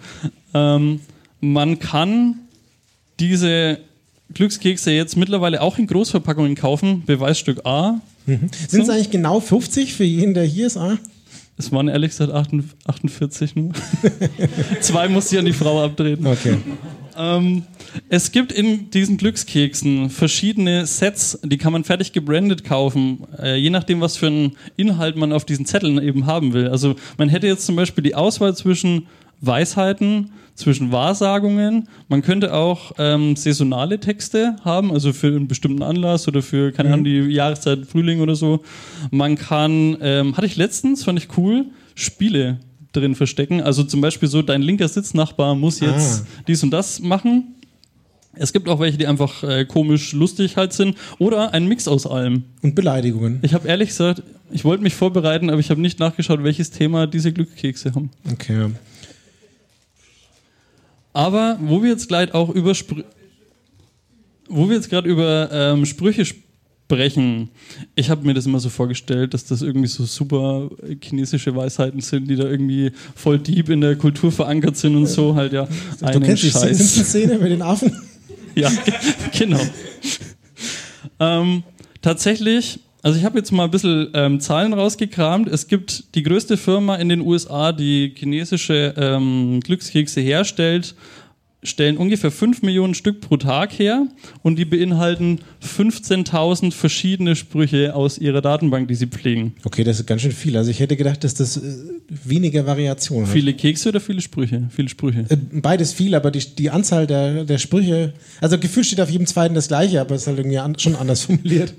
Ähm, 0.52 1.00
man 1.40 1.78
kann 1.78 2.36
diese 3.20 3.78
Glückskekse 4.32 4.90
jetzt 4.90 5.16
mittlerweile 5.16 5.60
auch 5.60 5.78
in 5.78 5.86
Großverpackungen 5.86 6.54
kaufen. 6.54 7.02
Beweisstück 7.06 7.64
A. 7.64 8.00
Sind 8.26 8.82
es 8.82 8.88
eigentlich 8.88 9.10
genau 9.10 9.40
50 9.40 9.94
für 9.94 10.04
jeden, 10.04 10.34
der 10.34 10.44
hier 10.44 10.66
ist? 10.66 10.76
Ah? 10.76 10.98
Es 11.56 11.70
waren 11.70 11.88
ehrlich 11.88 12.10
gesagt 12.10 12.32
48 12.32 13.54
nur. 13.54 13.72
Zwei 14.80 15.08
musste 15.08 15.36
ich 15.36 15.38
an 15.38 15.44
die 15.44 15.52
Frau 15.52 15.84
abtreten. 15.84 16.26
Okay. 16.26 16.56
Ähm, 17.16 17.62
es 18.08 18.32
gibt 18.32 18.50
in 18.50 18.90
diesen 18.90 19.18
Glückskeksen 19.18 20.10
verschiedene 20.10 20.84
Sets, 20.86 21.38
die 21.44 21.58
kann 21.58 21.72
man 21.72 21.84
fertig 21.84 22.12
gebrandet 22.12 22.64
kaufen, 22.64 23.24
äh, 23.40 23.56
je 23.56 23.70
nachdem, 23.70 24.00
was 24.00 24.16
für 24.16 24.26
einen 24.26 24.56
Inhalt 24.76 25.16
man 25.16 25.32
auf 25.32 25.44
diesen 25.44 25.64
Zetteln 25.64 26.02
eben 26.02 26.26
haben 26.26 26.52
will. 26.54 26.68
Also 26.68 26.96
man 27.18 27.28
hätte 27.28 27.46
jetzt 27.46 27.66
zum 27.66 27.76
Beispiel 27.76 28.02
die 28.02 28.16
Auswahl 28.16 28.56
zwischen 28.56 29.06
Weisheiten, 29.40 30.32
zwischen 30.54 30.92
Wahrsagungen. 30.92 31.88
Man 32.08 32.22
könnte 32.22 32.54
auch 32.54 32.92
ähm, 32.98 33.34
saisonale 33.36 33.98
Texte 33.98 34.56
haben, 34.64 34.92
also 34.92 35.12
für 35.12 35.28
einen 35.28 35.48
bestimmten 35.48 35.82
Anlass 35.82 36.28
oder 36.28 36.42
für, 36.42 36.70
keine 36.72 36.92
Ahnung, 36.92 37.04
die 37.04 37.18
Jahreszeit 37.18 37.86
Frühling 37.86 38.20
oder 38.20 38.36
so. 38.36 38.62
Man 39.10 39.36
kann, 39.36 39.96
ähm, 40.00 40.36
hatte 40.36 40.46
ich 40.46 40.56
letztens, 40.56 41.02
fand 41.04 41.18
ich 41.18 41.36
cool, 41.36 41.66
Spiele 41.94 42.60
drin 42.92 43.14
verstecken. 43.16 43.60
Also 43.60 43.82
zum 43.82 44.00
Beispiel 44.00 44.28
so, 44.28 44.42
dein 44.42 44.62
linker 44.62 44.86
Sitznachbar 44.88 45.54
muss 45.56 45.80
jetzt 45.80 46.22
Ah. 46.22 46.26
dies 46.46 46.62
und 46.62 46.70
das 46.70 47.00
machen. 47.00 47.54
Es 48.36 48.52
gibt 48.52 48.68
auch 48.68 48.80
welche, 48.80 48.98
die 48.98 49.06
einfach 49.06 49.42
äh, 49.44 49.64
komisch 49.64 50.12
lustig 50.12 50.56
halt 50.56 50.72
sind. 50.72 50.96
Oder 51.18 51.52
ein 51.54 51.66
Mix 51.66 51.86
aus 51.86 52.04
allem. 52.06 52.44
Und 52.62 52.74
Beleidigungen. 52.74 53.38
Ich 53.42 53.54
habe 53.54 53.68
ehrlich 53.68 53.90
gesagt, 53.90 54.22
ich 54.50 54.64
wollte 54.64 54.82
mich 54.82 54.94
vorbereiten, 54.94 55.50
aber 55.50 55.60
ich 55.60 55.70
habe 55.70 55.80
nicht 55.80 56.00
nachgeschaut, 56.00 56.42
welches 56.42 56.70
Thema 56.72 57.06
diese 57.06 57.32
Glückskekse 57.32 57.94
haben. 57.94 58.10
Okay. 58.32 58.70
Aber 61.14 61.58
wo 61.62 61.82
wir 61.82 61.90
jetzt 61.90 62.08
gleich 62.08 62.34
auch 62.34 62.50
über 62.50 62.74
Sprü 62.74 63.04
wo 64.48 64.68
wir 64.68 64.76
jetzt 64.76 64.90
gerade 64.90 65.08
über 65.08 65.48
ähm, 65.52 65.86
Sprüche 65.86 66.26
sprechen, 66.26 67.48
ich 67.94 68.10
habe 68.10 68.26
mir 68.26 68.34
das 68.34 68.44
immer 68.44 68.60
so 68.60 68.68
vorgestellt, 68.68 69.32
dass 69.32 69.46
das 69.46 69.62
irgendwie 69.62 69.88
so 69.88 70.04
super 70.04 70.68
chinesische 71.00 71.56
Weisheiten 71.56 72.00
sind, 72.00 72.28
die 72.28 72.36
da 72.36 72.44
irgendwie 72.44 72.92
voll 73.14 73.38
deep 73.38 73.70
in 73.70 73.80
der 73.80 73.96
Kultur 73.96 74.30
verankert 74.30 74.76
sind 74.76 74.96
und 74.96 75.06
so 75.06 75.34
halt 75.34 75.54
ja. 75.54 75.66
Du 75.98 76.06
einen 76.06 76.22
kennst 76.22 76.42
die 76.42 76.50
Scheiß. 76.50 76.76
Simpsons-Szene 76.76 77.38
mit 77.38 77.52
den 77.52 77.62
Affen? 77.62 77.90
Ja, 78.54 78.70
genau. 79.38 79.60
ähm, 81.18 81.62
tatsächlich, 82.02 82.80
also 83.04 83.18
ich 83.18 83.24
habe 83.26 83.36
jetzt 83.36 83.52
mal 83.52 83.64
ein 83.64 83.70
bisschen 83.70 84.08
ähm, 84.14 84.40
Zahlen 84.40 84.72
rausgekramt. 84.72 85.46
Es 85.46 85.68
gibt 85.68 86.14
die 86.14 86.22
größte 86.22 86.56
Firma 86.56 86.96
in 86.96 87.10
den 87.10 87.20
USA, 87.20 87.70
die 87.70 88.14
chinesische 88.16 88.94
ähm, 88.96 89.60
Glückskekse 89.60 90.22
herstellt, 90.22 90.94
stellen 91.62 91.98
ungefähr 91.98 92.30
5 92.30 92.62
Millionen 92.62 92.94
Stück 92.94 93.20
pro 93.20 93.36
Tag 93.36 93.78
her 93.78 94.06
und 94.42 94.56
die 94.58 94.64
beinhalten 94.64 95.40
15.000 95.62 96.72
verschiedene 96.72 97.36
Sprüche 97.36 97.94
aus 97.94 98.16
ihrer 98.16 98.40
Datenbank, 98.40 98.88
die 98.88 98.94
sie 98.94 99.06
pflegen. 99.06 99.54
Okay, 99.64 99.84
das 99.84 100.00
ist 100.00 100.06
ganz 100.06 100.22
schön 100.22 100.32
viel. 100.32 100.56
Also 100.56 100.70
ich 100.70 100.80
hätte 100.80 100.96
gedacht, 100.96 101.24
dass 101.24 101.34
das 101.34 101.58
äh, 101.58 101.60
weniger 102.08 102.64
Variation 102.64 103.26
hat. 103.26 103.32
Viele 103.34 103.52
Kekse 103.52 103.90
oder 103.90 104.00
viele 104.00 104.22
Sprüche? 104.22 104.70
Viele 104.74 104.88
Sprüche. 104.88 105.26
Äh, 105.28 105.36
Beides 105.60 105.92
viel, 105.92 106.14
aber 106.14 106.30
die, 106.30 106.40
die 106.56 106.70
Anzahl 106.70 107.06
der, 107.06 107.44
der 107.44 107.58
Sprüche, 107.58 108.14
also 108.40 108.58
gefühlt 108.58 108.86
steht 108.86 109.02
auf 109.02 109.10
jedem 109.10 109.26
zweiten 109.26 109.54
das 109.54 109.68
gleiche, 109.68 110.00
aber 110.00 110.14
es 110.14 110.22
ist 110.22 110.28
halt 110.28 110.38
irgendwie 110.38 110.58
an, 110.58 110.78
schon 110.78 110.96
anders 110.96 111.24
formuliert. 111.24 111.74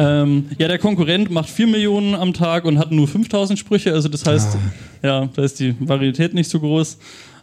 Ähm, 0.00 0.46
ja, 0.56 0.66
der 0.66 0.78
Konkurrent 0.78 1.30
macht 1.30 1.50
4 1.50 1.66
Millionen 1.66 2.14
am 2.14 2.32
Tag 2.32 2.64
und 2.64 2.78
hat 2.78 2.90
nur 2.90 3.06
5000 3.06 3.58
Sprüche, 3.58 3.92
also 3.92 4.08
das 4.08 4.24
heißt, 4.24 4.56
ja, 5.02 5.28
da 5.36 5.42
ist 5.42 5.60
die 5.60 5.74
Varietät 5.78 6.32
nicht 6.32 6.48
so 6.48 6.58
groß. 6.58 6.96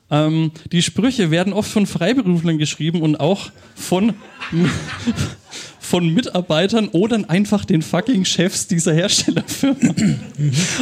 Ähm, 0.10 0.52
die 0.72 0.82
Sprüche 0.82 1.32
werden 1.32 1.54
oft 1.54 1.70
von 1.70 1.86
Freiberuflern 1.86 2.58
geschrieben 2.58 3.02
und 3.02 3.20
auch 3.20 3.52
von, 3.76 4.14
von 5.80 6.14
Mitarbeitern 6.14 6.88
oder 6.90 7.30
einfach 7.30 7.66
den 7.66 7.82
fucking 7.82 8.24
Chefs 8.24 8.68
dieser 8.68 8.94
Herstellerfirma. 8.94 9.96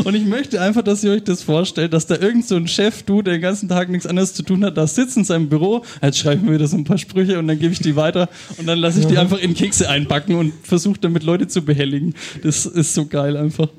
Und 0.04 0.16
ich 0.16 0.26
möchte 0.26 0.62
einfach, 0.62 0.84
dass 0.84 1.04
ihr 1.04 1.12
euch 1.12 1.24
das 1.24 1.42
vorstellt, 1.42 1.94
dass 1.94 2.06
da 2.06 2.18
irgend 2.18 2.48
so 2.48 2.56
ein 2.56 2.68
Chef, 2.68 3.02
du, 3.02 3.24
der 3.24 3.36
den 3.36 3.42
ganzen 3.42 3.68
Tag 3.68 3.90
nichts 3.90 4.06
anderes 4.06 4.36
zu 4.36 4.44
tun 4.44 4.64
hat, 4.64 4.78
da 4.78 4.86
sitzt 4.86 5.18
in 5.18 5.24
seinem 5.24 5.50
Büro, 5.50 5.84
jetzt 6.04 6.20
schreiben 6.20 6.46
wir 6.46 6.54
wieder 6.54 6.68
so 6.68 6.78
ein 6.78 6.84
paar 6.84 7.00
Sprüche 7.00 7.40
und 7.40 7.48
dann 7.48 7.58
gebe 7.58 7.74
ich 7.74 7.80
die 7.80 7.96
weiter 7.96 8.30
und 8.58 8.68
dann 8.68 8.78
lasse 8.78 9.00
ich 9.00 9.08
die 9.08 9.18
einfach 9.18 9.40
in 9.40 9.56
Kekse 9.56 9.90
einpacken 9.90 10.36
und 10.36 10.54
versuche 10.64 11.00
damit 11.00 11.24
Leute 11.24 11.48
zu 11.48 11.64
behelligen. 11.64 12.14
Das 12.44 12.68
ist 12.68 12.94
so 12.94 13.08
geil 13.08 13.38
einfach. 13.38 13.70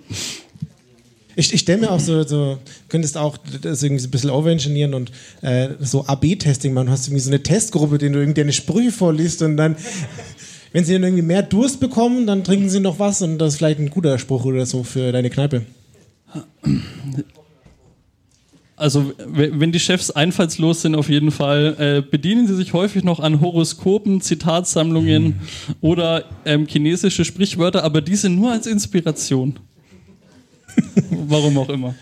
Ich, 1.38 1.52
ich 1.52 1.60
stelle 1.60 1.82
mir 1.82 1.90
auch 1.90 2.00
so, 2.00 2.22
so, 2.22 2.58
könntest 2.88 3.16
auch 3.16 3.36
das 3.60 3.82
irgendwie 3.82 4.02
so 4.02 4.08
ein 4.08 4.10
bisschen 4.10 4.30
overengineeren 4.30 4.94
und 4.94 5.12
äh, 5.42 5.68
so 5.80 6.06
AB-Testing 6.06 6.72
machen. 6.72 6.86
Du 6.86 6.92
hast 6.92 7.06
irgendwie 7.06 7.22
so 7.22 7.30
eine 7.30 7.42
Testgruppe, 7.42 7.98
denen 7.98 8.14
du 8.14 8.20
irgendwie 8.20 8.40
deine 8.40 8.54
Sprüche 8.54 8.90
vorliest 8.90 9.42
und 9.42 9.58
dann, 9.58 9.76
wenn 10.72 10.84
sie 10.84 10.94
dann 10.94 11.04
irgendwie 11.04 11.22
mehr 11.22 11.42
Durst 11.42 11.78
bekommen, 11.78 12.26
dann 12.26 12.42
trinken 12.42 12.70
sie 12.70 12.80
noch 12.80 12.98
was 12.98 13.20
und 13.22 13.38
das 13.38 13.52
ist 13.52 13.58
vielleicht 13.58 13.78
ein 13.78 13.90
guter 13.90 14.18
Spruch 14.18 14.46
oder 14.46 14.64
so 14.64 14.82
für 14.82 15.12
deine 15.12 15.28
Kneipe. 15.28 15.62
Also, 18.76 19.14
wenn 19.26 19.72
die 19.72 19.80
Chefs 19.80 20.10
einfallslos 20.10 20.82
sind, 20.82 20.94
auf 20.96 21.08
jeden 21.08 21.30
Fall, 21.30 21.76
äh, 21.78 22.02
bedienen 22.02 22.46
sie 22.46 22.54
sich 22.54 22.74
häufig 22.74 23.04
noch 23.04 23.20
an 23.20 23.40
Horoskopen, 23.40 24.20
Zitatsammlungen 24.20 25.40
oder 25.80 26.24
ähm, 26.44 26.66
chinesische 26.66 27.24
Sprichwörter, 27.24 27.84
aber 27.84 28.02
diese 28.02 28.28
nur 28.28 28.52
als 28.52 28.66
Inspiration. 28.66 29.58
Warum 31.10 31.58
auch 31.58 31.68
immer. 31.68 31.94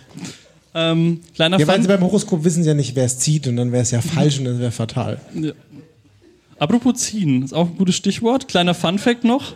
Ähm, 0.74 1.20
kleiner 1.34 1.58
Ja, 1.58 1.66
weil 1.66 1.76
Fun 1.76 1.82
sie 1.82 1.88
beim 1.88 2.02
Horoskop 2.02 2.44
wissen 2.44 2.62
sie 2.62 2.68
ja 2.68 2.74
nicht, 2.74 2.96
wer 2.96 3.04
es 3.04 3.18
zieht 3.18 3.46
und 3.46 3.56
dann 3.56 3.70
wäre 3.70 3.82
es 3.82 3.90
ja 3.92 4.00
falsch 4.00 4.38
und 4.38 4.46
das 4.46 4.58
wäre 4.58 4.72
fatal. 4.72 5.20
Ja. 5.34 5.52
Apropos 6.58 6.94
ziehen, 6.94 7.42
ist 7.42 7.52
auch 7.52 7.68
ein 7.68 7.76
gutes 7.76 7.96
Stichwort. 7.96 8.48
Kleiner 8.48 8.74
Fun-Fact 8.74 9.24
noch. 9.24 9.54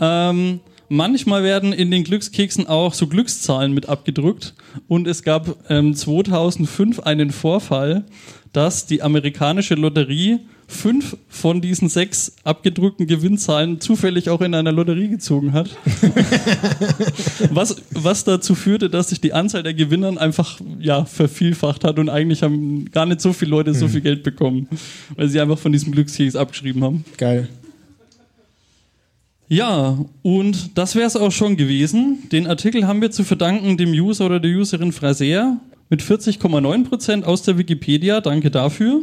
Ähm, 0.00 0.60
manchmal 0.88 1.42
werden 1.42 1.72
in 1.72 1.90
den 1.90 2.04
Glückskeksen 2.04 2.66
auch 2.66 2.94
so 2.94 3.06
Glückszahlen 3.06 3.72
mit 3.72 3.88
abgedruckt. 3.88 4.54
Und 4.88 5.06
es 5.06 5.22
gab 5.22 5.70
ähm, 5.70 5.94
2005 5.94 7.00
einen 7.00 7.30
Vorfall, 7.30 8.04
dass 8.52 8.86
die 8.86 9.02
amerikanische 9.02 9.74
Lotterie 9.74 10.40
fünf 10.70 11.16
von 11.28 11.60
diesen 11.60 11.88
sechs 11.88 12.32
abgedruckten 12.44 13.06
Gewinnzahlen 13.06 13.80
zufällig 13.80 14.30
auch 14.30 14.40
in 14.40 14.54
einer 14.54 14.72
Lotterie 14.72 15.08
gezogen 15.08 15.52
hat. 15.52 15.70
was, 17.50 17.76
was 17.90 18.24
dazu 18.24 18.54
führte, 18.54 18.88
dass 18.88 19.08
sich 19.10 19.20
die 19.20 19.32
Anzahl 19.32 19.62
der 19.62 19.74
Gewinnern 19.74 20.16
einfach 20.16 20.60
ja, 20.78 21.04
vervielfacht 21.04 21.84
hat 21.84 21.98
und 21.98 22.08
eigentlich 22.08 22.42
haben 22.42 22.90
gar 22.92 23.04
nicht 23.04 23.20
so 23.20 23.32
viele 23.32 23.50
Leute 23.50 23.74
so 23.74 23.88
viel 23.88 24.00
Geld 24.00 24.22
bekommen, 24.22 24.68
weil 25.16 25.28
sie 25.28 25.40
einfach 25.40 25.58
von 25.58 25.72
diesem 25.72 25.92
Glückskeks 25.92 26.36
abgeschrieben 26.36 26.84
haben. 26.84 27.04
Geil. 27.18 27.48
Ja, 29.48 29.98
und 30.22 30.78
das 30.78 30.94
wäre 30.94 31.06
es 31.06 31.16
auch 31.16 31.32
schon 31.32 31.56
gewesen. 31.56 32.28
Den 32.30 32.46
Artikel 32.46 32.86
haben 32.86 33.02
wir 33.02 33.10
zu 33.10 33.24
verdanken 33.24 33.76
dem 33.76 33.90
User 33.90 34.26
oder 34.26 34.38
der 34.38 34.52
Userin 34.52 34.92
Fraser 34.92 35.58
mit 35.88 36.02
40,9% 36.02 37.24
aus 37.24 37.42
der 37.42 37.58
Wikipedia. 37.58 38.20
Danke 38.20 38.52
dafür. 38.52 39.02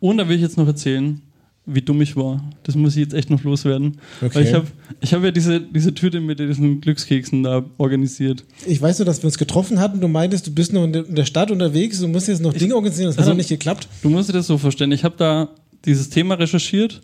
Und 0.00 0.16
da 0.18 0.28
will 0.28 0.36
ich 0.36 0.42
jetzt 0.42 0.56
noch 0.56 0.66
erzählen, 0.66 1.20
wie 1.66 1.82
dumm 1.82 2.00
ich 2.02 2.16
war. 2.16 2.42
Das 2.62 2.74
muss 2.74 2.96
ich 2.96 3.02
jetzt 3.02 3.14
echt 3.14 3.30
noch 3.30 3.44
loswerden. 3.44 3.98
Okay. 4.22 4.34
Weil 4.34 4.46
ich 4.46 4.54
habe 4.54 4.66
ich 5.00 5.14
hab 5.14 5.22
ja 5.22 5.30
diese, 5.30 5.60
diese 5.60 5.94
Tüte 5.94 6.20
mit 6.20 6.40
diesen 6.40 6.80
Glückskeksen 6.80 7.42
da 7.42 7.64
organisiert. 7.78 8.44
Ich 8.66 8.80
weiß 8.80 8.98
nur, 8.98 9.06
dass 9.06 9.22
wir 9.22 9.26
uns 9.26 9.38
getroffen 9.38 9.78
hatten. 9.78 10.00
Du 10.00 10.08
meintest, 10.08 10.46
du 10.46 10.50
bist 10.54 10.72
noch 10.72 10.84
in 10.84 10.92
der- 10.92 11.24
Stadt 11.26 11.50
unterwegs, 11.50 12.00
du 12.00 12.08
musst 12.08 12.28
jetzt 12.28 12.40
noch 12.42 12.52
Dinge 12.54 12.74
organisieren, 12.74 13.08
das 13.08 13.16
hat 13.16 13.20
also- 13.20 13.30
noch 13.32 13.36
nicht 13.36 13.50
geklappt. 13.50 13.88
Du 14.02 14.08
musst 14.08 14.28
dir 14.28 14.32
das 14.32 14.46
so 14.46 14.58
vorstellen. 14.58 14.90
Ich 14.92 15.04
habe 15.04 15.14
da 15.18 15.50
dieses 15.84 16.08
Thema 16.10 16.34
recherchiert 16.34 17.02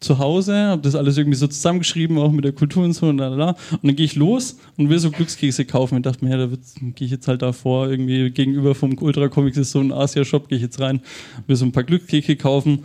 zu 0.00 0.18
Hause, 0.18 0.54
habe 0.54 0.82
das 0.82 0.94
alles 0.94 1.16
irgendwie 1.18 1.36
so 1.36 1.46
zusammengeschrieben, 1.46 2.18
auch 2.18 2.30
mit 2.30 2.44
der 2.44 2.52
Kultur 2.52 2.84
und 2.84 2.92
so 2.92 3.06
und 3.08 3.18
da. 3.18 3.28
Und 3.30 3.56
dann 3.82 3.96
gehe 3.96 4.06
ich 4.06 4.14
los 4.14 4.56
und 4.76 4.90
will 4.90 4.98
so 4.98 5.10
Glückskekse 5.10 5.64
kaufen. 5.64 5.96
Ich 5.96 6.02
dachte 6.02 6.24
mir, 6.24 6.30
ja, 6.38 6.46
da 6.46 6.56
gehe 6.94 7.06
ich 7.06 7.10
jetzt 7.10 7.26
halt 7.26 7.42
da 7.42 7.52
vor, 7.52 7.88
irgendwie 7.88 8.30
gegenüber 8.30 8.74
vom 8.74 8.96
Ultra 8.98 9.28
Comics 9.28 9.56
ist 9.56 9.72
so 9.72 9.80
ein 9.80 9.92
Asia-Shop, 9.92 10.48
gehe 10.48 10.56
ich 10.56 10.62
jetzt 10.62 10.80
rein, 10.80 11.00
will 11.46 11.56
so 11.56 11.64
ein 11.64 11.72
paar 11.72 11.84
Glückskekse 11.84 12.36
kaufen. 12.36 12.84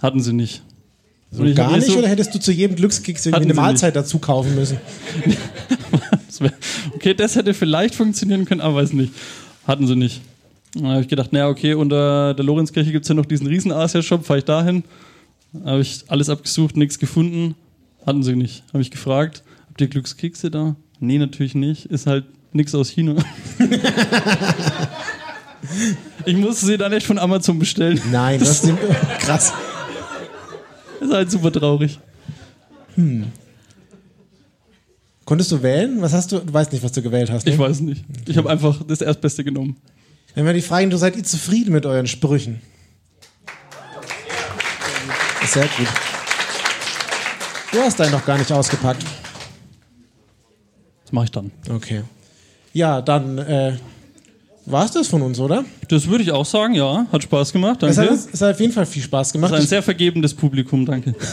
Hatten 0.00 0.20
sie 0.20 0.32
nicht. 0.32 0.62
Hab 1.36 1.54
Gar 1.54 1.76
nicht, 1.76 1.86
so- 1.88 1.98
oder 1.98 2.08
hättest 2.08 2.34
du 2.34 2.40
zu 2.40 2.52
jedem 2.52 2.76
Glückskeks 2.76 3.26
irgendwie 3.26 3.44
eine 3.44 3.54
Mahlzeit 3.54 3.96
dazu 3.96 4.18
kaufen 4.18 4.54
müssen? 4.54 4.78
Okay, 6.94 7.14
das 7.14 7.36
hätte 7.36 7.54
vielleicht 7.54 7.94
funktionieren 7.94 8.44
können, 8.44 8.60
aber 8.60 8.76
weiß 8.76 8.92
nicht. 8.92 9.12
Hatten 9.66 9.86
sie 9.86 9.96
nicht. 9.96 10.20
Dann 10.74 10.86
habe 10.88 11.00
ich 11.00 11.08
gedacht, 11.08 11.32
naja, 11.32 11.48
okay, 11.48 11.74
unter 11.74 12.34
der 12.34 12.44
Lorenzkirche 12.44 12.92
gibt 12.92 13.04
es 13.04 13.08
ja 13.08 13.14
noch 13.14 13.26
diesen 13.26 13.46
riesen 13.46 13.72
Asia-Shop, 13.72 14.24
fahre 14.24 14.40
ich 14.40 14.44
dahin. 14.44 14.84
Habe 15.64 15.80
ich 15.80 16.04
alles 16.08 16.28
abgesucht, 16.28 16.76
nichts 16.76 16.98
gefunden. 16.98 17.54
Hatten 18.04 18.22
sie 18.22 18.36
nicht. 18.36 18.62
Habe 18.72 18.82
ich 18.82 18.90
gefragt, 18.90 19.42
habt 19.68 19.80
ihr 19.80 19.88
Glückskekse 19.88 20.50
da? 20.50 20.76
Nee, 21.00 21.18
natürlich 21.18 21.54
nicht. 21.54 21.86
Ist 21.86 22.06
halt 22.06 22.24
nichts 22.52 22.74
aus 22.74 22.88
China. 22.88 23.16
ich 26.24 26.36
musste 26.36 26.66
sie 26.66 26.78
dann 26.78 26.92
echt 26.92 27.06
von 27.06 27.18
Amazon 27.18 27.58
bestellen. 27.58 28.00
Nein, 28.10 28.40
das 28.40 28.64
ist 28.64 28.72
krass. 29.18 29.52
ist 31.00 31.12
halt 31.12 31.30
super 31.30 31.52
traurig. 31.52 31.98
Hm. 32.94 33.26
Konntest 35.24 35.50
du 35.50 35.62
wählen? 35.62 36.00
Was 36.00 36.12
hast 36.12 36.30
du? 36.30 36.38
Du 36.38 36.52
weißt 36.52 36.72
nicht, 36.72 36.84
was 36.84 36.92
du 36.92 37.02
gewählt 37.02 37.30
hast. 37.30 37.46
Ne? 37.46 37.52
Ich 37.52 37.58
weiß 37.58 37.80
nicht. 37.80 38.04
Ich 38.28 38.36
habe 38.36 38.48
einfach 38.48 38.82
das 38.86 39.00
Erstbeste 39.00 39.42
genommen. 39.42 39.76
Wenn 40.34 40.46
wir 40.46 40.52
die 40.52 40.62
fragen, 40.62 40.90
du 40.90 40.96
seid 40.96 41.16
ihr 41.16 41.24
zufrieden 41.24 41.72
mit 41.72 41.84
euren 41.84 42.06
Sprüchen? 42.06 42.60
Sehr 45.46 45.68
gut. 45.76 45.86
Du 47.72 47.80
hast 47.80 47.98
deinen 48.00 48.12
noch 48.12 48.24
gar 48.24 48.38
nicht 48.38 48.50
ausgepackt. 48.50 49.04
Das 51.04 51.12
mache 51.12 51.26
ich 51.26 51.30
dann. 51.30 51.50
Okay. 51.70 52.02
Ja, 52.72 53.00
dann 53.00 53.38
äh, 53.38 53.76
war 54.66 54.84
es 54.84 54.90
das 54.90 55.06
von 55.08 55.22
uns, 55.22 55.38
oder? 55.38 55.64
Das 55.88 56.08
würde 56.08 56.24
ich 56.24 56.32
auch 56.32 56.44
sagen, 56.44 56.74
ja. 56.74 57.06
Hat 57.12 57.22
Spaß 57.22 57.52
gemacht. 57.52 57.82
Es 57.82 57.96
Danke. 57.96 58.12
hat, 58.12 58.18
es 58.32 58.40
hat 58.40 58.54
auf 58.54 58.60
jeden 58.60 58.72
Fall 58.72 58.86
viel 58.86 59.02
Spaß 59.02 59.32
gemacht. 59.32 59.52
ist 59.52 59.60
ein 59.60 59.66
sehr 59.66 59.82
vergebendes 59.82 60.34
Publikum, 60.34 60.84
danke. 60.84 61.14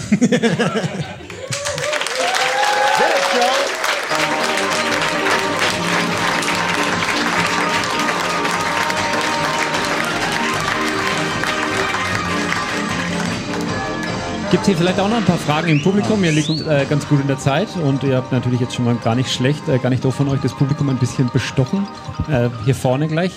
Gibt 14.54 14.68
hier 14.68 14.78
vielleicht 14.78 15.00
auch 15.00 15.10
noch 15.10 15.18
ein 15.18 15.26
paar 15.26 15.40
Fragen 15.40 15.70
im 15.70 15.82
Publikum? 15.82 16.24
Ihr 16.24 16.32
liegt 16.32 16.48
äh, 16.48 16.86
ganz 16.88 17.08
gut 17.08 17.20
in 17.20 17.26
der 17.26 17.40
Zeit 17.40 17.76
und 17.76 18.04
ihr 18.04 18.18
habt 18.18 18.32
natürlich 18.32 18.60
jetzt 18.60 18.76
schon 18.76 18.86
mal 18.86 18.94
gar 18.98 19.16
nicht 19.16 19.34
schlecht, 19.34 19.68
äh, 19.68 19.80
gar 19.80 19.90
nicht 19.90 20.06
doof 20.06 20.14
von 20.14 20.30
euch 20.30 20.42
das 20.42 20.54
Publikum 20.54 20.90
ein 20.90 21.00
bisschen 21.00 21.28
bestochen. 21.34 21.88
Äh, 22.30 22.50
hier 22.64 22.76
vorne 22.76 23.08
gleich. 23.08 23.32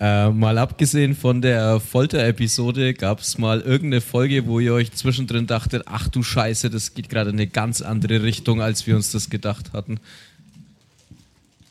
Äh, 0.00 0.30
mal 0.30 0.58
abgesehen 0.58 1.14
von 1.14 1.42
der 1.42 1.78
Folter-Episode, 1.78 2.94
gab 2.94 3.20
es 3.20 3.38
mal 3.38 3.60
irgendeine 3.60 4.00
Folge, 4.00 4.48
wo 4.48 4.58
ihr 4.58 4.74
euch 4.74 4.90
zwischendrin 4.90 5.46
dachtet, 5.46 5.84
ach 5.86 6.08
du 6.08 6.24
Scheiße, 6.24 6.70
das 6.70 6.94
geht 6.94 7.08
gerade 7.08 7.30
in 7.30 7.36
eine 7.36 7.46
ganz 7.46 7.80
andere 7.80 8.24
Richtung, 8.24 8.60
als 8.60 8.84
wir 8.88 8.96
uns 8.96 9.12
das 9.12 9.30
gedacht 9.30 9.74
hatten. 9.74 10.00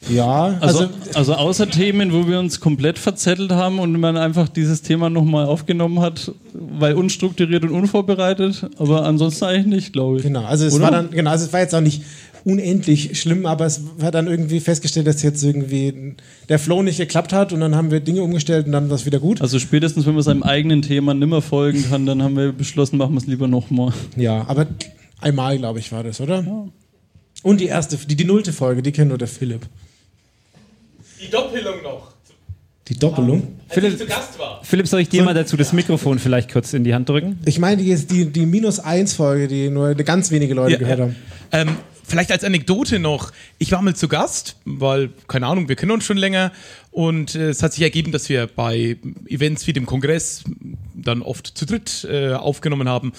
Ja, 0.10 0.58
Also, 0.60 0.88
also 1.14 1.34
außer 1.34 1.70
Themen, 1.70 2.14
wo 2.14 2.28
wir 2.28 2.40
uns 2.40 2.60
komplett 2.60 3.00
verzettelt 3.00 3.52
haben 3.52 3.80
und 3.80 4.00
man 4.00 4.18
einfach 4.18 4.50
dieses 4.50 4.82
Thema 4.82 5.10
nochmal 5.10 5.46
aufgenommen 5.46 6.00
hat, 6.00 6.32
weil 6.54 6.94
unstrukturiert 6.94 7.64
und 7.64 7.72
unvorbereitet, 7.72 8.70
aber 8.78 9.06
ansonsten 9.06 9.46
eigentlich 9.46 9.66
nicht, 9.66 9.94
glaube 9.94 10.18
ich. 10.18 10.24
Genau, 10.24 10.44
also 10.44 10.66
es 10.66 10.74
Oder? 10.74 10.84
war 10.84 10.92
dann, 10.92 11.12
genau, 11.12 11.32
also 11.32 11.46
es 11.46 11.54
war 11.54 11.62
jetzt 11.62 11.74
auch 11.74 11.82
nicht 11.82 12.04
unendlich 12.44 13.20
schlimm, 13.20 13.48
aber 13.48 13.66
es 13.66 13.82
war 13.98 14.12
dann 14.12 14.28
irgendwie 14.28 14.60
festgestellt, 14.60 15.08
dass 15.08 15.24
jetzt 15.24 15.44
irgendwie 15.44 16.16
der 16.48 16.60
Flow 16.60 16.84
nicht 16.84 16.98
geklappt 16.98 17.34
hat 17.34 17.52
und 17.52 17.60
dann 17.60 17.76
haben 17.76 17.90
wir 17.90 18.00
Dinge 18.00 18.22
umgestellt 18.22 18.68
und 18.68 18.72
dann 18.72 18.88
war 18.90 18.96
es 18.96 19.06
wieder 19.08 19.20
gut. 19.20 19.42
Also 19.42 19.58
spätestens, 19.58 20.06
wenn 20.06 20.14
man 20.14 20.22
seinem 20.22 20.44
eigenen 20.44 20.84
Thema 20.84 21.16
nimmer 21.16 21.42
folgen 21.42 21.84
kann, 21.90 22.06
dann 22.06 22.22
haben 22.22 22.38
wir 22.38 22.52
beschlossen, 22.52 22.98
machen 22.98 23.16
wir 23.16 23.20
es 23.20 23.26
lieber 23.26 23.48
nochmal. 23.48 23.94
Ja, 24.16 24.46
aber 24.48 24.68
einmal, 25.20 25.58
glaube 25.58 25.80
ich, 25.80 25.92
war 25.92 26.04
das, 26.04 26.22
oder? 26.22 26.68
Und 27.42 27.62
die 27.62 27.66
erste, 27.66 27.98
die, 27.98 28.16
die 28.16 28.26
nullte 28.26 28.54
Folge, 28.54 28.84
die 28.84 28.92
kennt 28.92 29.10
nur 29.10 29.18
der 29.18 29.28
Philipp. 29.28 29.68
Die 31.22 31.30
Doppelung 31.30 31.82
noch. 31.84 32.16
Die 32.88 32.98
Doppelung? 33.00 33.60
Philipp, 33.68 34.00
Philipp, 34.62 34.88
soll 34.88 35.02
ich 35.02 35.10
dir 35.10 35.24
mal 35.24 35.34
dazu 35.34 35.58
das 35.58 35.74
Mikrofon 35.74 36.20
vielleicht 36.20 36.52
kurz 36.52 36.74
in 36.74 36.84
die 36.84 36.94
Hand 36.94 37.10
drücken? 37.10 37.40
Ich 37.46 37.58
meine, 37.58 37.82
die, 37.82 37.90
ist 37.90 38.12
die, 38.12 38.26
die 38.32 38.46
Minus-1-Folge, 38.46 39.48
die 39.48 39.70
nur 39.70 39.96
ganz 39.96 40.30
wenige 40.30 40.54
Leute 40.54 40.74
Ja, 40.74 40.78
gehört 40.78 41.00
ja. 41.00 41.06
haben. 41.06 41.16
Ähm, 41.52 41.78
vielleicht 42.08 42.32
als 42.32 42.44
Anekdote 42.44 43.00
noch, 43.00 43.32
ich 43.58 43.72
war 43.72 43.82
mal 43.82 43.96
zu 43.96 44.08
Gast, 44.08 44.58
weil, 44.66 45.10
keine 45.28 45.48
Ahnung, 45.48 45.68
wir 45.68 45.76
kennen 45.76 45.92
uns 45.92 46.06
schon 46.06 46.18
länger 46.18 46.52
und 46.92 47.34
äh, 47.34 47.50
es 47.50 47.64
hat 47.64 47.74
sich 47.74 47.82
ergeben, 47.82 48.12
dass 48.12 48.30
wir 48.30 48.46
bei 48.46 48.98
Events 49.28 49.66
wie 49.66 49.74
dem 49.74 49.88
Kongress 49.88 50.44
dann 50.94 51.24
oft 51.24 51.58
zu 51.58 51.66
dritt 51.66 52.08
äh, 52.10 52.34
aufgenommen 52.34 52.88
haben. 52.88 53.14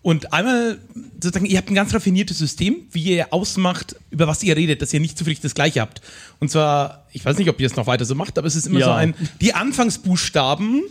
Und 0.00 0.32
einmal 0.32 0.78
sozusagen, 1.14 1.44
ihr 1.46 1.58
habt 1.58 1.70
ein 1.70 1.74
ganz 1.74 1.92
raffiniertes 1.92 2.38
System, 2.38 2.76
wie 2.92 3.02
ihr 3.02 3.32
ausmacht, 3.32 3.96
über 4.10 4.26
was 4.28 4.42
ihr 4.42 4.56
redet, 4.56 4.80
dass 4.80 4.94
ihr 4.94 5.00
nicht 5.00 5.18
zufällig 5.18 5.40
das 5.40 5.54
Gleiche 5.54 5.80
habt. 5.80 6.00
Und 6.38 6.50
zwar, 6.50 7.06
ich 7.12 7.24
weiß 7.24 7.36
nicht, 7.38 7.48
ob 7.50 7.60
ihr 7.60 7.66
es 7.66 7.76
noch 7.76 7.86
weiter 7.86 8.04
so 8.04 8.14
macht, 8.14 8.38
aber 8.38 8.46
es 8.46 8.54
ist 8.56 8.66
immer 8.68 8.78
Ja. 8.78 8.86
so 8.86 8.92
ein, 8.92 9.14
die 9.40 9.54
Anfangsbuchstaben 9.54 10.82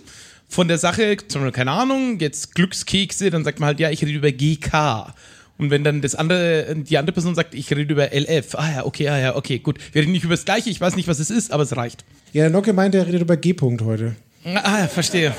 von 0.49 0.67
der 0.67 0.77
Sache, 0.77 1.17
zum 1.27 1.41
Beispiel, 1.41 1.51
keine 1.55 1.71
Ahnung, 1.71 2.19
jetzt 2.19 2.53
Glückskekse, 2.55 3.29
dann 3.29 3.43
sagt 3.43 3.59
man 3.59 3.67
halt, 3.67 3.79
ja, 3.79 3.89
ich 3.89 4.01
rede 4.01 4.11
über 4.17 4.31
GK. 4.31 5.13
Und 5.57 5.71
wenn 5.71 5.83
dann 5.83 6.01
das 6.01 6.13
andere, 6.13 6.75
die 6.75 6.97
andere 6.97 7.13
Person 7.13 7.33
sagt, 7.33 7.55
ich 7.55 7.71
rede 7.71 7.91
über 7.91 8.09
LF, 8.13 8.55
ah 8.55 8.71
ja, 8.75 8.85
okay, 8.85 9.09
ah 9.09 9.17
ja, 9.17 9.35
okay, 9.35 9.57
gut. 9.59 9.79
Wir 9.93 10.03
reden 10.03 10.11
nicht 10.11 10.23
über 10.25 10.35
das 10.35 10.45
Gleiche, 10.45 10.69
ich 10.69 10.79
weiß 10.79 10.95
nicht, 10.95 11.07
was 11.07 11.19
es 11.19 11.29
ist, 11.31 11.51
aber 11.51 11.63
es 11.63 11.75
reicht. 11.75 12.05
Ja, 12.33 12.43
der 12.43 12.49
Nocke 12.51 12.73
meinte, 12.73 12.99
er 12.99 13.07
redet 13.07 13.21
über 13.21 13.37
G-Punkt 13.37 13.81
heute. 13.81 14.15
Ah 14.43 14.79
ja, 14.79 14.87
verstehe. 14.87 15.33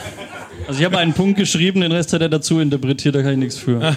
Also 0.66 0.80
ich 0.80 0.84
habe 0.84 0.98
einen 0.98 1.14
Punkt 1.14 1.38
geschrieben, 1.38 1.80
den 1.80 1.92
Rest 1.92 2.12
hat 2.12 2.20
er 2.20 2.28
dazu 2.28 2.60
interpretiert, 2.60 3.14
da 3.14 3.22
kann 3.22 3.32
ich 3.32 3.38
nichts 3.38 3.58
für. 3.58 3.96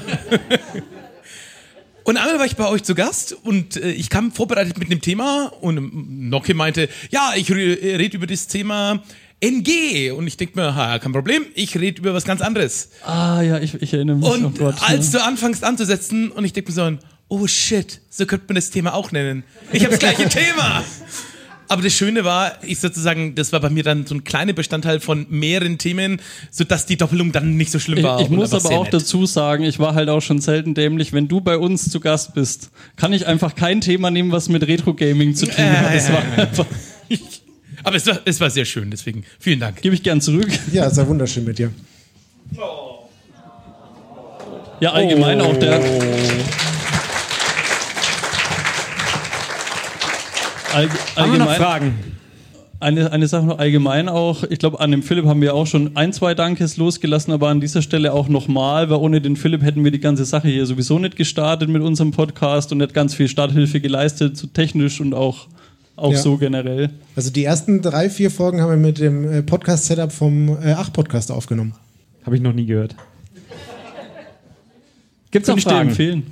Und 2.04 2.18
einmal 2.18 2.40
war 2.40 2.46
ich 2.46 2.56
bei 2.56 2.68
euch 2.68 2.84
zu 2.84 2.96
Gast 2.96 3.34
und 3.44 3.78
äh, 3.78 3.92
ich 3.92 4.10
kam 4.10 4.32
vorbereitet 4.32 4.78
mit 4.80 4.90
einem 4.90 5.02
Thema 5.02 5.52
und 5.62 5.78
ähm, 5.78 6.30
Nocke 6.30 6.54
meinte, 6.54 6.90
ja, 7.12 7.34
ich 7.36 7.52
re 7.52 7.78
rede 8.00 8.18
über 8.18 8.26
das 8.26 8.48
Thema 8.48 9.04
NG. 9.40 10.12
Und 10.12 10.28
ich 10.28 10.38
denke 10.38 10.60
mir, 10.60 10.76
ha, 10.76 10.98
kein 11.00 11.12
Problem, 11.12 11.46
ich 11.54 11.78
rede 11.78 12.02
über 12.02 12.14
was 12.14 12.24
ganz 12.24 12.42
anderes. 12.42 12.90
Ah 13.04 13.42
ja, 13.42 13.60
ich, 13.60 13.76
ich 13.76 13.94
erinnere 13.94 14.18
mich. 14.18 14.28
Und 14.28 14.46
oh 14.46 14.50
Gott, 14.50 14.76
als 14.82 15.14
ja. 15.14 15.20
du 15.20 15.26
anfängst 15.26 15.64
anzusetzen 15.64 16.32
und 16.32 16.44
ich 16.44 16.54
denke 16.54 16.72
mir 16.72 16.76
so, 16.76 16.98
oh 17.28 17.48
shit, 17.48 18.02
so 18.10 18.26
könnte 18.26 18.46
man 18.48 18.56
das 18.56 18.72
Thema 18.72 18.94
auch 18.94 19.12
nennen. 19.12 19.44
Ich 19.72 19.84
habe 19.84 19.92
das 19.92 20.00
gleiche 20.00 20.28
Thema. 20.28 20.84
Aber 21.72 21.82
das 21.82 21.94
Schöne 21.94 22.26
war, 22.26 22.52
ich 22.64 22.82
sozusagen, 22.82 23.34
das 23.34 23.54
war 23.54 23.62
bei 23.62 23.70
mir 23.70 23.84
dann 23.84 24.06
so 24.06 24.14
ein 24.14 24.26
kleiner 24.26 24.52
Bestandteil 24.52 25.00
von 25.00 25.26
mehreren 25.30 25.78
Themen, 25.78 26.20
sodass 26.50 26.86
die 26.86 26.98
Doppelung 26.98 27.32
dann 27.32 27.56
nicht 27.56 27.72
so 27.72 27.80
schlimm 27.80 28.04
war. 28.04 28.20
Ich, 28.20 28.30
muss 28.30 28.54
aber 28.54 28.72
auch 28.72 28.84
nett. 28.84 28.94
dazu 28.94 29.26
sagen, 29.26 29.64
ich 29.64 29.80
war 29.80 29.96
halt 29.96 30.10
auch 30.10 30.20
schon 30.20 30.42
selten 30.42 30.74
dämlich. 30.74 31.14
Wenn 31.14 31.30
du 31.30 31.40
bei 31.40 31.58
uns 31.58 31.90
zu 31.90 32.02
Gast 32.02 32.34
bist, 32.34 32.72
kann 32.98 33.14
ich 33.14 33.26
einfach 33.26 33.56
kein 33.56 33.80
Thema 33.80 34.12
nehmen, 34.12 34.34
was 34.34 34.50
mit 34.50 34.68
Retro-Gaming 34.68 35.34
zu 35.34 35.46
tun 35.46 35.64
hat. 35.64 35.96
Das 35.96 36.12
war 36.12 36.24
einfach, 36.36 36.66
Aber 37.84 37.96
es 37.96 38.06
war, 38.06 38.20
es 38.26 38.42
war 38.42 38.50
sehr 38.50 38.66
schön, 38.66 38.92
deswegen 38.92 39.24
vielen 39.40 39.62
Dank. 39.62 39.82
gebe 39.82 39.96
ich 39.96 40.04
gern 40.04 40.20
zurück. 40.20 40.50
Ja, 40.74 40.88
ist 40.88 40.98
ja 40.98 41.08
wunderschön 41.08 41.46
mit 41.46 41.58
dir. 41.58 41.72
Ja, 44.82 44.92
allgemein 44.92 45.40
auch 45.40 45.56
der. 45.58 45.80
All, 50.74 50.90
Haben 50.90 51.32
wir 51.34 51.40
noch 51.40 51.48
allgemein, 51.48 51.56
Fragen? 51.58 51.94
eine, 52.80 53.12
eine 53.12 53.28
Sache 53.28 53.46
noch 53.46 53.60
allgemein 53.60 54.10
auch. 54.10 54.44
Ich 54.44 54.60
glaube, 54.60 54.80
an 54.80 54.92
dem 54.92 55.04
Philipp 55.04 55.26
haben 55.26 55.42
wir 55.42 55.54
auch 55.54 55.68
schon 55.68 55.96
ein, 55.98 56.14
zwei 56.14 56.34
Dankes 56.34 56.78
losgelassen, 56.78 57.32
aber 57.34 57.50
an 57.50 57.60
dieser 57.62 57.82
Stelle 57.82 58.14
auch 58.14 58.28
nochmal, 58.30 58.90
weil 58.90 58.98
ohne 58.98 59.22
den 59.22 59.36
Philipp 59.36 59.62
hätten 59.64 59.84
wir 59.84 59.92
die 59.92 60.00
ganze 60.00 60.26
Sache 60.26 60.48
hier 60.48 60.66
sowieso 60.66 60.98
nicht 61.00 61.16
gestartet 61.16 61.70
mit 61.70 61.82
unserem 61.82 62.12
Podcast 62.12 62.72
und 62.72 62.78
nicht 62.80 62.94
ganz 62.94 63.14
viel 63.14 63.28
Starthilfe 63.28 63.82
geleistet, 63.82 64.38
so 64.38 64.48
technisch 64.48 65.02
und 65.02 65.14
auch, 65.14 65.48
auch 65.96 66.14
Ja. 66.14 66.18
so 66.18 66.38
generell. 66.38 66.90
Also 67.16 67.32
die 67.32 67.44
ersten 67.44 67.82
drei, 67.82 68.10
vier 68.10 68.32
Folgen 68.32 68.62
haben 68.62 68.70
wir 68.70 68.78
mit 68.78 68.98
dem 69.00 69.30
äh, 69.32 69.44
Podcast-Setup 69.44 70.12
vom 70.12 70.50
äh, 70.64 70.72
Ach-Podcast 70.74 71.32
aufgenommen. 71.32 71.74
Habe 72.26 72.36
ich 72.38 72.42
noch 72.42 72.54
nie 72.54 72.66
gehört. 72.66 72.96
Gibt 75.32 75.44
es 75.44 75.48
Kann 75.48 75.54
noch 75.54 75.58
ich 75.60 75.64
dir 75.66 75.70
Fragen? 75.72 75.90
empfehlen. 75.90 76.24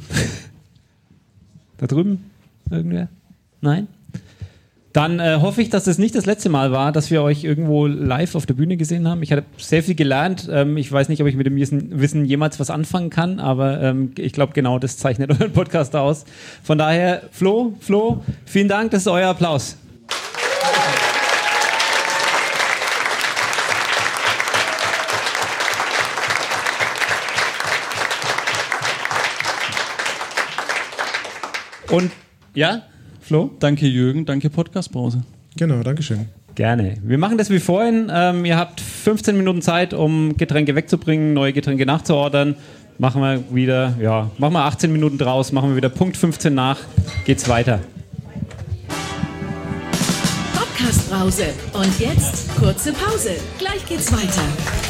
Da 1.78 1.88
drüben? 1.88 2.24
Irgendwer? 2.70 3.07
Nein? 3.61 3.88
Dann 4.99 5.21
äh, 5.21 5.38
hoffe 5.39 5.61
ich, 5.61 5.69
dass 5.69 5.88
es 5.88 5.97
nicht 5.97 6.13
das 6.13 6.26
letzte 6.26 6.49
Mal 6.49 6.73
war, 6.73 6.91
dass 6.91 7.09
wir 7.09 7.23
euch 7.23 7.45
irgendwo 7.45 7.88
live 7.88 8.35
auf 8.35 8.45
der 8.45 8.53
Bühne 8.53 8.76
gesehen 8.76 9.07
haben. 9.07 9.23
Ich 9.23 9.31
habe 9.31 9.45
sehr 9.57 9.81
viel 9.81 9.95
gelernt. 9.95 10.49
Ähm, 10.51 10.76
ich 10.76 10.91
weiß 10.91 11.07
nicht, 11.07 11.21
ob 11.21 11.27
ich 11.30 11.38
mit 11.38 11.45
dem 11.45 11.55
Wissen, 11.55 12.01
Wissen 12.01 12.26
jemals 12.26 12.59
was 12.59 12.69
anfangen 12.69 13.09
kann, 13.09 13.39
aber 13.39 13.81
ähm, 13.81 14.11
ich 14.17 14.34
glaube, 14.34 14.51
genau 14.51 14.77
das 14.77 14.97
zeichnet 14.97 15.30
euren 15.39 15.53
Podcast 15.53 15.95
aus. 15.95 16.26
Von 16.63 16.77
daher, 16.77 17.21
Flo, 17.31 17.77
Flo, 17.80 18.26
vielen 18.43 18.67
Dank, 18.67 18.91
das 18.91 19.03
ist 19.03 19.07
euer 19.07 19.30
Applaus. 19.30 19.77
Und 31.89 32.11
ja, 32.53 32.81
Flo? 33.30 33.51
Danke 33.60 33.85
Jürgen, 33.85 34.26
danke 34.26 34.49
Podcast-Brause. 34.49 35.22
Genau, 35.56 35.84
Dankeschön. 35.84 36.30
Gerne. 36.56 36.95
Wir 37.03 37.19
machen 37.19 37.38
das 37.38 37.51
wie 37.51 37.60
vorhin. 37.60 38.11
Ähm, 38.11 38.43
ihr 38.43 38.57
habt 38.57 38.81
15 38.81 39.38
Minuten 39.38 39.61
Zeit, 39.61 39.93
um 39.93 40.35
Getränke 40.35 40.73
wegzubringen, 40.73 41.35
neue 41.35 41.53
Getränke 41.53 41.85
nachzuordern. 41.85 42.56
Machen 42.97 43.22
wir 43.22 43.43
wieder, 43.53 43.93
ja, 44.01 44.31
machen 44.39 44.53
wir 44.53 44.64
18 44.64 44.91
Minuten 44.91 45.19
draus, 45.19 45.51
machen 45.51 45.69
wir 45.69 45.76
wieder 45.76 45.89
Punkt 45.89 46.18
15 46.18 46.56
nach, 46.56 46.80
geht's 47.26 47.47
weiter. 47.47 47.81
Podcast-Brause. 50.56 51.49
Und 51.73 51.99
jetzt 51.99 52.49
kurze 52.56 52.93
Pause. 52.93 53.35
Gleich 53.60 53.85
geht's 53.85 54.11
weiter. 54.11 54.89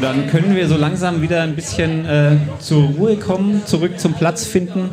Dann 0.00 0.28
können 0.28 0.54
wir 0.54 0.68
so 0.68 0.76
langsam 0.76 1.22
wieder 1.22 1.42
ein 1.42 1.54
bisschen 1.54 2.06
äh, 2.06 2.36
zur 2.58 2.84
Ruhe 2.84 3.16
kommen, 3.16 3.62
zurück 3.66 3.98
zum 3.98 4.14
Platz 4.14 4.46
finden. 4.46 4.90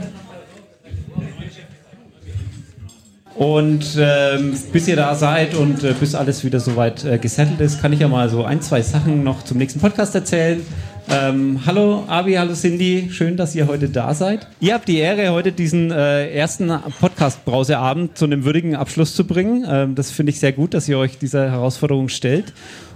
Und 3.36 3.98
ähm, 4.00 4.58
bis 4.72 4.88
ihr 4.88 4.96
da 4.96 5.14
seid 5.14 5.56
und 5.56 5.84
äh, 5.84 5.94
bis 6.00 6.16
alles 6.16 6.46
wieder 6.46 6.62
soweit 6.62 7.04
äh, 7.04 7.18
gesettelt 7.18 7.60
ist, 7.60 7.82
kann 7.82 7.92
ich 7.92 8.00
ja 8.00 8.08
mal 8.08 8.30
so 8.30 8.46
ein, 8.46 8.62
zwei 8.62 8.82
Sachen 8.82 9.26
noch 9.26 9.44
zum 9.44 9.58
nächsten 9.58 9.82
Podcast 9.82 10.16
erzählen. 10.16 10.66
Ähm, 11.10 11.60
hallo 11.66 12.06
Abi, 12.08 12.34
hallo 12.34 12.54
Cindy, 12.54 13.10
schön, 13.12 13.36
dass 13.36 13.54
ihr 13.54 13.68
heute 13.68 13.90
da 13.90 14.14
seid. 14.14 14.48
Ihr 14.62 14.74
habt 14.74 14.88
die 14.88 14.98
Ehre, 14.98 15.30
heute 15.32 15.52
diesen 15.52 15.92
äh, 15.92 16.32
ersten 16.32 16.72
Podcast-Brauseabend 17.00 18.18
zu 18.18 18.26
einem 18.26 18.46
würdigen 18.46 18.76
Abschluss 18.76 19.14
zu 19.14 19.28
bringen. 19.28 19.66
Ähm, 19.70 19.96
das 19.96 20.12
finde 20.12 20.32
ich 20.32 20.40
sehr 20.40 20.54
gut, 20.54 20.74
dass 20.74 20.88
ihr 20.88 20.98
euch 20.98 21.18
dieser 21.18 21.52
Herausforderung 21.52 22.08
stellt. 22.08 22.54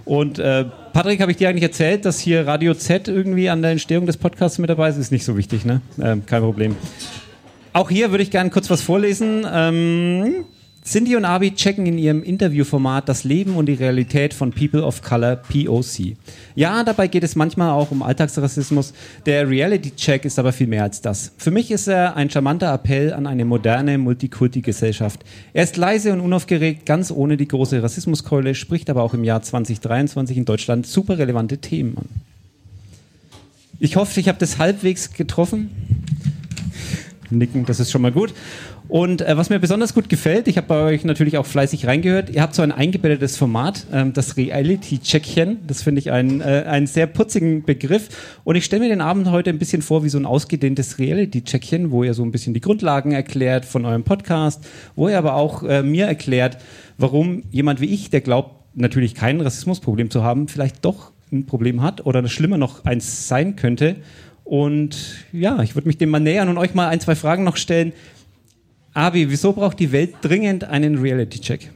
Und 0.10 0.40
äh, 0.40 0.66
Patrick, 0.92 1.22
habe 1.22 1.30
ich 1.30 1.38
dir 1.38 1.50
eigentlich 1.50 1.62
erzählt, 1.62 2.04
dass 2.04 2.20
hier 2.20 2.48
Radio 2.48 2.74
Z 2.74 3.08
irgendwie 3.08 3.48
an 3.48 3.62
der 3.62 3.70
Entstehung 3.70 4.08
des 4.08 4.18
Podcasts 4.18 4.58
mit 4.58 4.68
dabei 4.68 4.90
ist? 4.90 4.98
Ist 4.98 5.12
nicht 5.12 5.24
so 5.24 5.38
wichtig, 5.38 5.66
ne? 5.66 5.82
Ähm, 6.02 6.26
kein 6.26 6.42
Problem. 6.42 6.76
Auch 7.74 7.92
hier 7.92 8.10
würde 8.10 8.24
ich 8.24 8.32
gerne 8.32 8.50
kurz 8.50 8.72
was 8.72 8.82
vorlesen. 8.82 9.46
Ähm, 9.48 10.46
Cindy 10.90 11.16
und 11.16 11.24
Abi 11.24 11.54
checken 11.54 11.86
in 11.86 12.00
ihrem 12.00 12.24
Interviewformat 12.24 13.08
das 13.08 13.24
Leben 13.24 13.56
und 13.56 13.68
die 13.68 13.74
Realität 13.74 14.34
von 14.34 14.52
People 14.52 14.84
of 14.84 15.04
Color 15.04 15.36
POC. 15.36 16.16
Ja, 16.56 16.84
dabei 16.84 17.08
geht 17.08 17.24
es 17.24 17.36
manchmal 17.36 17.70
auch 17.70 17.92
um 17.92 18.02
Alltagsrassismus. 18.02 18.94
Der 19.28 19.48
Reality-Check 19.48 20.26
ist 20.26 20.40
aber 20.40 20.52
viel 20.52 20.66
mehr 20.66 20.82
als 20.82 21.00
das. 21.00 21.32
Für 21.38 21.52
mich 21.52 21.70
ist 21.70 21.86
er 21.86 22.16
ein 22.16 22.32
charmanter 22.32 22.74
Appell 22.74 23.14
an 23.14 23.28
eine 23.28 23.46
moderne 23.46 24.00
Multikulti-Gesellschaft. 24.00 25.24
Er 25.54 25.66
ist 25.66 25.78
leise 25.78 26.12
und 26.12 26.22
unaufgeregt, 26.22 26.88
ganz 26.88 27.12
ohne 27.12 27.38
die 27.38 27.48
große 27.48 27.84
Rassismuskeule, 27.84 28.56
spricht 28.56 28.90
aber 28.90 29.04
auch 29.04 29.14
im 29.14 29.24
Jahr 29.24 29.44
2023 29.44 30.38
in 30.38 30.46
Deutschland 30.46 30.88
super 30.88 31.20
relevante 31.20 31.60
Themen 31.60 32.00
an. 32.00 32.10
Ich 33.80 33.96
hoffe, 33.96 34.20
ich 34.20 34.28
habe 34.28 34.40
das 34.40 34.58
halbwegs 34.58 35.14
getroffen. 35.14 35.70
Nicken, 37.30 37.68
das 37.68 37.80
ist 37.80 37.92
schon 37.92 38.02
mal 38.02 38.12
gut. 38.12 38.34
Und 38.90 39.22
äh, 39.22 39.38
was 39.38 39.52
mir 39.52 39.60
besonders 39.60 39.94
gut 39.94 40.10
gefällt, 40.10 40.48
ich 40.48 40.58
habe 40.58 40.66
bei 40.66 40.82
euch 40.82 41.06
natürlich 41.06 41.38
auch 41.38 41.46
fleißig 41.46 41.86
reingehört, 41.86 42.32
ihr 42.32 42.42
habt 42.42 42.56
so 42.56 42.64
ein 42.64 42.72
eingebettetes 42.72 43.38
Format, 43.38 43.86
ähm, 43.94 44.14
das 44.14 44.36
Reality-Checkchen. 44.36 45.60
Das 45.68 45.84
finde 45.84 46.00
ich 46.00 46.12
einen, 46.12 46.42
äh, 46.42 46.64
einen 46.66 46.88
sehr 46.88 47.06
putzigen 47.06 47.64
Begriff. 47.64 48.10
Und 48.44 48.56
ich 48.56 48.66
stelle 48.66 48.82
mir 48.82 48.90
den 48.90 49.02
Abend 49.02 49.30
heute 49.30 49.52
ein 49.52 49.60
bisschen 49.60 49.84
vor 49.84 50.04
wie 50.04 50.10
so 50.10 50.18
ein 50.18 50.26
ausgedehntes 50.26 50.98
Reality-Checkchen, 50.98 51.92
wo 51.92 52.04
ihr 52.04 52.16
so 52.16 52.24
ein 52.24 52.32
bisschen 52.32 52.56
die 52.56 52.62
Grundlagen 52.62 53.12
erklärt 53.12 53.64
von 53.64 53.86
eurem 53.86 54.04
Podcast, 54.04 54.66
wo 54.96 55.08
ihr 55.08 55.20
aber 55.20 55.36
auch 55.36 55.62
äh, 55.62 55.84
mir 55.84 56.08
erklärt, 56.08 56.58
warum 56.98 57.44
jemand 57.52 57.82
wie 57.82 57.94
ich, 57.94 58.10
der 58.10 58.22
glaubt, 58.22 58.56
natürlich 58.74 59.14
kein 59.14 59.40
Rassismusproblem 59.40 60.10
zu 60.10 60.24
haben, 60.24 60.48
vielleicht 60.48 60.84
doch 60.84 61.12
ein 61.32 61.46
Problem 61.46 61.84
hat 61.84 62.08
oder 62.08 62.28
schlimmer 62.28 62.58
noch 62.58 62.86
eins 62.86 63.28
sein 63.28 63.56
könnte. 63.56 63.98
Und 64.46 64.98
ja, 65.32 65.62
ich 65.62 65.76
würde 65.76 65.88
mich 65.88 66.00
dem 66.00 66.10
mal 66.10 66.20
nähern 66.20 66.50
und 66.50 66.58
euch 66.58 66.74
mal 66.74 66.88
ein, 66.88 67.00
zwei 67.00 67.14
Fragen 67.14 67.44
noch 67.44 67.56
stellen. 67.56 67.94
Abi, 68.94 69.30
wieso 69.30 69.54
braucht 69.54 69.80
die 69.80 69.92
Welt 69.92 70.16
dringend 70.22 70.64
einen 70.64 70.98
Reality-Check? 70.98 71.70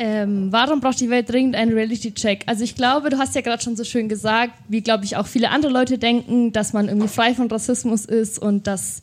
Ähm, 0.00 0.52
warum 0.52 0.80
braucht 0.80 1.00
die 1.00 1.10
Welt 1.10 1.28
dringend 1.28 1.56
einen 1.56 1.72
Reality-Check? 1.72 2.44
Also 2.46 2.62
ich 2.62 2.76
glaube, 2.76 3.10
du 3.10 3.18
hast 3.18 3.34
ja 3.34 3.40
gerade 3.40 3.60
schon 3.60 3.74
so 3.74 3.82
schön 3.82 4.08
gesagt, 4.08 4.52
wie 4.68 4.80
glaube 4.80 5.04
ich 5.04 5.16
auch 5.16 5.26
viele 5.26 5.50
andere 5.50 5.72
Leute 5.72 5.98
denken, 5.98 6.52
dass 6.52 6.72
man 6.72 6.86
irgendwie 6.86 7.08
frei 7.08 7.34
von 7.34 7.50
Rassismus 7.50 8.04
ist 8.04 8.38
und 8.38 8.68
dass 8.68 9.00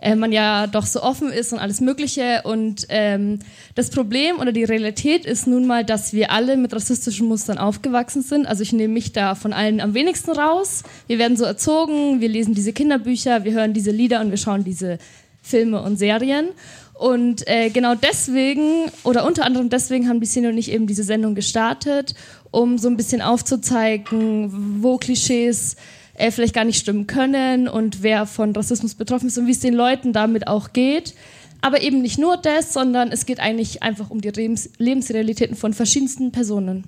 äh, 0.00 0.16
man 0.16 0.32
ja 0.32 0.66
doch 0.66 0.86
so 0.86 1.02
offen 1.02 1.30
ist 1.30 1.52
und 1.52 1.58
alles 1.58 1.80
Mögliche. 1.80 2.40
Und 2.44 2.86
ähm, 2.88 3.40
das 3.74 3.90
Problem 3.90 4.38
oder 4.38 4.52
die 4.52 4.64
Realität 4.64 5.26
ist 5.26 5.46
nun 5.46 5.66
mal, 5.66 5.84
dass 5.84 6.12
wir 6.12 6.30
alle 6.30 6.56
mit 6.56 6.72
rassistischen 6.72 7.28
Mustern 7.28 7.58
aufgewachsen 7.58 8.22
sind. 8.22 8.46
Also 8.46 8.62
ich 8.62 8.72
nehme 8.72 8.94
mich 8.94 9.12
da 9.12 9.34
von 9.34 9.52
allen 9.52 9.80
am 9.80 9.94
wenigsten 9.94 10.30
raus. 10.30 10.84
Wir 11.06 11.18
werden 11.18 11.36
so 11.36 11.44
erzogen, 11.44 12.20
wir 12.20 12.28
lesen 12.28 12.54
diese 12.54 12.72
Kinderbücher, 12.72 13.44
wir 13.44 13.52
hören 13.52 13.74
diese 13.74 13.90
Lieder 13.90 14.20
und 14.20 14.30
wir 14.30 14.38
schauen 14.38 14.64
diese 14.64 14.98
Filme 15.42 15.82
und 15.82 15.98
Serien. 15.98 16.48
Und 16.94 17.48
äh, 17.48 17.70
genau 17.70 17.94
deswegen 17.94 18.90
oder 19.04 19.26
unter 19.26 19.46
anderem 19.46 19.70
deswegen 19.70 20.08
haben 20.08 20.20
die 20.20 20.26
Szene 20.26 20.50
und 20.50 20.58
ich 20.58 20.70
eben 20.70 20.86
diese 20.86 21.02
Sendung 21.02 21.34
gestartet, 21.34 22.14
um 22.50 22.76
so 22.76 22.88
ein 22.88 22.98
bisschen 22.98 23.22
aufzuzeigen, 23.22 24.82
wo 24.82 24.98
Klischees 24.98 25.76
äh, 26.14 26.30
vielleicht 26.30 26.54
gar 26.54 26.66
nicht 26.66 26.78
stimmen 26.78 27.06
können 27.06 27.68
und 27.68 28.02
wer 28.02 28.26
von 28.26 28.54
Rassismus 28.54 28.94
betroffen 28.94 29.28
ist 29.28 29.38
und 29.38 29.46
wie 29.46 29.52
es 29.52 29.60
den 29.60 29.72
Leuten 29.72 30.12
damit 30.12 30.46
auch 30.46 30.74
geht. 30.74 31.14
Aber 31.62 31.80
eben 31.80 32.02
nicht 32.02 32.18
nur 32.18 32.36
das, 32.36 32.74
sondern 32.74 33.12
es 33.12 33.24
geht 33.24 33.40
eigentlich 33.40 33.82
einfach 33.82 34.10
um 34.10 34.20
die 34.20 34.28
Lebens 34.28 34.68
Lebensrealitäten 34.76 35.56
von 35.56 35.72
verschiedensten 35.72 36.32
Personen. 36.32 36.84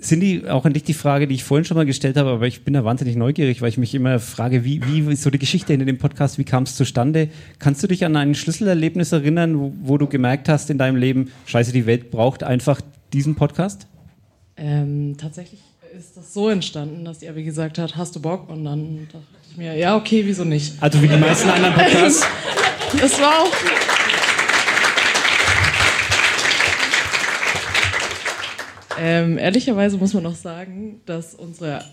Cindy, 0.00 0.44
auch 0.48 0.64
an 0.64 0.72
dich 0.72 0.84
die 0.84 0.94
Frage, 0.94 1.26
die 1.26 1.34
ich 1.34 1.42
vorhin 1.42 1.64
schon 1.64 1.76
mal 1.76 1.86
gestellt 1.86 2.16
habe, 2.16 2.30
aber 2.30 2.46
ich 2.46 2.62
bin 2.62 2.74
da 2.74 2.84
wahnsinnig 2.84 3.16
neugierig, 3.16 3.60
weil 3.62 3.68
ich 3.68 3.78
mich 3.78 3.94
immer 3.94 4.20
frage, 4.20 4.64
wie, 4.64 4.80
wie 4.86 5.12
ist 5.12 5.22
so 5.22 5.30
die 5.30 5.40
Geschichte 5.40 5.72
hinter 5.72 5.86
dem 5.86 5.98
Podcast, 5.98 6.38
wie 6.38 6.44
kam 6.44 6.62
es 6.62 6.76
zustande? 6.76 7.28
Kannst 7.58 7.82
du 7.82 7.88
dich 7.88 8.04
an 8.04 8.14
ein 8.14 8.36
Schlüsselerlebnis 8.36 9.10
erinnern, 9.10 9.58
wo, 9.58 9.72
wo, 9.82 9.98
du 9.98 10.06
gemerkt 10.06 10.48
hast 10.48 10.70
in 10.70 10.78
deinem 10.78 10.96
Leben, 10.96 11.32
scheiße, 11.46 11.72
die 11.72 11.86
Welt 11.86 12.12
braucht 12.12 12.44
einfach 12.44 12.80
diesen 13.12 13.34
Podcast? 13.34 13.88
Ähm, 14.56 15.16
tatsächlich 15.18 15.60
ist 15.96 16.16
das 16.16 16.32
so 16.32 16.48
entstanden, 16.48 17.04
dass 17.04 17.18
die 17.18 17.28
Abby 17.28 17.42
gesagt 17.42 17.78
hat, 17.78 17.96
hast 17.96 18.14
du 18.14 18.20
Bock? 18.20 18.48
Und 18.48 18.64
dann 18.64 19.08
dachte 19.12 19.24
ich 19.50 19.56
mir, 19.56 19.76
ja, 19.76 19.96
okay, 19.96 20.22
wieso 20.24 20.44
nicht? 20.44 20.74
Also 20.80 21.02
wie 21.02 21.08
die 21.08 21.16
meisten 21.16 21.48
anderen 21.48 21.74
Podcasts? 21.74 22.24
Es 23.02 23.20
war 23.20 23.42
auch... 23.42 23.77
Ähm, 29.00 29.38
ehrlicherweise 29.38 29.96
muss 29.96 30.14
man 30.14 30.22
noch 30.22 30.34
sagen, 30.34 31.00
dass 31.06 31.34
unsere 31.34 31.84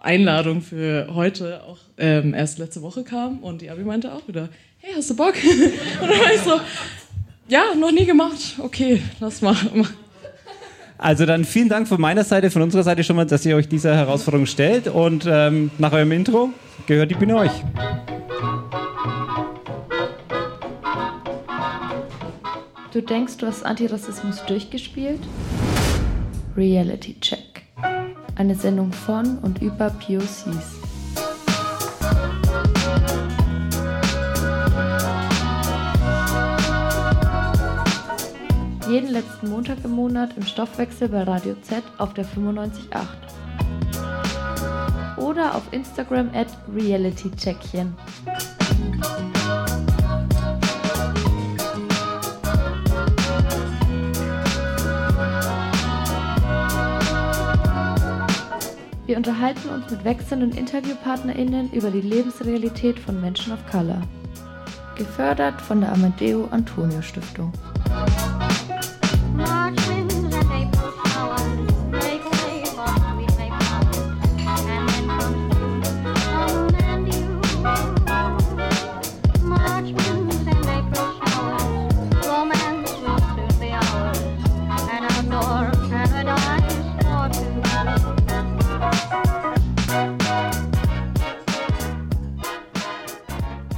Einladung 0.00 0.62
für 0.62 1.08
heute 1.14 1.62
auch 1.64 1.78
ähm, 1.96 2.34
erst 2.34 2.58
letzte 2.58 2.82
Woche 2.82 3.04
kam 3.04 3.38
und 3.38 3.62
die 3.62 3.70
Abi 3.70 3.82
meinte 3.82 4.12
auch 4.12 4.26
wieder, 4.28 4.48
hey, 4.78 4.94
hast 4.96 5.10
du 5.10 5.16
Bock? 5.16 5.34
und 6.02 6.10
dann 6.10 6.18
war 6.20 6.34
ich 6.34 6.40
so, 6.40 6.60
ja, 7.48 7.74
noch 7.74 7.92
nie 7.92 8.06
gemacht. 8.06 8.56
Okay, 8.58 9.02
lass 9.20 9.42
mal. 9.42 9.56
Also 10.98 11.26
dann 11.26 11.44
vielen 11.44 11.68
Dank 11.68 11.86
von 11.86 12.00
meiner 12.00 12.24
Seite, 12.24 12.50
von 12.50 12.62
unserer 12.62 12.82
Seite 12.82 13.04
schon 13.04 13.16
mal, 13.16 13.24
dass 13.24 13.46
ihr 13.46 13.56
euch 13.56 13.68
dieser 13.68 13.94
Herausforderung 13.94 14.46
stellt 14.46 14.88
und 14.88 15.26
ähm, 15.28 15.70
nach 15.78 15.92
eurem 15.92 16.10
Intro 16.12 16.50
gehört 16.86 17.10
die 17.10 17.14
Bühne 17.14 17.36
euch. 17.36 17.52
Du 22.92 23.02
denkst, 23.02 23.36
du 23.36 23.46
hast 23.46 23.64
Antirassismus 23.64 24.44
durchgespielt? 24.46 25.20
Reality 26.58 27.14
Check. 27.20 27.62
Eine 28.34 28.56
Sendung 28.56 28.90
von 28.90 29.38
und 29.38 29.62
über 29.62 29.90
POCs. 29.90 30.80
Jeden 38.90 39.10
letzten 39.10 39.50
Montag 39.50 39.78
im 39.84 39.92
Monat 39.92 40.36
im 40.36 40.42
Stoffwechsel 40.44 41.08
bei 41.10 41.22
Radio 41.22 41.54
Z 41.62 41.84
auf 41.98 42.12
der 42.14 42.24
95.8. 42.24 43.06
Oder 45.16 45.54
auf 45.54 45.62
Instagram 45.70 46.28
at 46.34 46.48
realitycheckchen. 46.74 47.94
Wir 59.08 59.16
unterhalten 59.16 59.70
uns 59.70 59.90
mit 59.90 60.04
wechselnden 60.04 60.52
InterviewpartnerInnen 60.52 61.72
über 61.72 61.90
die 61.90 62.02
Lebensrealität 62.02 62.98
von 62.98 63.18
Menschen 63.22 63.54
of 63.54 63.58
Color. 63.70 64.02
Gefördert 64.96 65.58
von 65.62 65.80
der 65.80 65.92
Amadeo 65.94 66.46
Antonio 66.50 67.00
Stiftung. 67.00 67.50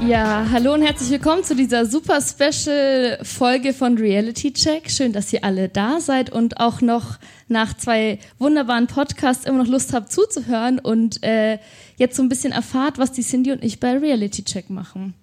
Ja, 0.07 0.49
hallo 0.51 0.73
und 0.73 0.83
herzlich 0.83 1.11
willkommen 1.11 1.45
zu 1.45 1.55
dieser 1.55 1.85
super 1.85 2.21
special 2.23 3.19
Folge 3.23 3.75
von 3.75 3.99
Reality 3.99 4.51
Check. 4.53 4.91
Schön, 4.91 5.13
dass 5.13 5.31
ihr 5.33 5.45
alle 5.45 5.69
da 5.69 6.01
seid 6.01 6.31
und 6.31 6.59
auch 6.59 6.81
noch 6.81 7.19
nach 7.49 7.77
zwei 7.77 8.19
wunderbaren 8.39 8.87
Podcasts 8.87 9.45
immer 9.45 9.59
noch 9.59 9.71
Lust 9.71 9.93
habt 9.93 10.11
zuzuhören 10.11 10.79
und 10.79 11.23
äh, 11.23 11.59
jetzt 11.97 12.17
so 12.17 12.23
ein 12.23 12.31
bisschen 12.31 12.53
erfahrt, 12.53 12.97
was 12.97 13.13
die 13.13 13.23
Cindy 13.23 13.53
und 13.53 13.63
ich 13.63 13.79
bei 13.79 13.99
Reality 13.99 14.43
Check 14.43 14.71
machen. 14.71 15.15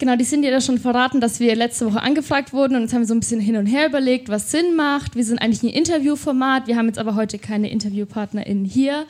Genau, 0.00 0.16
die 0.16 0.24
sind 0.24 0.42
ja 0.44 0.50
da 0.50 0.62
schon 0.62 0.78
verraten, 0.78 1.20
dass 1.20 1.40
wir 1.40 1.54
letzte 1.54 1.84
Woche 1.84 2.00
angefragt 2.00 2.54
wurden 2.54 2.74
und 2.74 2.80
jetzt 2.80 2.94
haben 2.94 3.02
wir 3.02 3.06
so 3.06 3.12
ein 3.12 3.20
bisschen 3.20 3.38
hin 3.38 3.56
und 3.56 3.66
her 3.66 3.86
überlegt, 3.86 4.30
was 4.30 4.50
Sinn 4.50 4.74
macht. 4.74 5.14
Wir 5.14 5.24
sind 5.24 5.36
eigentlich 5.42 5.62
ein 5.62 5.68
Interviewformat, 5.68 6.66
wir 6.66 6.76
haben 6.76 6.86
jetzt 6.86 6.98
aber 6.98 7.16
heute 7.16 7.38
keine 7.38 7.70
InterviewpartnerInnen 7.70 8.64
hier 8.64 9.04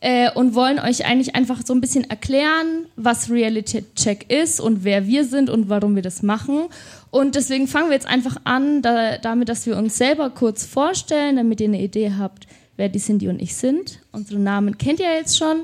äh, 0.00 0.32
und 0.32 0.56
wollen 0.56 0.80
euch 0.80 1.06
eigentlich 1.06 1.36
einfach 1.36 1.60
so 1.64 1.72
ein 1.72 1.80
bisschen 1.80 2.10
erklären, 2.10 2.86
was 2.96 3.30
Reality 3.30 3.84
Check 3.94 4.28
ist 4.28 4.58
und 4.58 4.82
wer 4.82 5.06
wir 5.06 5.24
sind 5.24 5.50
und 5.50 5.68
warum 5.68 5.94
wir 5.94 6.02
das 6.02 6.24
machen. 6.24 6.64
Und 7.12 7.36
deswegen 7.36 7.68
fangen 7.68 7.90
wir 7.90 7.94
jetzt 7.94 8.08
einfach 8.08 8.36
an, 8.42 8.82
da, 8.82 9.18
damit, 9.18 9.48
dass 9.48 9.66
wir 9.66 9.76
uns 9.76 9.96
selber 9.96 10.30
kurz 10.30 10.66
vorstellen, 10.66 11.36
damit 11.36 11.60
ihr 11.60 11.68
eine 11.68 11.80
Idee 11.80 12.10
habt, 12.18 12.48
wer 12.76 12.88
die 12.88 12.98
Cindy 12.98 13.28
und 13.28 13.40
ich 13.40 13.54
sind. 13.54 14.00
Unsere 14.10 14.40
Namen 14.40 14.78
kennt 14.78 14.98
ihr 14.98 15.14
jetzt 15.14 15.38
schon. 15.38 15.60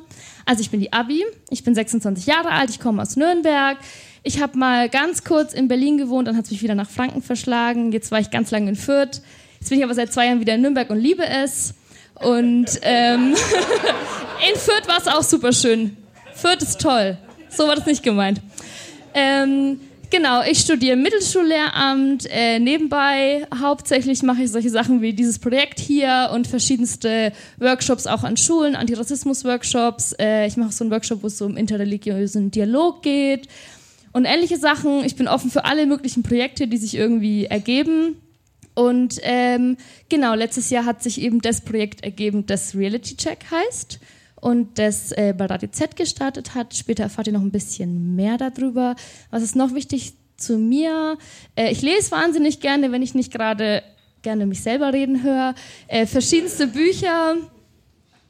Also 0.47 0.61
ich 0.61 0.71
bin 0.71 0.79
die 0.79 0.93
Abi, 0.93 1.25
ich 1.51 1.65
bin 1.65 1.75
26 1.75 2.27
Jahre 2.27 2.53
alt, 2.53 2.71
ich 2.71 2.79
komme 2.79 3.03
aus 3.03 3.17
Nürnberg. 3.17 3.77
Ich 4.23 4.41
habe 4.41 4.59
mal 4.59 4.91
ganz 4.91 5.25
kurz 5.25 5.55
in 5.55 5.69
Berlin 5.69 5.97
gewohnt, 5.97 6.29
dann 6.29 6.37
hat 6.37 6.45
es 6.45 6.51
mich 6.51 6.63
wieder 6.63 6.75
nach 6.75 6.91
Franken 6.91 7.23
verschlagen. 7.23 7.91
Jetzt 7.91 8.11
war 8.11 8.21
ich 8.21 8.31
ganz 8.31 8.51
lange 8.51 8.69
in 8.69 8.77
Fürth. 8.77 9.23
Jetzt 9.59 9.71
bin 9.71 9.79
ich 9.79 9.85
aber 9.85 9.95
seit 9.95 10.13
zwei 10.13 10.27
Jahren 10.27 10.41
wieder 10.41 10.55
in 10.55 10.61
Nürnberg 10.61 10.91
und 10.91 10.99
liebe 10.99 11.27
es. 11.27 11.75
Und 12.17 12.67
ähm, 12.83 13.35
in 14.51 14.59
Fürth 14.59 14.87
war 14.89 14.99
es 14.99 15.09
auch 15.09 15.23
super 15.23 15.55
schön. 15.55 15.97
Fürth 16.35 16.63
ist 16.63 16.81
toll. 16.81 17.17
So 17.49 17.67
war 17.67 17.77
das 17.77 17.87
nicht 17.87 18.03
gemeint. 18.03 18.43
Ähm, 19.15 19.81
genau, 20.11 20.43
ich 20.43 20.59
studiere 20.59 20.97
Mittelschullehramt. 20.97 22.27
Äh, 22.31 22.59
nebenbei 22.59 23.47
hauptsächlich 23.59 24.23
mache 24.23 24.43
ich 24.43 24.51
solche 24.51 24.69
Sachen 24.69 25.01
wie 25.01 25.15
dieses 25.15 25.39
Projekt 25.39 25.81
hier 25.81 26.31
und 26.35 26.47
verschiedenste 26.47 27.33
Workshops 27.59 28.07
auch 28.07 28.23
an 28.23 28.37
Schulen, 28.37 28.77
Antirassismus-Workshops. 28.77 30.15
Äh, 30.21 30.47
ich 30.47 30.59
mache 30.59 30.73
so 30.73 30.85
einen 30.85 30.91
Workshop, 30.91 31.23
wo 31.23 31.29
es 31.29 31.39
so 31.39 31.47
um 31.47 31.57
interreligiösen 31.57 32.51
Dialog 32.51 33.03
geht 33.03 33.49
und 34.13 34.25
ähnliche 34.25 34.59
Sachen. 34.59 35.05
Ich 35.05 35.17
bin 35.17 35.29
offen 35.29 35.51
für 35.51 35.65
alle 35.65 35.87
möglichen 35.87 36.23
Projekte, 36.23 36.67
die 36.67 36.77
sich 36.77 36.97
irgendwie 36.97 37.47
ergeben. 37.47 38.17
Und 38.75 39.19
ähm, 39.23 39.77
genau, 40.09 40.35
letztes 40.35 40.71
Jahr 40.71 40.85
hat 40.85 41.03
sich 41.03 41.21
eben 41.21 41.41
das 41.41 41.61
Projekt 41.61 42.03
ergeben, 42.05 42.47
das 42.47 42.75
Reality 42.75 43.17
Check 43.17 43.51
heißt 43.51 44.01
und 44.41 44.79
das 44.79 45.13
äh, 45.13 45.35
bei 45.37 45.47
Radio 45.47 45.69
Z 45.71 45.97
gestartet 45.97 46.55
hat. 46.55 46.75
Später 46.75 47.05
erfahrt 47.05 47.27
ihr 47.27 47.33
noch 47.33 47.43
ein 47.43 47.51
bisschen 47.51 48.17
mehr 48.17 48.39
darüber. 48.39 48.97
Was 49.31 49.43
ist 49.43 49.57
noch 49.57 49.75
wichtig 49.75 50.15
zu 50.37 50.57
mir? 50.59 51.19
Äh, 51.57 51.73
ich 51.73 51.83
lese 51.83 52.11
wahnsinnig 52.13 52.61
gerne, 52.61 52.93
wenn 52.93 53.03
ich 53.03 53.15
nicht 53.15 53.33
gerade 53.33 53.83
gerne 54.23 54.47
mich 54.47 54.63
selber 54.63 54.93
reden 54.93 55.23
höre. 55.23 55.55
Äh, 55.89 56.07
verschiedenste 56.07 56.67
Bücher. 56.67 57.37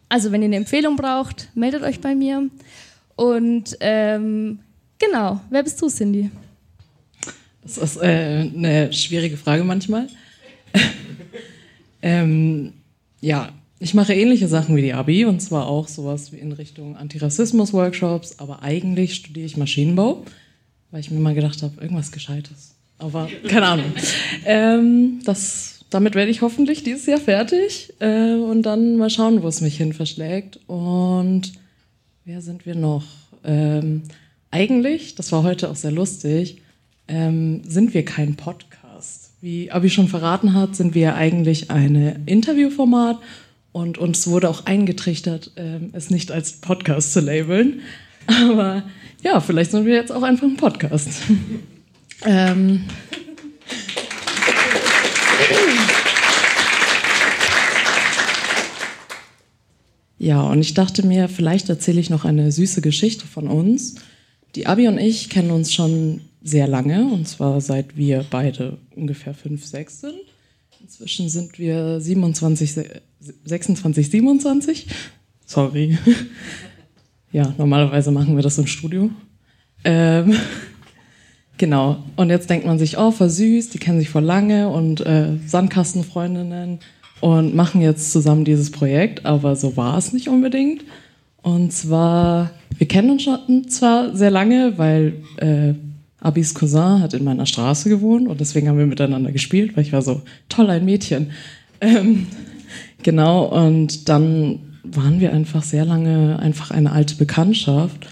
Also 0.09 0.32
wenn 0.32 0.43
ihr 0.43 0.47
eine 0.47 0.57
Empfehlung 0.57 0.97
braucht, 0.97 1.51
meldet 1.55 1.82
euch 1.82 2.01
bei 2.01 2.15
mir. 2.15 2.48
Und 3.15 3.77
ähm, 3.81 4.61
Genau. 5.01 5.40
Wer 5.51 5.62
bist 5.62 5.81
du, 5.82 5.89
Cindy? 5.89 6.31
Das 7.62 7.78
ist 7.78 7.97
äh, 7.97 8.48
eine 8.55 8.93
schwierige 8.93 9.36
Frage 9.36 9.64
manchmal. 9.64 10.09
ähm, 12.02 12.74
ja, 13.20 13.51
ich 13.78 13.94
mache 13.94 14.14
ähnliche 14.14 14.47
Sachen 14.47 14.77
wie 14.77 14.82
die 14.82 14.93
Abi 14.93 15.24
und 15.24 15.40
zwar 15.40 15.66
auch 15.66 15.89
sowas 15.89 16.32
wie 16.32 16.36
in 16.36 16.52
Richtung 16.52 16.97
Antirassismus-Workshops, 16.97 18.39
aber 18.39 18.62
eigentlich 18.62 19.14
studiere 19.14 19.47
ich 19.47 19.56
Maschinenbau, 19.56 20.24
weil 20.90 21.01
ich 21.01 21.10
mir 21.10 21.18
mal 21.18 21.35
gedacht 21.35 21.62
habe, 21.62 21.81
irgendwas 21.81 22.12
Gescheites. 22.12 22.74
Aber 22.98 23.28
keine 23.48 23.66
Ahnung. 23.66 23.93
ähm, 24.44 25.20
das, 25.24 25.85
damit 25.89 26.14
werde 26.14 26.31
ich 26.31 26.43
hoffentlich 26.43 26.82
dieses 26.82 27.06
Jahr 27.06 27.20
fertig 27.20 27.94
äh, 28.01 28.35
und 28.35 28.62
dann 28.62 28.97
mal 28.97 29.09
schauen, 29.09 29.43
wo 29.43 29.48
es 29.48 29.62
mich 29.62 29.78
hin 29.78 29.94
verschlägt. 29.94 30.60
Und 30.66 31.52
wer 32.27 32.43
sind 32.43 32.66
wir 32.66 32.74
noch? 32.74 33.05
Ähm, 33.44 34.02
eigentlich, 34.51 35.14
das 35.14 35.32
war 35.32 35.43
heute 35.43 35.70
auch 35.70 35.77
sehr 35.77 35.93
lustig, 35.93 36.62
ähm, 37.09 37.62
sind 37.64 37.94
wir 37.94 38.05
kein 38.05 38.36
Podcast. 38.36 39.31
Wie 39.40 39.70
Abi 39.70 39.90
schon 39.90 40.09
verraten 40.09 40.55
hat, 40.55 40.77
sind 40.77 40.94
wir 40.94 41.14
eigentlich 41.14 41.70
ein 41.70 42.24
Interviewformat 42.27 43.18
und 43.72 43.98
uns 43.98 44.27
wurde 44.27 44.48
auch 44.48 44.66
eingetrichtert, 44.66 45.52
ähm, 45.56 45.90
es 45.93 46.10
nicht 46.10 46.32
als 46.32 46.55
Podcast 46.55 47.12
zu 47.12 47.20
labeln. 47.20 47.81
Aber 48.27 48.82
ja, 49.22 49.40
vielleicht 49.40 49.70
sind 49.70 49.86
wir 49.86 49.94
jetzt 49.94 50.12
auch 50.12 50.22
einfach 50.22 50.47
ein 50.47 50.56
Podcast. 50.56 51.09
ähm. 52.27 52.85
Ja, 60.18 60.43
und 60.43 60.60
ich 60.60 60.74
dachte 60.74 61.06
mir, 61.06 61.31
vielleicht 61.31 61.70
erzähle 61.70 61.98
ich 61.98 62.10
noch 62.10 62.27
eine 62.27 62.52
süße 62.52 62.82
Geschichte 62.82 63.27
von 63.27 63.48
uns. 63.48 63.94
Die 64.55 64.66
Abi 64.66 64.89
und 64.89 64.98
ich 64.98 65.31
kennen 65.31 65.51
uns 65.51 65.72
schon 65.72 66.22
sehr 66.43 66.66
lange, 66.66 67.06
und 67.06 67.28
zwar 67.28 67.60
seit 67.60 67.97
wir 67.97 68.24
beide 68.28 68.78
ungefähr 68.97 69.35
fünf, 69.35 69.64
sechs 69.64 70.01
sind. 70.01 70.20
Inzwischen 70.81 71.28
sind 71.28 71.59
wir 71.59 72.01
27, 72.01 72.74
26, 73.44 74.10
27. 74.10 74.86
Sorry. 75.47 75.98
Ja, 77.32 77.55
normalerweise 77.59 78.10
machen 78.10 78.35
wir 78.35 78.43
das 78.43 78.59
im 78.59 78.66
Studio. 78.66 79.09
Ähm, 79.85 80.35
genau. 81.59 82.02
Und 82.16 82.31
jetzt 82.31 82.51
denkt 82.51 82.66
man 82.66 82.78
sich, 82.78 82.98
oh, 82.98 83.12
voll 83.12 83.31
süß, 83.31 83.70
die 83.70 83.78
kennen 83.78 84.01
sich 84.01 84.10
vor 84.10 84.20
lange 84.20 84.68
und 84.68 85.01
äh, 85.06 85.36
Sandkastenfreundinnen 85.47 86.81
und 87.20 87.55
machen 87.55 87.82
jetzt 87.82 88.10
zusammen 88.10 88.44
dieses 88.44 88.72
Projekt, 88.72 89.27
aber 89.27 89.55
so 89.55 89.77
war 89.77 89.97
es 89.97 90.12
nicht 90.12 90.28
unbedingt. 90.28 90.85
Und 91.42 91.72
zwar, 91.72 92.50
wir 92.76 92.88
kennen 92.88 93.10
uns 93.10 93.22
schon 93.22 93.68
zwar 93.68 94.14
sehr 94.14 94.30
lange, 94.30 94.76
weil 94.76 95.14
äh, 95.38 95.74
Abis 96.20 96.54
Cousin 96.54 97.00
hat 97.00 97.14
in 97.14 97.24
meiner 97.24 97.46
Straße 97.46 97.88
gewohnt 97.88 98.28
und 98.28 98.40
deswegen 98.40 98.68
haben 98.68 98.78
wir 98.78 98.86
miteinander 98.86 99.32
gespielt, 99.32 99.76
weil 99.76 99.84
ich 99.84 99.92
war 99.92 100.02
so 100.02 100.22
toll 100.48 100.70
ein 100.70 100.84
Mädchen. 100.84 101.30
Ähm, 101.82 102.26
genau, 103.02 103.46
und 103.46 104.10
dann 104.10 104.58
waren 104.82 105.18
wir 105.18 105.32
einfach 105.32 105.62
sehr 105.62 105.86
lange 105.86 106.38
einfach 106.38 106.70
eine 106.70 106.92
alte 106.92 107.14
Bekanntschaft. 107.14 108.06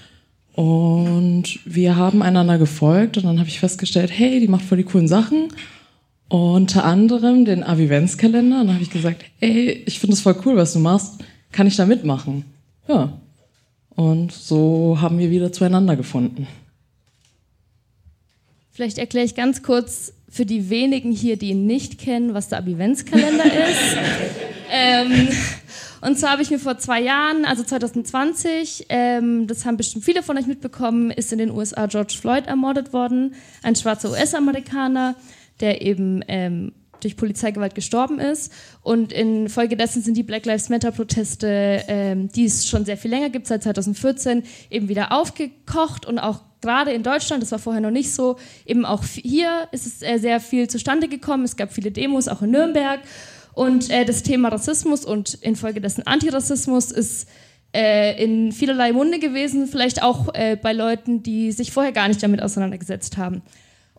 Und 0.55 1.61
wir 1.67 1.97
haben 1.97 2.23
einander 2.23 2.57
gefolgt 2.57 3.19
und 3.19 3.25
dann 3.25 3.39
habe 3.39 3.49
ich 3.51 3.61
festgestellt, 3.61 4.11
hey, 4.11 4.41
die 4.41 4.49
macht 4.49 4.65
voll 4.65 4.79
die 4.79 4.85
coolen 4.85 5.07
Sachen. 5.07 5.49
Unter 6.29 6.87
anderem 6.87 7.45
den 7.45 7.63
Avivenzkalender. 7.63 8.63
Und 8.63 8.69
dann 8.69 8.75
habe 8.75 8.83
ich 8.83 8.91
gesagt, 8.91 9.23
ey, 9.41 9.83
ich 9.85 9.99
finde 9.99 10.15
es 10.15 10.23
voll 10.23 10.37
cool, 10.47 10.57
was 10.57 10.73
du 10.73 10.79
machst. 10.79 11.23
Kann 11.53 11.67
ich 11.67 11.77
da 11.77 11.85
mitmachen? 11.85 12.45
Ja. 12.89 13.21
Und 13.91 14.33
so 14.33 14.99
haben 15.01 15.19
wir 15.19 15.31
wieder 15.31 15.53
zueinander 15.53 15.97
gefunden. 15.97 16.47
Vielleicht 18.73 18.99
erkläre 18.99 19.27
ich 19.27 19.35
ganz 19.35 19.63
kurz 19.63 20.13
für 20.29 20.47
die 20.47 20.71
wenigen 20.71 21.11
hier, 21.11 21.37
die 21.37 21.51
ihn 21.51 21.67
nicht 21.67 21.99
kennen, 21.99 22.35
was 22.35 22.49
der 22.49 22.59
Abivenzkalender 22.59 23.45
ist. 23.45 23.97
ähm, 24.71 25.29
und 26.01 26.19
zwar 26.19 26.33
habe 26.33 26.43
ich 26.43 26.51
mir 26.51 26.61
vor 26.61 26.79
zwei 26.79 27.01
Jahren, 27.01 27.45
also 27.45 27.65
2020, 27.65 28.87
ähm, 28.89 29.47
das 29.49 29.65
haben 29.65 29.77
bestimmt 29.77 30.05
viele 30.05 30.23
von 30.23 30.39
euch 30.39 30.47
mitbekommen, 30.47 31.11
ist 31.11 31.33
in 31.33 31.39
den 31.39 31.51
USA 31.51 31.87
George 31.87 32.15
Floyd 32.21 32.47
ermordet 32.47 32.93
worden, 32.93 33.35
ein 33.63 33.75
schwarzer 33.75 34.11
US-Amerikaner, 34.11 35.17
der 35.61 35.83
eben 35.83 36.23
ähm, 36.29 36.73
durch 37.01 37.17
Polizeigewalt 37.17 37.75
gestorben 37.75 38.19
ist. 38.19 38.53
Und 38.83 39.13
infolgedessen 39.13 40.03
sind 40.03 40.17
die 40.17 40.23
Black 40.23 40.47
Lives 40.47 40.69
Matter-Proteste, 40.69 41.85
ähm, 41.89 42.29
die 42.29 42.45
es 42.45 42.69
schon 42.69 42.85
sehr 42.85 42.97
viel 42.97 43.11
länger 43.11 43.31
gibt, 43.31 43.47
seit 43.47 43.63
2014, 43.63 44.43
eben 44.71 44.89
wieder 44.89 45.13
aufgekocht 45.13 46.07
und 46.07 46.19
auch 46.19 46.41
gerade 46.61 46.93
in 46.93 47.03
Deutschland, 47.03 47.43
das 47.43 47.53
war 47.53 47.59
vorher 47.59 47.81
noch 47.81 47.91
nicht 47.91 48.13
so, 48.13 48.37
eben 48.67 48.85
auch 48.85 49.05
hier 49.05 49.69
ist 49.71 49.87
es 49.87 50.03
äh, 50.03 50.19
sehr 50.19 50.41
viel 50.41 50.69
zustande 50.69 51.09
gekommen. 51.09 51.45
Es 51.45 51.57
gab 51.57 51.73
viele 51.73 51.91
Demos, 51.91 52.29
auch 52.29 52.43
in 52.43 52.51
Nürnberg. 52.51 53.01
Und 53.55 53.91
äh, 53.91 54.05
das 54.05 54.23
Thema 54.23 54.49
Rassismus 54.51 55.05
und 55.05 55.35
infolgedessen 55.35 56.07
Antirassismus 56.07 56.93
ist 56.93 57.29
äh, 57.75 58.23
in 58.23 58.53
vielerlei 58.53 58.93
Munde 58.93 59.19
gewesen, 59.19 59.67
vielleicht 59.67 60.03
auch 60.03 60.33
äh, 60.35 60.57
bei 60.57 60.73
Leuten, 60.73 61.23
die 61.23 61.53
sich 61.53 61.73
vorher 61.73 61.93
gar 61.93 62.09
nicht 62.09 62.23
damit 62.23 62.43
auseinandergesetzt 62.43 63.17
haben. 63.17 63.43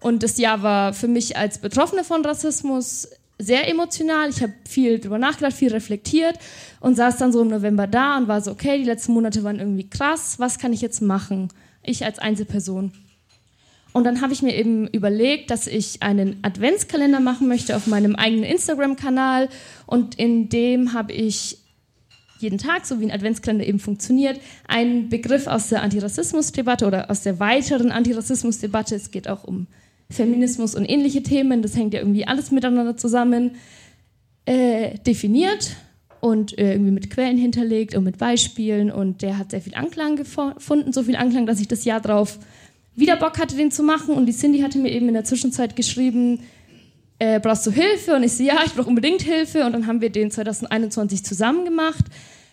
Und 0.02 0.24
das 0.24 0.38
Jahr 0.38 0.64
war 0.64 0.94
für 0.94 1.08
mich 1.08 1.38
als 1.38 1.58
Betroffene 1.58 2.04
von 2.04 2.24
Rassismus 2.26 3.10
sehr 3.38 3.70
emotional. 3.70 4.30
Ich 4.30 4.42
habe 4.42 4.54
viel 4.68 5.00
drüber 5.00 5.18
nachgedacht, 5.18 5.54
viel 5.54 5.72
reflektiert 5.72 6.38
und 6.82 6.96
saß 6.96 7.18
dann 7.18 7.32
so 7.32 7.42
im 7.42 7.48
November 7.48 7.88
da 7.88 8.18
und 8.18 8.28
war 8.28 8.42
so, 8.42 8.52
okay, 8.52 8.78
die 8.78 8.84
letzten 8.84 9.14
Monate 9.14 9.44
waren 9.44 9.60
irgendwie 9.60 9.90
krass, 9.90 10.40
was 10.40 10.60
kann 10.60 10.74
ich 10.74 10.82
jetzt 10.82 11.02
machen? 11.02 11.50
Ich 11.84 12.04
als 12.06 12.20
Einzelperson. 12.20 12.92
Und 13.92 14.04
dann 14.04 14.22
habe 14.22 14.34
ich 14.34 14.42
mir 14.42 14.56
eben 14.56 14.88
überlegt, 14.88 15.50
dass 15.50 15.66
ich 15.66 16.04
einen 16.04 16.40
Adventskalender 16.44 17.20
machen 17.20 17.48
möchte 17.48 17.76
auf 17.76 17.88
meinem 17.88 18.16
eigenen 18.16 18.44
Instagram-Kanal. 18.44 19.50
Und 19.88 20.16
in 20.16 20.50
dem 20.50 20.94
habe 20.94 21.12
ich 21.12 21.58
jeden 22.38 22.60
Tag, 22.60 22.86
so 22.86 23.00
wie 23.00 23.06
ein 23.06 23.12
Adventskalender 23.12 23.66
eben 23.66 23.80
funktioniert, 23.80 24.40
einen 24.68 25.10
Begriff 25.10 25.48
aus 25.48 25.70
der 25.70 25.82
Antirassismusdebatte 25.82 26.86
oder 26.86 27.10
aus 27.10 27.22
der 27.22 27.40
weiteren 27.40 27.92
Antirassismusdebatte. 27.92 28.96
Es 28.96 29.12
geht 29.12 29.28
auch 29.28 29.44
um 29.44 29.68
Feminismus 30.12 30.76
und 30.76 30.86
ähnliche 30.86 31.24
Themen. 31.24 31.62
Das 31.62 31.76
hängt 31.76 31.94
ja 31.94 32.00
irgendwie 32.00 32.26
alles 32.28 32.52
miteinander 32.52 32.98
zusammen. 32.98 33.56
Äh, 34.46 34.98
definiert 35.06 35.76
und 36.22 36.58
äh, 36.58 36.72
irgendwie 36.72 36.90
mit 36.90 37.12
Quellen 37.12 37.38
hinterlegt 37.38 37.94
und 37.94 38.04
mit 38.04 38.18
Beispielen. 38.18 38.90
Und 38.90 39.22
der 39.22 39.38
hat 39.38 39.52
sehr 39.52 39.62
viel 39.62 39.76
Anklang 39.76 40.16
gefunden, 40.16 40.92
so 40.92 41.04
viel 41.04 41.16
Anklang, 41.16 41.46
dass 41.46 41.60
ich 41.60 41.68
das 41.68 41.86
Jahr 41.86 42.02
drauf 42.02 42.40
wieder 42.96 43.16
Bock 43.16 43.38
hatte, 43.38 43.56
den 43.56 43.70
zu 43.70 43.84
machen. 43.84 44.16
Und 44.16 44.26
die 44.26 44.34
Cindy 44.34 44.62
hatte 44.62 44.80
mir 44.80 44.92
eben 44.92 45.08
in 45.08 45.14
der 45.14 45.24
Zwischenzeit 45.24 45.76
geschrieben, 45.76 46.40
äh, 47.20 47.40
brauchst 47.40 47.68
du 47.68 47.72
Hilfe? 47.72 48.16
Und 48.16 48.24
ich 48.24 48.34
so, 48.34 48.44
ja, 48.44 48.58
ich 48.66 48.74
brauche 48.74 48.90
unbedingt 48.90 49.22
Hilfe. 49.22 49.66
Und 49.66 49.74
dann 49.74 49.86
haben 49.86 50.02
wir 50.02 50.10
den 50.10 50.32
2021 50.32 51.24
zusammen 51.24 51.64
gemacht. 51.64 52.06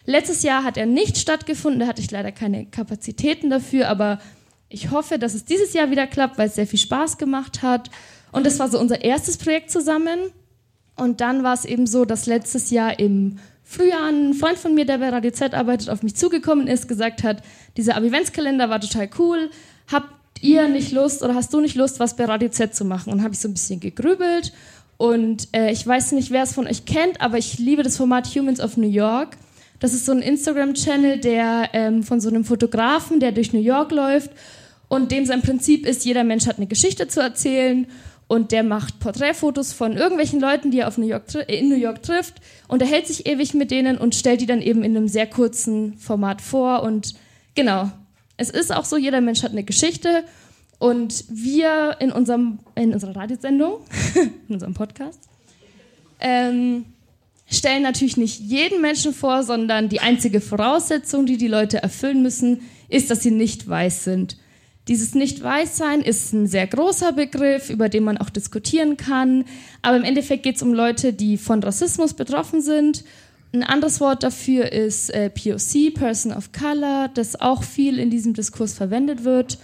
Letztes 0.05 0.43
Jahr 0.43 0.65
hat 0.65 0.77
er 0.77 0.85
nicht 0.85 1.17
stattgefunden, 1.17 1.81
da 1.81 1.87
hatte 1.87 2.03
ich 2.03 2.11
leider 2.11 2.31
keine 2.31 2.67
Kapazitäten 2.67 3.49
dafür, 3.49 3.89
aber 3.89 4.21
ich 4.69 4.91
hoffe, 4.91 5.19
dass 5.19 5.35
es 5.35 5.45
dieses 5.45 5.73
Jahr 5.73 5.91
wieder 5.91 6.07
klappt, 6.07 6.39
weil 6.39 6.49
es 6.49 6.57
sehr 6.57 6.67
viel 6.67 6.79
Spaß 6.79 7.19
gemacht 7.19 7.63
hat. 7.63 7.91
Und 8.33 8.47
das 8.47 8.59
war 8.59 8.69
so 8.69 8.79
unser 8.79 9.03
erstes 9.03 9.39
Projekt 9.39 9.71
zusammen. 9.71 10.19
Und 10.97 11.21
dann 11.21 11.43
war 11.43 11.55
es 11.55 11.65
eben 11.65 11.87
so, 11.87 12.05
dass 12.05 12.27
letztes 12.27 12.71
Jahr 12.71 12.99
im 12.99 13.39
Frühjahr 13.63 14.09
ein 14.09 14.35
Freund 14.35 14.59
von 14.59 14.75
mir, 14.75 14.87
der 14.87 14.99
bei 14.99 15.09
Radio 15.09 15.31
Z 15.31 15.55
arbeitet, 15.55 15.91
auf 15.91 16.03
mich 16.03 16.17
zugekommen 16.17 16.67
ist, 16.67 16.89
gesagt 16.89 17.23
hat, 17.23 17.43
dieser 17.77 17.97
Abiventskalender 17.97 18.71
war 18.71 18.81
total 18.81 19.09
cool. 19.19 19.51
Habt 19.91 20.09
ihr 20.41 20.69
nicht 20.69 20.93
Lust 20.93 21.23
oder 21.23 21.35
hast 21.35 21.53
du 21.53 21.61
nicht 21.61 21.77
Lust, 21.77 22.01
was 22.01 22.17
bei 22.17 22.25
Radio 22.25 22.49
Z 22.49 22.75
zu 22.75 22.85
machen? 22.85 23.13
Und 23.13 23.23
habe 23.23 23.35
ich 23.35 23.41
so 23.41 23.49
ein 23.49 23.55
bisschen 23.55 23.81
gegrübelt. 23.81 24.53
Und 24.97 25.49
äh, 25.53 25.71
ich 25.71 25.87
weiß 25.87 26.13
nicht, 26.13 26.31
wer 26.31 26.45
es 26.45 26.55
von 26.55 26.67
euch 26.67 26.87
kennt, 26.87 27.21
aber 27.21 27.39
ich 27.39 27.59
liebe 27.59 27.83
das 27.83 27.97
Format 27.97 28.27
Humans 28.35 28.61
of 28.61 28.77
New 28.77 28.89
York. 28.89 29.37
Das 29.79 29.93
ist 29.93 30.07
so 30.07 30.13
ein 30.13 30.23
Instagram-Channel, 30.23 31.21
der 31.21 31.69
ähm, 31.75 32.03
von 32.03 32.21
so 32.21 32.31
einem 32.31 32.45
Fotografen, 32.45 33.21
der 33.21 33.33
durch 33.33 33.53
New 33.53 33.61
York 33.61 33.93
läuft 33.93 34.31
und 34.89 35.11
dem 35.11 35.27
sein 35.27 35.43
Prinzip 35.43 35.87
ist, 35.87 36.05
jeder 36.05 36.25
Mensch 36.25 36.47
hat 36.47 36.57
eine 36.57 36.67
Geschichte 36.67 37.09
zu 37.09 37.21
erzählen 37.21 37.87
und 38.29 38.53
der 38.53 38.63
macht 38.63 39.01
Porträtfotos 39.01 39.73
von 39.73 39.97
irgendwelchen 39.97 40.41
Leuten, 40.41 40.71
die 40.71 40.81
er 40.81 40.89
auf 40.89 40.99
New 40.99 41.07
York, 41.07 41.25
in 41.49 41.69
New 41.69 41.77
York 41.77 42.03
trifft 42.03 42.35
und 42.69 42.83
er 42.83 42.89
hält 42.89 43.07
sich 43.07 43.27
ewig 43.27 43.55
mit 43.55 43.71
denen 43.71 43.99
und 43.99 44.15
stellt 44.15 44.41
die 44.41 44.47
dann 44.47 44.63
eben 44.63 44.83
in 44.83 44.97
einem 44.97 45.09
sehr 45.09 45.27
kurzen 45.27 45.97
Format 45.99 46.41
vor 46.41 46.83
und 46.83 47.15
genau, 47.55 47.91
es 48.37 48.51
ist 48.51 48.75
auch 48.75 48.85
so, 48.85 48.97
jeder 48.97 49.21
Mensch 49.21 49.43
hat 49.43 49.53
eine 49.53 49.65
Geschichte 49.65 50.25
und 50.79 51.25
wir 51.29 51.97
in, 52.01 52.13
unserem, 52.13 52.59
in 52.75 52.93
unserer 52.93 53.17
Radiosendung, 53.17 53.81
in 54.49 54.55
unserem 54.55 54.75
Podcast, 54.75 55.21
ähm, 56.21 56.85
stellen 57.51 57.83
natürlich 57.83 58.17
nicht 58.17 58.41
jeden 58.41 58.81
Menschen 58.81 59.15
vor, 59.15 59.43
sondern 59.43 59.89
die 59.89 60.01
einzige 60.01 60.41
Voraussetzung, 60.41 61.27
die 61.27 61.37
die 61.37 61.49
Leute 61.49 61.83
erfüllen 61.83 62.23
müssen, 62.23 62.63
ist, 62.89 63.11
dass 63.11 63.23
sie 63.23 63.31
nicht 63.31 63.69
weiß 63.69 64.05
sind. 64.05 64.37
Dieses 64.89 65.15
Nicht-Weiß-Sein 65.15 66.01
ist 66.01 66.33
ein 66.33 66.47
sehr 66.47 66.67
großer 66.67 67.13
Begriff, 67.13 67.71
über 67.71 67.89
den 67.89 68.05
man 68.05 68.19
auch 68.19 68.31
diskutieren 68.31 68.97
kann. 68.97 69.45
Aber 69.83 69.97
im 69.97 70.05
Endeffekt 70.05 70.45
geht 70.45 70.57
es 70.57 70.63
um 70.63 70.73
Leute, 70.73 71.13
die 71.13 71.39
von 71.39 71.63
Rassismus 71.63 72.15
betroffen 72.15 72.61
sind. 72.61 73.05
Ein 73.53 73.65
anderes 73.65 74.01
Wort 74.01 74.23
dafür 74.23 74.71
ist 74.71 75.11
äh, 75.11 75.31
POC, 75.31 75.95
Person 75.95 76.33
of 76.33 76.53
Color, 76.53 77.09
das 77.13 77.41
auch 77.41 77.65
viel 77.65 77.99
in 77.99 78.11
diesem 78.11 78.35
Diskurs 78.35 78.75
verwendet 78.75 79.25
wird. 79.25 79.59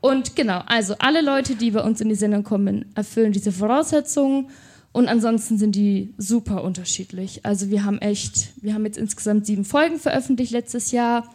Und 0.00 0.36
genau, 0.36 0.62
also 0.66 0.94
alle 0.98 1.22
Leute, 1.22 1.54
die 1.54 1.70
bei 1.70 1.82
uns 1.82 2.00
in 2.00 2.08
die 2.08 2.14
Sendung 2.14 2.44
kommen, 2.44 2.84
erfüllen 2.94 3.32
diese 3.32 3.52
Voraussetzungen. 3.52 4.50
Und 4.92 5.08
ansonsten 5.08 5.58
sind 5.58 5.74
die 5.74 6.14
super 6.18 6.64
unterschiedlich. 6.64 7.44
Also 7.44 7.70
wir 7.70 7.84
haben 7.84 7.98
echt, 7.98 8.52
wir 8.62 8.74
haben 8.74 8.84
jetzt 8.84 8.98
insgesamt 8.98 9.46
sieben 9.46 9.64
Folgen 9.64 9.98
veröffentlicht 9.98 10.52
letztes 10.52 10.90
Jahr. 10.90 11.34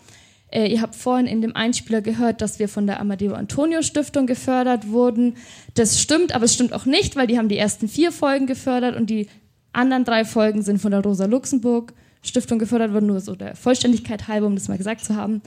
Äh, 0.51 0.67
ihr 0.67 0.81
habt 0.81 0.95
vorhin 0.95 1.27
in 1.27 1.41
dem 1.41 1.55
Einspieler 1.55 2.01
gehört, 2.01 2.41
dass 2.41 2.59
wir 2.59 2.67
von 2.67 2.85
der 2.85 2.99
Amadeo 2.99 3.33
Antonio 3.33 3.81
Stiftung 3.81 4.27
gefördert 4.27 4.89
wurden. 4.89 5.35
Das 5.73 5.99
stimmt, 5.99 6.35
aber 6.35 6.45
es 6.45 6.53
stimmt 6.53 6.73
auch 6.73 6.85
nicht, 6.85 7.15
weil 7.15 7.27
die 7.27 7.37
haben 7.37 7.49
die 7.49 7.57
ersten 7.57 7.87
vier 7.87 8.11
Folgen 8.11 8.47
gefördert 8.47 8.95
und 8.95 9.09
die 9.09 9.27
anderen 9.73 10.03
drei 10.03 10.25
Folgen 10.25 10.61
sind 10.61 10.79
von 10.79 10.91
der 10.91 11.01
Rosa 11.01 11.25
Luxemburg 11.25 11.93
Stiftung 12.21 12.59
gefördert 12.59 12.93
worden, 12.93 13.07
nur 13.07 13.19
so 13.19 13.35
der 13.35 13.55
Vollständigkeit 13.55 14.27
halber, 14.27 14.45
um 14.45 14.55
das 14.55 14.67
mal 14.67 14.77
gesagt 14.77 15.03
zu 15.03 15.15
haben. 15.15 15.41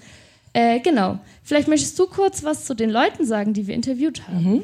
Äh, 0.55 0.81
genau. 0.81 1.19
Vielleicht 1.43 1.69
möchtest 1.69 1.99
du 1.99 2.07
kurz 2.07 2.43
was 2.43 2.65
zu 2.65 2.75
den 2.75 2.91
Leuten 2.91 3.27
sagen, 3.27 3.53
die 3.53 3.67
wir 3.67 3.75
interviewt 3.75 4.27
haben. 4.27 4.45
Mhm. 4.45 4.63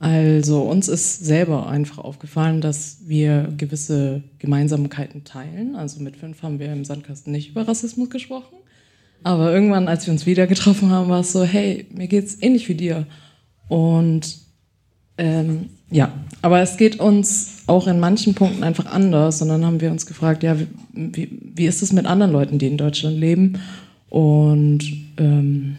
Also 0.00 0.62
uns 0.62 0.86
ist 0.86 1.24
selber 1.24 1.68
einfach 1.68 1.98
aufgefallen, 1.98 2.60
dass 2.60 2.98
wir 3.06 3.52
gewisse 3.56 4.22
Gemeinsamkeiten 4.38 5.24
teilen. 5.24 5.74
Also 5.74 6.00
mit 6.00 6.16
fünf 6.16 6.42
haben 6.42 6.60
wir 6.60 6.72
im 6.72 6.84
Sandkasten 6.84 7.32
nicht 7.32 7.50
über 7.50 7.66
Rassismus 7.66 8.08
gesprochen. 8.08 8.57
Aber 9.22 9.52
irgendwann, 9.52 9.88
als 9.88 10.06
wir 10.06 10.12
uns 10.12 10.26
wieder 10.26 10.46
getroffen 10.46 10.90
haben, 10.90 11.08
war 11.08 11.20
es 11.20 11.32
so, 11.32 11.44
hey, 11.44 11.86
mir 11.94 12.06
geht's 12.06 12.38
ähnlich 12.40 12.68
wie 12.68 12.74
dir. 12.74 13.06
Und 13.68 14.38
ähm, 15.18 15.70
ja, 15.90 16.12
aber 16.42 16.60
es 16.60 16.76
geht 16.76 17.00
uns 17.00 17.62
auch 17.66 17.86
in 17.86 17.98
manchen 17.98 18.34
Punkten 18.34 18.62
einfach 18.62 18.86
anders. 18.86 19.42
Und 19.42 19.48
dann 19.48 19.64
haben 19.64 19.80
wir 19.80 19.90
uns 19.90 20.06
gefragt, 20.06 20.42
ja, 20.42 20.56
wie, 20.92 21.28
wie 21.54 21.66
ist 21.66 21.82
es 21.82 21.92
mit 21.92 22.06
anderen 22.06 22.32
Leuten, 22.32 22.58
die 22.58 22.68
in 22.68 22.76
Deutschland 22.76 23.18
leben? 23.18 23.58
Und 24.08 24.84
ähm, 25.18 25.76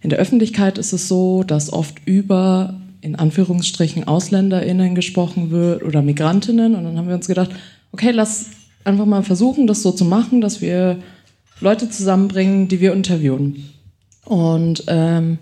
in 0.00 0.10
der 0.10 0.18
Öffentlichkeit 0.18 0.78
ist 0.78 0.92
es 0.92 1.08
so, 1.08 1.42
dass 1.42 1.72
oft 1.72 1.96
über 2.06 2.80
in 3.00 3.16
Anführungsstrichen 3.16 4.08
AusländerInnen 4.08 4.94
gesprochen 4.94 5.50
wird 5.50 5.82
oder 5.82 6.02
Migrantinnen. 6.02 6.74
Und 6.74 6.84
dann 6.84 6.96
haben 6.96 7.08
wir 7.08 7.14
uns 7.14 7.28
gedacht, 7.28 7.50
okay, 7.92 8.10
lass 8.10 8.46
einfach 8.84 9.06
mal 9.06 9.22
versuchen, 9.22 9.66
das 9.66 9.82
so 9.82 9.92
zu 9.92 10.04
machen, 10.04 10.40
dass 10.40 10.60
wir 10.60 10.98
Leute 11.60 11.88
zusammenbringen, 11.88 12.68
die 12.68 12.80
wir 12.80 12.92
interviewen. 12.92 13.64
Und 14.24 14.84
ähm, 14.88 15.38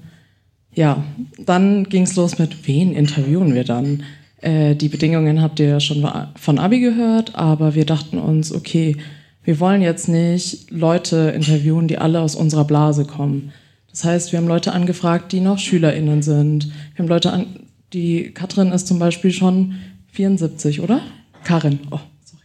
ja, 0.72 1.04
dann 1.38 1.84
ging 1.84 2.02
es 2.02 2.16
los 2.16 2.38
mit, 2.38 2.66
wen 2.66 2.92
interviewen 2.92 3.54
wir 3.54 3.64
dann? 3.64 4.02
Äh, 4.40 4.74
die 4.74 4.88
Bedingungen 4.88 5.40
habt 5.40 5.60
ihr 5.60 5.68
ja 5.68 5.80
schon 5.80 6.06
von 6.36 6.58
Abi 6.58 6.80
gehört, 6.80 7.34
aber 7.34 7.74
wir 7.74 7.86
dachten 7.86 8.18
uns, 8.18 8.52
okay, 8.52 8.96
wir 9.44 9.60
wollen 9.60 9.82
jetzt 9.82 10.08
nicht 10.08 10.70
Leute 10.70 11.32
interviewen, 11.34 11.88
die 11.88 11.98
alle 11.98 12.20
aus 12.20 12.34
unserer 12.34 12.64
Blase 12.64 13.04
kommen. 13.04 13.52
Das 13.90 14.04
heißt, 14.04 14.32
wir 14.32 14.38
haben 14.38 14.48
Leute 14.48 14.72
angefragt, 14.72 15.32
die 15.32 15.40
noch 15.40 15.58
SchülerInnen 15.58 16.22
sind. 16.22 16.66
Wir 16.94 16.98
haben 17.04 17.08
Leute 17.08 17.32
an, 17.32 17.46
die 17.92 18.32
Katrin 18.32 18.72
ist 18.72 18.88
zum 18.88 18.98
Beispiel 18.98 19.32
schon 19.32 19.76
74, 20.12 20.80
oder? 20.80 21.00
Karin, 21.44 21.78
oh, 21.90 22.00
sorry. 22.24 22.42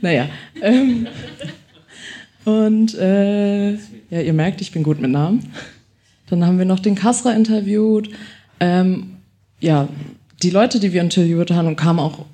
Naja. 0.00 0.28
Ähm, 0.60 1.06
und 2.44 2.94
äh, 2.94 3.72
ja, 3.72 4.20
ihr 4.20 4.32
merkt, 4.32 4.60
ich 4.60 4.72
bin 4.72 4.82
gut 4.82 5.00
mit 5.00 5.10
Namen. 5.10 5.52
Dann 6.28 6.44
haben 6.44 6.58
wir 6.58 6.64
noch 6.64 6.80
den 6.80 6.94
Kasra 6.94 7.32
interviewt. 7.32 8.10
Ähm, 8.60 9.18
ja, 9.60 9.88
die 10.42 10.50
Leute, 10.50 10.80
die 10.80 10.92
wir 10.92 11.00
interviewt 11.00 11.50
haben, 11.50 11.76
kamen 11.76 12.00
auch, 12.00 12.24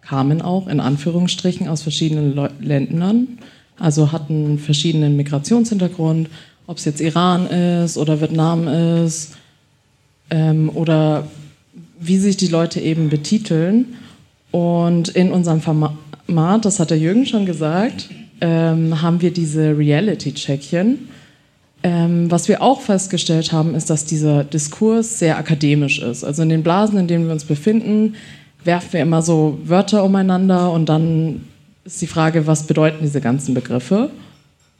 kamen 0.00 0.42
auch 0.42 0.68
in 0.68 0.80
Anführungsstrichen 0.80 1.68
aus 1.68 1.82
verschiedenen 1.82 2.34
Le 2.34 2.50
Ländern 2.60 3.38
also 3.82 4.12
hatten 4.12 4.58
verschiedenen 4.58 5.16
Migrationshintergrund, 5.16 6.28
ob 6.66 6.78
es 6.78 6.84
jetzt 6.84 7.00
Iran 7.00 7.48
ist 7.48 7.98
oder 7.98 8.20
Vietnam 8.20 8.68
ist 8.68 9.36
ähm, 10.30 10.70
oder 10.72 11.26
wie 11.98 12.18
sich 12.18 12.36
die 12.36 12.46
Leute 12.46 12.80
eben 12.80 13.08
betiteln. 13.08 13.94
Und 14.52 15.08
in 15.08 15.32
unserem 15.32 15.60
Format, 15.62 15.94
das 16.26 16.80
hat 16.80 16.90
der 16.90 16.98
Jürgen 16.98 17.26
schon 17.26 17.46
gesagt, 17.46 18.08
ähm, 18.40 19.02
haben 19.02 19.20
wir 19.20 19.32
diese 19.32 19.76
Reality-Checkchen. 19.76 21.08
Ähm, 21.84 22.30
was 22.30 22.48
wir 22.48 22.62
auch 22.62 22.80
festgestellt 22.80 23.52
haben, 23.52 23.74
ist, 23.74 23.90
dass 23.90 24.04
dieser 24.04 24.44
Diskurs 24.44 25.18
sehr 25.18 25.36
akademisch 25.36 25.98
ist. 26.00 26.22
Also 26.22 26.42
in 26.42 26.48
den 26.48 26.62
Blasen, 26.62 26.98
in 26.98 27.08
denen 27.08 27.26
wir 27.26 27.32
uns 27.32 27.44
befinden, 27.44 28.14
werfen 28.64 28.92
wir 28.92 29.00
immer 29.00 29.22
so 29.22 29.58
Wörter 29.64 30.04
umeinander 30.04 30.70
und 30.70 30.88
dann 30.88 31.42
ist 31.84 32.00
die 32.00 32.06
Frage, 32.06 32.46
was 32.46 32.66
bedeuten 32.66 32.98
diese 33.02 33.20
ganzen 33.20 33.54
Begriffe? 33.54 34.10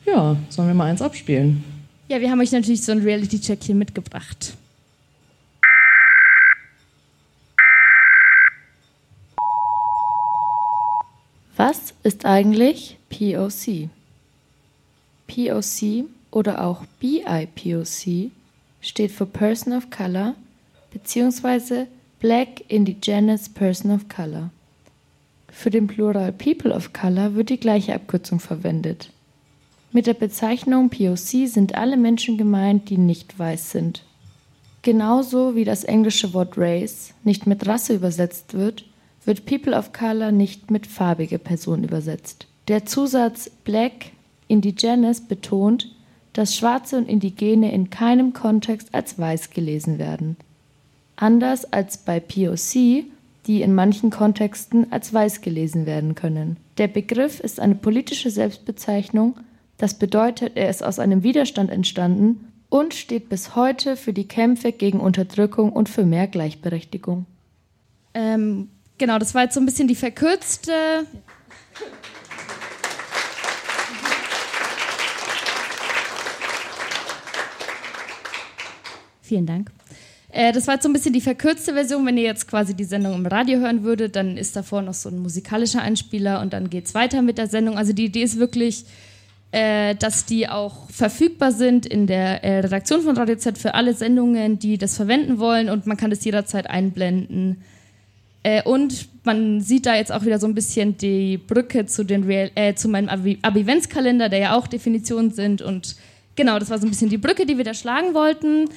Ja, 0.07 0.37
sollen 0.49 0.69
wir 0.69 0.75
mal 0.75 0.87
eins 0.87 1.03
abspielen? 1.03 1.65
Ja, 2.09 2.21
wir 2.21 2.31
haben 2.31 2.41
euch 2.41 2.53
natürlich 2.53 2.85
so 2.85 2.93
ein 2.93 3.03
Reality-Check 3.03 3.65
hier 3.65 3.75
mitgebracht. 3.75 4.55
Was 11.65 11.95
ist 12.03 12.25
eigentlich 12.25 12.97
POC? 13.09 13.89
POC 15.29 16.07
oder 16.33 16.65
auch 16.65 16.83
BIPOC 16.99 18.33
steht 18.81 19.13
für 19.13 19.27
Person 19.27 19.73
of 19.73 19.89
Color 19.89 20.35
bzw. 20.93 21.87
Black 22.19 22.65
Indigenous 22.67 23.49
Person 23.49 23.93
of 23.93 24.09
Color. 24.09 24.51
Für 25.53 25.71
den 25.71 25.87
Plural 25.87 26.33
People 26.33 26.75
of 26.75 26.93
Color 26.93 27.37
wird 27.37 27.49
die 27.49 27.61
gleiche 27.61 27.95
Abkürzung 27.95 28.41
verwendet. 28.41 29.11
Mit 29.93 30.09
der 30.09 30.15
Bezeichnung 30.15 30.91
POC 30.91 31.47
sind 31.47 31.77
alle 31.77 31.97
Menschen 31.97 32.39
gemeint, 32.39 32.91
die 32.91 32.99
nicht 32.99 33.39
weiß 33.39 33.71
sind. 33.71 34.03
Genauso 34.83 35.55
wie 35.55 35.65
das 35.65 35.85
englische 35.85 36.35
Wort 36.35 36.59
Race 36.59 37.15
nicht 37.23 37.47
mit 37.47 37.69
Rasse 37.69 37.95
übersetzt 37.95 38.55
wird, 38.55 38.85
wird 39.25 39.47
People 39.47 39.77
of 39.77 39.93
Color 39.93 40.33
nicht 40.33 40.71
mit 40.71 40.87
farbige 40.87 41.39
Person 41.39 41.85
übersetzt. 41.85 42.47
Der 42.69 42.87
Zusatz 42.87 43.51
Black 43.65 44.13
Indigenous 44.49 45.21
betont, 45.21 45.95
dass 46.33 46.57
Schwarze 46.57 46.97
und 46.97 47.09
Indigene 47.09 47.73
in 47.73 47.91
keinem 47.91 48.33
Kontext 48.33 48.95
als 48.95 49.19
weiß 49.19 49.51
gelesen 49.51 49.99
werden. 49.99 50.37
Anders 51.17 51.73
als 51.73 51.99
bei 51.99 52.21
POC 52.21 53.05
die 53.47 53.63
in 53.63 53.75
manchen 53.75 54.11
Kontexten 54.11 54.93
als 54.93 55.13
weiß 55.13 55.41
gelesen 55.41 55.87
werden 55.87 56.15
können. 56.15 56.57
Der 56.79 56.89
Begriff 56.89 57.41
ist 57.41 57.61
eine 57.61 57.75
politische 57.75 58.31
Selbstbezeichnung, 58.31 59.37
das 59.79 59.95
bedeutet, 59.95 60.53
er 60.55 60.71
ist 60.71 60.85
aus 60.85 61.01
einem 61.01 61.25
Widerstand 61.25 61.71
entstanden 61.71 62.53
und 62.69 62.95
steht 62.95 63.29
bis 63.29 63.57
heute 63.57 63.97
für 63.97 64.13
die 64.13 64.29
Kämpfe 64.29 64.71
gegen 64.71 65.01
Unterdrückung 65.01 65.73
und 65.73 65.89
für 65.89 66.05
mehr 66.05 66.29
Gleichberechtigung. 66.29 67.27
Ähm, 68.15 68.69
genau, 69.03 69.19
das 69.19 69.35
war 69.35 69.43
jetzt 69.43 69.55
so 69.55 69.61
ein 69.61 69.67
bisschen 69.67 69.89
die 69.89 69.97
verkürzte. 69.97 70.73
Vielen 79.21 79.45
Dank. 79.45 79.73
Äh, 80.31 80.53
das 80.53 80.69
war 80.69 80.75
jetzt 80.75 80.85
so 80.85 80.89
ein 80.89 80.93
bisschen 80.93 81.13
die 81.13 81.21
verkürzte 81.21 81.75
Version. 81.75 82.07
Wenn 82.07 82.17
ihr 82.17 82.23
jetzt 82.23 82.47
quasi 82.47 82.75
die 82.75 82.85
Sendung 82.85 83.15
im 83.15 83.27
Radio 83.27 83.59
hören 83.59 83.83
würdet, 83.83 84.15
dann 84.15 84.37
ist 84.37 84.55
davor 84.55 84.83
noch 84.83 84.95
so 84.95 85.09
ein 85.09 85.19
musikalischer 85.19 85.83
Einspieler 85.83 86.41
und 86.41 86.53
dann 86.53 86.71
geht 86.71 86.87
es 86.87 86.95
weiter 86.95 87.23
mit 87.23 87.39
der 87.39 87.49
Sendung. 87.49 87.77
Also 87.77 87.93
die 87.93 88.05
Idee 88.05 88.23
ist 88.23 88.39
wirklich, 88.39 88.85
äh, 89.51 89.97
dass 89.97 90.27
die 90.27 90.49
auch 90.49 90.89
verfügbar 90.91 91.51
sind 91.51 91.87
in 91.87 92.07
der 92.07 92.45
äh, 92.45 92.61
Redaktion 92.61 93.03
von 93.03 93.17
Radio 93.17 93.35
Z 93.35 93.59
für 93.59 93.75
alle 93.75 93.95
Sendungen, 93.95 94.61
die 94.61 94.79
das 94.79 94.95
verwenden 94.95 95.41
wollen 95.41 95.69
und 95.69 95.89
man 95.89 95.97
kann 95.97 96.11
das 96.11 96.25
jederzeit 96.25 96.71
einblenden. 96.71 97.65
Äh, 98.43 98.63
und 98.63 99.09
man 99.25 99.61
sieht 99.61 99.87
da 99.87 99.95
jetzt 99.95 100.13
auch 100.13 100.25
wieder 100.25 100.39
so 100.39 100.47
ein 100.47 100.55
bisschen 100.55 100.97
die 100.97 101.39
Brücke 101.39 101.87
zu, 101.87 102.05
den 102.05 102.25
Real, 102.25 102.51
äh, 102.55 102.75
zu 102.75 102.89
meinem 102.89 103.09
Ab-Events-Kalender, 103.09 104.29
der 104.29 104.39
ja 104.39 104.57
auch 104.57 104.67
Definitionen 104.67 105.31
sind. 105.31 105.63
Und 105.63 105.97
genau, 106.35 106.59
das 106.59 106.71
war 106.71 106.79
so 106.79 106.87
ein 106.87 106.91
bisschen 106.91 107.11
die 107.11 107.19
Brücke, 107.19 107.47
die 107.47 107.57
wir 107.57 107.65
da 107.65 107.75
schlagen 107.75 108.15
wollten 108.15 108.69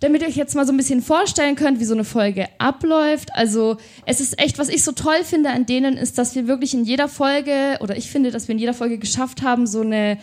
damit 0.00 0.22
ihr 0.22 0.28
euch 0.28 0.36
jetzt 0.36 0.54
mal 0.54 0.66
so 0.66 0.72
ein 0.72 0.76
bisschen 0.76 1.02
vorstellen 1.02 1.56
könnt, 1.56 1.80
wie 1.80 1.84
so 1.84 1.94
eine 1.94 2.04
Folge 2.04 2.46
abläuft. 2.58 3.34
Also 3.34 3.78
es 4.06 4.20
ist 4.20 4.38
echt, 4.40 4.58
was 4.58 4.68
ich 4.68 4.84
so 4.84 4.92
toll 4.92 5.24
finde 5.24 5.50
an 5.50 5.66
denen, 5.66 5.96
ist, 5.96 6.18
dass 6.18 6.34
wir 6.34 6.46
wirklich 6.46 6.74
in 6.74 6.84
jeder 6.84 7.08
Folge, 7.08 7.78
oder 7.80 7.96
ich 7.96 8.10
finde, 8.10 8.30
dass 8.30 8.46
wir 8.48 8.52
in 8.52 8.60
jeder 8.60 8.74
Folge 8.74 8.98
geschafft 8.98 9.42
haben, 9.42 9.66
so 9.66 9.80
eine 9.80 10.18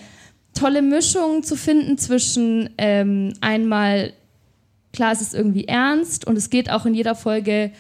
tolle 0.54 0.82
Mischung 0.82 1.44
zu 1.44 1.58
finden 1.58 1.98
zwischen 1.98 2.70
ähm, 2.78 3.34
einmal, 3.42 4.14
klar, 4.94 5.12
es 5.12 5.22
ist 5.22 5.34
irgendwie 5.34 5.68
ernst 5.68 6.26
und 6.26 6.38
es 6.38 6.50
geht 6.50 6.72
auch 6.72 6.86
in 6.86 6.94
jeder 6.94 7.16
Folge 7.16 7.72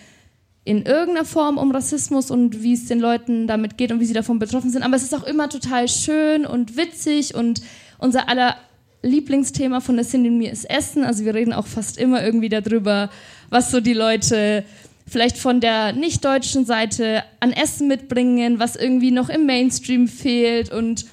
in 0.66 0.82
irgendeiner 0.84 1.26
Form 1.26 1.58
um 1.60 1.72
Rassismus 1.72 2.32
und 2.32 2.64
wie 2.64 2.74
es 2.74 2.88
den 2.88 3.00
Leuten 3.00 3.48
damit 3.48 3.78
geht 3.78 3.92
und 3.92 4.00
wie 4.00 4.06
sie 4.06 4.14
davon 4.14 4.40
betroffen 4.40 4.72
sind. 4.72 4.82
Aber 4.82 4.96
es 4.96 5.04
ist 5.04 5.16
auch 5.16 5.24
immer 5.24 5.48
total 5.48 5.88
schön 5.88 6.46
und 6.46 6.76
witzig 6.76 7.36
und 7.36 7.62
unser 8.00 8.28
aller 8.28 8.56
Lieblingsthema 9.04 9.80
von 9.80 9.96
der 9.96 10.06
Cindy 10.06 10.30
und 10.30 10.40
mir 10.40 10.52
ist 10.52 10.68
Essen. 10.68 11.04
Also 11.04 11.24
wir 11.24 11.36
reden 11.36 11.54
auch 11.54 11.68
fast 11.68 12.00
immer 12.00 12.24
irgendwie 12.24 12.50
darüber, 12.50 13.12
was 13.52 13.70
so 13.70 13.80
die 13.80 13.94
Leute 13.94 14.66
vielleicht 15.08 15.38
von 15.38 15.62
der 15.62 15.94
nicht-deutschen 15.94 16.66
Seite 16.66 17.24
an 17.40 17.52
Essen 17.52 17.88
mitbringen, 17.88 18.58
was 18.58 18.76
irgendwie 18.76 19.12
noch 19.12 19.30
im 19.30 19.46
Mainstream 19.46 20.08
fehlt. 20.08 20.72
Und 20.72 21.06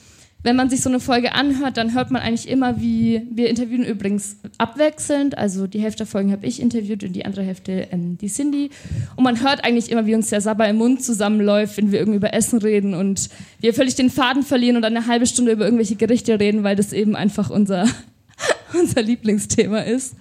wenn 0.42 0.56
man 0.56 0.68
sich 0.68 0.80
so 0.80 0.88
eine 0.88 0.98
Folge 0.98 1.34
anhört, 1.34 1.76
dann 1.76 1.94
hört 1.94 2.10
man 2.10 2.20
eigentlich 2.20 2.48
immer, 2.48 2.80
wie 2.80 3.22
wir 3.30 3.48
interviewen 3.48 3.84
übrigens 3.84 4.36
abwechselnd. 4.58 5.38
Also 5.38 5.66
die 5.66 5.80
Hälfte 5.80 5.98
der 5.98 6.06
Folgen 6.06 6.32
habe 6.32 6.46
ich 6.46 6.60
interviewt 6.60 7.04
und 7.04 7.12
die 7.12 7.24
andere 7.24 7.44
Hälfte 7.44 7.88
ähm, 7.92 8.18
die 8.18 8.28
Cindy. 8.28 8.70
Und 9.14 9.24
man 9.24 9.40
hört 9.40 9.64
eigentlich 9.64 9.90
immer, 9.90 10.06
wie 10.06 10.14
uns 10.14 10.30
der 10.30 10.40
Sabber 10.40 10.68
im 10.68 10.76
Mund 10.76 11.02
zusammenläuft, 11.04 11.76
wenn 11.76 11.92
wir 11.92 12.00
irgendwie 12.00 12.16
über 12.16 12.34
Essen 12.34 12.58
reden 12.58 12.94
und 12.94 13.28
wir 13.60 13.72
völlig 13.72 13.94
den 13.94 14.10
Faden 14.10 14.42
verlieren 14.42 14.76
und 14.76 14.84
eine 14.84 15.06
halbe 15.06 15.26
Stunde 15.26 15.52
über 15.52 15.64
irgendwelche 15.64 15.96
Gerichte 15.96 16.40
reden, 16.40 16.64
weil 16.64 16.74
das 16.74 16.92
eben 16.92 17.14
einfach 17.14 17.48
unser, 17.48 17.86
unser 18.78 19.02
Lieblingsthema 19.02 19.80
ist. 19.80 20.16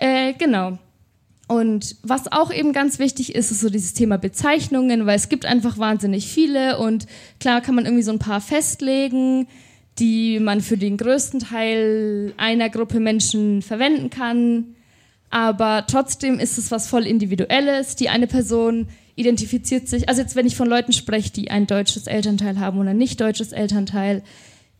Äh, 0.00 0.32
genau. 0.32 0.78
Und 1.48 1.96
was 2.02 2.30
auch 2.30 2.52
eben 2.52 2.74
ganz 2.74 2.98
wichtig 2.98 3.34
ist, 3.34 3.50
ist 3.50 3.60
so 3.60 3.70
dieses 3.70 3.94
Thema 3.94 4.18
Bezeichnungen, 4.18 5.06
weil 5.06 5.16
es 5.16 5.30
gibt 5.30 5.46
einfach 5.46 5.78
wahnsinnig 5.78 6.28
viele 6.28 6.78
und 6.78 7.06
klar 7.40 7.62
kann 7.62 7.74
man 7.74 7.86
irgendwie 7.86 8.02
so 8.02 8.12
ein 8.12 8.18
paar 8.18 8.42
festlegen, 8.42 9.48
die 9.98 10.40
man 10.40 10.60
für 10.60 10.76
den 10.76 10.98
größten 10.98 11.40
Teil 11.40 12.34
einer 12.36 12.68
Gruppe 12.68 13.00
Menschen 13.00 13.62
verwenden 13.62 14.10
kann. 14.10 14.76
Aber 15.30 15.86
trotzdem 15.86 16.38
ist 16.38 16.58
es 16.58 16.70
was 16.70 16.86
voll 16.86 17.06
Individuelles. 17.06 17.96
Die 17.96 18.10
eine 18.10 18.26
Person 18.26 18.88
identifiziert 19.16 19.88
sich, 19.88 20.08
also 20.08 20.20
jetzt 20.20 20.36
wenn 20.36 20.46
ich 20.46 20.54
von 20.54 20.68
Leuten 20.68 20.92
spreche, 20.92 21.32
die 21.32 21.50
ein 21.50 21.66
deutsches 21.66 22.06
Elternteil 22.06 22.60
haben 22.60 22.78
oder 22.78 22.90
ein 22.90 22.98
nicht 22.98 23.20
deutsches 23.20 23.52
Elternteil, 23.52 24.22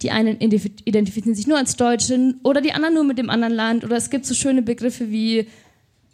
die 0.02 0.10
einen 0.12 0.38
identifizieren 0.40 1.34
sich 1.34 1.48
nur 1.48 1.58
als 1.58 1.76
Deutschen 1.76 2.38
oder 2.44 2.60
die 2.60 2.72
anderen 2.72 2.94
nur 2.94 3.04
mit 3.04 3.18
dem 3.18 3.30
anderen 3.30 3.54
Land. 3.54 3.84
Oder 3.84 3.96
es 3.96 4.10
gibt 4.10 4.26
so 4.26 4.34
schöne 4.34 4.62
Begriffe 4.62 5.10
wie 5.10 5.48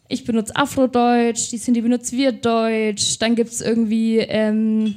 ich 0.09 0.25
benutze 0.25 0.55
Afrodeutsch, 0.57 1.51
die 1.51 1.59
Cindy 1.59 1.81
benutzt 1.81 2.13
Wirtdeutsch, 2.13 3.19
dann 3.21 3.35
gibt 3.35 3.51
es 3.51 3.61
irgendwie, 3.61 4.19
ähm, 4.19 4.97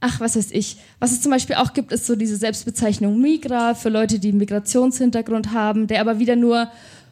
ach, 0.00 0.20
was 0.20 0.36
weiß 0.36 0.50
ich. 0.52 0.76
Was 0.98 1.12
es 1.12 1.22
zum 1.22 1.32
Beispiel 1.32 1.56
auch 1.56 1.72
gibt, 1.72 1.92
ist 1.92 2.06
so 2.06 2.14
diese 2.14 2.36
Selbstbezeichnung 2.36 3.20
Migra 3.20 3.74
für 3.74 3.88
Leute, 3.88 4.18
die 4.18 4.28
einen 4.28 4.38
Migrationshintergrund 4.38 5.52
haben, 5.52 5.86
der 5.86 6.00
aber 6.00 6.18
wieder 6.18 6.36
nur 6.36 6.68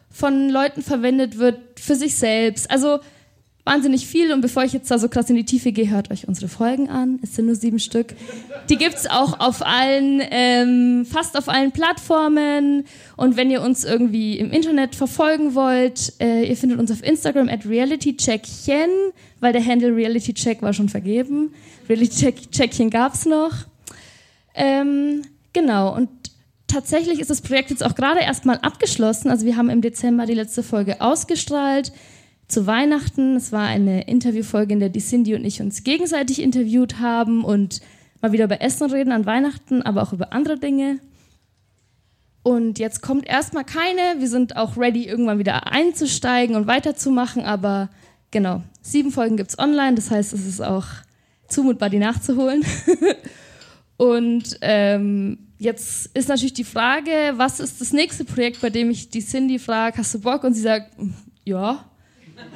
von 0.09 0.49
Leuten 0.49 0.81
verwendet 0.81 1.37
wird 1.37 1.57
für 1.79 1.95
sich 1.95 2.15
selbst. 2.15 2.69
Also 2.69 2.99
wahnsinnig 3.63 4.07
viel. 4.07 4.31
Und 4.31 4.41
bevor 4.41 4.63
ich 4.63 4.73
jetzt 4.73 4.89
da 4.89 4.97
so 4.97 5.07
krass 5.07 5.29
in 5.29 5.35
die 5.35 5.45
Tiefe 5.45 5.71
gehe, 5.71 5.89
hört 5.89 6.11
euch 6.11 6.27
unsere 6.27 6.47
Folgen 6.47 6.89
an. 6.89 7.19
Es 7.21 7.35
sind 7.35 7.45
nur 7.45 7.55
sieben 7.55 7.79
Stück. 7.79 8.15
Die 8.69 8.77
gibt 8.77 8.95
es 8.95 9.07
auch 9.07 9.39
auf 9.39 9.65
allen, 9.65 10.21
ähm, 10.31 11.05
fast 11.05 11.37
auf 11.37 11.47
allen 11.49 11.71
Plattformen. 11.71 12.85
Und 13.17 13.37
wenn 13.37 13.51
ihr 13.51 13.61
uns 13.61 13.83
irgendwie 13.83 14.39
im 14.39 14.51
Internet 14.51 14.95
verfolgen 14.95 15.55
wollt, 15.55 16.13
äh, 16.19 16.43
ihr 16.43 16.57
findet 16.57 16.79
uns 16.79 16.91
auf 16.91 17.03
Instagram 17.03 17.49
at 17.49 17.65
realitycheckchen, 17.65 18.89
weil 19.39 19.53
der 19.53 19.65
Handle 19.65 19.95
realitycheck 19.95 20.61
war 20.61 20.73
schon 20.73 20.89
vergeben. 20.89 21.53
Realitycheckchen 21.87 22.89
gab 22.89 23.13
es 23.13 23.25
noch. 23.25 23.53
Ähm, 24.55 25.21
genau. 25.53 25.95
Und 25.95 26.09
tatsächlich 26.67 27.19
ist 27.19 27.29
das 27.29 27.41
Projekt 27.41 27.69
jetzt 27.69 27.83
auch 27.83 27.95
gerade 27.95 28.21
erstmal 28.21 28.57
abgeschlossen. 28.59 29.29
Also 29.29 29.45
wir 29.45 29.55
haben 29.57 29.69
im 29.69 29.81
Dezember 29.81 30.25
die 30.25 30.33
letzte 30.33 30.63
Folge 30.63 31.01
ausgestrahlt 31.01 31.91
zu 32.51 32.67
Weihnachten. 32.67 33.35
Es 33.35 33.51
war 33.51 33.65
eine 33.65 34.07
Interviewfolge, 34.07 34.73
in 34.73 34.79
der 34.79 34.89
die 34.89 34.99
Cindy 34.99 35.35
und 35.35 35.45
ich 35.45 35.61
uns 35.61 35.83
gegenseitig 35.83 36.41
interviewt 36.41 36.99
haben 36.99 37.43
und 37.43 37.81
mal 38.21 38.31
wieder 38.31 38.45
über 38.45 38.61
Essen 38.61 38.91
reden 38.91 39.11
an 39.11 39.25
Weihnachten, 39.25 39.81
aber 39.81 40.03
auch 40.03 40.13
über 40.13 40.33
andere 40.33 40.59
Dinge. 40.59 40.99
Und 42.43 42.79
jetzt 42.79 43.01
kommt 43.01 43.27
erstmal 43.27 43.63
keine. 43.63 44.19
Wir 44.19 44.27
sind 44.27 44.57
auch 44.57 44.77
ready, 44.77 45.05
irgendwann 45.07 45.39
wieder 45.39 45.71
einzusteigen 45.71 46.55
und 46.55 46.67
weiterzumachen. 46.67 47.43
Aber 47.45 47.89
genau, 48.31 48.63
sieben 48.81 49.11
Folgen 49.11 49.37
gibt 49.37 49.51
es 49.51 49.59
online. 49.59 49.95
Das 49.95 50.11
heißt, 50.11 50.33
es 50.33 50.45
ist 50.45 50.61
auch 50.61 50.85
zumutbar, 51.47 51.89
die 51.89 51.99
nachzuholen. 51.99 52.63
und 53.97 54.57
ähm, 54.61 55.37
jetzt 55.59 56.09
ist 56.15 56.29
natürlich 56.29 56.53
die 56.53 56.63
Frage, 56.63 57.33
was 57.35 57.59
ist 57.59 57.79
das 57.79 57.93
nächste 57.93 58.25
Projekt, 58.25 58.61
bei 58.61 58.71
dem 58.71 58.89
ich 58.89 59.09
die 59.09 59.23
Cindy 59.23 59.59
frage, 59.59 59.99
hast 59.99 60.13
du 60.15 60.19
Bock? 60.19 60.43
Und 60.43 60.55
sie 60.55 60.61
sagt, 60.61 60.91
ja 61.45 61.85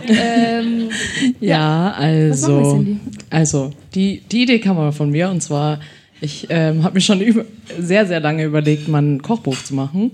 ähm, 0.07 0.89
ja, 1.39 1.91
also, 1.91 2.85
also 3.29 3.71
die, 3.93 4.21
die 4.31 4.43
Idee 4.43 4.59
kam 4.59 4.77
aber 4.77 4.91
von 4.91 5.09
mir 5.09 5.29
und 5.29 5.41
zwar, 5.41 5.79
ich 6.21 6.47
ähm, 6.49 6.83
habe 6.83 6.95
mir 6.95 7.01
schon 7.01 7.21
über, 7.21 7.45
sehr, 7.79 8.05
sehr 8.05 8.19
lange 8.19 8.43
überlegt, 8.43 8.87
mal 8.87 9.01
ein 9.01 9.21
Kochbuch 9.21 9.61
zu 9.63 9.75
machen. 9.75 10.11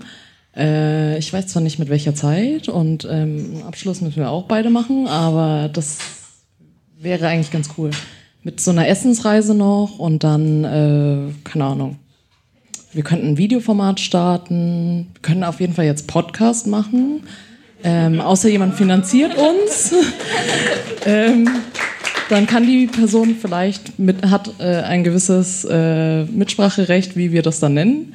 Äh, 0.56 1.18
ich 1.18 1.32
weiß 1.32 1.48
zwar 1.48 1.62
nicht 1.62 1.78
mit 1.78 1.88
welcher 1.88 2.14
Zeit 2.14 2.68
und 2.68 3.06
ähm, 3.10 3.62
Abschluss 3.66 4.00
müssen 4.00 4.16
wir 4.16 4.30
auch 4.30 4.44
beide 4.44 4.70
machen, 4.70 5.06
aber 5.06 5.70
das 5.72 5.98
wäre 6.98 7.28
eigentlich 7.28 7.50
ganz 7.50 7.70
cool. 7.78 7.90
Mit 8.44 8.60
so 8.60 8.70
einer 8.70 8.88
Essensreise 8.88 9.54
noch 9.54 9.98
und 9.98 10.24
dann, 10.24 10.64
äh, 10.64 11.32
keine 11.44 11.64
Ahnung, 11.64 11.98
wir 12.92 13.02
könnten 13.02 13.28
ein 13.28 13.38
Videoformat 13.38 14.00
starten, 14.00 15.08
wir 15.14 15.22
können 15.22 15.44
auf 15.44 15.60
jeden 15.60 15.74
Fall 15.74 15.86
jetzt 15.86 16.06
Podcast 16.06 16.66
machen. 16.66 17.22
Ähm, 17.84 18.20
außer 18.20 18.48
jemand 18.48 18.74
finanziert 18.74 19.36
uns, 19.36 19.92
ähm, 21.04 21.48
dann 22.28 22.46
kann 22.46 22.64
die 22.64 22.86
Person 22.86 23.36
vielleicht 23.40 23.98
mit, 23.98 24.24
hat 24.30 24.50
äh, 24.60 24.82
ein 24.82 25.04
gewisses 25.04 25.64
äh, 25.64 26.24
Mitspracherecht, 26.24 27.16
wie 27.16 27.32
wir 27.32 27.42
das 27.42 27.60
dann 27.60 27.74
nennen. 27.74 28.14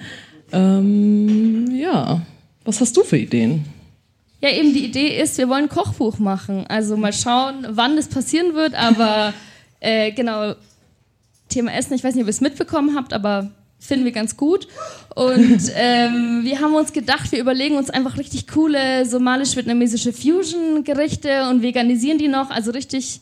Ähm, 0.51 1.75
ja, 1.75 2.21
was 2.63 2.79
hast 2.81 2.95
du 2.95 3.03
für 3.03 3.17
Ideen? 3.17 3.65
Ja, 4.41 4.49
eben 4.49 4.73
die 4.73 4.85
Idee 4.85 5.19
ist, 5.19 5.37
wir 5.37 5.49
wollen 5.49 5.63
ein 5.63 5.69
Kochbuch 5.69 6.19
machen. 6.19 6.65
Also 6.67 6.95
mal 6.95 7.13
schauen, 7.13 7.67
wann 7.69 7.95
das 7.95 8.07
passieren 8.07 8.53
wird, 8.53 8.75
aber 8.75 9.33
äh, 9.79 10.11
genau, 10.11 10.53
Thema 11.49 11.73
Essen, 11.73 11.93
ich 11.93 12.03
weiß 12.03 12.15
nicht, 12.15 12.23
ob 12.23 12.27
ihr 12.27 12.31
es 12.31 12.41
mitbekommen 12.41 12.95
habt, 12.95 13.13
aber 13.13 13.51
finden 13.79 14.05
wir 14.05 14.11
ganz 14.11 14.37
gut. 14.37 14.67
Und 15.15 15.71
ähm, 15.75 16.41
wir 16.43 16.59
haben 16.61 16.73
uns 16.75 16.93
gedacht, 16.93 17.31
wir 17.31 17.39
überlegen 17.39 17.77
uns 17.77 17.89
einfach 17.89 18.17
richtig 18.17 18.47
coole 18.47 19.05
somalisch-vietnamesische 19.05 20.13
Fusion-Gerichte 20.13 21.49
und 21.49 21.61
veganisieren 21.61 22.17
die 22.17 22.27
noch, 22.27 22.49
also 22.49 22.71
richtig 22.71 23.21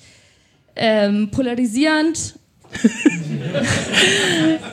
ähm, 0.76 1.30
polarisierend. 1.32 2.36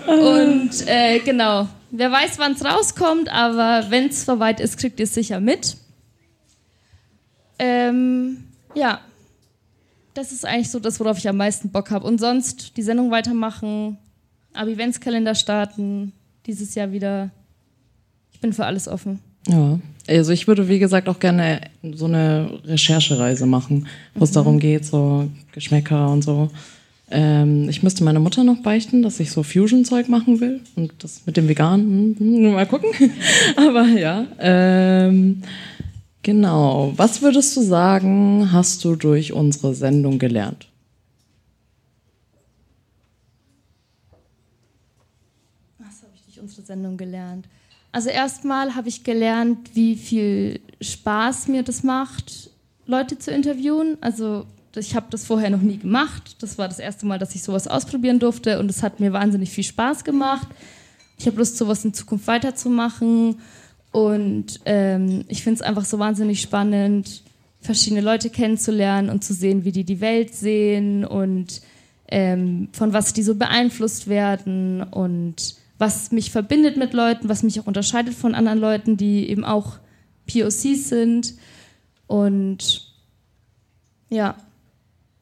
und 0.07 0.71
äh, 0.87 1.21
genau, 1.21 1.69
wer 1.91 2.11
weiß, 2.11 2.39
wann 2.39 2.53
es 2.53 2.65
rauskommt, 2.65 3.29
aber 3.31 3.91
wenn 3.91 4.09
es 4.09 4.25
soweit 4.25 4.59
ist, 4.59 4.79
kriegt 4.79 4.99
ihr 4.99 5.05
es 5.05 5.15
sicher 5.15 5.39
mit. 5.39 5.77
Ähm, 7.59 8.45
ja, 8.75 9.01
das 10.15 10.33
ist 10.33 10.45
eigentlich 10.45 10.71
so 10.71 10.81
das, 10.81 10.99
worauf 10.99 11.19
ich 11.19 11.29
am 11.29 11.37
meisten 11.37 11.71
Bock 11.71 11.91
habe. 11.91 12.07
Und 12.07 12.19
sonst 12.19 12.77
die 12.77 12.83
Sendung 12.83 13.11
weitermachen, 13.11 13.99
Ab-Eventskalender 14.55 15.35
starten, 15.35 16.13
dieses 16.47 16.75
Jahr 16.75 16.93
wieder. 16.93 17.31
Ich 18.33 18.41
bin 18.41 18.53
für 18.53 18.67
alles 18.67 18.89
offen. 18.89 19.21
Ja, 19.49 19.79
also 20.09 20.33
ich 20.33 20.47
würde, 20.47 20.69
wie 20.69 20.79
gesagt, 20.79 21.09
auch 21.09 21.19
gerne 21.19 21.61
so 21.95 22.07
eine 22.07 22.61
Recherchereise 22.65 23.47
machen, 23.47 23.87
wo 24.15 24.25
es 24.25 24.31
mhm. 24.31 24.35
darum 24.35 24.59
geht, 24.59 24.85
so 24.85 25.29
Geschmäcker 25.53 26.11
und 26.11 26.23
so. 26.23 26.51
Ähm, 27.11 27.69
ich 27.69 27.83
müsste 27.83 28.05
meiner 28.05 28.21
Mutter 28.21 28.43
noch 28.43 28.63
beichten, 28.63 29.03
dass 29.03 29.21
ich 29.21 29.31
so 29.31 29.43
Fusion-Zeug 29.43 30.09
machen 30.09 30.41
will. 30.41 30.61
Und 30.77 30.93
das 31.01 31.23
mit 31.27 31.37
dem 31.37 31.49
Veganen, 31.49 32.17
hm, 32.19 32.45
hm, 32.45 32.53
mal 32.53 32.67
gucken. 32.67 32.91
Aber 33.57 33.87
ja. 33.87 34.27
Ähm, 34.39 35.43
genau. 36.23 36.93
Was 36.97 37.21
würdest 37.21 37.57
du 37.57 37.61
sagen, 37.63 38.51
hast 38.53 38.85
du 38.85 38.97
durch 38.97 39.33
unsere 39.33 39.75
Sendung 39.75 40.19
gelernt? 40.19 40.69
Unsere 46.43 46.63
Sendung 46.63 46.97
gelernt? 46.97 47.47
Also 47.93 48.09
erstmal 48.09 48.75
habe 48.75 48.89
ich 48.89 49.05
gelernt, 49.05 49.71
wie 49.75 49.97
viel 49.97 50.61
Spaß 50.81 51.49
mir 51.49 51.63
das 51.63 51.83
macht, 51.83 52.51
Leute 52.87 53.19
zu 53.19 53.31
interviewen. 53.31 53.97
Also 54.01 54.47
ich 54.75 54.97
habe 54.97 55.07
das 55.11 55.25
vorher 55.25 55.51
noch 55.51 55.61
nie 55.61 55.79
gemacht. 55.79 56.37
Das 56.41 56.59
war 56.59 56.69
das 56.69 56.79
erste 56.79 57.07
Mal, 57.07 57.19
dass 57.19 57.35
ich 57.35 57.43
sowas 57.43 57.69
ausprobieren 57.69 58.19
durfte 58.19 58.59
und 58.59 58.71
es 58.71 58.83
hat 58.83 58.99
mir 58.99 59.13
wahnsinnig 59.13 59.51
viel 59.51 59.65
Spaß 59.65 60.05
gemacht. 60.05 60.49
Ich 61.19 61.27
habe 61.27 61.37
Lust, 61.37 61.57
sowas 61.57 61.85
in 61.85 61.95
Zukunft 61.95 62.27
weiterzumachen 62.27 63.37
und 63.93 64.61
ähm, 64.65 65.25
ich 65.29 65.43
finde 65.43 65.61
es 65.61 65.63
einfach 65.63 65.85
so 65.85 65.99
wahnsinnig 65.99 66.41
spannend, 66.41 67.23
verschiedene 67.61 68.01
Leute 68.01 68.31
kennenzulernen 68.31 69.11
und 69.11 69.23
zu 69.23 69.35
sehen, 69.35 69.65
wie 69.65 69.73
die 69.73 69.85
die 69.85 70.01
Welt 70.01 70.35
sehen 70.35 71.05
und 71.05 71.61
ähm, 72.09 72.69
von 72.73 72.93
was 72.93 73.13
die 73.13 73.23
so 73.23 73.37
beeinflusst 73.37 74.09
werden 74.09 74.83
und 74.83 75.62
was 75.83 76.13
mich 76.13 76.31
verbindet 76.31 76.77
mit 76.77 76.93
Leuten, 76.93 77.29
was 77.29 77.43
mich 77.43 77.59
auch 77.59 77.67
unterscheidet 77.67 78.15
von 78.15 78.37
anderen 78.37 78.61
Leuten, 78.61 78.97
die 78.97 79.29
eben 79.29 79.45
auch 79.45 79.81
POCs 80.29 80.89
sind. 80.89 81.35
Und 82.07 82.87
ja, 84.09 84.37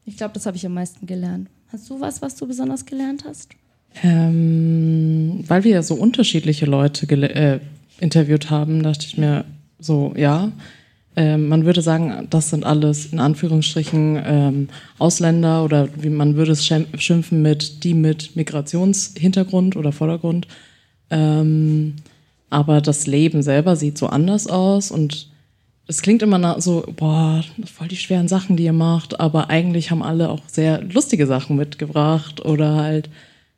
ich 0.05 0.17
glaube, 0.17 0.35
das 0.35 0.45
habe 0.45 0.57
ich 0.57 0.65
am 0.67 0.75
meisten 0.75 1.07
gelernt. 1.07 1.49
Hast 1.69 1.89
du 1.89 1.99
was, 1.99 2.21
was 2.21 2.35
du 2.35 2.45
besonders 2.45 2.85
gelernt 2.85 3.25
hast? 3.25 3.49
Ähm, 4.03 5.43
weil 5.47 5.63
wir 5.63 5.71
ja 5.71 5.81
so 5.81 5.95
unterschiedliche 5.95 6.67
Leute 6.67 7.07
äh, 7.09 7.59
interviewt 7.99 8.51
haben, 8.51 8.83
dachte 8.83 9.07
ich 9.07 9.17
mir 9.17 9.45
so, 9.79 10.13
ja, 10.15 10.51
äh, 11.15 11.37
man 11.37 11.65
würde 11.65 11.81
sagen, 11.81 12.27
das 12.29 12.49
sind 12.49 12.65
alles 12.65 13.07
in 13.07 13.19
Anführungsstrichen 13.19 14.21
ähm, 14.25 14.67
Ausländer 14.97 15.63
oder 15.63 15.89
wie 15.97 16.09
man 16.09 16.35
würde 16.35 16.53
es 16.53 16.65
schimpfen 16.65 17.41
mit 17.41 17.83
die 17.83 17.93
mit 17.93 18.35
Migrationshintergrund 18.35 19.75
oder 19.75 19.91
Vordergrund. 19.91 20.47
Ähm, 21.09 21.95
aber 22.49 22.81
das 22.81 23.07
Leben 23.07 23.43
selber 23.43 23.75
sieht 23.75 23.97
so 23.97 24.07
anders 24.07 24.47
aus 24.47 24.91
und 24.91 25.27
es 25.87 26.01
klingt 26.01 26.21
immer 26.21 26.61
so, 26.61 26.85
boah, 26.95 27.43
voll 27.65 27.89
die 27.89 27.97
schweren 27.97 28.29
Sachen, 28.29 28.55
die 28.55 28.63
ihr 28.63 28.73
macht, 28.73 29.19
aber 29.19 29.49
eigentlich 29.49 29.91
haben 29.91 30.03
alle 30.03 30.29
auch 30.29 30.41
sehr 30.47 30.81
lustige 30.81 31.27
Sachen 31.27 31.57
mitgebracht 31.57 32.45
oder 32.45 32.75
halt 32.75 33.09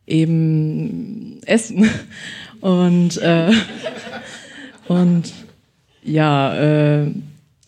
eben 0.07 1.39
Essen. 1.45 1.89
Und, 2.61 3.17
äh, 3.17 3.51
und 4.88 5.34
ja, 6.01 6.55
äh, 6.55 7.11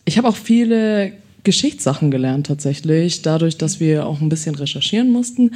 ich 0.06 0.16
habe 0.16 0.28
auch 0.28 0.36
viele 0.36 1.12
Geschichtssachen 1.44 2.10
gelernt 2.10 2.46
tatsächlich, 2.46 3.22
dadurch, 3.22 3.58
dass 3.58 3.78
wir 3.78 4.06
auch 4.06 4.20
ein 4.20 4.30
bisschen 4.30 4.54
recherchieren 4.54 5.12
mussten. 5.12 5.52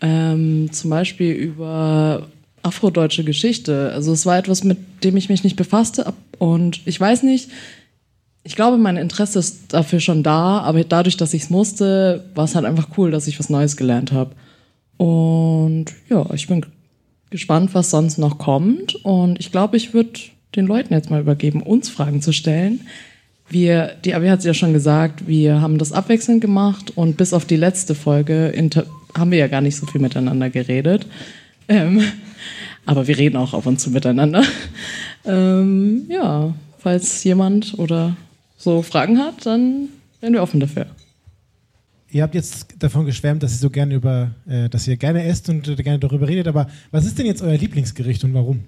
Ähm, 0.00 0.68
zum 0.70 0.90
Beispiel 0.90 1.32
über 1.32 2.28
afrodeutsche 2.62 3.24
Geschichte. 3.24 3.90
Also 3.92 4.12
es 4.12 4.26
war 4.26 4.38
etwas, 4.38 4.62
mit 4.62 4.78
dem 5.02 5.16
ich 5.16 5.28
mich 5.28 5.42
nicht 5.42 5.56
befasste 5.56 6.12
und 6.38 6.80
ich 6.86 7.00
weiß 7.00 7.22
nicht, 7.22 7.50
ich 8.46 8.54
glaube, 8.54 8.78
mein 8.78 8.96
Interesse 8.96 9.40
ist 9.40 9.72
dafür 9.72 9.98
schon 9.98 10.22
da, 10.22 10.60
aber 10.60 10.84
dadurch, 10.84 11.16
dass 11.16 11.34
ich 11.34 11.42
es 11.44 11.50
musste, 11.50 12.24
war 12.36 12.44
es 12.44 12.54
halt 12.54 12.64
einfach 12.64 12.90
cool, 12.96 13.10
dass 13.10 13.26
ich 13.26 13.40
was 13.40 13.50
Neues 13.50 13.76
gelernt 13.76 14.12
habe. 14.12 14.36
Und 14.98 15.86
ja, 16.08 16.24
ich 16.32 16.46
bin 16.46 16.64
gespannt, 17.30 17.74
was 17.74 17.90
sonst 17.90 18.18
noch 18.18 18.38
kommt. 18.38 18.94
Und 19.04 19.40
ich 19.40 19.50
glaube, 19.50 19.76
ich 19.76 19.94
würde 19.94 20.20
den 20.54 20.66
Leuten 20.66 20.94
jetzt 20.94 21.10
mal 21.10 21.20
übergeben, 21.20 21.60
uns 21.60 21.88
Fragen 21.88 22.22
zu 22.22 22.32
stellen. 22.32 22.86
Wir, 23.48 23.96
die 24.04 24.14
Abi 24.14 24.26
hat 24.26 24.40
es 24.40 24.44
ja 24.44 24.54
schon 24.54 24.72
gesagt, 24.72 25.28
wir 25.28 25.60
haben 25.60 25.78
das 25.78 25.92
abwechselnd 25.92 26.40
gemacht 26.40 26.92
und 26.96 27.16
bis 27.16 27.32
auf 27.32 27.44
die 27.44 27.56
letzte 27.56 27.94
Folge 27.94 28.52
haben 29.16 29.30
wir 29.30 29.38
ja 29.38 29.46
gar 29.46 29.60
nicht 29.60 29.76
so 29.76 29.86
viel 29.86 30.00
miteinander 30.00 30.50
geredet. 30.50 31.06
Ähm, 31.68 32.02
aber 32.84 33.06
wir 33.06 33.18
reden 33.18 33.36
auch 33.36 33.54
ab 33.54 33.66
und 33.66 33.80
zu 33.80 33.90
miteinander. 33.90 34.42
Ähm, 35.24 36.06
ja, 36.08 36.54
falls 36.78 37.24
jemand 37.24 37.78
oder 37.78 38.16
so 38.56 38.82
Fragen 38.82 39.18
hat, 39.18 39.44
dann 39.44 39.88
wären 40.20 40.34
wir 40.34 40.42
offen 40.42 40.60
dafür. 40.60 40.86
Ihr 42.10 42.22
habt 42.22 42.36
jetzt 42.36 42.76
davon 42.78 43.04
geschwärmt, 43.04 43.42
dass 43.42 43.52
ihr 43.52 43.58
so 43.58 43.70
gerne 43.70 43.94
über, 43.94 44.30
äh, 44.46 44.68
dass 44.68 44.86
ihr 44.86 44.96
gerne 44.96 45.24
esst 45.24 45.48
und 45.48 45.66
äh, 45.66 45.74
gerne 45.74 45.98
darüber 45.98 46.28
redet, 46.28 46.46
aber 46.46 46.68
was 46.92 47.04
ist 47.04 47.18
denn 47.18 47.26
jetzt 47.26 47.42
euer 47.42 47.56
Lieblingsgericht 47.56 48.22
und 48.22 48.34
warum? 48.34 48.60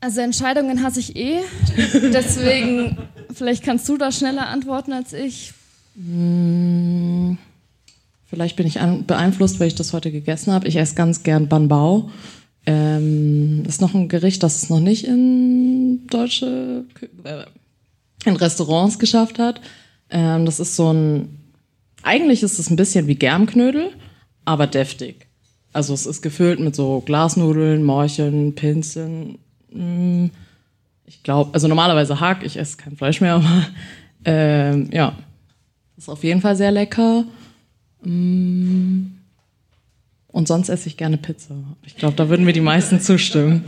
Also 0.00 0.20
Entscheidungen 0.20 0.82
hasse 0.82 1.00
ich 1.00 1.16
eh. 1.16 1.40
Deswegen, 1.76 2.96
vielleicht 3.32 3.64
kannst 3.64 3.88
du 3.88 3.96
da 3.96 4.12
schneller 4.12 4.48
antworten 4.48 4.92
als 4.92 5.12
ich. 5.12 5.52
Hm, 5.96 7.38
vielleicht 8.26 8.56
bin 8.56 8.66
ich 8.66 8.78
beeinflusst, 9.06 9.58
weil 9.58 9.68
ich 9.68 9.74
das 9.74 9.92
heute 9.92 10.12
gegessen 10.12 10.52
habe. 10.52 10.68
Ich 10.68 10.76
esse 10.76 10.94
ganz 10.94 11.22
gern 11.22 11.48
Banbao. 11.48 12.10
Ähm, 12.66 13.64
ist 13.66 13.80
noch 13.80 13.94
ein 13.94 14.08
Gericht, 14.08 14.42
das 14.42 14.62
es 14.62 14.70
noch 14.70 14.80
nicht 14.80 15.04
in 15.04 16.06
deutsche 16.08 16.84
äh, 17.24 17.44
in 18.24 18.36
Restaurants 18.36 18.98
geschafft 18.98 19.38
hat. 19.38 19.60
Ähm, 20.10 20.44
das 20.44 20.60
ist 20.60 20.76
so 20.76 20.92
ein 20.92 21.38
eigentlich 22.02 22.42
ist 22.42 22.58
es 22.58 22.70
ein 22.70 22.76
bisschen 22.76 23.06
wie 23.06 23.16
Germknödel, 23.16 23.90
aber 24.44 24.66
deftig. 24.66 25.26
Also 25.72 25.94
es 25.94 26.06
ist 26.06 26.22
gefüllt 26.22 26.60
mit 26.60 26.74
so 26.74 27.00
Glasnudeln, 27.00 27.84
Morcheln, 27.84 28.54
Pinseln. 28.54 29.38
Mm, 29.72 30.26
ich 31.06 31.22
glaube, 31.22 31.50
also 31.54 31.68
normalerweise 31.68 32.20
Hack, 32.20 32.42
ich 32.44 32.56
esse 32.56 32.76
kein 32.76 32.96
Fleisch 32.96 33.20
mehr, 33.20 33.34
aber 33.34 33.66
ähm, 34.24 34.88
ja, 34.92 35.14
ist 35.96 36.08
auf 36.08 36.22
jeden 36.24 36.40
Fall 36.40 36.56
sehr 36.56 36.70
lecker. 36.70 37.24
Mm, 38.02 39.06
und 40.28 40.46
sonst 40.46 40.68
esse 40.68 40.88
ich 40.88 40.96
gerne 40.96 41.16
Pizza. 41.16 41.54
Ich 41.84 41.96
glaube, 41.96 42.16
da 42.16 42.28
würden 42.28 42.44
mir 42.44 42.52
die 42.52 42.60
meisten 42.60 43.00
zustimmen. 43.00 43.64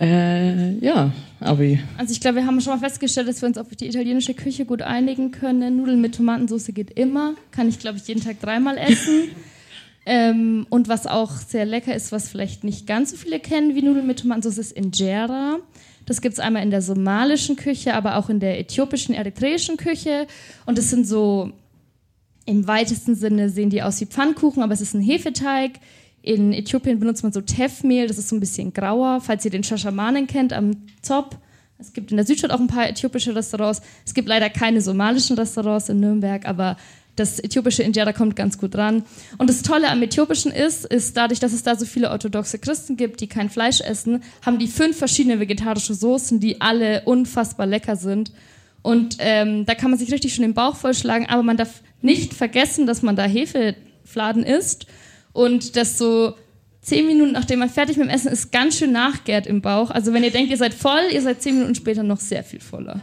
Äh, 0.00 0.78
ja, 0.78 1.12
Abi. 1.40 1.80
Also 1.96 2.12
ich 2.12 2.20
glaube, 2.20 2.36
wir 2.36 2.46
haben 2.46 2.60
schon 2.60 2.74
mal 2.74 2.80
festgestellt, 2.80 3.28
dass 3.28 3.40
wir 3.42 3.48
uns 3.48 3.58
auf 3.58 3.68
die 3.68 3.86
italienische 3.86 4.34
Küche 4.34 4.64
gut 4.64 4.82
einigen 4.82 5.30
können. 5.30 5.76
Nudeln 5.76 6.00
mit 6.00 6.16
Tomatensauce 6.16 6.68
geht 6.74 6.90
immer. 6.90 7.34
Kann 7.52 7.68
ich, 7.68 7.78
glaube 7.78 7.98
ich, 7.98 8.06
jeden 8.06 8.22
Tag 8.22 8.40
dreimal 8.40 8.76
essen. 8.76 9.30
Ähm, 10.06 10.66
und 10.70 10.88
was 10.88 11.06
auch 11.06 11.32
sehr 11.32 11.64
lecker 11.64 11.94
ist, 11.94 12.12
was 12.12 12.28
vielleicht 12.28 12.64
nicht 12.64 12.86
ganz 12.86 13.10
so 13.10 13.16
viele 13.16 13.40
kennen 13.40 13.74
wie 13.74 13.82
Nudeln 13.82 14.06
mit 14.06 14.20
Tomatensauce, 14.20 14.58
ist 14.58 14.72
Injera. 14.72 15.58
Das 16.06 16.20
gibt 16.20 16.34
es 16.34 16.40
einmal 16.40 16.62
in 16.62 16.70
der 16.70 16.82
somalischen 16.82 17.56
Küche, 17.56 17.94
aber 17.94 18.16
auch 18.16 18.28
in 18.28 18.40
der 18.40 18.58
äthiopischen, 18.60 19.14
eritreischen 19.14 19.76
Küche. 19.76 20.26
Und 20.66 20.78
es 20.78 20.90
sind 20.90 21.06
so, 21.06 21.52
im 22.44 22.66
weitesten 22.66 23.14
Sinne 23.14 23.48
sehen 23.48 23.70
die 23.70 23.82
aus 23.82 24.00
wie 24.00 24.06
Pfannkuchen, 24.06 24.62
aber 24.62 24.74
es 24.74 24.82
ist 24.82 24.94
ein 24.94 25.00
Hefeteig 25.00 25.80
in 26.24 26.54
Äthiopien 26.54 26.98
benutzt 26.98 27.22
man 27.22 27.32
so 27.32 27.42
Teffmehl, 27.42 28.06
das 28.06 28.16
ist 28.16 28.30
so 28.30 28.36
ein 28.36 28.40
bisschen 28.40 28.72
grauer. 28.72 29.20
Falls 29.20 29.44
ihr 29.44 29.50
den 29.50 29.62
Shashamanen 29.62 30.26
kennt 30.26 30.54
am 30.54 30.86
Zop. 31.02 31.36
Es 31.76 31.92
gibt 31.92 32.12
in 32.12 32.16
der 32.16 32.24
Südstadt 32.24 32.50
auch 32.50 32.60
ein 32.60 32.66
paar 32.66 32.88
äthiopische 32.88 33.34
Restaurants. 33.36 33.82
Es 34.06 34.14
gibt 34.14 34.26
leider 34.26 34.48
keine 34.48 34.80
somalischen 34.80 35.36
Restaurants 35.36 35.90
in 35.90 36.00
Nürnberg, 36.00 36.46
aber 36.46 36.78
das 37.16 37.42
äthiopische 37.42 37.82
Injera 37.82 38.12
kommt 38.12 38.36
ganz 38.36 38.58
gut 38.58 38.76
ran. 38.76 39.04
Und 39.38 39.48
das 39.48 39.62
Tolle 39.62 39.88
am 39.88 40.02
Äthiopischen 40.02 40.50
ist, 40.50 40.84
ist 40.84 41.16
dadurch, 41.16 41.40
dass 41.40 41.52
es 41.52 41.62
da 41.62 41.76
so 41.76 41.86
viele 41.86 42.10
orthodoxe 42.10 42.58
Christen 42.58 42.96
gibt, 42.96 43.20
die 43.20 43.28
kein 43.28 43.50
Fleisch 43.50 43.80
essen, 43.80 44.22
haben 44.44 44.58
die 44.58 44.66
fünf 44.66 44.98
verschiedene 44.98 45.40
vegetarische 45.40 45.94
Soßen, 45.94 46.40
die 46.40 46.60
alle 46.60 47.02
unfassbar 47.04 47.66
lecker 47.66 47.96
sind. 47.96 48.32
Und 48.82 49.16
ähm, 49.20 49.64
da 49.64 49.74
kann 49.74 49.90
man 49.90 49.98
sich 49.98 50.12
richtig 50.12 50.34
schon 50.34 50.42
den 50.42 50.54
Bauch 50.54 50.76
vollschlagen, 50.76 51.26
aber 51.28 51.42
man 51.42 51.56
darf 51.56 51.82
nicht 52.02 52.34
vergessen, 52.34 52.86
dass 52.86 53.02
man 53.02 53.16
da 53.16 53.24
Hefefladen 53.24 54.42
isst 54.42 54.86
und 55.32 55.76
das 55.76 55.96
so 55.96 56.34
zehn 56.82 57.06
Minuten 57.06 57.32
nachdem 57.32 57.60
man 57.60 57.70
fertig 57.70 57.96
mit 57.96 58.06
dem 58.06 58.14
Essen 58.14 58.30
ist, 58.30 58.52
ganz 58.52 58.78
schön 58.78 58.92
nachgärt 58.92 59.46
im 59.46 59.62
Bauch. 59.62 59.90
Also 59.90 60.12
wenn 60.12 60.22
ihr 60.22 60.30
denkt, 60.30 60.50
ihr 60.50 60.58
seid 60.58 60.74
voll, 60.74 61.02
ihr 61.12 61.22
seid 61.22 61.40
zehn 61.40 61.54
Minuten 61.54 61.74
später 61.74 62.02
noch 62.02 62.20
sehr 62.20 62.44
viel 62.44 62.60
voller. 62.60 63.00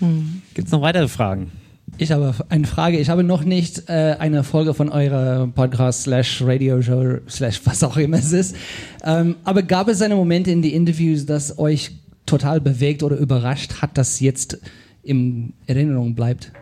Hm. 0.00 0.42
Gibt 0.54 0.68
es 0.68 0.72
noch 0.72 0.82
weitere 0.82 1.08
Fragen? 1.08 1.52
Ich 1.96 2.12
habe 2.12 2.34
eine 2.48 2.66
Frage. 2.66 2.98
Ich 2.98 3.08
habe 3.08 3.24
noch 3.24 3.42
nicht 3.42 3.88
äh, 3.88 4.16
eine 4.18 4.44
Folge 4.44 4.74
von 4.74 4.88
eurer 4.90 5.48
Podcast 5.48 6.02
slash 6.02 6.42
Radio 6.42 6.80
Show 6.82 7.18
slash 7.28 7.60
was 7.64 7.82
auch 7.82 7.96
immer 7.96 8.18
es 8.18 8.32
ist. 8.32 8.56
Ähm, 9.02 9.36
aber 9.44 9.62
gab 9.62 9.88
es 9.88 10.02
eine 10.02 10.14
Momente 10.14 10.50
in 10.50 10.62
den 10.62 10.72
Interviews, 10.72 11.26
das 11.26 11.58
euch 11.58 11.92
total 12.26 12.60
bewegt 12.60 13.02
oder 13.02 13.16
überrascht 13.16 13.80
hat, 13.80 13.96
das 13.98 14.20
jetzt 14.20 14.58
in 15.02 15.54
Erinnerung 15.66 16.14
bleibt? 16.14 16.52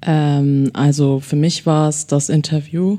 Ähm, 0.00 0.70
also 0.72 1.20
für 1.20 1.36
mich 1.36 1.66
war 1.66 1.88
es 1.88 2.06
das 2.06 2.28
Interview, 2.28 2.98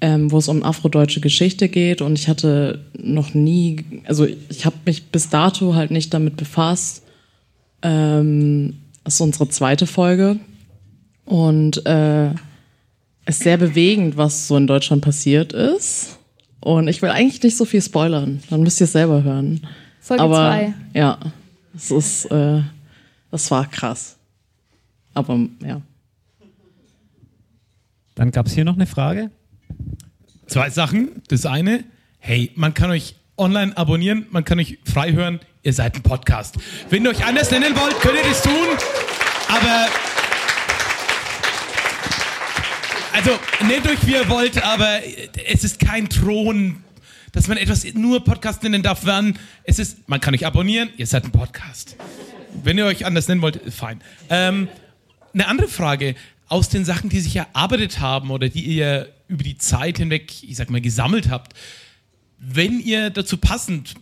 ähm, 0.00 0.30
wo 0.30 0.38
es 0.38 0.48
um 0.48 0.62
afrodeutsche 0.62 1.20
Geschichte 1.20 1.68
geht 1.68 2.02
und 2.02 2.18
ich 2.18 2.28
hatte 2.28 2.84
noch 2.98 3.34
nie, 3.34 3.84
also 4.06 4.26
ich 4.26 4.66
habe 4.66 4.76
mich 4.84 5.06
bis 5.06 5.28
dato 5.28 5.74
halt 5.74 5.90
nicht 5.90 6.12
damit 6.12 6.36
befasst. 6.36 7.02
Ähm, 7.82 8.78
das 9.04 9.14
ist 9.14 9.20
unsere 9.20 9.48
zweite 9.48 9.86
Folge 9.86 10.38
und 11.24 11.84
äh, 11.86 12.30
es 13.24 13.36
ist 13.36 13.42
sehr 13.42 13.56
bewegend, 13.56 14.16
was 14.16 14.48
so 14.48 14.56
in 14.56 14.66
Deutschland 14.66 15.02
passiert 15.02 15.52
ist. 15.52 16.18
Und 16.60 16.86
ich 16.88 17.02
will 17.02 17.10
eigentlich 17.10 17.42
nicht 17.42 17.56
so 17.56 17.64
viel 17.64 17.82
spoilern, 17.82 18.40
dann 18.50 18.62
müsst 18.62 18.80
ihr 18.80 18.84
es 18.84 18.92
selber 18.92 19.22
hören. 19.22 19.66
Folge 20.00 20.22
Aber 20.22 20.36
zwei. 20.36 20.74
ja, 20.94 21.18
es 21.74 21.90
ist, 21.90 22.24
äh, 22.26 22.62
das 23.30 23.50
war 23.50 23.68
krass. 23.68 24.16
Aber 25.14 25.40
ja. 25.64 25.82
Dann 28.14 28.30
gab 28.30 28.46
es 28.46 28.52
hier 28.52 28.64
noch 28.64 28.74
eine 28.74 28.86
Frage. 28.86 29.30
Zwei 30.46 30.70
Sachen. 30.70 31.22
Das 31.28 31.46
eine, 31.46 31.84
hey, 32.18 32.50
man 32.54 32.74
kann 32.74 32.90
euch 32.90 33.16
online 33.36 33.76
abonnieren, 33.76 34.26
man 34.30 34.44
kann 34.44 34.58
euch 34.58 34.78
frei 34.84 35.12
hören, 35.12 35.40
ihr 35.62 35.72
seid 35.72 35.94
ein 35.94 36.02
Podcast. 36.02 36.56
Wenn 36.90 37.04
ihr 37.04 37.10
euch 37.10 37.24
anders 37.24 37.50
nennen 37.50 37.76
wollt, 37.76 37.98
könnt 38.00 38.16
ihr 38.16 38.24
das 38.24 38.42
tun, 38.42 38.52
aber 39.48 39.88
also 43.12 43.38
nennt 43.66 43.86
euch 43.86 44.04
wie 44.06 44.12
ihr 44.12 44.28
wollt, 44.28 44.62
aber 44.62 45.00
es 45.46 45.62
ist 45.62 45.78
kein 45.78 46.08
Thron, 46.08 46.82
dass 47.30 47.46
man 47.46 47.58
etwas 47.58 47.84
nur 47.94 48.24
Podcast 48.24 48.62
nennen 48.62 48.82
darf, 48.82 49.00
wann 49.04 49.38
es 49.64 49.78
ist, 49.78 50.08
man 50.08 50.20
kann 50.20 50.34
euch 50.34 50.46
abonnieren, 50.46 50.90
ihr 50.96 51.06
seid 51.06 51.24
ein 51.24 51.32
Podcast. 51.32 51.96
Wenn 52.62 52.76
ihr 52.76 52.86
euch 52.86 53.06
anders 53.06 53.28
nennen 53.28 53.40
wollt, 53.40 53.60
fein. 53.72 54.02
Ähm, 54.30 54.68
eine 55.32 55.46
andere 55.46 55.68
Frage, 55.68 56.14
aus 56.48 56.68
den 56.68 56.84
Sachen, 56.84 57.08
die 57.08 57.20
sich 57.20 57.36
erarbeitet 57.36 58.00
haben 58.00 58.30
oder 58.30 58.48
die 58.48 58.62
ihr 58.62 59.10
über 59.28 59.42
die 59.42 59.56
Zeit 59.56 59.98
hinweg, 59.98 60.42
ich 60.42 60.56
sag 60.56 60.68
mal, 60.68 60.82
gesammelt 60.82 61.30
habt, 61.30 61.54
wenn 62.38 62.80
ihr 62.80 63.08
dazu 63.08 63.38
passend 63.38 63.94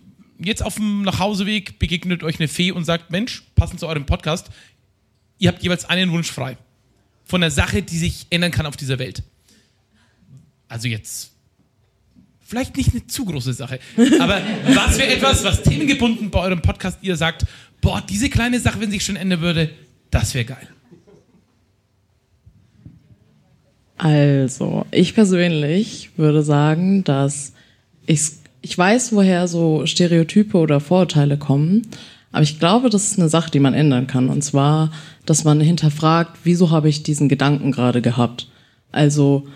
jetzt 0.43 0.63
auf 0.63 0.77
dem 0.77 1.03
Nachhauseweg 1.03 1.79
begegnet 1.79 2.23
euch 2.23 2.39
eine 2.39 2.49
Fee 2.49 2.73
und 2.73 2.85
sagt, 2.85 3.11
Mensch, 3.11 3.43
passend 3.55 3.81
zu 3.81 3.87
eurem 3.87 4.07
Podcast, 4.07 4.51
ihr 5.39 5.49
habt 5.49 5.63
jeweils 5.63 5.85
einen 5.85 6.11
Wunsch 6.13 6.31
frei. 6.31 6.57
Von 7.25 7.41
der 7.41 7.51
Sache, 7.51 7.83
die 7.83 7.99
sich 7.99 8.27
ändern 8.31 8.51
kann 8.51 8.67
auf 8.67 8.77
dieser 8.77 8.99
Welt. 8.99 9.23
Also 10.69 10.89
jetzt 10.89 11.33
vielleicht 12.41 12.77
nicht 12.77 12.93
eine 12.93 13.07
zu 13.07 13.25
große 13.25 13.53
Sache, 13.53 13.79
aber 14.21 14.41
was 14.75 14.99
wäre 14.99 15.15
etwas, 15.15 15.45
was 15.45 15.63
themengebunden 15.63 16.31
bei 16.31 16.41
eurem 16.41 16.63
Podcast 16.63 16.99
ihr 17.03 17.17
sagt, 17.17 17.47
boah, 17.81 18.03
diese 18.09 18.29
kleine 18.29 18.59
Sache, 18.59 18.81
wenn 18.81 18.91
sich 18.91 19.05
schon 19.05 19.17
ändern 19.17 19.41
würde, 19.41 19.71
das 20.11 20.35
wäre 20.35 20.45
geil. 20.45 20.69
Also, 23.97 24.87
ich 24.91 25.15
persönlich 25.15 26.11
würde 26.17 26.43
sagen, 26.43 27.05
dass 27.05 27.53
ich, 28.07 28.31
ich 28.63 28.77
weiß, 28.77 29.13
woher 29.13 29.49
so 29.49 29.87
Stereotype 29.87 30.57
oder 30.57 30.81
Vorurteile 30.81 31.37
kommen, 31.37 31.87
aber 32.33 32.43
ich 32.43 32.59
glaube, 32.59 32.91
das 32.91 33.11
ist 33.11 33.19
eine 33.19 33.29
Sache, 33.29 33.51
die 33.51 33.61
man 33.61 33.75
ändern 33.75 34.07
kann. 34.07 34.29
Und 34.29 34.43
zwar, 34.43 34.93
dass 35.27 35.45
man 35.45 35.61
hinterfragt, 35.61 36.39
wieso 36.45 36.71
habe 36.71 36.89
ich 36.89 37.03
diesen 37.03 37.29
Gedanken 37.29 37.73
gerade 37.73 38.03
gehabt? 38.03 38.49
Also, 38.93 39.47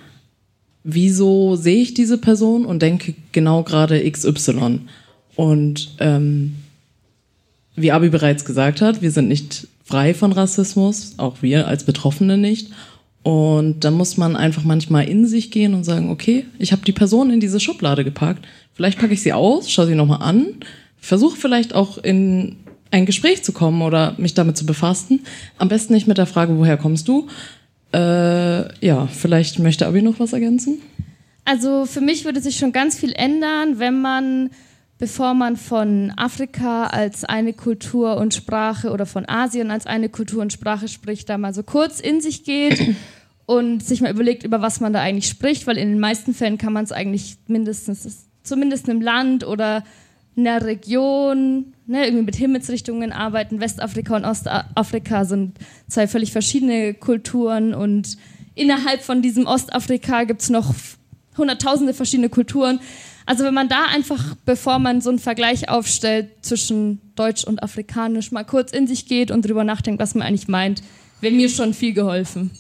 wieso 0.82 1.56
sehe 1.56 1.82
ich 1.82 1.94
diese 1.94 2.18
Person 2.18 2.64
und 2.64 2.82
denke 2.82 3.14
genau 3.32 3.62
gerade 3.62 4.10
XY? 4.10 4.80
Und 5.36 5.94
ähm, 6.00 6.56
wie 7.76 7.92
Abi 7.92 8.08
bereits 8.08 8.44
gesagt 8.44 8.80
hat, 8.80 9.02
wir 9.02 9.10
sind 9.10 9.28
nicht 9.28 9.68
frei 9.84 10.14
von 10.14 10.32
Rassismus, 10.32 11.14
auch 11.18 11.42
wir 11.42 11.68
als 11.68 11.84
Betroffene 11.84 12.38
nicht. 12.38 12.70
Und 13.24 13.84
da 13.84 13.90
muss 13.90 14.18
man 14.18 14.36
einfach 14.36 14.64
manchmal 14.64 15.08
in 15.08 15.26
sich 15.26 15.50
gehen 15.50 15.74
und 15.74 15.82
sagen, 15.82 16.10
okay, 16.10 16.44
ich 16.58 16.72
habe 16.72 16.82
die 16.84 16.92
Person 16.92 17.30
in 17.30 17.40
diese 17.40 17.58
Schublade 17.58 18.04
gepackt. 18.04 18.46
Vielleicht 18.74 18.98
packe 18.98 19.14
ich 19.14 19.22
sie 19.22 19.32
aus, 19.32 19.70
schaue 19.70 19.86
sie 19.86 19.94
nochmal 19.94 20.20
an, 20.20 20.46
versuche 20.98 21.36
vielleicht 21.36 21.74
auch 21.74 21.96
in 21.96 22.56
ein 22.90 23.06
Gespräch 23.06 23.42
zu 23.42 23.52
kommen 23.52 23.80
oder 23.80 24.14
mich 24.18 24.34
damit 24.34 24.58
zu 24.58 24.66
befassen. 24.66 25.24
Am 25.56 25.68
besten 25.68 25.94
nicht 25.94 26.06
mit 26.06 26.18
der 26.18 26.26
Frage, 26.26 26.58
woher 26.58 26.76
kommst 26.76 27.08
du? 27.08 27.26
Äh, 27.94 28.86
ja, 28.86 29.06
vielleicht 29.06 29.58
möchte 29.58 29.86
Abi 29.86 30.02
noch 30.02 30.20
was 30.20 30.34
ergänzen. 30.34 30.82
Also 31.46 31.86
für 31.86 32.02
mich 32.02 32.26
würde 32.26 32.42
sich 32.42 32.56
schon 32.56 32.72
ganz 32.72 32.98
viel 32.98 33.12
ändern, 33.12 33.78
wenn 33.78 34.02
man, 34.02 34.50
bevor 34.98 35.34
man 35.34 35.56
von 35.56 36.12
Afrika 36.16 36.86
als 36.86 37.24
eine 37.24 37.52
Kultur 37.52 38.16
und 38.16 38.34
Sprache 38.34 38.90
oder 38.90 39.06
von 39.06 39.28
Asien 39.28 39.70
als 39.70 39.86
eine 39.86 40.08
Kultur 40.08 40.42
und 40.42 40.52
Sprache 40.52 40.88
spricht, 40.88 41.28
da 41.28 41.38
mal 41.38 41.54
so 41.54 41.62
kurz 41.62 42.00
in 42.00 42.20
sich 42.20 42.44
geht 42.44 42.94
und 43.46 43.84
sich 43.84 44.00
mal 44.00 44.10
überlegt, 44.10 44.44
über 44.44 44.62
was 44.62 44.80
man 44.80 44.92
da 44.92 45.00
eigentlich 45.00 45.28
spricht, 45.28 45.66
weil 45.66 45.78
in 45.78 45.88
den 45.88 46.00
meisten 46.00 46.32
Fällen 46.32 46.58
kann 46.58 46.72
man 46.72 46.84
es 46.84 46.92
eigentlich 46.92 47.36
mindestens, 47.48 48.26
zumindest 48.42 48.88
im 48.88 49.00
Land 49.00 49.44
oder 49.44 49.84
in 50.36 50.44
der 50.44 50.64
Region, 50.64 51.74
ne, 51.86 52.04
irgendwie 52.06 52.24
mit 52.24 52.36
Himmelsrichtungen 52.36 53.12
arbeiten. 53.12 53.60
Westafrika 53.60 54.16
und 54.16 54.24
Ostafrika 54.24 55.24
sind 55.24 55.58
zwei 55.88 56.08
völlig 56.08 56.32
verschiedene 56.32 56.94
Kulturen 56.94 57.74
und 57.74 58.16
innerhalb 58.54 59.02
von 59.02 59.22
diesem 59.22 59.46
Ostafrika 59.46 60.24
gibt 60.24 60.42
es 60.42 60.50
noch 60.50 60.74
hunderttausende 61.36 61.94
verschiedene 61.94 62.28
Kulturen. 62.28 62.80
Also 63.26 63.44
wenn 63.44 63.54
man 63.54 63.68
da 63.68 63.86
einfach, 63.86 64.34
bevor 64.44 64.78
man 64.78 65.00
so 65.00 65.08
einen 65.08 65.18
Vergleich 65.18 65.70
aufstellt 65.70 66.28
zwischen 66.42 67.00
Deutsch 67.14 67.44
und 67.44 67.62
Afrikanisch, 67.62 68.32
mal 68.32 68.44
kurz 68.44 68.70
in 68.72 68.86
sich 68.86 69.06
geht 69.06 69.30
und 69.30 69.46
drüber 69.46 69.64
nachdenkt, 69.64 70.00
was 70.00 70.14
man 70.14 70.26
eigentlich 70.26 70.48
meint, 70.48 70.82
wäre 71.20 71.32
mir 71.32 71.48
schon 71.48 71.72
viel 71.72 71.94
geholfen. 71.94 72.50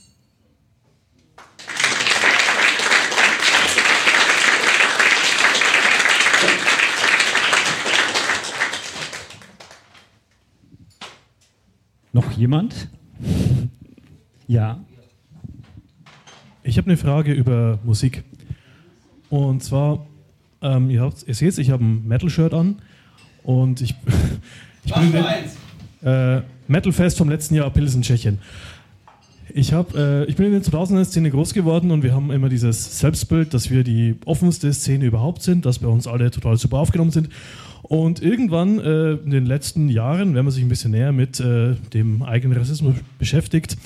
Noch 12.12 12.30
jemand? 12.30 12.88
Ja. 14.46 14.82
Ich 16.62 16.78
habe 16.78 16.86
eine 16.86 16.96
Frage 16.96 17.32
über 17.34 17.78
Musik. 17.84 18.24
Und 19.28 19.62
zwar, 19.62 20.06
ähm, 20.64 20.90
ihr, 20.90 21.12
ihr 21.26 21.34
seht, 21.34 21.58
ich 21.58 21.70
habe 21.70 21.84
ein 21.84 22.08
Metal-Shirt 22.08 22.54
an 22.54 22.76
und 23.44 23.80
ich, 23.80 23.94
ich 24.84 24.94
bin 24.94 25.12
den, 25.12 25.24
äh, 26.04 26.42
Metal-Fest 26.66 27.18
vom 27.18 27.28
letzten 27.28 27.54
Jahr 27.54 27.70
Pilsen, 27.70 28.02
Tschechien. 28.02 28.38
Ich, 29.52 29.72
hab, 29.72 29.94
äh, 29.94 30.24
ich 30.24 30.36
bin 30.36 30.46
in 30.46 30.52
der 30.52 30.62
2000er-Szene 30.62 31.30
groß 31.30 31.54
geworden 31.54 31.90
und 31.90 32.02
wir 32.02 32.14
haben 32.14 32.32
immer 32.32 32.48
dieses 32.48 32.98
Selbstbild, 32.98 33.54
dass 33.54 33.70
wir 33.70 33.84
die 33.84 34.16
offenste 34.24 34.72
Szene 34.72 35.04
überhaupt 35.04 35.42
sind, 35.42 35.66
dass 35.66 35.78
bei 35.78 35.86
uns 35.86 36.06
alle 36.06 36.30
total 36.30 36.56
super 36.56 36.78
aufgenommen 36.78 37.12
sind. 37.12 37.28
Und 37.82 38.22
irgendwann 38.22 38.78
äh, 38.78 39.12
in 39.12 39.30
den 39.30 39.44
letzten 39.44 39.90
Jahren, 39.90 40.34
wenn 40.34 40.44
man 40.44 40.52
sich 40.52 40.64
ein 40.64 40.70
bisschen 40.70 40.92
näher 40.92 41.12
mit 41.12 41.38
äh, 41.38 41.74
dem 41.92 42.22
eigenen 42.22 42.56
Rassismus 42.56 42.94
beschäftigt, 43.18 43.76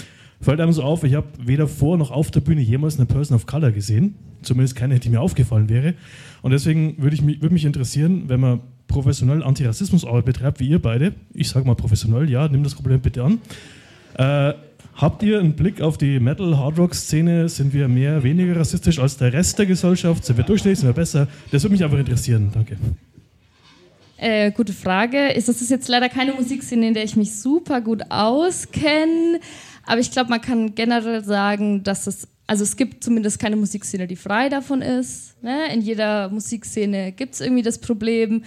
fällt 0.40 0.60
einem 0.60 0.72
so 0.72 0.84
auf, 0.84 1.02
ich 1.02 1.14
habe 1.14 1.26
weder 1.38 1.66
vor 1.66 1.98
noch 1.98 2.12
auf 2.12 2.30
der 2.30 2.40
Bühne 2.40 2.60
jemals 2.60 2.96
eine 2.96 3.06
Person 3.06 3.34
of 3.34 3.46
Color 3.46 3.72
gesehen. 3.72 4.14
Zumindest 4.43 4.77
keine, 4.77 4.98
die 4.98 5.09
mir 5.09 5.20
aufgefallen 5.20 5.69
wäre. 5.69 5.94
Und 6.43 6.52
deswegen 6.52 6.97
würde 6.98 7.15
ich 7.15 7.23
mich, 7.23 7.43
würd 7.43 7.52
mich 7.52 7.65
interessieren, 7.65 8.24
wenn 8.28 8.40
man 8.40 8.60
professionell 8.86 9.43
Antirassismusarbeit 9.43 10.24
betreibt, 10.24 10.60
wie 10.60 10.69
ihr 10.69 10.81
beide, 10.81 11.12
ich 11.35 11.48
sage 11.48 11.66
mal 11.66 11.74
professionell, 11.74 12.28
ja, 12.31 12.48
nimm 12.48 12.62
das 12.62 12.74
Problem 12.74 13.01
bitte 13.01 13.23
an. 13.23 13.40
Äh, 14.15 14.55
habt 14.94 15.23
ihr 15.23 15.39
einen 15.39 15.55
Blick 15.55 15.81
auf 15.81 15.98
die 15.98 16.19
Metal-Hardrock-Szene? 16.19 17.48
Sind 17.48 17.73
wir 17.73 17.89
mehr, 17.89 18.23
weniger 18.23 18.56
rassistisch 18.56 18.98
als 18.98 19.16
der 19.16 19.32
Rest 19.32 19.59
der 19.59 19.66
Gesellschaft? 19.66 20.24
Sind 20.24 20.36
wir 20.36 20.44
durchschnittlich, 20.44 20.81
sind 20.81 20.89
wir 20.89 20.94
besser? 20.94 21.28
Das 21.52 21.62
würde 21.62 21.73
mich 21.74 21.85
einfach 21.85 21.98
interessieren. 21.98 22.51
Danke. 22.52 22.77
Äh, 24.16 24.51
gute 24.51 24.73
Frage. 24.73 25.32
Das 25.35 25.48
ist 25.48 25.70
jetzt 25.70 25.89
leider 25.89 26.09
keine 26.09 26.32
Musikszene, 26.32 26.89
in 26.89 26.94
der 26.94 27.05
ich 27.05 27.15
mich 27.15 27.36
super 27.36 27.81
gut 27.81 28.02
auskenne, 28.10 29.39
aber 29.86 30.01
ich 30.01 30.10
glaube, 30.10 30.28
man 30.31 30.40
kann 30.40 30.74
generell 30.74 31.24
sagen, 31.24 31.85
dass 31.85 32.06
es 32.09 32.27
also 32.48 32.64
es 32.64 32.76
gibt 32.76 33.04
zumindest 33.04 33.38
keine 33.38 33.56
Musikszene, 33.56 34.06
die 34.06 34.16
frei 34.16 34.48
davon 34.48 34.80
ist. 34.82 35.40
Ne? 35.42 35.72
In 35.72 35.82
jeder 35.82 36.30
Musikszene 36.30 37.12
gibt 37.12 37.34
es 37.34 37.40
irgendwie 37.40 37.62
das 37.62 37.78
Problem 37.78 38.42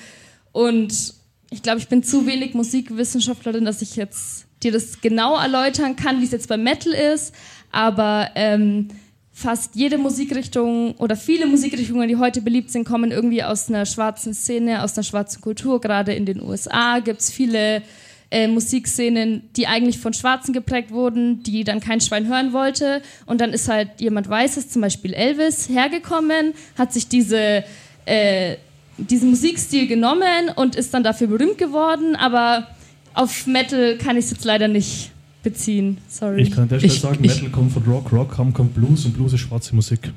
und 0.52 1.14
ich 1.52 1.62
glaube, 1.62 1.80
ich 1.80 1.88
bin 1.88 2.02
zu 2.02 2.26
wenig 2.26 2.54
Musikwissenschaftlerin, 2.56 3.64
dass 3.64 3.82
ich 3.82 3.96
jetzt 3.96 4.48
dir 4.64 4.72
das 4.72 5.02
genau 5.02 5.38
erläutern 5.38 5.96
kann, 5.96 6.20
wie 6.20 6.26
es 6.26 6.32
jetzt 6.32 6.48
beim 6.48 6.64
Metal 6.64 6.94
ist. 6.94 7.36
Aber 7.72 8.32
ähm, 8.36 8.88
fast 9.32 9.76
jede 9.76 9.98
Musikrichtung 9.98 10.96
oder 10.96 11.16
viele 11.16 11.46
Musikrichtungen, 11.46 12.08
die 12.08 12.16
heute 12.16 12.42
beliebt 12.42 12.72
sind, 12.72 12.86
kommen 12.86 13.12
irgendwie 13.12 13.44
aus 13.44 13.70
einer 13.70 13.86
schwarzen 13.86 14.34
Szene, 14.34 14.84
aus 14.84 14.98
einer 14.98 15.04
schwarzen 15.04 15.42
Kultur. 15.42 15.80
Gerade 15.80 16.14
in 16.14 16.26
den 16.26 16.42
USA 16.42 17.00
gibt 17.00 17.20
es 17.20 17.30
viele 17.30 17.84
äh, 18.32 18.48
Musikszenen, 18.48 19.44
die 19.56 19.68
eigentlich 19.68 20.00
von 20.00 20.14
Schwarzen 20.14 20.54
geprägt 20.54 20.92
wurden, 20.92 21.44
die 21.44 21.64
dann 21.64 21.82
kein 21.82 22.02
Schwein 22.02 22.28
hören 22.28 22.54
wollte. 22.54 23.02
Und 23.26 23.42
dann 23.42 23.52
ist 23.52 23.68
halt 23.68 23.90
jemand 24.00 24.30
Weißes, 24.30 24.70
zum 24.70 24.82
Beispiel 24.82 25.14
Elvis, 25.14 25.70
hergekommen, 25.70 26.54
hat 26.78 26.94
sich 26.94 27.08
diese, 27.08 27.64
äh, 28.06 28.56
diesen 28.98 29.30
Musikstil 29.30 29.88
genommen 29.88 30.50
und 30.56 30.76
ist 30.76 30.94
dann 30.94 31.04
dafür 31.04 31.28
berühmt 31.28 31.58
geworden. 31.58 32.16
Aber 32.16 32.68
auf 33.14 33.46
Metal 33.48 33.98
kann 33.98 34.18
ich 34.18 34.26
es 34.26 34.32
jetzt 34.32 34.46
leider 34.46 34.68
nicht 34.68 35.12
beziehen. 35.44 35.98
Sorry. 36.08 36.44
Ich 36.44 36.52
kann 36.52 36.64
an 36.64 36.70
der 36.70 36.80
Stelle 36.80 36.94
sagen, 36.94 37.22
Metal 37.22 37.50
kommt 37.50 37.74
von 37.74 37.84
Rock, 37.84 38.12
Rock 38.12 38.32
kommt 38.54 38.74
Blues 38.74 39.06
und 39.06 39.14
Blues 39.14 39.34
ist 39.34 39.42
schwarze 39.42 39.76
Musik. 39.76 40.12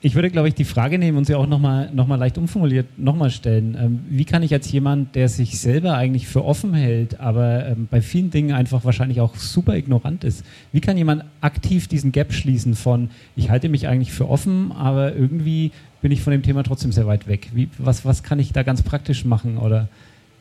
Ich 0.00 0.14
würde, 0.14 0.30
glaube 0.30 0.46
ich, 0.46 0.54
die 0.54 0.64
Frage 0.64 0.96
nehmen 0.96 1.18
und 1.18 1.24
sie 1.24 1.34
auch 1.34 1.48
nochmal 1.48 1.90
noch 1.92 2.06
mal 2.06 2.14
leicht 2.14 2.38
umformuliert 2.38 2.86
nochmal 2.98 3.30
stellen. 3.30 3.76
Ähm, 3.80 4.00
wie 4.08 4.24
kann 4.24 4.44
ich 4.44 4.52
als 4.52 4.70
jemand, 4.70 5.16
der 5.16 5.28
sich 5.28 5.58
selber 5.58 5.94
eigentlich 5.94 6.28
für 6.28 6.44
offen 6.44 6.72
hält, 6.72 7.18
aber 7.18 7.66
ähm, 7.66 7.88
bei 7.90 8.00
vielen 8.00 8.30
Dingen 8.30 8.52
einfach 8.52 8.84
wahrscheinlich 8.84 9.20
auch 9.20 9.34
super 9.34 9.74
ignorant 9.74 10.22
ist, 10.22 10.44
wie 10.70 10.80
kann 10.80 10.96
jemand 10.96 11.24
aktiv 11.40 11.88
diesen 11.88 12.12
Gap 12.12 12.32
schließen 12.32 12.76
von, 12.76 13.10
ich 13.34 13.50
halte 13.50 13.68
mich 13.68 13.88
eigentlich 13.88 14.12
für 14.12 14.28
offen, 14.28 14.70
aber 14.70 15.16
irgendwie 15.16 15.72
bin 16.00 16.12
ich 16.12 16.22
von 16.22 16.30
dem 16.30 16.44
Thema 16.44 16.62
trotzdem 16.62 16.92
sehr 16.92 17.08
weit 17.08 17.26
weg? 17.26 17.48
Wie, 17.52 17.68
was, 17.78 18.04
was 18.04 18.22
kann 18.22 18.38
ich 18.38 18.52
da 18.52 18.62
ganz 18.62 18.82
praktisch 18.82 19.24
machen? 19.24 19.58
Oder 19.58 19.88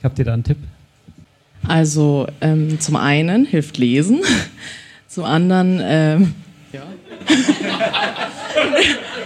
habt 0.04 0.20
ihr 0.20 0.26
da 0.26 0.36
einen 0.36 0.44
Tipp? 0.44 0.58
Also 1.68 2.28
ähm, 2.42 2.80
zum 2.80 2.96
einen 2.96 3.46
hilft 3.46 3.80
Lesen, 3.80 4.20
zum 5.08 5.24
anderen 5.24 5.82
ähm, 5.84 6.34
ja. 6.72 6.84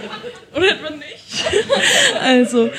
Oder 0.54 0.70
etwa 0.70 0.90
nicht? 0.90 1.08
Also. 2.20 2.70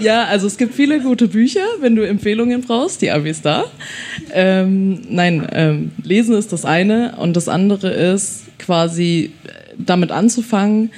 Ja, 0.00 0.24
also 0.24 0.46
es 0.46 0.56
gibt 0.56 0.74
viele 0.74 1.00
gute 1.00 1.28
Bücher, 1.28 1.64
wenn 1.80 1.96
du 1.96 2.06
Empfehlungen 2.06 2.62
brauchst, 2.62 3.02
die 3.02 3.10
Abi 3.10 3.30
ist 3.30 3.44
da. 3.44 3.64
Ähm, 4.32 5.02
nein, 5.08 5.46
ähm, 5.52 5.92
lesen 6.02 6.34
ist 6.36 6.52
das 6.52 6.64
eine 6.64 7.16
und 7.16 7.36
das 7.36 7.48
andere 7.48 7.90
ist 7.90 8.44
quasi 8.58 9.32
damit 9.78 10.10
anzufangen, 10.10 10.90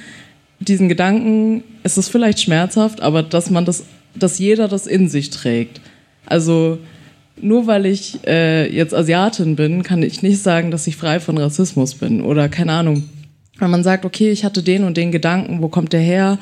diesen 0.59 0.89
Gedanken, 0.89 1.63
es 1.83 1.97
ist 1.97 2.09
vielleicht 2.09 2.39
schmerzhaft, 2.39 3.01
aber 3.01 3.23
dass 3.23 3.49
man 3.49 3.65
das, 3.65 3.85
dass 4.15 4.39
jeder 4.39 4.67
das 4.67 4.87
in 4.87 5.09
sich 5.09 5.29
trägt. 5.29 5.81
Also 6.25 6.79
nur 7.41 7.67
weil 7.67 7.85
ich 7.85 8.19
äh, 8.25 8.73
jetzt 8.73 8.93
Asiatin 8.93 9.55
bin, 9.55 9.83
kann 9.83 10.03
ich 10.03 10.21
nicht 10.21 10.41
sagen, 10.41 10.71
dass 10.71 10.87
ich 10.87 10.95
frei 10.95 11.19
von 11.19 11.37
Rassismus 11.37 11.95
bin 11.95 12.21
oder 12.21 12.49
keine 12.49 12.73
Ahnung. 12.73 13.03
Wenn 13.59 13.71
man 13.71 13.83
sagt, 13.83 14.05
okay, 14.05 14.31
ich 14.31 14.45
hatte 14.45 14.63
den 14.63 14.83
und 14.83 14.97
den 14.97 15.11
Gedanken, 15.11 15.61
wo 15.61 15.67
kommt 15.67 15.93
der 15.93 16.01
her? 16.01 16.37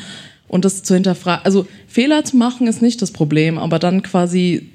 Und 0.48 0.66
das 0.66 0.84
zu 0.84 0.94
hinterfragen, 0.94 1.46
also 1.46 1.66
Fehler 1.88 2.24
zu 2.24 2.38
machen 2.38 2.68
ist 2.68 2.82
nicht 2.82 3.02
das 3.02 3.12
Problem, 3.12 3.58
aber 3.58 3.80
dann 3.80 4.04
quasi 4.04 4.70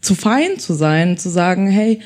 zu 0.00 0.14
fein 0.14 0.58
zu 0.58 0.74
sein, 0.74 1.18
zu 1.18 1.28
sagen, 1.28 1.68
hey, 1.68 2.00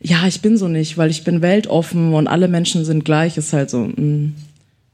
ja, 0.00 0.26
ich 0.26 0.40
bin 0.40 0.56
so 0.56 0.68
nicht, 0.68 0.96
weil 0.96 1.10
ich 1.10 1.24
bin 1.24 1.42
weltoffen 1.42 2.14
und 2.14 2.28
alle 2.28 2.48
Menschen 2.48 2.84
sind 2.84 3.04
gleich, 3.04 3.36
ist 3.36 3.52
halt 3.52 3.70
so, 3.70 3.80
mh, 3.80 4.00
mm, 4.00 4.34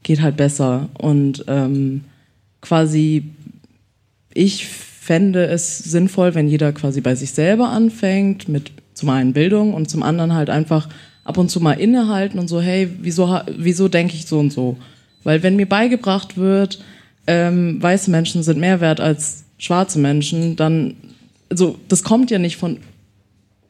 geht 0.03 0.21
halt 0.21 0.37
besser. 0.37 0.89
Und 0.97 1.45
ähm, 1.47 2.05
quasi, 2.61 3.31
ich 4.33 4.67
fände 5.05 5.45
es 5.45 5.77
sinnvoll, 5.77 6.33
wenn 6.33 6.47
jeder 6.47 6.73
quasi 6.73 6.99
bei 6.99 7.13
sich 7.13 7.29
selber 7.29 7.69
anfängt, 7.69 8.49
mit 8.49 8.71
zum 8.95 9.09
einen 9.09 9.33
Bildung 9.33 9.75
und 9.75 9.87
zum 9.87 10.01
anderen 10.01 10.33
halt 10.33 10.49
einfach 10.49 10.89
ab 11.23 11.37
und 11.37 11.51
zu 11.51 11.59
mal 11.59 11.73
innehalten 11.73 12.39
und 12.39 12.47
so, 12.47 12.59
hey, 12.59 12.89
wieso, 13.01 13.39
wieso 13.55 13.87
denke 13.87 14.15
ich 14.15 14.25
so 14.25 14.39
und 14.39 14.51
so? 14.51 14.77
Weil 15.23 15.43
wenn 15.43 15.57
mir 15.57 15.69
beigebracht 15.69 16.37
wird, 16.37 16.83
ähm, 17.27 17.77
weiße 17.83 18.09
Menschen 18.09 18.41
sind 18.41 18.59
mehr 18.59 18.81
wert 18.81 18.99
als 18.99 19.43
schwarze 19.59 19.99
Menschen, 19.99 20.55
dann, 20.55 20.95
also 21.51 21.77
das 21.87 22.01
kommt 22.01 22.31
ja 22.31 22.39
nicht 22.39 22.57
von, 22.57 22.79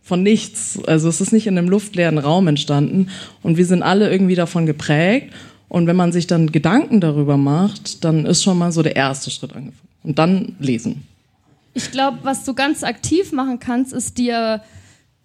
von 0.02 0.24
nichts. 0.24 0.80
Also 0.88 1.10
es 1.10 1.20
ist 1.20 1.34
nicht 1.34 1.48
in 1.48 1.58
einem 1.58 1.68
luftleeren 1.68 2.18
Raum 2.18 2.48
entstanden 2.48 3.10
und 3.44 3.58
wir 3.58 3.66
sind 3.66 3.84
alle 3.84 4.10
irgendwie 4.10 4.36
davon 4.36 4.66
geprägt. 4.66 5.34
Und 5.68 5.86
wenn 5.88 5.98
man 5.98 6.14
sich 6.14 6.28
dann 6.28 6.54
Gedanken 6.54 7.02
darüber 7.02 7.36
macht, 7.36 8.06
dann 8.06 8.26
ist 8.26 8.42
schon 8.42 8.58
mal 8.58 8.72
so 8.72 8.84
der 8.84 8.96
erste 8.96 9.32
Schritt 9.32 9.54
angefangen. 9.54 9.90
Und 10.04 10.18
dann 10.18 10.56
lesen. 10.60 11.04
Ich 11.78 11.92
glaube, 11.92 12.20
was 12.24 12.46
du 12.46 12.54
ganz 12.54 12.84
aktiv 12.84 13.34
machen 13.34 13.60
kannst, 13.60 13.92
ist 13.92 14.18
dir, 14.18 14.64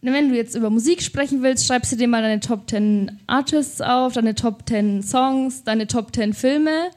wenn 0.00 0.30
du 0.30 0.34
jetzt 0.34 0.56
über 0.56 0.68
Musik 0.68 1.00
sprechen 1.00 1.44
willst, 1.44 1.64
schreibst 1.64 1.92
du 1.92 1.96
dir 1.96 2.08
mal 2.08 2.22
deine 2.22 2.40
Top 2.40 2.68
10 2.68 3.20
Artists 3.28 3.80
auf, 3.80 4.14
deine 4.14 4.34
Top 4.34 4.68
10 4.68 5.04
Songs, 5.04 5.62
deine 5.62 5.86
Top 5.86 6.12
10 6.12 6.34
Filme, 6.34 6.90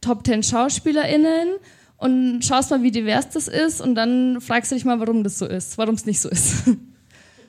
Top 0.00 0.26
10 0.26 0.42
SchauspielerInnen 0.42 1.50
und 1.98 2.44
schaust 2.44 2.72
mal, 2.72 2.82
wie 2.82 2.90
divers 2.90 3.30
das 3.30 3.46
ist 3.46 3.80
und 3.80 3.94
dann 3.94 4.40
fragst 4.40 4.72
du 4.72 4.74
dich 4.74 4.84
mal, 4.84 4.98
warum 4.98 5.22
das 5.22 5.38
so 5.38 5.46
ist, 5.46 5.78
warum 5.78 5.94
es 5.94 6.04
nicht 6.04 6.20
so 6.20 6.28
ist. 6.28 6.64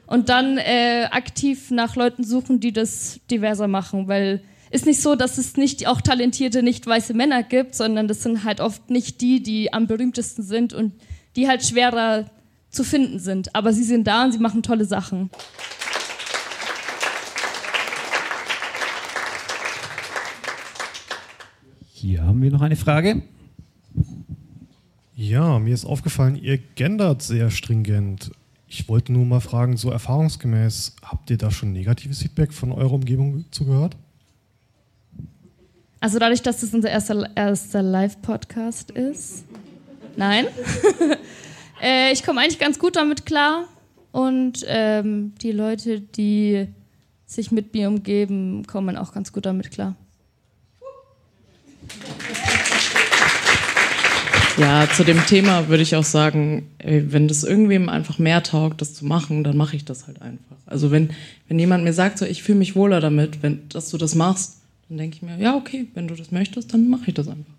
Und 0.08 0.30
dann 0.30 0.60
äh, 0.60 1.08
aktiv 1.10 1.72
nach 1.72 1.96
Leuten 1.96 2.24
suchen, 2.24 2.60
die 2.60 2.72
das 2.72 3.20
diverser 3.32 3.68
machen, 3.68 4.08
weil 4.08 4.44
ist 4.70 4.86
nicht 4.86 5.02
so, 5.02 5.16
dass 5.16 5.40
es 5.40 5.58
nicht 5.58 5.88
auch 5.88 6.00
talentierte, 6.00 6.62
nicht 6.62 6.86
weiße 6.86 7.16
Männer 7.16 7.42
gibt, 7.42 7.74
sondern 7.74 8.08
das 8.08 8.22
sind 8.22 8.44
halt 8.44 8.60
oft 8.60 8.92
nicht 8.92 9.22
die, 9.22 9.42
die 9.42 9.74
am 9.74 9.88
berühmtesten 9.88 10.44
sind 10.44 10.74
und 10.74 10.94
die 11.36 11.48
halt 11.48 11.64
schwerer 11.64 12.26
zu 12.70 12.84
finden 12.84 13.20
sind. 13.20 13.56
Aber 13.56 13.74
sie 13.74 13.84
sind 13.84 14.06
da 14.06 14.26
und 14.26 14.32
sie 14.32 14.40
machen 14.40 14.64
tolle 14.64 14.86
Sachen. 14.86 15.30
Hier 21.94 22.24
haben 22.24 22.42
wir 22.42 22.52
noch 22.52 22.62
eine 22.62 22.76
Frage. 22.76 23.24
Ja, 25.16 25.60
mir 25.60 25.74
ist 25.74 25.86
aufgefallen, 25.86 26.36
ihr 26.36 26.58
gendert 26.58 27.22
sehr 27.22 27.50
stringent. 27.50 28.32
Ich 28.68 28.90
wollte 28.90 29.14
nur 29.14 29.26
mal 29.26 29.40
fragen, 29.40 29.78
so 29.78 29.90
erfahrungsgemäß, 29.90 30.98
habt 31.02 31.30
ihr 31.30 31.38
da 31.38 31.50
schon 31.50 31.72
negatives 31.72 32.22
Feedback 32.22 32.52
von 32.52 32.72
eurer 32.72 32.92
Umgebung 32.92 33.46
zugehört? 33.52 33.96
Also 36.02 36.20
dadurch, 36.20 36.42
dass 36.42 36.62
das 36.62 36.74
unser 36.74 36.90
erster, 36.90 37.30
erster 37.36 37.82
Live-Podcast 37.82 38.92
ist. 38.92 39.46
Nein. 40.18 40.48
äh, 41.82 42.12
ich 42.12 42.24
komme 42.24 42.42
eigentlich 42.42 42.60
ganz 42.60 42.80
gut 42.80 42.96
damit 42.96 43.26
klar. 43.26 43.66
Und 44.12 44.66
ähm, 44.68 45.34
die 45.42 45.52
Leute, 45.52 46.00
die 46.00 46.68
sich 47.26 47.52
mit 47.52 47.74
mir 47.74 47.90
umgeben, 47.90 48.66
kommen 48.66 48.98
auch 48.98 49.14
ganz 49.14 49.34
gut 49.34 49.46
damit 49.46 49.72
klar. 49.72 49.96
Ja, 54.58 54.88
zu 54.90 55.04
dem 55.04 55.20
Thema 55.26 55.68
würde 55.68 55.84
ich 55.84 55.98
auch 55.98 56.06
sagen, 56.06 56.70
ey, 56.78 57.12
wenn 57.12 57.28
das 57.28 57.44
irgendwem 57.44 57.90
einfach 57.90 58.20
mehr 58.20 58.42
taugt, 58.42 58.80
das 58.80 58.94
zu 58.94 59.06
machen, 59.06 59.44
dann 59.44 59.58
mache 59.58 59.76
ich 59.76 59.84
das 59.84 60.08
halt 60.08 60.22
einfach. 60.22 60.56
Also 60.66 60.92
wenn, 60.92 61.10
wenn 61.50 61.60
jemand 61.60 61.84
mir 61.84 61.92
sagt, 61.92 62.20
so, 62.20 62.26
ich 62.26 62.42
fühle 62.42 62.60
mich 62.60 62.74
wohler 62.74 63.02
damit, 63.02 63.44
wenn, 63.44 63.68
dass 63.68 63.90
du 63.90 63.98
das 63.98 64.16
machst, 64.16 64.62
dann 64.88 64.98
denke 64.98 65.18
ich 65.18 65.22
mir, 65.24 65.38
ja, 65.38 65.56
okay, 65.56 65.88
wenn 65.94 66.08
du 66.08 66.16
das 66.16 66.32
möchtest, 66.32 66.74
dann 66.74 66.90
mache 66.90 67.04
ich 67.08 67.14
das 67.14 67.28
einfach. 67.28 67.55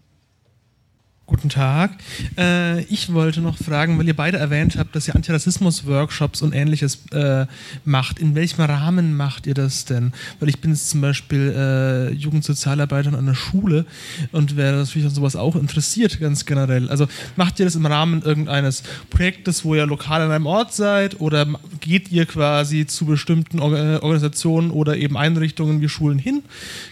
Guten 1.29 1.49
Tag. 1.49 1.91
Äh, 2.39 2.83
ich 2.85 3.13
wollte 3.13 3.41
noch 3.41 3.59
fragen, 3.59 3.99
weil 3.99 4.07
ihr 4.07 4.15
beide 4.15 4.39
erwähnt 4.39 4.77
habt, 4.79 4.95
dass 4.95 5.09
ihr 5.09 5.17
Antirassismus-Workshops 5.17 6.41
und 6.41 6.55
ähnliches 6.55 7.01
äh, 7.11 7.47
macht. 7.85 8.21
In 8.21 8.37
welchem 8.37 8.63
Rahmen 8.63 9.17
macht 9.17 9.49
ihr 9.49 9.55
das 9.55 9.87
denn? 9.87 10.13
Weil 10.39 10.51
ich 10.51 10.61
bin 10.61 10.71
jetzt 10.71 10.89
zum 10.89 11.01
Beispiel 11.01 11.53
äh, 11.53 12.13
Jugendsozialarbeiter 12.13 13.13
an 13.13 13.27
der 13.27 13.35
Schule 13.35 13.87
und 14.31 14.57
wäre 14.57 14.77
natürlich 14.77 15.05
an 15.05 15.15
sowas 15.15 15.35
auch 15.35 15.57
interessiert, 15.57 16.21
ganz 16.21 16.47
generell. 16.47 16.89
Also 16.89 17.09
macht 17.35 17.59
ihr 17.59 17.67
das 17.67 17.75
im 17.75 17.87
Rahmen 17.87 18.23
irgendeines 18.23 18.85
Projektes, 19.11 19.65
wo 19.65 19.75
ihr 19.75 19.85
lokal 19.85 20.23
an 20.23 20.31
einem 20.31 20.47
Ort 20.47 20.75
seid 20.75 21.21
oder 21.21 21.45
geht 21.81 22.13
ihr 22.13 22.27
quasi 22.27 22.87
zu 22.87 23.05
bestimmten 23.05 23.59
Or 23.59 23.77
äh, 23.77 23.97
Organisationen 23.97 24.71
oder 24.71 24.97
eben 24.97 25.17
Einrichtungen 25.17 25.81
wie 25.81 25.89
Schulen 25.89 26.21
hin? 26.21 26.45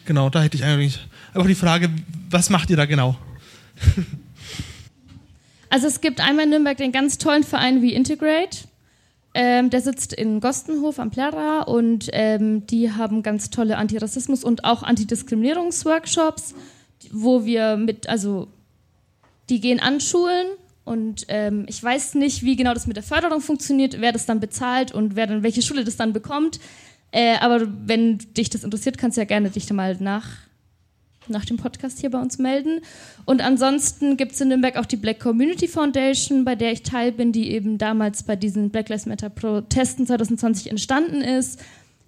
Genau, 0.06 0.28
da 0.28 0.43
hätte 0.43 0.56
ich 0.56 0.65
eigentlich 0.65 0.98
einfach 1.35 1.47
die 1.47 1.55
Frage, 1.55 1.89
was 2.31 2.51
macht 2.51 2.69
ihr 2.70 2.77
da 2.77 2.86
genau? 2.86 3.16
Also 5.74 5.88
es 5.88 6.01
gibt 6.01 6.20
einmal 6.20 6.44
in 6.44 6.51
Nürnberg 6.51 6.76
den 6.76 6.92
ganz 6.92 7.18
tollen 7.18 7.42
Verein 7.42 7.82
wie 7.82 7.94
Integrate. 7.94 8.59
Ähm, 9.34 9.70
der 9.70 9.80
sitzt 9.80 10.12
in 10.12 10.38
Gostenhof 10.38 11.01
am 11.01 11.10
Plärra 11.10 11.62
und 11.62 12.09
ähm, 12.12 12.64
die 12.68 12.92
haben 12.92 13.24
ganz 13.24 13.51
tolle 13.51 13.76
Antirassismus- 13.76 14.44
und 14.44 14.64
auch 14.64 14.84
Antidiskriminierungsworkshops, 14.84 16.55
wo 17.10 17.44
wir 17.44 17.76
mit, 17.76 18.09
also 18.09 18.46
die 19.48 19.59
gehen 19.59 19.80
an 19.80 19.98
Schulen 19.98 20.46
und 20.84 21.24
ähm, 21.26 21.66
ich 21.68 21.82
weiß 21.82 22.14
nicht, 22.14 22.44
wie 22.44 22.55
genau 22.55 22.72
das 22.72 22.86
mit 22.86 22.96
der 22.96 23.02
Förderung 23.02 23.40
funktioniert, 23.40 24.01
wer 24.01 24.12
das 24.12 24.26
dann 24.26 24.38
bezahlt 24.38 24.92
und 24.92 25.16
wer 25.16 25.26
dann 25.26 25.42
welche 25.42 25.62
Schule 25.62 25.82
das 25.82 25.96
dann 25.96 26.12
bekommt. 26.12 26.60
Äh, 27.10 27.38
aber 27.38 27.66
wenn 27.84 28.18
dich 28.18 28.48
das 28.48 28.62
interessiert, 28.62 28.96
kannst 28.96 29.16
du 29.16 29.22
ja 29.22 29.24
gerne 29.24 29.51
dich 29.51 29.66
da 29.66 29.74
mal 29.74 29.96
nach 29.98 30.44
nach 31.28 31.44
dem 31.44 31.56
Podcast 31.56 32.01
hier 32.01 32.10
bei 32.10 32.20
uns 32.20 32.38
melden. 32.38 32.80
Und 33.24 33.42
ansonsten 33.42 34.16
gibt 34.16 34.32
es 34.32 34.40
in 34.40 34.48
Nürnberg 34.48 34.76
auch 34.76 34.86
die 34.86 34.96
Black 34.96 35.20
Community 35.20 35.68
Foundation, 35.68 36.44
bei 36.44 36.55
der 36.55 36.72
ich 36.72 36.82
Teil 36.82 37.12
bin, 37.12 37.32
die 37.32 37.51
eben 37.51 37.78
damals 37.78 38.22
bei 38.22 38.36
diesen 38.36 38.70
Black 38.70 38.88
Lives 38.88 39.06
Matter 39.06 39.30
Protesten 39.30 40.06
2020 40.06 40.70
entstanden 40.70 41.20
ist. 41.20 41.60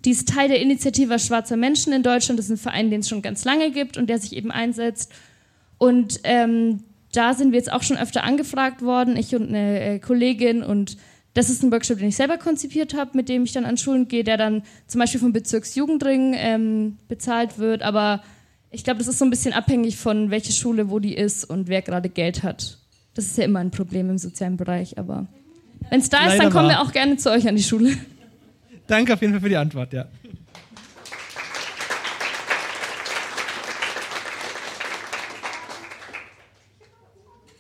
Die 0.05 0.11
ist 0.11 0.29
Teil 0.29 0.49
der 0.49 0.61
Initiative 0.61 1.19
Schwarzer 1.19 1.57
Menschen 1.57 1.93
in 1.93 2.03
Deutschland. 2.03 2.39
Das 2.39 2.47
ist 2.47 2.53
ein 2.53 2.57
Verein, 2.59 2.91
den 2.91 3.01
es 3.01 3.09
schon 3.09 3.23
ganz 3.23 3.45
lange 3.45 3.71
gibt 3.71 3.97
und 3.97 4.09
der 4.09 4.19
sich 4.19 4.37
eben 4.37 4.51
einsetzt. 4.51 5.13
Und 5.79 6.21
ähm, 6.25 6.81
da 7.13 7.35
sind 7.35 7.53
wir 7.53 7.59
jetzt 7.59 7.73
auch 7.73 7.83
schon 7.83 7.97
öfter 7.97 8.25
angefragt 8.25 8.83
worden, 8.83 9.17
ich 9.17 9.35
und 9.35 9.49
eine 9.49 9.81
äh, 9.81 9.99
Kollegin. 9.99 10.63
Und 10.63 10.97
das 11.35 11.51
ist 11.51 11.63
ein 11.63 11.73
Workshop, 11.73 11.99
den 11.99 12.09
ich 12.09 12.17
selber 12.17 12.39
konzipiert 12.39 12.95
habe, 12.95 13.11
mit 13.15 13.29
dem 13.29 13.45
ich 13.45 13.53
dann 13.53 13.65
an 13.65 13.77
Schulen 13.77 14.09
gehe, 14.09 14.25
der 14.25 14.37
dann 14.37 14.63
zum 14.87 15.01
Beispiel 15.01 15.21
vom 15.21 15.33
Bezirksjugendring 15.33 16.35
ähm, 16.37 16.99
bezahlt 17.09 17.59
wird. 17.59 17.83
Aber 17.83 18.23
ich 18.77 18.85
glaube, 18.85 18.99
das 18.99 19.09
ist 19.09 19.19
so 19.19 19.25
ein 19.25 19.31
bisschen 19.31 19.55
abhängig 19.55 19.97
von 19.97 20.31
welche 20.31 20.53
Schule, 20.53 20.91
wo 20.91 20.99
die 20.99 21.15
ist 21.17 21.45
und 21.45 21.67
wer 21.67 21.81
gerade 21.81 22.11
Geld 22.11 22.43
hat. 22.43 22.77
Das 23.15 23.25
ist 23.25 23.39
ja 23.39 23.45
immer 23.45 23.61
ein 23.61 23.71
Problem 23.71 24.11
im 24.11 24.19
sozialen 24.19 24.59
Bereich, 24.59 24.99
aber 24.99 25.27
wenn 25.89 26.01
es 26.01 26.11
da 26.11 26.19
ist, 26.19 26.33
Leider 26.33 26.43
dann 26.43 26.53
kommen 26.53 26.69
wir 26.69 26.77
wahr. 26.77 26.87
auch 26.87 26.93
gerne 26.93 27.17
zu 27.17 27.31
euch 27.31 27.49
an 27.49 27.57
die 27.57 27.63
Schule. 27.63 27.97
Danke 28.87 29.15
auf 29.15 29.21
jeden 29.23 29.33
Fall 29.33 29.41
für 29.41 29.49
die 29.49 29.57
Antwort, 29.57 29.95
ja. 29.95 30.05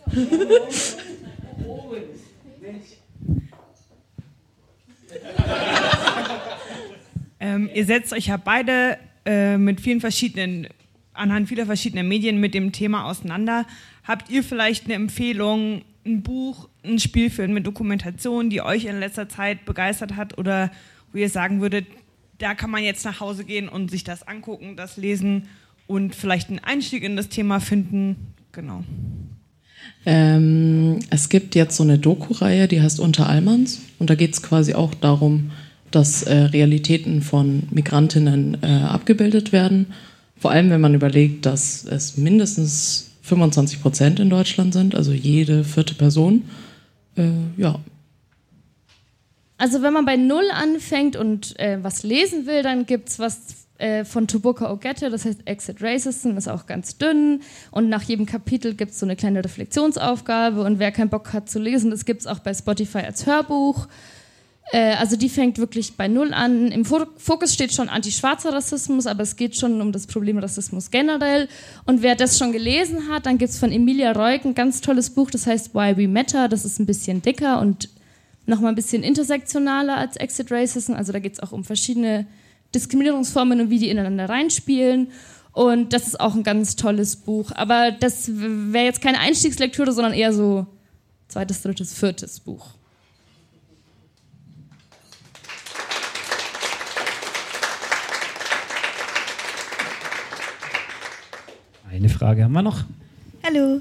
Ähm, 7.38 7.68
ihr 7.74 7.84
setzt 7.84 8.12
euch 8.12 8.26
ja 8.26 8.38
beide 8.38 8.98
äh, 9.26 9.56
mit 9.58 9.80
vielen 9.80 10.00
verschiedenen, 10.00 10.68
anhand 11.16 11.48
vieler 11.48 11.66
verschiedener 11.66 12.02
Medien 12.02 12.40
mit 12.40 12.54
dem 12.54 12.72
Thema 12.72 13.04
auseinander. 13.04 13.66
Habt 14.04 14.30
ihr 14.30 14.42
vielleicht 14.42 14.84
eine 14.84 14.94
Empfehlung, 14.94 15.82
ein 16.04 16.22
Buch, 16.22 16.68
ein 16.84 16.98
Spielfilm 16.98 17.52
mit 17.52 17.66
Dokumentation, 17.66 18.50
die 18.50 18.62
euch 18.62 18.84
in 18.84 19.00
letzter 19.00 19.28
Zeit 19.28 19.64
begeistert 19.64 20.16
hat 20.16 20.38
oder 20.38 20.70
wo 21.12 21.18
ihr 21.18 21.28
sagen 21.28 21.60
würdet, 21.60 21.86
da 22.38 22.54
kann 22.54 22.70
man 22.70 22.84
jetzt 22.84 23.04
nach 23.04 23.20
Hause 23.20 23.44
gehen 23.44 23.68
und 23.68 23.90
sich 23.90 24.04
das 24.04 24.26
angucken, 24.26 24.76
das 24.76 24.96
lesen 24.96 25.48
und 25.86 26.14
vielleicht 26.14 26.48
einen 26.48 26.58
Einstieg 26.58 27.02
in 27.02 27.16
das 27.16 27.28
Thema 27.28 27.60
finden? 27.60 28.16
Genau. 28.52 28.84
Ähm, 30.04 31.00
es 31.10 31.28
gibt 31.28 31.54
jetzt 31.54 31.76
so 31.76 31.82
eine 31.82 31.98
Doku-Reihe, 31.98 32.68
die 32.68 32.80
heißt 32.80 33.00
Unter 33.00 33.28
Allmanns. 33.28 33.80
Und 33.98 34.10
da 34.10 34.14
geht 34.14 34.34
es 34.34 34.42
quasi 34.42 34.74
auch 34.74 34.94
darum, 34.94 35.50
dass 35.90 36.22
äh, 36.22 36.34
Realitäten 36.34 37.22
von 37.22 37.64
Migrantinnen 37.70 38.58
äh, 38.62 38.66
abgebildet 38.66 39.52
werden. 39.52 39.86
Vor 40.38 40.50
allem, 40.50 40.70
wenn 40.70 40.80
man 40.80 40.94
überlegt, 40.94 41.46
dass 41.46 41.84
es 41.84 42.16
mindestens 42.16 43.10
25 43.22 43.82
Prozent 43.82 44.20
in 44.20 44.30
Deutschland 44.30 44.72
sind, 44.72 44.94
also 44.94 45.12
jede 45.12 45.64
vierte 45.64 45.94
Person. 45.94 46.44
Äh, 47.16 47.30
ja, 47.56 47.80
Also 49.58 49.82
wenn 49.82 49.92
man 49.92 50.04
bei 50.04 50.16
Null 50.16 50.48
anfängt 50.52 51.16
und 51.16 51.58
äh, 51.58 51.78
was 51.82 52.02
lesen 52.02 52.46
will, 52.46 52.62
dann 52.62 52.84
gibt 52.84 53.08
es 53.08 53.18
was 53.18 53.66
äh, 53.78 54.04
von 54.04 54.28
Tubuka 54.28 54.70
Ogette, 54.70 55.10
das 55.10 55.24
heißt 55.24 55.40
Exit 55.46 55.82
Racism, 55.82 56.36
ist 56.36 56.48
auch 56.48 56.66
ganz 56.66 56.98
dünn 56.98 57.40
und 57.70 57.88
nach 57.88 58.02
jedem 58.02 58.26
Kapitel 58.26 58.74
gibt 58.74 58.92
es 58.92 59.00
so 59.00 59.06
eine 59.06 59.16
kleine 59.16 59.44
Reflexionsaufgabe 59.44 60.62
und 60.62 60.78
wer 60.78 60.92
keinen 60.92 61.08
Bock 61.08 61.32
hat 61.32 61.48
zu 61.48 61.58
lesen, 61.58 61.90
das 61.90 62.04
gibt 62.04 62.20
es 62.20 62.26
auch 62.26 62.38
bei 62.40 62.54
Spotify 62.54 62.98
als 62.98 63.26
Hörbuch. 63.26 63.88
Äh, 64.72 64.94
also 64.94 65.16
die 65.16 65.28
fängt 65.28 65.58
wirklich 65.58 65.96
bei 65.96 66.08
Null 66.08 66.34
an. 66.34 66.72
Im 66.72 66.84
Fo- 66.84 67.06
Fokus 67.16 67.54
steht 67.54 67.72
schon 67.72 67.88
anti-schwarzer 67.88 68.52
Rassismus, 68.52 69.06
aber 69.06 69.22
es 69.22 69.36
geht 69.36 69.56
schon 69.56 69.80
um 69.80 69.92
das 69.92 70.06
Problem 70.06 70.38
Rassismus 70.38 70.90
generell. 70.90 71.48
Und 71.84 72.02
wer 72.02 72.16
das 72.16 72.38
schon 72.38 72.52
gelesen 72.52 73.08
hat, 73.08 73.26
dann 73.26 73.38
gibt 73.38 73.50
es 73.52 73.58
von 73.58 73.70
Emilia 73.70 74.12
Reuk 74.12 74.44
ein 74.44 74.54
ganz 74.54 74.80
tolles 74.80 75.10
Buch, 75.10 75.30
das 75.30 75.46
heißt 75.46 75.74
Why 75.74 75.96
We 75.96 76.08
Matter. 76.08 76.48
Das 76.48 76.64
ist 76.64 76.78
ein 76.80 76.86
bisschen 76.86 77.22
dicker 77.22 77.60
und 77.60 77.88
nochmal 78.46 78.72
ein 78.72 78.76
bisschen 78.76 79.02
intersektionaler 79.02 79.96
als 79.96 80.16
Exit 80.16 80.50
Racism. 80.50 80.94
Also 80.94 81.12
da 81.12 81.18
geht 81.18 81.34
es 81.34 81.40
auch 81.40 81.52
um 81.52 81.64
verschiedene 81.64 82.26
Diskriminierungsformen 82.74 83.60
und 83.60 83.70
wie 83.70 83.78
die 83.78 83.88
ineinander 83.90 84.28
reinspielen. 84.28 85.08
Und 85.52 85.92
das 85.92 86.06
ist 86.06 86.20
auch 86.20 86.34
ein 86.34 86.42
ganz 86.42 86.76
tolles 86.76 87.16
Buch. 87.16 87.50
Aber 87.54 87.90
das 87.90 88.30
wäre 88.34 88.84
jetzt 88.84 89.00
keine 89.00 89.20
Einstiegslektüre, 89.20 89.92
sondern 89.92 90.12
eher 90.12 90.32
so 90.32 90.66
zweites, 91.28 91.62
drittes, 91.62 91.94
viertes 91.94 92.40
Buch. 92.40 92.75
Eine 101.96 102.10
Frage 102.10 102.44
haben 102.44 102.52
wir 102.52 102.60
noch. 102.60 102.84
Hallo. 103.42 103.80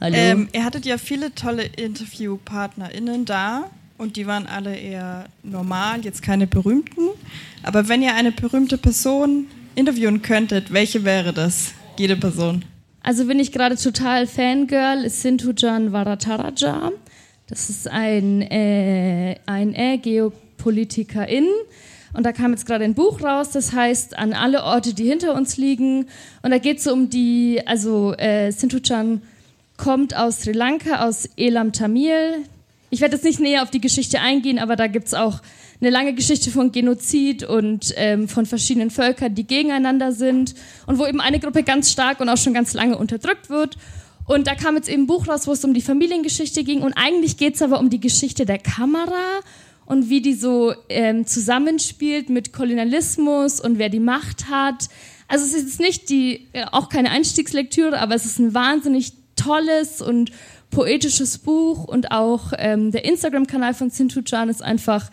Hallo. 0.00 0.16
Ähm, 0.16 0.48
ihr 0.52 0.64
hattet 0.64 0.84
ja 0.84 0.98
viele 0.98 1.32
tolle 1.32 1.62
InterviewpartnerInnen 1.62 3.24
da 3.24 3.70
und 3.98 4.16
die 4.16 4.26
waren 4.26 4.48
alle 4.48 4.76
eher 4.76 5.26
normal, 5.44 6.04
jetzt 6.04 6.22
keine 6.22 6.48
berühmten. 6.48 7.02
Aber 7.62 7.88
wenn 7.88 8.02
ihr 8.02 8.16
eine 8.16 8.32
berühmte 8.32 8.78
Person 8.78 9.46
interviewen 9.76 10.22
könntet, 10.22 10.72
welche 10.72 11.04
wäre 11.04 11.32
das? 11.32 11.70
Jede 11.96 12.16
Person. 12.16 12.64
Also 13.04 13.26
bin 13.26 13.38
ich 13.38 13.52
gerade 13.52 13.76
total 13.76 14.26
Fangirl, 14.26 15.04
ist 15.04 15.22
Sinthujan 15.22 15.92
Varadaraja. 15.92 16.90
Das 17.46 17.70
ist 17.70 17.88
ein, 17.88 18.42
äh, 18.42 19.36
ein 19.46 19.72
äh, 19.72 19.98
Geopolitikerin. 19.98 21.46
Und 22.16 22.24
da 22.24 22.32
kam 22.32 22.52
jetzt 22.52 22.64
gerade 22.66 22.84
ein 22.84 22.94
Buch 22.94 23.22
raus, 23.22 23.50
das 23.50 23.72
heißt 23.72 24.18
An 24.18 24.32
alle 24.32 24.62
Orte, 24.62 24.94
die 24.94 25.04
hinter 25.04 25.34
uns 25.34 25.58
liegen. 25.58 26.06
Und 26.42 26.50
da 26.50 26.58
geht 26.58 26.78
es 26.78 26.86
um 26.86 27.10
die, 27.10 27.60
also 27.66 28.14
äh, 28.14 28.50
Sinthujan 28.50 29.20
kommt 29.76 30.16
aus 30.16 30.40
Sri 30.40 30.52
Lanka, 30.52 31.06
aus 31.06 31.28
Elam 31.36 31.72
Tamil. 31.72 32.44
Ich 32.88 33.02
werde 33.02 33.16
jetzt 33.16 33.24
nicht 33.24 33.40
näher 33.40 33.62
auf 33.62 33.70
die 33.70 33.82
Geschichte 33.82 34.20
eingehen, 34.20 34.58
aber 34.58 34.76
da 34.76 34.86
gibt 34.86 35.08
es 35.08 35.14
auch 35.14 35.40
eine 35.80 35.90
lange 35.90 36.14
Geschichte 36.14 36.50
von 36.50 36.72
Genozid 36.72 37.42
und 37.44 37.92
ähm, 37.96 38.28
von 38.28 38.46
verschiedenen 38.46 38.90
Völkern, 38.90 39.34
die 39.34 39.46
gegeneinander 39.46 40.12
sind 40.12 40.54
und 40.86 40.98
wo 40.98 41.04
eben 41.04 41.20
eine 41.20 41.38
Gruppe 41.38 41.62
ganz 41.64 41.92
stark 41.92 42.20
und 42.20 42.30
auch 42.30 42.38
schon 42.38 42.54
ganz 42.54 42.72
lange 42.72 42.96
unterdrückt 42.96 43.50
wird. 43.50 43.76
Und 44.24 44.46
da 44.46 44.54
kam 44.54 44.76
jetzt 44.76 44.88
eben 44.88 45.02
ein 45.02 45.06
Buch 45.06 45.28
raus, 45.28 45.46
wo 45.46 45.52
es 45.52 45.62
um 45.64 45.74
die 45.74 45.82
Familiengeschichte 45.82 46.64
ging 46.64 46.80
und 46.80 46.94
eigentlich 46.94 47.36
geht 47.36 47.56
es 47.56 47.62
aber 47.62 47.78
um 47.78 47.90
die 47.90 48.00
Geschichte 48.00 48.46
der 48.46 48.58
Kamera 48.58 49.40
und 49.86 50.10
wie 50.10 50.20
die 50.20 50.34
so 50.34 50.74
ähm, 50.88 51.26
zusammenspielt 51.26 52.28
mit 52.28 52.52
Kolonialismus 52.52 53.60
und 53.60 53.78
wer 53.78 53.88
die 53.88 54.00
Macht 54.00 54.50
hat. 54.50 54.88
Also 55.28 55.44
es 55.44 55.54
ist 55.54 55.80
nicht 55.80 56.08
die, 56.08 56.48
äh, 56.52 56.66
auch 56.70 56.88
keine 56.88 57.10
Einstiegslektüre, 57.10 57.98
aber 57.98 58.14
es 58.14 58.26
ist 58.26 58.38
ein 58.38 58.52
wahnsinnig 58.52 59.12
tolles 59.36 60.02
und 60.02 60.32
poetisches 60.70 61.38
Buch 61.38 61.84
und 61.84 62.10
auch 62.10 62.52
ähm, 62.58 62.90
der 62.90 63.04
Instagram-Kanal 63.04 63.74
von 63.74 63.90
Sintujan 63.90 64.48
ist 64.48 64.62
einfach 64.62 65.10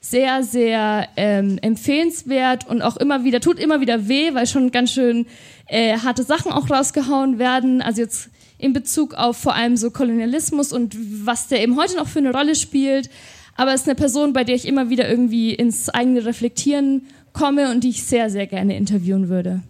sehr, 0.00 0.42
sehr 0.42 1.08
ähm, 1.16 1.58
empfehlenswert 1.62 2.68
und 2.68 2.82
auch 2.82 2.96
immer 2.96 3.24
wieder, 3.24 3.40
tut 3.40 3.58
immer 3.58 3.80
wieder 3.80 4.08
weh, 4.08 4.34
weil 4.34 4.46
schon 4.46 4.72
ganz 4.72 4.92
schön 4.92 5.26
äh, 5.68 5.96
harte 5.96 6.24
Sachen 6.24 6.52
auch 6.52 6.68
rausgehauen 6.68 7.38
werden. 7.38 7.80
Also 7.80 8.02
jetzt 8.02 8.28
in 8.58 8.72
Bezug 8.72 9.14
auf 9.14 9.36
vor 9.36 9.54
allem 9.54 9.76
so 9.76 9.90
Kolonialismus 9.90 10.72
und 10.72 10.96
was 11.24 11.48
der 11.48 11.62
eben 11.62 11.76
heute 11.76 11.96
noch 11.96 12.08
für 12.08 12.18
eine 12.18 12.32
Rolle 12.32 12.54
spielt. 12.54 13.10
Aber 13.56 13.74
es 13.74 13.82
ist 13.82 13.88
eine 13.88 13.94
Person, 13.96 14.32
bei 14.32 14.44
der 14.44 14.54
ich 14.54 14.66
immer 14.66 14.90
wieder 14.90 15.08
irgendwie 15.08 15.54
ins 15.54 15.88
eigene 15.88 16.24
Reflektieren 16.24 17.02
komme 17.32 17.70
und 17.70 17.84
die 17.84 17.90
ich 17.90 18.04
sehr, 18.04 18.30
sehr 18.30 18.46
gerne 18.46 18.76
interviewen 18.76 19.28
würde. 19.28 19.60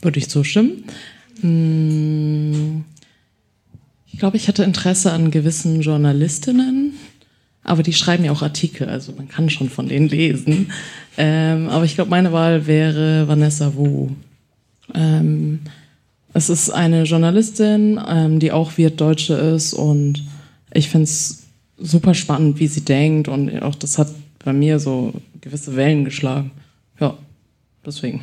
Würde 0.00 0.18
ich 0.18 0.28
zustimmen. 0.28 0.84
Hm, 1.40 2.84
Ich 4.12 4.18
glaube, 4.18 4.36
ich 4.36 4.46
hätte 4.48 4.62
Interesse 4.62 5.12
an 5.12 5.30
gewissen 5.30 5.80
Journalistinnen, 5.80 6.92
aber 7.64 7.82
die 7.82 7.92
schreiben 7.92 8.24
ja 8.24 8.30
auch 8.30 8.42
Artikel, 8.42 8.88
also 8.88 9.12
man 9.12 9.28
kann 9.28 9.50
schon 9.50 9.70
von 9.70 9.88
denen 9.88 10.08
lesen. 10.08 10.70
Ähm, 11.16 11.68
aber 11.68 11.84
ich 11.84 11.94
glaube, 11.94 12.10
meine 12.10 12.32
Wahl 12.32 12.66
wäre 12.66 13.26
Vanessa 13.26 13.74
Wu. 13.74 14.10
Ähm, 14.94 15.60
es 16.32 16.48
ist 16.50 16.70
eine 16.70 17.04
Journalistin, 17.04 18.00
ähm, 18.06 18.38
die 18.38 18.52
auch 18.52 18.76
Wirtdeutsche 18.76 19.34
ist 19.34 19.72
und 19.72 20.22
ich 20.74 20.90
finde 20.90 21.04
es 21.04 21.44
super 21.78 22.14
spannend, 22.14 22.58
wie 22.58 22.66
sie 22.66 22.84
denkt 22.84 23.28
und 23.28 23.62
auch 23.62 23.74
das 23.74 23.98
hat 23.98 24.08
bei 24.44 24.52
mir 24.52 24.78
so 24.78 25.12
gewisse 25.40 25.76
Wellen 25.76 26.04
geschlagen. 26.04 26.50
Ja, 27.00 27.16
deswegen. 27.84 28.20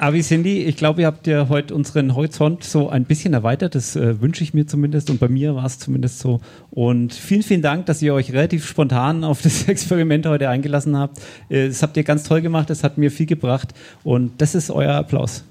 Avi 0.00 0.20
Cindy, 0.22 0.62
ich 0.62 0.76
glaube, 0.76 1.00
ihr 1.00 1.08
habt 1.08 1.26
ja 1.26 1.48
heute 1.48 1.74
unseren 1.74 2.14
Horizont 2.14 2.62
so 2.62 2.88
ein 2.88 3.04
bisschen 3.04 3.34
erweitert. 3.34 3.74
Das 3.74 3.96
äh, 3.96 4.20
wünsche 4.20 4.44
ich 4.44 4.54
mir 4.54 4.64
zumindest 4.64 5.10
und 5.10 5.18
bei 5.18 5.26
mir 5.26 5.56
war 5.56 5.64
es 5.64 5.80
zumindest 5.80 6.20
so. 6.20 6.40
Und 6.70 7.12
vielen, 7.12 7.42
vielen 7.42 7.62
Dank, 7.62 7.86
dass 7.86 8.00
ihr 8.00 8.14
euch 8.14 8.32
relativ 8.32 8.64
spontan 8.64 9.24
auf 9.24 9.42
das 9.42 9.64
Experiment 9.68 10.24
heute 10.26 10.48
eingelassen 10.48 10.96
habt. 10.96 11.18
Äh, 11.48 11.66
Das 11.66 11.82
habt 11.82 11.96
ihr 11.96 12.04
ganz 12.04 12.22
toll 12.22 12.42
gemacht, 12.42 12.70
das 12.70 12.84
hat 12.84 12.96
mir 12.96 13.10
viel 13.10 13.26
gebracht 13.26 13.74
und 14.04 14.40
das 14.40 14.54
ist 14.54 14.70
euer 14.70 14.94
Applaus. 14.94 15.42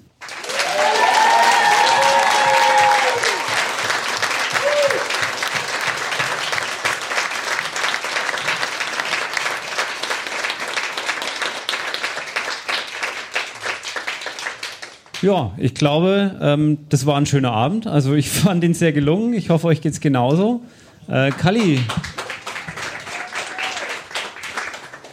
Ja, 15.22 15.52
ich 15.58 15.74
glaube, 15.74 16.36
ähm, 16.42 16.78
das 16.90 17.06
war 17.06 17.18
ein 17.18 17.26
schöner 17.26 17.52
Abend. 17.52 17.88
Also 17.88 18.14
ich 18.14 18.30
fand 18.30 18.64
ihn 18.64 18.74
sehr 18.74 18.94
gelungen. 18.94 19.34
Ich 19.34 19.50
hoffe, 19.50 19.68
euch 19.68 19.82
geht's 19.82 20.00
genauso. 20.00 20.62
Äh, 21.10 21.32
Kalli, 21.32 21.80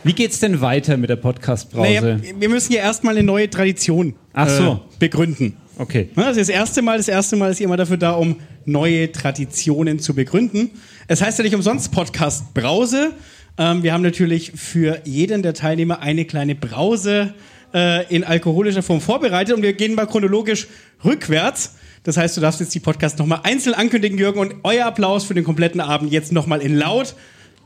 wie 0.05 0.13
geht's 0.13 0.39
denn 0.39 0.61
weiter 0.61 0.97
mit 0.97 1.11
der 1.11 1.17
Podcast-Brause? 1.17 2.01
Naja, 2.03 2.19
wir 2.39 2.49
müssen 2.49 2.73
ja 2.73 2.81
erstmal 2.81 3.17
eine 3.17 3.27
neue 3.27 3.51
Tradition 3.51 4.15
Ach 4.33 4.49
so. 4.49 4.73
äh, 4.73 4.99
begründen. 4.99 5.57
Okay. 5.77 6.11
Das 6.15 6.37
ist 6.37 6.49
das 6.49 6.55
erste 6.55 6.83
Mal, 6.83 6.99
das 6.99 7.09
erste 7.09 7.37
Mal 7.37 7.51
ist 7.51 7.61
immer 7.61 7.77
dafür 7.77 7.97
da, 7.97 8.13
um 8.13 8.37
neue 8.65 9.11
Traditionen 9.11 9.99
zu 9.99 10.15
begründen. 10.15 10.71
Es 11.09 11.21
heißt 11.21 11.39
ja 11.39 11.45
nicht 11.45 11.55
umsonst 11.55 11.91
Podcast 11.91 12.55
Brause. 12.55 13.13
Ähm, 13.59 13.83
wir 13.83 13.93
haben 13.93 14.03
natürlich 14.03 14.53
für 14.53 15.01
jeden 15.05 15.43
der 15.43 15.55
Teilnehmer 15.55 16.01
eine 16.01 16.25
kleine 16.25 16.55
Brause 16.55 17.35
äh, 17.73 18.07
in 18.15 18.25
alkoholischer 18.25 18.83
Form 18.83 19.01
vorbereitet 19.01 19.57
und 19.57 19.63
wir 19.63 19.73
gehen 19.73 19.95
mal 19.95 20.07
chronologisch 20.07 20.69
rückwärts. 21.05 21.75
Das 22.05 22.17
heißt, 22.17 22.37
du 22.37 22.41
darfst 22.41 22.61
jetzt 22.61 22.75
die 22.75 22.81
Podcast 22.81 23.19
nochmal 23.19 23.41
einzeln 23.43 23.75
ankündigen, 23.75 24.19
Jürgen, 24.19 24.39
und 24.39 24.57
euer 24.63 24.87
Applaus 24.87 25.25
für 25.25 25.35
den 25.35 25.45
kompletten 25.45 25.81
Abend 25.81 26.13
jetzt 26.13 26.33
nochmal 26.33 26.61
in 26.61 26.77
laut. 26.77 27.15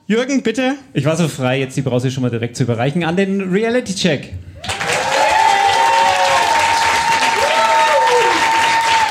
Jürgen, 0.08 0.42
bitte. 0.42 0.76
Ich 0.94 1.04
war 1.04 1.16
so 1.16 1.28
frei, 1.28 1.60
jetzt 1.60 1.76
die 1.76 1.82
Brause 1.82 2.10
schon 2.10 2.22
mal 2.22 2.30
direkt 2.30 2.56
zu 2.56 2.62
überreichen 2.62 3.04
an 3.04 3.14
den 3.16 3.42
Reality-Check. 3.52 4.32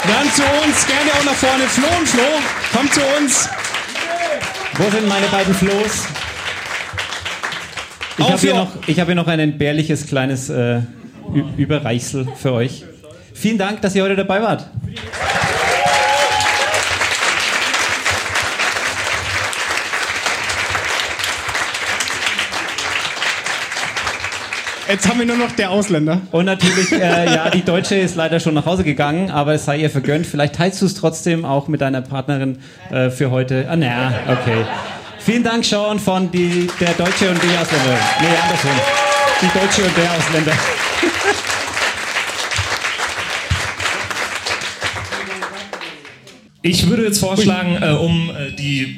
Dann 0.07 0.31
zu 0.33 0.41
uns, 0.65 0.87
gerne 0.87 1.11
auch 1.19 1.23
nach 1.23 1.33
vorne. 1.35 1.63
Flo 1.65 1.87
und 1.99 2.07
Flo, 2.09 2.23
kommt 2.75 2.93
zu 2.93 3.01
uns. 3.19 3.47
Wo 4.77 4.89
sind 4.89 5.07
meine 5.07 5.27
beiden 5.27 5.53
Flo's? 5.53 6.07
Ich 8.17 8.25
habe 8.27 8.39
hier, 8.39 8.55
noch- 8.55 8.87
ich 8.87 8.99
hab 8.99 9.05
hier 9.05 9.15
noch 9.15 9.27
ein 9.27 9.39
entbehrliches 9.39 10.07
kleines 10.07 10.49
äh, 10.49 10.79
Ü- 11.31 11.43
Überreichsel 11.57 12.27
für 12.35 12.53
euch. 12.53 12.85
Vielen 13.35 13.59
Dank, 13.59 13.83
dass 13.83 13.93
ihr 13.93 14.01
heute 14.03 14.15
dabei 14.15 14.41
wart. 14.41 14.67
Jetzt 24.89 25.09
haben 25.09 25.19
wir 25.19 25.25
nur 25.25 25.35
noch 25.35 25.51
der 25.51 25.69
Ausländer. 25.71 26.21
Und 26.31 26.45
natürlich, 26.45 26.93
äh, 26.93 27.25
ja, 27.25 27.49
die 27.49 27.63
Deutsche 27.63 27.95
ist 27.95 28.15
leider 28.15 28.39
schon 28.39 28.53
nach 28.53 28.65
Hause 28.65 28.85
gegangen, 28.85 29.29
aber 29.29 29.53
es 29.53 29.65
sei 29.65 29.79
ihr 29.79 29.89
vergönnt. 29.89 30.25
Vielleicht 30.25 30.55
teilst 30.55 30.81
du 30.81 30.85
es 30.85 30.93
trotzdem 30.93 31.43
auch 31.43 31.67
mit 31.67 31.81
deiner 31.81 32.01
Partnerin 32.01 32.59
äh, 32.89 33.09
für 33.09 33.29
heute. 33.29 33.67
Ah, 33.69 33.75
naja, 33.75 34.13
okay. 34.27 34.65
Vielen 35.19 35.43
Dank, 35.43 35.65
Sean, 35.65 35.99
von 35.99 36.31
die, 36.31 36.69
der 36.79 36.93
Deutsche 36.93 37.29
und 37.29 37.41
die 37.43 37.57
Ausländer. 37.57 37.99
Nee, 38.21 38.27
andersrum. 38.43 38.71
Die 39.41 39.59
Deutsche 39.59 39.83
und 39.83 39.97
der 39.97 40.11
Ausländer. 40.11 40.53
Ich 46.61 46.89
würde 46.89 47.03
jetzt 47.03 47.19
vorschlagen, 47.19 47.77
äh, 47.81 47.91
um 47.91 48.29
äh, 48.29 48.51
die, 48.55 48.97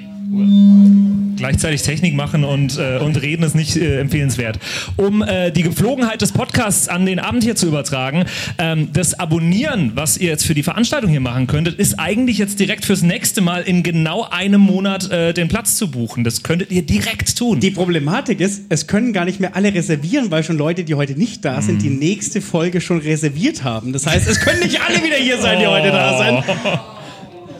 gleichzeitig 1.40 1.82
Technik 1.82 2.14
machen 2.14 2.44
und, 2.44 2.78
äh, 2.78 3.00
und 3.00 3.22
reden 3.22 3.44
ist 3.44 3.56
nicht 3.56 3.76
äh, 3.76 4.00
empfehlenswert. 4.00 4.60
Um 4.98 5.22
äh, 5.22 5.52
die 5.52 5.64
Gepflogenheit 5.64 6.22
des 6.22 6.32
Podcasts 6.32 6.88
an 6.88 7.06
den 7.06 7.20
Abend 7.20 7.44
hier 7.44 7.56
zu 7.56 7.68
übertragen, 7.68 8.26
ähm, 8.58 8.90
das 8.94 9.20
Abonnieren, 9.20 9.94
was 9.96 10.18
ihr 10.18 10.30
jetzt 10.30 10.46
für 10.46 10.54
die 10.54 10.64
Veranstaltung 10.64 11.10
hier 11.10 11.20
machen 11.20 11.48
könntet, 11.48 11.80
ist 11.80 12.00
eigentlich 12.00 12.38
jetzt 12.38 12.60
direkt 12.60 12.86
fürs 12.86 13.02
nächste 13.02 13.42
Mal 13.42 13.64
in 13.64 13.84
genau 13.84 14.28
einem 14.30 14.62
Monat 14.62 15.12
äh, 15.12 15.34
den 15.34 15.48
Platz 15.48 15.76
zu 15.76 15.90
buchen. 15.90 16.24
Das 16.24 16.44
könntet 16.44 16.72
ihr 16.72 16.84
direkt 16.84 17.38
tun. 17.38 17.60
Die 17.60 17.72
Problematik 17.72 18.40
ist, 18.40 18.64
es 18.70 18.88
können 18.88 19.14
gar 19.14 19.26
nicht 19.26 19.40
mehr 19.40 19.56
alle 19.56 19.74
reservieren, 19.74 20.30
weil 20.32 20.44
schon 20.44 20.58
Leute, 20.58 20.84
die 20.84 20.96
heute 20.96 21.14
nicht 21.14 21.44
da 21.46 21.62
sind, 21.62 21.82
die 21.82 21.90
nächste 21.90 22.42
Folge 22.42 22.82
schon 22.82 23.00
reserviert 23.00 23.64
haben. 23.64 23.94
Das 23.94 24.06
heißt, 24.06 24.28
es 24.28 24.40
können 24.40 24.60
nicht 24.60 24.82
alle 24.82 25.04
wieder 25.04 25.16
hier 25.16 25.40
sein, 25.40 25.60
die 25.60 25.68
heute 25.68 25.90
da 25.90 26.18
sind. 26.18 26.44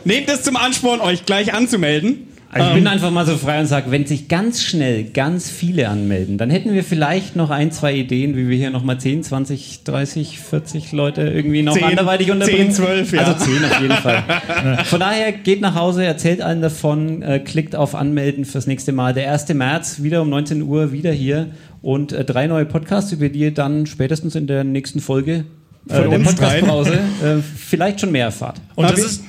Nehmt 0.04 0.28
es 0.28 0.42
zum 0.42 0.56
Ansporn, 0.56 1.00
euch 1.00 1.26
gleich 1.26 1.52
anzumelden. 1.52 2.29
Also 2.52 2.66
ich 2.66 2.76
Ähm, 2.76 2.82
bin 2.82 2.86
einfach 2.88 3.12
mal 3.12 3.24
so 3.24 3.36
frei 3.36 3.60
und 3.60 3.66
sage, 3.66 3.92
wenn 3.92 4.06
sich 4.06 4.26
ganz 4.26 4.60
schnell 4.60 5.04
ganz 5.04 5.48
viele 5.48 5.88
anmelden, 5.88 6.36
dann 6.36 6.50
hätten 6.50 6.72
wir 6.72 6.82
vielleicht 6.82 7.36
noch 7.36 7.50
ein, 7.50 7.70
zwei 7.70 7.94
Ideen, 7.94 8.36
wie 8.36 8.48
wir 8.48 8.56
hier 8.56 8.70
nochmal 8.70 8.98
10, 8.98 9.22
20, 9.22 9.84
30, 9.84 10.40
40 10.40 10.90
Leute 10.90 11.22
irgendwie 11.22 11.62
noch 11.62 11.74
10, 11.74 11.84
anderweitig 11.84 12.32
unterbringen. 12.32 12.72
10, 12.72 12.84
12, 12.84 13.12
ja. 13.12 13.20
Also 13.22 13.44
10 13.44 13.64
auf 13.64 13.80
jeden 13.80 13.94
Fall. 13.94 14.24
Von 14.84 14.98
daher 14.98 15.30
geht 15.30 15.60
nach 15.60 15.76
Hause, 15.76 16.04
erzählt 16.04 16.42
allen 16.42 16.60
davon, 16.60 17.22
äh, 17.22 17.38
klickt 17.38 17.76
auf 17.76 17.94
Anmelden 17.94 18.44
fürs 18.44 18.66
nächste 18.66 18.90
Mal. 18.90 19.14
Der 19.14 19.30
1. 19.32 19.54
März, 19.54 20.02
wieder 20.02 20.22
um 20.22 20.30
19 20.30 20.62
Uhr, 20.62 20.90
wieder 20.90 21.12
hier. 21.12 21.50
Und 21.82 22.12
äh, 22.12 22.24
drei 22.24 22.48
neue 22.48 22.64
Podcasts, 22.64 23.12
über 23.12 23.28
die 23.28 23.38
ihr 23.38 23.54
dann 23.54 23.86
spätestens 23.86 24.34
in 24.34 24.48
der 24.48 24.64
nächsten 24.64 24.98
Folge 25.00 25.44
äh, 25.88 26.08
der 26.08 26.10
uns 26.10 26.34
Podcast-Pause 26.34 26.94
äh, 26.94 27.36
vielleicht 27.40 28.00
schon 28.00 28.12
mehr 28.12 28.26
erfahrt. 28.26 28.60
Und 28.74 28.90
das 28.90 28.98
ist, 28.98 29.24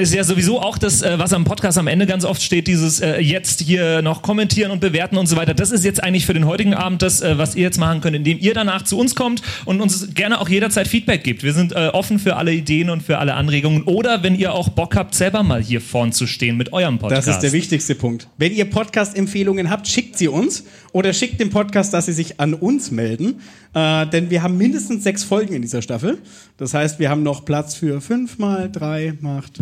ist 0.00 0.14
ja 0.14 0.24
sowieso 0.24 0.60
auch 0.60 0.78
das, 0.78 1.02
äh, 1.02 1.18
was 1.18 1.32
am 1.32 1.44
Podcast 1.44 1.78
am 1.78 1.86
Ende 1.86 2.06
ganz 2.06 2.24
oft 2.24 2.42
steht, 2.42 2.66
dieses 2.66 3.00
äh, 3.00 3.20
jetzt 3.20 3.60
hier 3.60 4.02
noch 4.02 4.22
kommentieren 4.22 4.70
und 4.70 4.80
bewerten 4.80 5.16
und 5.16 5.26
so 5.26 5.36
weiter. 5.36 5.54
Das 5.54 5.70
ist 5.70 5.84
jetzt 5.84 6.02
eigentlich 6.02 6.26
für 6.26 6.34
den 6.34 6.46
heutigen 6.46 6.74
Abend 6.74 7.02
das, 7.02 7.20
äh, 7.20 7.38
was 7.38 7.54
ihr 7.54 7.62
jetzt 7.62 7.78
machen 7.78 8.00
könnt, 8.00 8.16
indem 8.16 8.38
ihr 8.38 8.54
danach 8.54 8.82
zu 8.82 8.98
uns 8.98 9.14
kommt 9.14 9.42
und 9.64 9.80
uns 9.80 10.14
gerne 10.14 10.40
auch 10.40 10.48
jederzeit 10.48 10.88
Feedback 10.88 11.24
gibt. 11.24 11.42
Wir 11.42 11.52
sind 11.52 11.72
äh, 11.72 11.88
offen 11.92 12.18
für 12.18 12.36
alle 12.36 12.52
Ideen 12.52 12.90
und 12.90 13.02
für 13.02 13.18
alle 13.18 13.34
Anregungen. 13.34 13.82
Oder 13.82 14.22
wenn 14.22 14.34
ihr 14.34 14.52
auch 14.54 14.68
Bock 14.68 14.96
habt, 14.96 15.14
selber 15.14 15.42
mal 15.42 15.62
hier 15.62 15.80
vorn 15.80 16.12
zu 16.12 16.26
stehen 16.26 16.56
mit 16.56 16.72
eurem 16.72 16.98
Podcast. 16.98 17.28
Das 17.28 17.36
ist 17.36 17.42
der 17.42 17.52
wichtigste 17.52 17.94
Punkt. 17.94 18.28
Wenn 18.36 18.52
ihr 18.52 18.64
Podcast-Empfehlungen 18.64 19.70
habt, 19.70 19.88
schickt 19.88 20.18
sie 20.18 20.28
uns 20.28 20.64
oder 20.92 21.12
schickt 21.12 21.40
den 21.40 21.50
Podcast, 21.50 21.92
dass 21.94 22.06
sie 22.06 22.12
sich 22.12 22.40
an 22.40 22.54
uns 22.54 22.90
melden. 22.90 23.40
Äh, 23.74 24.06
denn 24.06 24.30
wir 24.30 24.42
haben 24.42 24.56
mindestens 24.56 25.04
sechs 25.04 25.24
Folgen 25.24 25.54
in 25.54 25.62
dieser 25.62 25.82
Staffel. 25.82 26.18
Das 26.56 26.74
heißt, 26.74 26.98
wir 26.98 27.10
haben 27.10 27.22
noch 27.22 27.44
Platz 27.44 27.74
für 27.74 28.00
fünf 28.00 28.38
mal 28.38 28.70
drei 28.70 29.14
macht. 29.20 29.60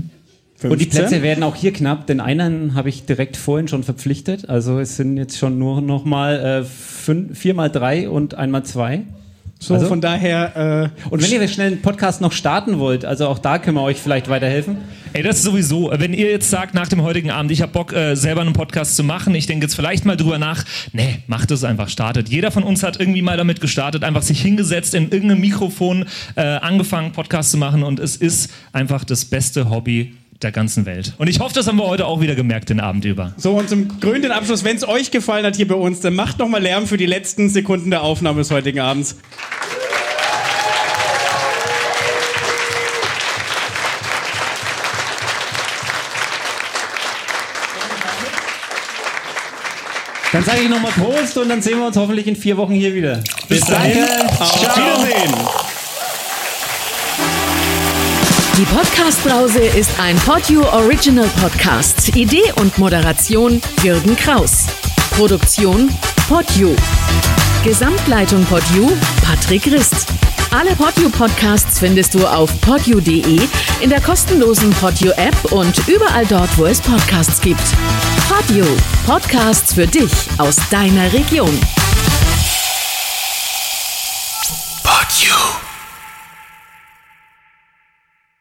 15. 0.58 0.70
Und 0.70 0.80
die 0.80 0.86
Plätze 0.86 1.22
werden 1.22 1.44
auch 1.44 1.54
hier 1.54 1.72
knapp, 1.72 2.06
denn 2.06 2.18
einen 2.18 2.74
habe 2.74 2.88
ich 2.88 3.04
direkt 3.04 3.36
vorhin 3.36 3.68
schon 3.68 3.82
verpflichtet. 3.82 4.48
Also 4.48 4.78
es 4.78 4.96
sind 4.96 5.18
jetzt 5.18 5.36
schon 5.36 5.58
nur 5.58 5.82
noch 5.82 6.06
mal 6.06 6.36
äh, 6.40 6.64
fünf, 6.64 7.38
vier 7.38 7.52
mal 7.52 7.68
drei 7.68 8.08
und 8.08 8.34
einmal 8.34 8.64
zwei. 8.64 9.02
So, 9.58 9.78
von 9.80 10.00
daher. 10.00 10.92
Äh, 10.94 11.08
und 11.08 11.22
wenn 11.22 11.30
ihr 11.30 11.48
schnell 11.48 11.68
einen 11.68 11.82
Podcast 11.82 12.20
noch 12.20 12.32
starten 12.32 12.78
wollt, 12.78 13.04
also 13.04 13.26
auch 13.26 13.38
da 13.38 13.58
können 13.58 13.76
wir 13.76 13.82
euch 13.82 13.96
vielleicht 13.96 14.28
weiterhelfen. 14.28 14.76
Ey, 15.12 15.22
das 15.22 15.36
ist 15.36 15.44
sowieso, 15.44 15.90
wenn 15.96 16.12
ihr 16.12 16.30
jetzt 16.30 16.50
sagt 16.50 16.74
nach 16.74 16.88
dem 16.88 17.02
heutigen 17.02 17.30
Abend, 17.30 17.50
ich 17.50 17.62
habe 17.62 17.72
Bock, 17.72 17.92
äh, 17.92 18.14
selber 18.16 18.42
einen 18.42 18.52
Podcast 18.52 18.96
zu 18.96 19.02
machen, 19.02 19.34
ich 19.34 19.46
denke 19.46 19.64
jetzt 19.64 19.74
vielleicht 19.74 20.04
mal 20.04 20.16
drüber 20.16 20.38
nach, 20.38 20.64
nee, 20.92 21.20
macht 21.26 21.50
es 21.50 21.64
einfach, 21.64 21.88
startet. 21.88 22.28
Jeder 22.28 22.50
von 22.50 22.64
uns 22.64 22.82
hat 22.82 23.00
irgendwie 23.00 23.22
mal 23.22 23.38
damit 23.38 23.62
gestartet, 23.62 24.04
einfach 24.04 24.22
sich 24.22 24.42
hingesetzt, 24.42 24.94
in 24.94 25.10
irgendeinem 25.10 25.40
Mikrofon 25.40 26.04
äh, 26.34 26.42
angefangen, 26.42 27.12
Podcast 27.12 27.50
zu 27.50 27.56
machen 27.56 27.82
und 27.82 27.98
es 27.98 28.16
ist 28.16 28.52
einfach 28.72 29.04
das 29.04 29.24
beste 29.24 29.70
Hobby 29.70 30.12
der 30.42 30.52
ganzen 30.52 30.86
Welt. 30.86 31.14
Und 31.18 31.28
ich 31.28 31.40
hoffe, 31.40 31.54
das 31.54 31.66
haben 31.66 31.76
wir 31.78 31.86
heute 31.86 32.06
auch 32.06 32.20
wieder 32.20 32.34
gemerkt, 32.34 32.68
den 32.68 32.80
Abend 32.80 33.04
über. 33.04 33.32
So, 33.36 33.52
und 33.52 33.68
zum 33.68 34.00
krönenden 34.00 34.32
Abschluss, 34.32 34.64
wenn 34.64 34.76
es 34.76 34.86
euch 34.86 35.10
gefallen 35.10 35.46
hat 35.46 35.56
hier 35.56 35.68
bei 35.68 35.74
uns, 35.74 36.00
dann 36.00 36.14
macht 36.14 36.38
noch 36.38 36.48
mal 36.48 36.62
Lärm 36.62 36.86
für 36.86 36.96
die 36.96 37.06
letzten 37.06 37.48
Sekunden 37.48 37.90
der 37.90 38.02
Aufnahme 38.02 38.38
des 38.38 38.50
heutigen 38.50 38.80
Abends. 38.80 39.16
Dann 50.32 50.44
sage 50.44 50.60
ich 50.64 50.68
nochmal 50.68 50.92
Prost 50.92 51.38
und 51.38 51.48
dann 51.48 51.62
sehen 51.62 51.78
wir 51.78 51.86
uns 51.86 51.96
hoffentlich 51.96 52.26
in 52.26 52.36
vier 52.36 52.58
Wochen 52.58 52.74
hier 52.74 52.94
wieder. 52.94 53.22
Bis 53.48 53.60
dahin, 53.62 54.04
auf 54.38 54.76
Wiedersehen. 54.76 55.75
Die 58.56 58.64
Podcast-Brause 58.64 59.58
ist 59.58 59.90
ein 60.00 60.16
Podyou 60.16 60.64
Original 60.72 61.28
Podcast. 61.42 62.16
Idee 62.16 62.54
und 62.58 62.78
Moderation 62.78 63.60
Jürgen 63.82 64.16
Kraus. 64.16 64.64
Produktion 65.10 65.90
Podyou. 66.26 66.74
Gesamtleitung 67.64 68.46
Podyou 68.46 68.90
Patrick 69.22 69.66
Rist. 69.66 70.06
Alle 70.52 70.74
Podyou 70.74 71.10
Podcasts 71.10 71.78
findest 71.78 72.14
du 72.14 72.26
auf 72.26 72.50
podyou.de, 72.62 73.46
in 73.80 73.90
der 73.90 74.00
kostenlosen 74.00 74.70
Podyou 74.70 75.12
App 75.18 75.52
und 75.52 75.86
überall 75.86 76.24
dort, 76.24 76.56
wo 76.56 76.64
es 76.64 76.80
Podcasts 76.80 77.42
gibt. 77.42 77.60
Podyou. 78.26 78.64
Podcasts 79.04 79.74
für 79.74 79.86
dich 79.86 80.12
aus 80.38 80.56
deiner 80.70 81.12
Region. 81.12 81.60
Podyou. 84.82 85.75